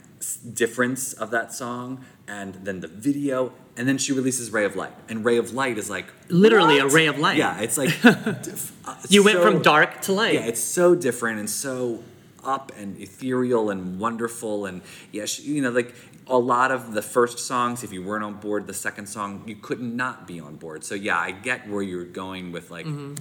difference 0.52 1.12
of 1.12 1.30
that 1.30 1.52
song 1.52 2.04
and 2.26 2.54
then 2.64 2.80
the 2.80 2.88
video 2.88 3.52
and 3.76 3.86
then 3.88 3.98
she 3.98 4.12
releases 4.12 4.50
ray 4.50 4.64
of 4.64 4.74
light 4.76 4.92
and 5.08 5.24
ray 5.24 5.36
of 5.36 5.52
light 5.52 5.76
is 5.78 5.88
like 5.90 6.06
Literally 6.28 6.78
a 6.78 6.86
ray 6.86 7.06
of 7.06 7.18
light. 7.18 7.36
yeah 7.38 7.60
it's 7.60 7.76
like 7.78 7.90
diff- 8.02 8.72
uh, 8.86 8.96
You 9.08 9.22
went 9.24 9.38
so- 9.38 9.42
from 9.50 9.62
dark 9.62 10.00
to 10.02 10.12
light. 10.12 10.34
yeah 10.34 10.46
it's 10.46 10.60
so 10.62 10.94
different 10.94 11.38
and 11.40 11.48
so 11.50 12.02
up 12.44 12.70
and 12.78 12.98
ethereal 13.00 13.70
and 13.70 13.98
wonderful 13.98 14.66
and 14.66 14.80
yeah 15.12 15.24
she, 15.26 15.42
you 15.42 15.60
know 15.62 15.70
like 15.70 15.94
a 16.28 16.38
lot 16.38 16.70
of 16.72 16.92
the 16.94 17.02
first 17.02 17.38
songs 17.38 17.82
if 17.84 17.92
you 17.92 18.02
weren't 18.02 18.24
on 18.24 18.34
board 18.34 18.66
the 18.66 18.74
second 18.74 19.06
song 19.06 19.42
you 19.46 19.54
could 19.56 19.80
not 19.80 20.26
be 20.26 20.38
on 20.40 20.56
board 20.56 20.84
so 20.84 20.94
yeah 20.94 21.18
i 21.18 21.30
get 21.32 21.68
where 21.68 21.82
you're 21.82 22.04
going 22.04 22.52
with 22.52 22.70
like 22.70 22.86
Mm-hmm. 22.86 23.14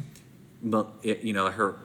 It- 1.03 1.23
you 1.23 1.33
know 1.33 1.49
her 1.51 1.75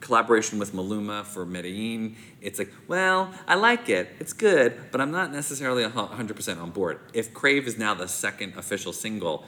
collaboration 0.00 0.58
with 0.58 0.72
Maluma 0.72 1.24
for 1.24 1.46
Medellin. 1.46 2.16
It's 2.40 2.58
like, 2.58 2.72
well, 2.86 3.32
I 3.48 3.54
like 3.54 3.88
it, 3.88 4.14
it's 4.20 4.32
good, 4.32 4.90
but 4.92 5.00
I'm 5.00 5.10
not 5.10 5.32
necessarily 5.32 5.82
a 5.82 5.90
100% 5.90 6.62
on 6.62 6.70
board. 6.70 7.00
If 7.12 7.32
Crave 7.34 7.66
is 7.66 7.78
now 7.78 7.94
the 7.94 8.06
second 8.06 8.54
official 8.56 8.92
single, 8.92 9.44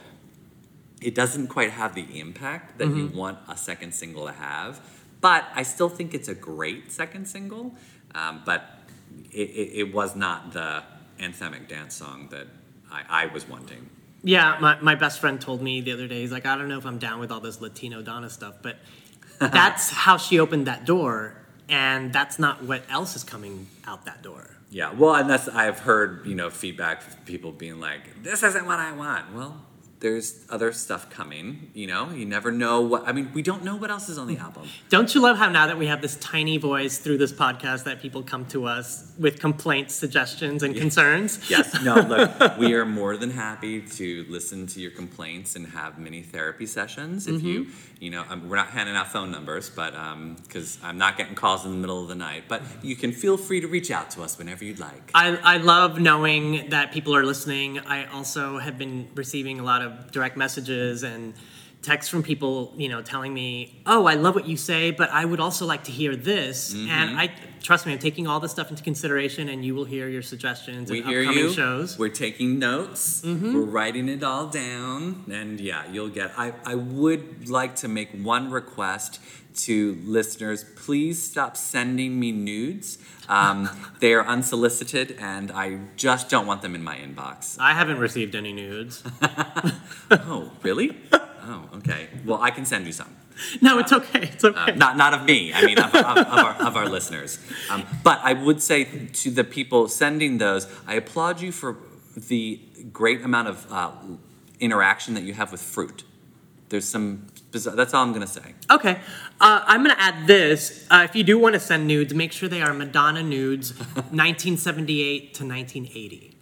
it 1.01 1.15
doesn't 1.15 1.47
quite 1.47 1.71
have 1.71 1.95
the 1.95 2.19
impact 2.19 2.77
that 2.79 2.87
you 2.87 3.07
want 3.07 3.37
a 3.47 3.55
second 3.55 3.93
single 3.93 4.25
to 4.25 4.33
have. 4.33 4.81
But 5.21 5.45
I 5.53 5.63
still 5.63 5.89
think 5.89 6.13
it's 6.13 6.27
a 6.27 6.35
great 6.35 6.91
second 6.91 7.27
single. 7.27 7.73
Um, 8.15 8.41
but 8.45 8.79
it, 9.31 9.49
it, 9.49 9.71
it 9.79 9.93
was 9.93 10.15
not 10.15 10.53
the 10.53 10.83
anthemic 11.19 11.67
dance 11.67 11.95
song 11.95 12.29
that 12.31 12.47
I, 12.91 13.23
I 13.23 13.25
was 13.27 13.47
wanting. 13.47 13.89
Yeah, 14.23 14.57
my, 14.59 14.79
my 14.81 14.95
best 14.95 15.19
friend 15.19 15.39
told 15.39 15.61
me 15.61 15.81
the 15.81 15.93
other 15.93 16.07
day, 16.07 16.21
he's 16.21 16.31
like, 16.31 16.45
I 16.45 16.57
don't 16.57 16.67
know 16.67 16.77
if 16.77 16.85
I'm 16.85 16.97
down 16.97 17.19
with 17.19 17.31
all 17.31 17.39
this 17.39 17.61
Latino 17.61 18.01
Donna 18.01 18.29
stuff, 18.29 18.55
but 18.61 18.77
that's 19.39 19.89
how 19.89 20.17
she 20.17 20.39
opened 20.39 20.67
that 20.67 20.85
door, 20.85 21.35
and 21.67 22.13
that's 22.13 22.39
not 22.39 22.63
what 22.63 22.83
else 22.89 23.15
is 23.15 23.23
coming 23.23 23.67
out 23.85 24.05
that 24.05 24.21
door. 24.21 24.49
Yeah, 24.71 24.93
well, 24.93 25.15
and 25.15 25.29
that's 25.29 25.47
I've 25.47 25.79
heard 25.79 26.25
you 26.25 26.35
know 26.35 26.49
feedback 26.49 27.01
from 27.01 27.23
people 27.25 27.51
being 27.51 27.79
like, 27.79 28.23
"This 28.23 28.43
isn't 28.43 28.65
what 28.65 28.79
I 28.79 28.91
want." 28.91 29.33
Well, 29.33 29.65
there's 29.99 30.45
other 30.49 30.71
stuff 30.71 31.09
coming. 31.09 31.71
You 31.73 31.87
know, 31.87 32.11
you 32.11 32.25
never 32.25 32.51
know 32.51 32.81
what. 32.81 33.07
I 33.07 33.11
mean, 33.11 33.31
we 33.33 33.41
don't 33.41 33.63
know 33.63 33.75
what 33.75 33.89
else 33.89 34.09
is 34.09 34.17
on 34.17 34.27
the 34.27 34.35
mm. 34.35 34.43
album. 34.43 34.67
Don't 34.89 35.13
you 35.15 35.21
love 35.21 35.37
how 35.37 35.49
now 35.49 35.67
that 35.67 35.77
we 35.77 35.87
have 35.87 36.01
this 36.01 36.15
tiny 36.17 36.57
voice 36.57 36.99
through 36.99 37.17
this 37.17 37.31
podcast 37.31 37.85
that 37.85 38.01
people 38.01 38.21
come 38.21 38.45
to 38.47 38.65
us 38.65 39.08
with 39.19 39.39
complaints, 39.39 39.93
suggestions, 39.93 40.63
and 40.63 40.75
concerns? 40.75 41.49
Yes, 41.49 41.81
no, 41.83 41.95
look, 41.99 42.57
we 42.57 42.73
are 42.73 42.85
more 42.85 43.17
than 43.17 43.29
happy 43.29 43.81
to 43.81 44.25
listen 44.29 44.65
to 44.67 44.79
your 44.79 44.91
complaints 44.91 45.55
and 45.55 45.67
have 45.67 45.99
mini 45.99 46.23
therapy 46.23 46.65
sessions. 46.65 47.27
If 47.27 47.43
you, 47.43 47.67
you 47.99 48.09
know, 48.11 48.23
um, 48.29 48.47
we're 48.47 48.55
not 48.55 48.69
handing 48.69 48.95
out 48.95 49.11
phone 49.11 49.29
numbers, 49.29 49.69
but 49.69 49.91
because 50.43 50.79
I'm 50.81 50.97
not 50.97 51.17
getting 51.17 51.35
calls 51.35 51.65
in 51.65 51.71
the 51.71 51.77
middle 51.77 52.01
of 52.01 52.07
the 52.07 52.15
night, 52.15 52.45
but 52.47 52.61
you 52.81 52.95
can 52.95 53.11
feel 53.11 53.35
free 53.35 53.59
to 53.59 53.67
reach 53.67 53.91
out 53.91 54.09
to 54.11 54.23
us 54.23 54.37
whenever 54.37 54.63
you'd 54.63 54.79
like. 54.79 55.11
I, 55.13 55.35
I 55.43 55.57
love 55.57 55.99
knowing 55.99 56.69
that 56.69 56.93
people 56.93 57.13
are 57.15 57.25
listening. 57.25 57.79
I 57.79 58.05
also 58.05 58.57
have 58.57 58.77
been 58.77 59.09
receiving 59.15 59.59
a 59.59 59.63
lot 59.63 59.81
of 59.81 60.11
direct 60.11 60.37
messages 60.37 61.03
and 61.03 61.33
texts 61.81 62.09
from 62.09 62.23
people, 62.23 62.73
you 62.77 62.89
know, 62.89 63.01
telling 63.01 63.33
me, 63.33 63.81
"Oh, 63.85 64.05
I 64.05 64.15
love 64.15 64.35
what 64.35 64.47
you 64.47 64.57
say, 64.57 64.91
but 64.91 65.09
I 65.11 65.25
would 65.25 65.39
also 65.39 65.65
like 65.65 65.83
to 65.85 65.91
hear 65.91 66.15
this." 66.15 66.73
Mm-hmm. 66.73 66.89
And 66.89 67.17
I 67.19 67.31
trust 67.61 67.85
me, 67.85 67.93
I'm 67.93 67.99
taking 67.99 68.27
all 68.27 68.39
this 68.39 68.51
stuff 68.51 68.69
into 68.69 68.83
consideration, 68.83 69.49
and 69.49 69.63
you 69.63 69.75
will 69.75 69.85
hear 69.85 70.07
your 70.09 70.21
suggestions 70.21 70.91
We 70.91 71.01
hear 71.01 71.21
upcoming 71.21 71.43
you. 71.45 71.53
shows. 71.53 71.97
We're 71.97 72.09
taking 72.09 72.59
notes. 72.59 73.21
We're 73.23 73.61
writing 73.61 74.09
it 74.09 74.23
all 74.23 74.47
down, 74.47 75.23
and 75.31 75.59
yeah, 75.59 75.83
you'll 75.91 76.09
get. 76.09 76.31
I 76.37 76.53
I 76.65 76.75
would 76.75 77.49
like 77.49 77.75
to 77.77 77.87
make 77.87 78.09
one 78.11 78.51
request 78.51 79.19
to 79.65 79.97
listeners: 80.03 80.65
please 80.75 81.21
stop 81.21 81.55
sending 81.57 82.19
me 82.19 82.31
nudes. 82.31 82.97
Um, 83.29 83.69
they 83.99 84.13
are 84.13 84.25
unsolicited, 84.25 85.15
and 85.19 85.51
I 85.51 85.79
just 85.95 86.29
don't 86.29 86.47
want 86.47 86.61
them 86.61 86.75
in 86.75 86.83
my 86.83 86.97
inbox. 86.97 87.57
I 87.59 87.73
haven't 87.73 87.99
received 87.99 88.35
any 88.35 88.51
nudes. 88.53 89.03
Oh, 90.11 90.51
really? 90.63 90.97
Oh, 91.51 91.77
okay. 91.77 92.07
Well, 92.25 92.39
I 92.41 92.51
can 92.51 92.65
send 92.65 92.85
you 92.85 92.93
some. 92.93 93.09
no, 93.61 93.79
it's 93.79 93.91
okay. 93.91 94.29
It's 94.33 94.43
okay. 94.43 94.71
Uh, 94.71 94.75
not 94.75 94.97
not 94.97 95.13
of 95.13 95.23
me. 95.25 95.51
I 95.53 95.65
mean, 95.65 95.79
of, 95.79 95.93
of, 95.95 96.17
of, 96.17 96.39
our, 96.45 96.53
of 96.67 96.75
our 96.77 96.87
listeners. 96.87 97.39
Um, 97.71 97.85
but 98.03 98.19
I 98.23 98.33
would 98.33 98.61
say 98.61 98.83
to 99.23 99.31
the 99.31 99.43
people 99.43 99.87
sending 99.87 100.37
those, 100.37 100.67
I 100.85 100.93
applaud 100.95 101.41
you 101.41 101.51
for 101.51 101.77
the 102.15 102.59
great 102.93 103.23
amount 103.23 103.47
of 103.47 103.57
uh, 103.71 103.91
interaction 104.59 105.13
that 105.15 105.23
you 105.23 105.33
have 105.33 105.51
with 105.51 105.61
fruit. 105.61 106.03
There's 106.69 106.87
some. 106.87 107.25
bizarre- 107.51 107.75
That's 107.75 107.93
all 107.95 108.03
I'm 108.03 108.13
gonna 108.13 108.27
say. 108.27 108.53
Okay, 108.69 108.99
uh, 109.41 109.63
I'm 109.65 109.81
gonna 109.83 109.95
add 109.97 110.27
this. 110.27 110.85
Uh, 110.91 111.07
if 111.09 111.15
you 111.15 111.23
do 111.23 111.39
want 111.39 111.53
to 111.55 111.59
send 111.59 111.87
nudes, 111.87 112.13
make 112.13 112.31
sure 112.31 112.47
they 112.49 112.61
are 112.61 112.73
Madonna 112.73 113.23
nudes, 113.23 113.71
1978 114.13 115.33
to 115.33 115.45
1980. 115.45 116.35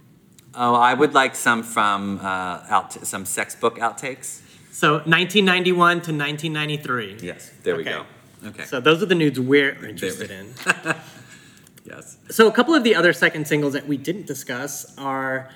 Oh, 0.59 0.73
I 0.75 0.93
would 0.95 1.13
like 1.13 1.35
some 1.35 1.61
from 1.63 2.19
uh, 2.21 2.65
out 2.75 2.91
some 3.05 3.25
sex 3.25 3.55
book 3.55 3.77
outtakes. 3.77 4.41
So 4.77 4.97
1991 4.97 5.73
to 5.73 6.13
1993. 6.13 7.17
Yes, 7.23 7.49
there 7.63 7.75
we 7.75 7.83
go. 7.83 8.05
Okay. 8.45 8.63
So 8.65 8.79
those 8.79 9.01
are 9.01 9.07
the 9.07 9.15
nudes 9.15 9.39
we're 9.39 9.73
interested 9.83 10.29
in. 10.29 10.53
yes. 11.83 12.19
So 12.29 12.47
a 12.47 12.51
couple 12.51 12.75
of 12.75 12.83
the 12.83 12.93
other 12.93 13.11
second 13.11 13.47
singles 13.47 13.73
that 13.73 13.87
we 13.87 13.97
didn't 13.97 14.27
discuss 14.27 14.95
are 14.99 15.49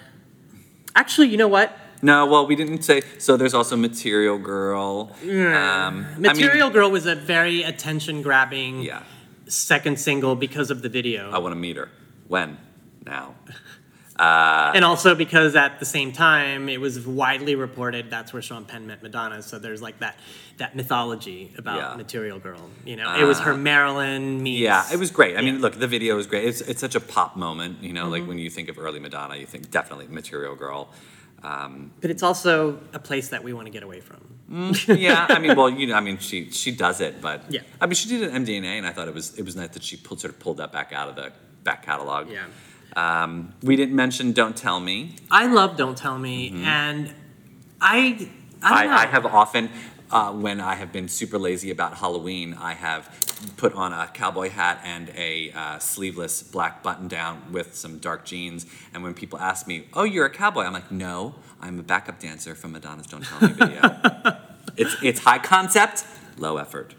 actually, 0.95 1.27
you 1.27 1.37
know 1.37 1.47
what? 1.47 1.77
No, 2.01 2.25
well, 2.25 2.47
we 2.47 2.55
didn't 2.55 2.81
say. 2.81 3.03
So 3.19 3.37
there's 3.37 3.53
also 3.53 3.77
Material 3.77 4.39
Girl. 4.39 5.15
Um, 5.21 5.29
I 5.29 5.91
mean, 5.91 6.21
Material 6.23 6.71
Girl 6.71 6.89
was 6.89 7.05
a 7.05 7.13
very 7.13 7.61
attention-grabbing 7.61 8.81
yeah. 8.81 9.03
second 9.45 9.99
single 9.99 10.35
because 10.35 10.71
of 10.71 10.81
the 10.81 10.89
video. 10.89 11.29
I 11.29 11.37
want 11.37 11.51
to 11.51 11.59
meet 11.59 11.77
her. 11.77 11.89
When? 12.27 12.57
Now. 13.05 13.35
Uh, 14.21 14.71
and 14.75 14.85
also 14.85 15.15
because 15.15 15.55
at 15.55 15.79
the 15.79 15.85
same 15.85 16.11
time 16.11 16.69
it 16.69 16.79
was 16.79 17.05
widely 17.07 17.55
reported 17.55 18.09
that's 18.11 18.31
where 18.33 18.41
Sean 18.41 18.65
Penn 18.65 18.85
met 18.87 19.01
Madonna. 19.01 19.41
So 19.41 19.57
there's 19.57 19.81
like 19.81 19.97
that 19.99 20.15
that 20.57 20.75
mythology 20.75 21.51
about 21.57 21.77
Yeah. 21.77 21.95
Material 21.95 22.37
Girl. 22.37 22.69
You 22.85 22.97
know, 22.97 23.15
it 23.19 23.23
was 23.23 23.39
her 23.39 23.55
Marilyn 23.55 24.43
meets. 24.43 24.59
yeah, 24.61 24.85
it 24.93 24.99
was 24.99 25.09
great. 25.09 25.37
I 25.37 25.41
mean, 25.41 25.59
look, 25.59 25.73
the 25.79 25.87
video 25.87 26.15
was 26.15 26.27
great. 26.27 26.45
It's, 26.45 26.61
it's 26.61 26.79
such 26.81 26.93
a 26.95 26.99
pop 26.99 27.35
moment, 27.35 27.81
you 27.81 27.93
know, 27.93 28.03
Mm-hmm. 28.03 28.11
like 28.11 28.27
when 28.27 28.37
you 28.37 28.49
think 28.51 28.69
of 28.69 28.77
early 28.77 28.99
Madonna, 28.99 29.35
you 29.37 29.47
think 29.47 29.71
definitely 29.71 30.07
Material 30.07 30.55
Girl. 30.55 30.89
Um, 31.43 31.91
But 32.01 32.11
it's 32.11 32.21
also 32.21 32.79
a 32.93 32.99
place 32.99 33.29
that 33.29 33.43
we 33.43 33.53
want 33.53 33.65
to 33.67 33.71
get 33.71 33.81
away 33.83 34.01
from. 34.01 34.21
yeah, 34.87 35.25
I 35.29 35.39
mean, 35.39 35.55
well, 35.57 35.69
you 35.69 35.87
know, 35.87 35.95
I 35.95 36.01
mean, 36.01 36.17
she 36.19 36.51
she 36.51 36.71
does 36.71 37.01
it, 37.01 37.21
but 37.21 37.37
Yeah. 37.49 37.61
I 37.79 37.85
mean, 37.87 37.95
she 37.95 38.07
did 38.09 38.21
an 38.23 38.45
MDNA, 38.45 38.77
and 38.77 38.85
I 38.85 38.91
thought 38.91 39.07
it 39.07 39.13
was 39.15 39.27
it 39.39 39.45
was 39.45 39.55
nice 39.55 39.69
that 39.69 39.81
she 39.83 39.95
pulled, 39.97 40.19
sort 40.21 40.33
of 40.33 40.39
pulled 40.39 40.57
that 40.57 40.71
back 40.71 40.91
out 40.93 41.07
of 41.09 41.15
the 41.15 41.31
back 41.63 41.83
catalog. 41.85 42.29
Yeah. 42.29 42.45
Um, 42.95 43.53
we 43.61 43.75
didn't 43.75 43.95
mention 43.95 44.33
"Don't 44.33 44.55
Tell 44.55 44.79
Me." 44.79 45.15
I 45.29 45.47
love 45.47 45.77
Don't 45.77 45.97
Tell 45.97 46.17
Me, 46.17 46.51
and 46.65 47.13
I 47.79 48.29
I, 48.61 48.85
I. 48.87 49.03
I 49.03 49.05
have 49.07 49.25
often, 49.25 49.69
uh, 50.11 50.31
when 50.33 50.59
I 50.59 50.75
have 50.75 50.91
been 50.91 51.07
super 51.07 51.39
lazy 51.39 51.71
about 51.71 51.97
Halloween, 51.97 52.53
I 52.53 52.73
have 52.73 53.09
put 53.57 53.73
on 53.73 53.93
a 53.93 54.07
cowboy 54.07 54.49
hat 54.49 54.79
and 54.83 55.09
a 55.15 55.51
uh, 55.51 55.79
sleeveless 55.79 56.43
black 56.43 56.83
button 56.83 57.07
down 57.07 57.51
with 57.51 57.75
some 57.75 57.97
dark 57.97 58.25
jeans. 58.25 58.65
And 58.93 59.03
when 59.03 59.13
people 59.13 59.39
ask 59.39 59.67
me, 59.67 59.87
"Oh, 59.93 60.03
you're 60.03 60.25
a 60.25 60.29
cowboy," 60.29 60.63
I'm 60.63 60.73
like, 60.73 60.91
"No, 60.91 61.35
I'm 61.61 61.79
a 61.79 61.83
backup 61.83 62.19
dancer 62.19 62.55
from 62.55 62.73
Madonna's 62.73 63.07
"Don't 63.07 63.23
Tell 63.23 63.41
Me" 63.47 63.53
video." 63.53 63.81
it's 64.77 64.95
it's 65.01 65.19
high 65.21 65.39
concept, 65.39 66.05
low 66.37 66.57
effort. 66.57 66.93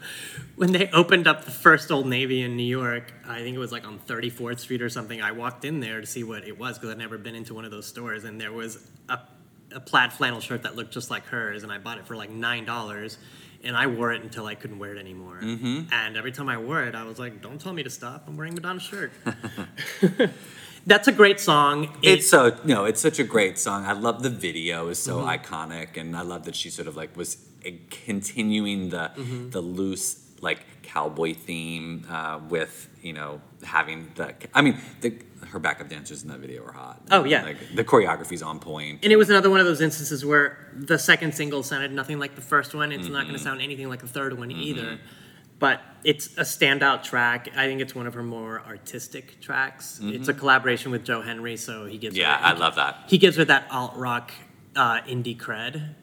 When 0.55 0.71
they 0.71 0.89
opened 0.91 1.27
up 1.27 1.45
the 1.45 1.51
first 1.51 1.91
Old 1.91 2.05
Navy 2.07 2.41
in 2.41 2.55
New 2.55 2.63
York, 2.63 3.11
I 3.27 3.39
think 3.39 3.55
it 3.55 3.59
was 3.59 3.71
like 3.71 3.85
on 3.87 3.99
34th 3.99 4.59
Street 4.59 4.81
or 4.81 4.89
something. 4.89 5.21
I 5.21 5.31
walked 5.31 5.65
in 5.65 5.79
there 5.79 5.99
to 6.01 6.07
see 6.07 6.23
what 6.23 6.47
it 6.47 6.57
was 6.57 6.77
because 6.77 6.91
I'd 6.91 6.97
never 6.99 7.17
been 7.17 7.35
into 7.35 7.53
one 7.53 7.65
of 7.65 7.71
those 7.71 7.87
stores, 7.87 8.23
and 8.23 8.39
there 8.39 8.51
was 8.51 8.87
a, 9.09 9.19
a 9.73 9.79
plaid 9.79 10.13
flannel 10.13 10.39
shirt 10.39 10.63
that 10.63 10.75
looked 10.75 10.93
just 10.93 11.09
like 11.09 11.25
hers, 11.25 11.63
and 11.63 11.71
I 11.71 11.77
bought 11.79 11.97
it 11.97 12.05
for 12.07 12.15
like 12.15 12.29
nine 12.29 12.65
dollars. 12.65 13.17
And 13.65 13.77
I 13.77 13.87
wore 13.87 14.11
it 14.11 14.21
until 14.21 14.45
I 14.45 14.55
couldn't 14.55 14.77
wear 14.77 14.93
it 14.93 14.99
anymore. 14.99 15.39
Mm-hmm. 15.41 15.83
And 15.93 16.17
every 16.17 16.33
time 16.33 16.49
I 16.49 16.57
wore 16.57 16.83
it, 16.83 16.95
I 16.95 17.03
was 17.05 17.17
like, 17.17 17.41
"Don't 17.41 17.61
tell 17.61 17.71
me 17.71 17.81
to 17.83 17.89
stop! 17.89 18.25
I'm 18.27 18.35
wearing 18.35 18.55
Madonna's 18.55 18.83
shirt." 18.83 19.13
That's 20.85 21.07
a 21.07 21.13
great 21.13 21.39
song. 21.39 21.85
It- 22.01 22.19
It's 22.19 22.29
so 22.29 22.57
no, 22.65 22.83
it's 22.83 22.99
such 22.99 23.19
a 23.19 23.23
great 23.23 23.57
song. 23.57 23.85
I 23.85 23.93
love 23.93 24.21
the 24.21 24.29
video; 24.29 24.89
is 24.89 25.01
so 25.01 25.19
Mm-hmm. 25.19 25.29
iconic, 25.53 25.95
and 25.95 26.13
I 26.17 26.23
love 26.23 26.43
that 26.43 26.55
she 26.57 26.69
sort 26.69 26.89
of 26.89 26.97
like 26.97 27.15
was 27.15 27.37
uh, 27.65 27.69
continuing 27.89 28.89
the 28.89 29.11
Mm-hmm. 29.15 29.51
the 29.51 29.61
loose 29.61 30.22
like 30.43 30.59
cowboy 30.83 31.33
theme 31.33 32.05
uh, 32.09 32.39
with 32.49 32.89
you 33.01 33.13
know 33.13 33.41
having 33.63 34.11
the. 34.15 34.33
I 34.53 34.61
mean, 34.61 34.77
the 35.01 35.17
her 35.47 35.59
backup 35.59 35.89
dancers 35.89 36.23
in 36.23 36.29
that 36.29 36.39
video 36.39 36.63
were 36.63 36.71
hot. 36.71 37.01
Oh, 37.11 37.25
yeah. 37.25 37.43
like 37.43 37.57
the 37.75 37.83
choreography's 37.83 38.41
on 38.41 38.59
point. 38.59 38.99
And 39.03 39.11
it 39.11 39.17
was 39.17 39.29
another 39.29 39.49
one 39.49 39.59
of 39.59 39.65
those 39.65 39.81
instances 39.81 40.25
where 40.25 40.69
the 40.73 40.97
second 40.97 41.35
single 41.35 41.61
sounded 41.63 41.91
nothing 41.91 42.17
like 42.17 42.35
the 42.35 42.41
first 42.41 42.73
one. 42.73 42.91
It's 42.91 43.07
not 43.07 43.23
going 43.23 43.33
to 43.37 43.43
sound 43.43 43.61
anything 43.61 43.87
like 43.89 44.01
the 44.01 44.07
third 44.07 44.37
one 44.37 44.49
either. 44.51 44.99
But 45.59 45.81
it's 46.03 46.27
a 46.37 46.41
standout 46.41 47.03
track. 47.03 47.49
I 47.55 47.67
think 47.67 47.81
it's 47.81 47.93
one 47.93 48.07
of 48.07 48.15
her 48.15 48.23
more 48.23 48.61
artistic 48.67 49.39
tracks. 49.41 49.99
It's 50.01 50.27
a 50.27 50.33
collaboration 50.33 50.91
with 50.91 51.05
Joe 51.05 51.21
Henry, 51.21 51.55
so 51.57 51.85
he 51.85 51.97
gives 51.97 52.17
Yeah, 52.17 52.35
her, 52.37 52.45
I 52.55 52.57
love 52.57 52.75
that. 52.75 53.03
he 53.07 53.17
gives 53.17 53.37
her 53.37 53.45
that 53.45 53.67
alt 53.69 53.95
rock 53.95 54.31
uh, 54.75 55.01
indie 55.01 55.37
cred. 55.37 55.93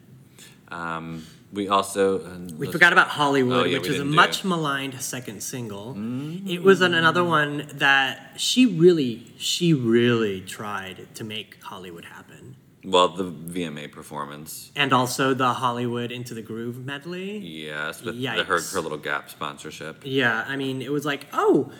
Um, 0.69 1.25
we 1.53 1.67
also 1.67 2.19
We 2.57 2.71
forgot 2.71 2.93
about 2.93 3.09
Hollywood, 3.09 3.65
Oh, 3.65 3.69
yeah, 3.69 3.77
which 3.77 3.87
is 3.87 3.99
a 3.99 4.05
much 4.05 4.43
maligned 4.45 4.99
second 5.01 5.41
single. 5.43 5.93
Mm. 5.95 6.47
It 6.49 6.63
was 6.63 6.81
an, 6.81 6.93
another 6.93 7.23
one 7.23 7.67
that 7.73 8.33
she 8.37 8.65
really, 8.65 9.33
she 9.37 9.73
really 9.73 10.41
tried 10.41 11.07
to 11.15 11.23
make 11.23 11.61
Hollywood 11.63 12.05
happen. 12.05 12.55
well 12.83 13.09
the 13.09 13.25
VMA 13.25 13.91
performance. 13.91 14.71
And 14.75 14.93
also 14.93 15.33
the 15.33 15.53
Hollywood 15.53 16.11
Into 16.11 16.33
the 16.33 16.41
Groove 16.41 16.85
medley. 16.85 17.37
Yes, 17.39 18.01
with 18.01 18.19
the, 18.21 18.43
her 18.43 18.59
her 18.61 18.81
little 18.81 18.97
Gap 18.97 19.29
sponsorship. 19.29 20.01
Yeah, 20.03 20.45
I 20.47 20.55
mean, 20.55 20.81
it 20.81 20.91
was 20.91 21.05
like, 21.05 21.27
oh, 21.33 21.71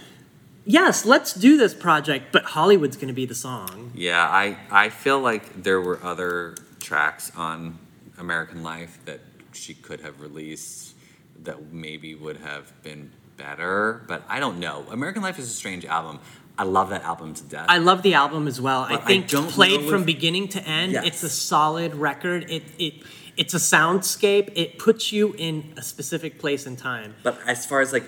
yes, 0.65 1.05
let's 1.05 1.34
do 1.34 1.57
this 1.57 1.74
project, 1.74 2.26
but 2.32 2.43
Hollywood's 2.43 2.97
going 2.97 3.07
to 3.07 3.13
be 3.13 3.26
the 3.26 3.36
song. 3.36 3.91
Yeah, 3.95 4.24
I 4.28 4.57
I 4.69 4.89
feel 4.89 5.19
like 5.19 5.63
there 5.63 5.82
were 5.82 5.99
other 6.03 6.55
tracks 6.80 7.32
on 7.36 7.80
American 8.17 8.61
Life 8.63 8.99
that 9.05 9.19
she 9.54 9.74
could 9.74 10.02
have 10.02 10.22
released 10.22 10.95
that 11.43 11.72
maybe 11.74 12.16
would 12.16 12.38
have 12.38 12.72
been 12.84 13.12
better, 13.38 14.04
but 14.08 14.24
I 14.30 14.39
don't 14.39 14.60
know. 14.60 14.86
American 14.91 15.22
Life 15.24 15.39
is 15.39 15.47
a 15.49 15.54
strange 15.54 15.86
album. 15.86 16.20
I 16.58 16.64
love 16.64 16.89
that 16.89 17.04
album 17.04 17.34
to 17.34 17.43
death. 17.43 17.66
I 17.70 17.78
love 17.80 18.04
the 18.04 18.14
album 18.14 18.47
as 18.47 18.62
well. 18.62 18.82
I 18.82 18.89
But 18.91 19.02
I 19.04 19.06
think 19.06 19.28
don't 19.30 19.49
played 19.49 19.89
from 19.89 20.02
if- 20.02 20.06
beginning 20.06 20.49
to 20.49 20.62
end, 20.68 20.91
Yes. 20.91 21.06
it's 21.08 21.24
a 21.24 21.30
solid 21.30 21.95
record. 21.95 22.49
It 22.49 22.64
it 22.78 22.93
it's 23.38 23.54
a 23.54 23.58
soundscape. 23.58 24.52
It 24.56 24.78
puts 24.78 25.12
you 25.12 25.34
in 25.38 25.74
a 25.78 25.82
specific 25.82 26.38
place 26.38 26.66
and 26.68 26.78
time. 26.78 27.16
but 27.24 27.39
as 27.47 27.66
far 27.66 27.80
as 27.82 27.91
like 27.93 28.04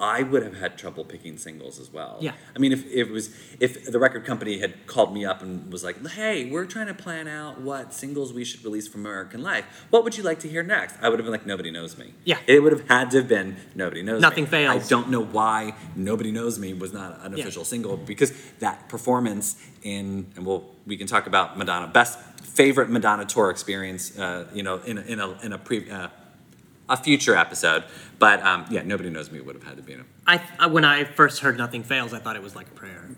I 0.00 0.22
would 0.24 0.42
have 0.42 0.58
had 0.58 0.76
trouble 0.76 1.04
picking 1.04 1.38
singles 1.38 1.78
as 1.78 1.92
well. 1.92 2.18
Yeah. 2.20 2.32
I 2.54 2.58
mean, 2.58 2.72
if, 2.72 2.84
if 2.86 3.08
it 3.08 3.12
was 3.12 3.30
if 3.60 3.84
the 3.90 3.98
record 3.98 4.24
company 4.24 4.58
had 4.58 4.86
called 4.86 5.14
me 5.14 5.24
up 5.24 5.40
and 5.40 5.72
was 5.72 5.84
like, 5.84 6.04
"Hey, 6.08 6.50
we're 6.50 6.64
trying 6.64 6.88
to 6.88 6.94
plan 6.94 7.28
out 7.28 7.60
what 7.60 7.94
singles 7.94 8.32
we 8.32 8.44
should 8.44 8.64
release 8.64 8.88
from 8.88 9.02
American 9.02 9.42
Life. 9.42 9.64
What 9.90 10.02
would 10.02 10.16
you 10.16 10.24
like 10.24 10.40
to 10.40 10.48
hear 10.48 10.62
next?" 10.64 10.96
I 11.00 11.08
would 11.08 11.18
have 11.20 11.24
been 11.24 11.32
like, 11.32 11.46
"Nobody 11.46 11.70
knows 11.70 11.96
me." 11.96 12.12
Yeah. 12.24 12.38
It 12.48 12.60
would 12.60 12.72
have 12.72 12.88
had 12.88 13.10
to 13.12 13.18
have 13.18 13.28
been 13.28 13.56
"Nobody 13.76 14.02
knows 14.02 14.20
Nothing 14.20 14.44
me." 14.44 14.50
fails. 14.50 14.84
I 14.84 14.88
don't 14.88 15.10
know 15.10 15.22
why 15.24 15.74
"Nobody 15.94 16.32
Knows 16.32 16.58
Me" 16.58 16.74
was 16.74 16.92
not 16.92 17.24
an 17.24 17.36
Yeah. 17.36 17.42
official 17.44 17.64
single 17.64 17.96
because 17.96 18.32
that 18.58 18.88
performance 18.88 19.56
in 19.82 20.26
and 20.34 20.44
we'll 20.44 20.64
we 20.86 20.96
can 20.96 21.06
talk 21.06 21.26
about 21.26 21.56
Madonna 21.56 21.86
best 21.86 22.18
favorite 22.42 22.90
Madonna 22.90 23.24
tour 23.26 23.50
experience. 23.50 24.18
Uh, 24.18 24.48
you 24.52 24.62
know, 24.64 24.78
in 24.78 24.98
a, 24.98 25.02
in 25.02 25.20
a 25.20 25.30
in 25.42 25.52
a 25.52 25.58
pre. 25.58 25.88
Uh, 25.88 26.08
a 26.88 26.96
future 26.96 27.36
episode, 27.36 27.84
but 28.18 28.42
um, 28.42 28.66
yeah, 28.70 28.82
nobody 28.82 29.10
knows 29.10 29.30
me 29.30 29.40
would 29.40 29.54
have 29.54 29.64
had 29.64 29.76
to 29.76 29.82
be 29.82 29.94
in 29.94 30.00
a 30.00 30.04
I 30.26 30.66
when 30.66 30.84
I 30.84 31.04
first 31.04 31.40
heard 31.40 31.56
Nothing 31.56 31.82
Fails, 31.82 32.12
I 32.12 32.18
thought 32.18 32.36
it 32.36 32.42
was 32.42 32.54
like 32.54 32.68
a 32.68 32.72
prayer. 32.72 33.08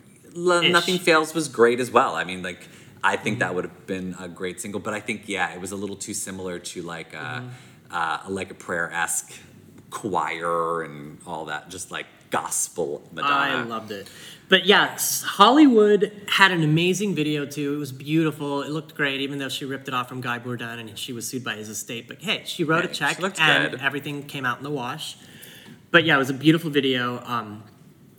Nothing 0.72 0.98
Fails 0.98 1.34
was 1.34 1.48
great 1.48 1.80
as 1.80 1.90
well. 1.90 2.14
I 2.14 2.24
mean, 2.24 2.42
like, 2.42 2.68
I 3.02 3.16
think 3.16 3.38
that 3.38 3.54
would 3.54 3.64
have 3.64 3.86
been 3.86 4.14
a 4.20 4.28
great 4.28 4.60
single, 4.60 4.80
but 4.80 4.92
I 4.92 5.00
think, 5.00 5.28
yeah, 5.28 5.54
it 5.54 5.60
was 5.60 5.72
a 5.72 5.76
little 5.76 5.96
too 5.96 6.12
similar 6.14 6.58
to 6.58 6.82
like 6.82 7.14
a, 7.14 7.50
uh, 7.90 8.18
like 8.28 8.50
a 8.50 8.54
prayer 8.54 8.92
esque 8.92 9.32
choir 9.90 10.82
and 10.82 11.18
all 11.26 11.46
that, 11.46 11.68
just 11.68 11.90
like 11.90 12.06
gospel 12.30 13.02
Madonna. 13.12 13.56
I 13.56 13.62
loved 13.62 13.90
it. 13.90 14.08
But 14.48 14.66
yes, 14.66 15.22
Hollywood 15.22 16.12
had 16.28 16.52
an 16.52 16.62
amazing 16.62 17.14
video 17.14 17.46
too. 17.46 17.74
It 17.74 17.78
was 17.78 17.92
beautiful. 17.92 18.62
It 18.62 18.70
looked 18.70 18.94
great, 18.94 19.20
even 19.20 19.38
though 19.38 19.48
she 19.48 19.64
ripped 19.64 19.88
it 19.88 19.94
off 19.94 20.08
from 20.08 20.20
Guy 20.20 20.38
Bourdin 20.38 20.78
and 20.78 20.98
she 20.98 21.12
was 21.12 21.26
sued 21.26 21.42
by 21.42 21.54
his 21.56 21.68
estate. 21.68 22.06
But 22.06 22.22
hey, 22.22 22.42
she 22.44 22.62
wrote 22.62 22.84
a 22.84 22.88
check 22.88 23.20
and 23.20 23.70
good. 23.70 23.80
everything 23.80 24.22
came 24.24 24.44
out 24.44 24.58
in 24.58 24.64
the 24.64 24.70
wash. 24.70 25.16
But 25.90 26.04
yeah, 26.04 26.14
it 26.16 26.18
was 26.18 26.30
a 26.30 26.34
beautiful 26.34 26.70
video. 26.70 27.22
Um, 27.24 27.64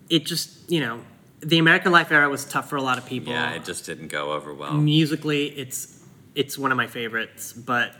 it 0.09 0.25
just, 0.25 0.69
you 0.69 0.79
know, 0.79 1.01
the 1.39 1.59
American 1.59 1.91
Life 1.91 2.11
era 2.11 2.29
was 2.29 2.45
tough 2.45 2.69
for 2.69 2.75
a 2.77 2.81
lot 2.81 2.97
of 2.97 3.05
people. 3.05 3.31
Yeah, 3.33 3.53
it 3.53 3.63
just 3.63 3.85
didn't 3.85 4.07
go 4.07 4.33
over 4.33 4.53
well. 4.53 4.73
musically 4.73 5.47
it's 5.47 6.03
it's 6.35 6.57
one 6.57 6.71
of 6.71 6.77
my 6.77 6.87
favorites 6.87 7.53
but 7.53 7.93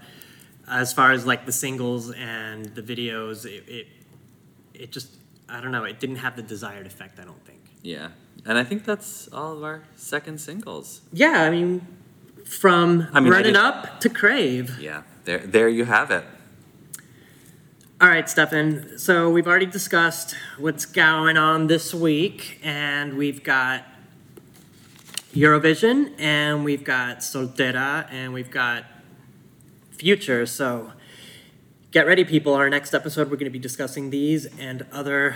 as 0.70 0.93
far 0.93 1.11
as 1.11 1.26
like 1.26 1.45
the 1.45 1.51
singles 1.51 2.11
and 2.11 2.65
the 2.76 2.82
videos 2.82 3.45
it 3.45 3.63
it, 3.68 3.88
it 4.74 4.91
just 4.91 5.09
i 5.49 5.61
don't 5.61 5.72
know 5.72 5.84
it 5.84 5.99
didn't 5.99 6.18
have 6.18 6.36
the 6.36 6.41
desired 6.41 6.86
effect 6.86 7.20
i 7.20 7.24
don't 7.24 7.43
think. 7.45 7.59
Yeah, 7.84 8.09
and 8.45 8.57
I 8.57 8.63
think 8.65 8.84
that's 8.84 9.30
all 9.32 9.53
of 9.55 9.63
our 9.63 9.84
second 9.95 10.39
singles. 10.41 11.01
yeah 11.13 11.43
i 11.43 11.49
mean 11.49 11.86
from 12.45 13.07
I 13.13 13.20
mean, 13.20 13.32
I 13.34 13.38
running 13.38 13.55
up 13.57 13.99
to 14.01 14.09
crave. 14.09 14.80
Yeah, 14.80 15.03
there, 15.26 15.39
there 15.39 15.68
you 15.70 15.86
have 15.86 16.11
it. 16.11 16.24
all 18.01 18.07
right 18.09 18.30
stefan. 18.30 18.97
So 18.97 19.30
we've 19.30 19.47
already 19.47 19.65
discussed 19.65 20.36
what's 20.57 20.86
going 20.86 21.38
on 21.38 21.68
this 21.68 21.93
week 21.93 22.59
and 22.63 23.18
we've 23.18 23.43
got 23.43 23.84
eurovision 25.34 26.13
and 26.20 26.63
we've 26.65 26.84
got 26.84 27.20
soltera 27.20 28.07
and 28.11 28.34
we've 28.34 28.49
got 28.51 28.86
future 29.97 30.45
so 30.45 30.91
get 31.91 32.05
ready 32.05 32.23
people 32.23 32.53
our 32.53 32.69
next 32.69 32.93
episode 32.93 33.29
we're 33.29 33.35
going 33.37 33.45
to 33.45 33.49
be 33.49 33.59
discussing 33.59 34.09
these 34.09 34.45
and 34.57 34.85
other 34.91 35.35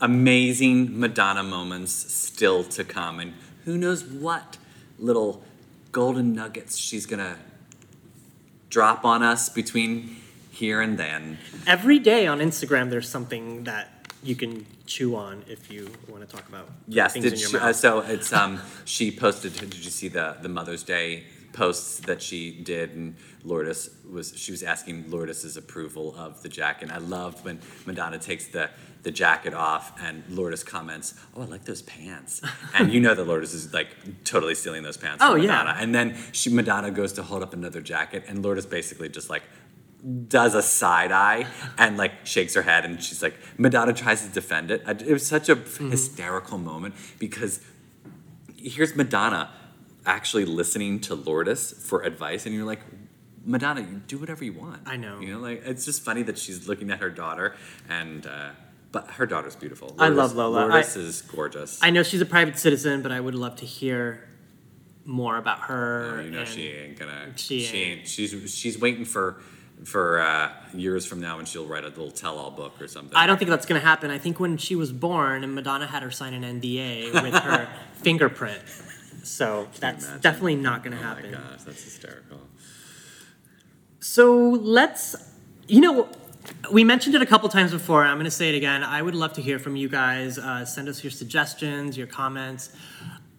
amazing 0.00 0.98
Madonna 0.98 1.42
moments 1.42 1.92
still 1.92 2.64
to 2.64 2.84
come, 2.84 3.20
and 3.20 3.34
who 3.64 3.76
knows 3.76 4.02
what 4.04 4.56
little 4.98 5.42
golden 5.92 6.32
nuggets 6.34 6.76
she's 6.76 7.04
gonna 7.06 7.36
drop 8.68 9.04
on 9.04 9.22
us 9.22 9.48
between 9.48 10.16
here 10.50 10.80
and 10.80 10.98
then. 10.98 11.36
every 11.66 11.98
day 11.98 12.26
on 12.26 12.38
instagram 12.38 12.90
there's 12.90 13.08
something 13.08 13.64
that 13.64 14.06
you 14.22 14.36
can 14.36 14.64
chew 14.86 15.16
on 15.16 15.42
if 15.48 15.70
you 15.70 15.90
want 16.08 16.28
to 16.28 16.36
talk 16.36 16.48
about 16.48 16.68
Yes, 16.86 17.14
things 17.14 17.24
did 17.24 17.32
in 17.34 17.38
your 17.40 17.48
she, 17.48 17.56
uh, 17.56 17.72
so 17.72 18.00
it's 18.00 18.32
um 18.32 18.60
she 18.84 19.10
posted. 19.10 19.54
Did 19.54 19.74
you 19.74 19.90
see 19.90 20.08
the 20.08 20.36
the 20.42 20.48
Mother's 20.48 20.82
Day 20.82 21.24
posts 21.52 22.00
that 22.00 22.22
she 22.22 22.50
did, 22.52 22.94
and 22.94 23.16
Lourdes 23.44 23.90
was 24.10 24.32
she 24.36 24.50
was 24.52 24.62
asking 24.62 25.10
Lourdes's 25.10 25.56
approval 25.56 26.14
of 26.16 26.42
the 26.42 26.48
jacket. 26.48 26.84
And 26.84 26.92
I 26.92 26.98
loved 26.98 27.44
when 27.44 27.60
Madonna 27.86 28.18
takes 28.18 28.46
the 28.48 28.70
the 29.02 29.10
jacket 29.10 29.54
off 29.54 29.92
and 30.02 30.22
Lourdes 30.28 30.62
comments, 30.62 31.14
"Oh, 31.34 31.42
I 31.42 31.46
like 31.46 31.64
those 31.64 31.82
pants," 31.82 32.40
and 32.74 32.92
you 32.92 33.00
know 33.00 33.14
that 33.14 33.24
Lourdes 33.26 33.54
is 33.54 33.72
like 33.72 33.88
totally 34.24 34.54
stealing 34.54 34.82
those 34.82 34.96
pants. 34.96 35.22
Oh, 35.24 35.32
from 35.34 35.42
yeah. 35.42 35.58
Madonna. 35.58 35.78
And 35.80 35.94
then 35.94 36.16
she 36.32 36.50
Madonna 36.50 36.90
goes 36.90 37.12
to 37.14 37.22
hold 37.22 37.42
up 37.42 37.52
another 37.54 37.80
jacket, 37.80 38.24
and 38.28 38.42
Lourdes 38.44 38.66
basically 38.66 39.08
just 39.08 39.30
like 39.30 39.42
does 40.28 40.54
a 40.54 40.62
side 40.62 41.12
eye 41.12 41.46
and 41.76 41.98
like 41.98 42.24
shakes 42.24 42.54
her 42.54 42.62
head, 42.62 42.84
and 42.84 43.02
she's 43.02 43.22
like 43.22 43.34
Madonna 43.58 43.92
tries 43.92 44.26
to 44.26 44.32
defend 44.32 44.70
it. 44.70 44.82
It 44.86 45.12
was 45.12 45.26
such 45.26 45.48
a 45.48 45.56
Mm-hmm. 45.56 45.90
hysterical 45.90 46.58
moment 46.58 46.94
because 47.18 47.60
here's 48.56 48.94
Madonna 48.94 49.50
actually 50.06 50.44
listening 50.44 51.00
to 51.00 51.14
Lourdes 51.14 51.72
for 51.72 52.02
advice, 52.02 52.46
and 52.46 52.54
you're 52.54 52.64
like, 52.64 52.80
Madonna, 53.44 53.80
you 53.80 54.02
do 54.06 54.18
whatever 54.18 54.44
you 54.44 54.52
want. 54.52 54.82
I 54.86 54.96
know. 54.96 55.20
You 55.20 55.34
know, 55.34 55.38
like 55.40 55.62
it's 55.64 55.84
just 55.84 56.02
funny 56.02 56.22
that 56.24 56.38
she's 56.38 56.68
looking 56.68 56.90
at 56.90 57.00
her 57.00 57.10
daughter, 57.10 57.54
and 57.88 58.26
uh, 58.26 58.50
but 58.92 59.08
her 59.12 59.26
daughter's 59.26 59.56
beautiful. 59.56 59.94
I 59.98 60.08
love 60.08 60.34
Lola. 60.34 60.66
Lourdes 60.68 60.96
I- 60.96 61.00
is 61.00 61.22
gorgeous. 61.22 61.78
I 61.82 61.90
know 61.90 62.02
she's 62.02 62.20
a 62.20 62.26
private 62.26 62.58
citizen, 62.58 63.02
but 63.02 63.12
I 63.12 63.20
would 63.20 63.34
love 63.34 63.56
to 63.56 63.66
hear 63.66 64.28
more 65.04 65.38
about 65.38 65.60
her. 65.60 66.16
Oh, 66.18 66.20
you 66.22 66.30
know 66.30 66.44
she 66.44 66.68
ain't 66.68 66.98
gonna. 66.98 67.32
she 67.36 67.60
She, 67.64 67.76
ain't. 67.78 67.98
ain't. 68.00 68.08
She's 68.08 68.54
she's 68.54 68.78
waiting 68.78 69.04
for 69.06 69.40
for 69.84 70.20
uh, 70.20 70.52
years 70.74 71.06
from 71.06 71.20
now 71.22 71.38
when 71.38 71.46
she'll 71.46 71.64
write 71.64 71.84
a 71.84 71.88
little 71.88 72.10
tell-all 72.10 72.50
book 72.50 72.74
or 72.82 72.86
something. 72.86 73.16
I 73.16 73.26
don't 73.26 73.38
think 73.38 73.48
that's 73.48 73.64
going 73.64 73.80
to 73.80 73.86
happen. 73.86 74.10
I 74.10 74.18
think 74.18 74.38
when 74.38 74.58
she 74.58 74.76
was 74.76 74.92
born, 74.92 75.42
and 75.42 75.54
Madonna 75.54 75.86
had 75.86 76.02
her 76.02 76.10
sign 76.10 76.34
an 76.34 76.60
NDA 76.60 77.14
with 77.22 77.32
her 77.32 77.66
fingerprint. 77.94 78.60
So 79.22 79.68
that's 79.78 80.04
imagine? 80.04 80.20
definitely 80.20 80.56
not 80.56 80.82
going 80.82 80.96
to 80.96 80.98
Oh 80.98 81.02
my 81.02 81.08
happen. 81.14 81.30
gosh, 81.32 81.62
that's 81.64 81.82
hysterical. 81.84 82.40
So 84.00 84.50
let's, 84.50 85.16
you 85.68 85.80
know, 85.80 86.08
we 86.72 86.84
mentioned 86.84 87.14
it 87.14 87.22
a 87.22 87.26
couple 87.26 87.48
times 87.48 87.70
before. 87.70 88.04
I'm 88.04 88.16
going 88.16 88.24
to 88.24 88.30
say 88.30 88.48
it 88.48 88.54
again. 88.56 88.82
I 88.82 89.02
would 89.02 89.14
love 89.14 89.34
to 89.34 89.42
hear 89.42 89.58
from 89.58 89.76
you 89.76 89.88
guys. 89.88 90.38
Uh, 90.38 90.64
send 90.64 90.88
us 90.88 91.04
your 91.04 91.10
suggestions, 91.10 91.96
your 91.98 92.06
comments. 92.06 92.70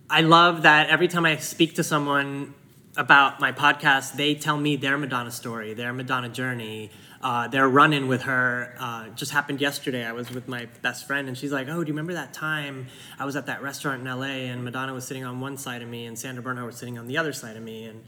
I 0.10 0.22
love 0.22 0.64
that 0.64 0.90
every 0.90 1.08
time 1.08 1.26
I 1.26 1.38
speak 1.38 1.76
to 1.76 1.84
someone 1.84 2.54
about 2.98 3.40
my 3.40 3.52
podcast, 3.52 4.14
they 4.14 4.36
tell 4.36 4.58
me 4.58 4.76
their 4.76 4.98
Madonna 4.98 5.32
story, 5.32 5.74
their 5.74 5.94
Madonna 5.94 6.30
journey, 6.30 6.92
uh, 7.24 7.48
their 7.48 7.68
run 7.68 7.94
in 7.94 8.08
with 8.08 8.24
her. 8.24 8.76
Uh, 8.80 9.10
just 9.10 9.32
happened 9.32 9.62
yesterday. 9.62 10.06
I 10.06 10.12
was 10.12 10.32
with 10.32 10.48
my 10.48 10.68
best 10.82 11.06
friend, 11.06 11.28
and 11.28 11.38
she's 11.38 11.52
like, 11.52 11.68
Oh, 11.68 11.84
do 11.84 11.88
you 11.88 11.94
remember 11.94 12.14
that 12.14 12.34
time 12.34 12.88
I 13.20 13.26
was 13.26 13.36
at 13.36 13.46
that 13.46 13.62
restaurant 13.62 14.02
in 14.02 14.08
LA 14.08 14.50
and 14.52 14.64
Madonna 14.64 14.94
was 14.94 15.06
sitting 15.06 15.24
on 15.24 15.40
one 15.40 15.58
side 15.58 15.82
of 15.82 15.90
me 15.90 16.06
and 16.06 16.18
Sandra 16.18 16.44
Bernhard 16.44 16.66
was 16.66 16.78
sitting 16.78 16.98
on 16.98 17.08
the 17.08 17.18
other 17.18 17.34
side 17.34 17.58
of 17.58 17.64
me? 17.64 17.86
And 17.86 18.04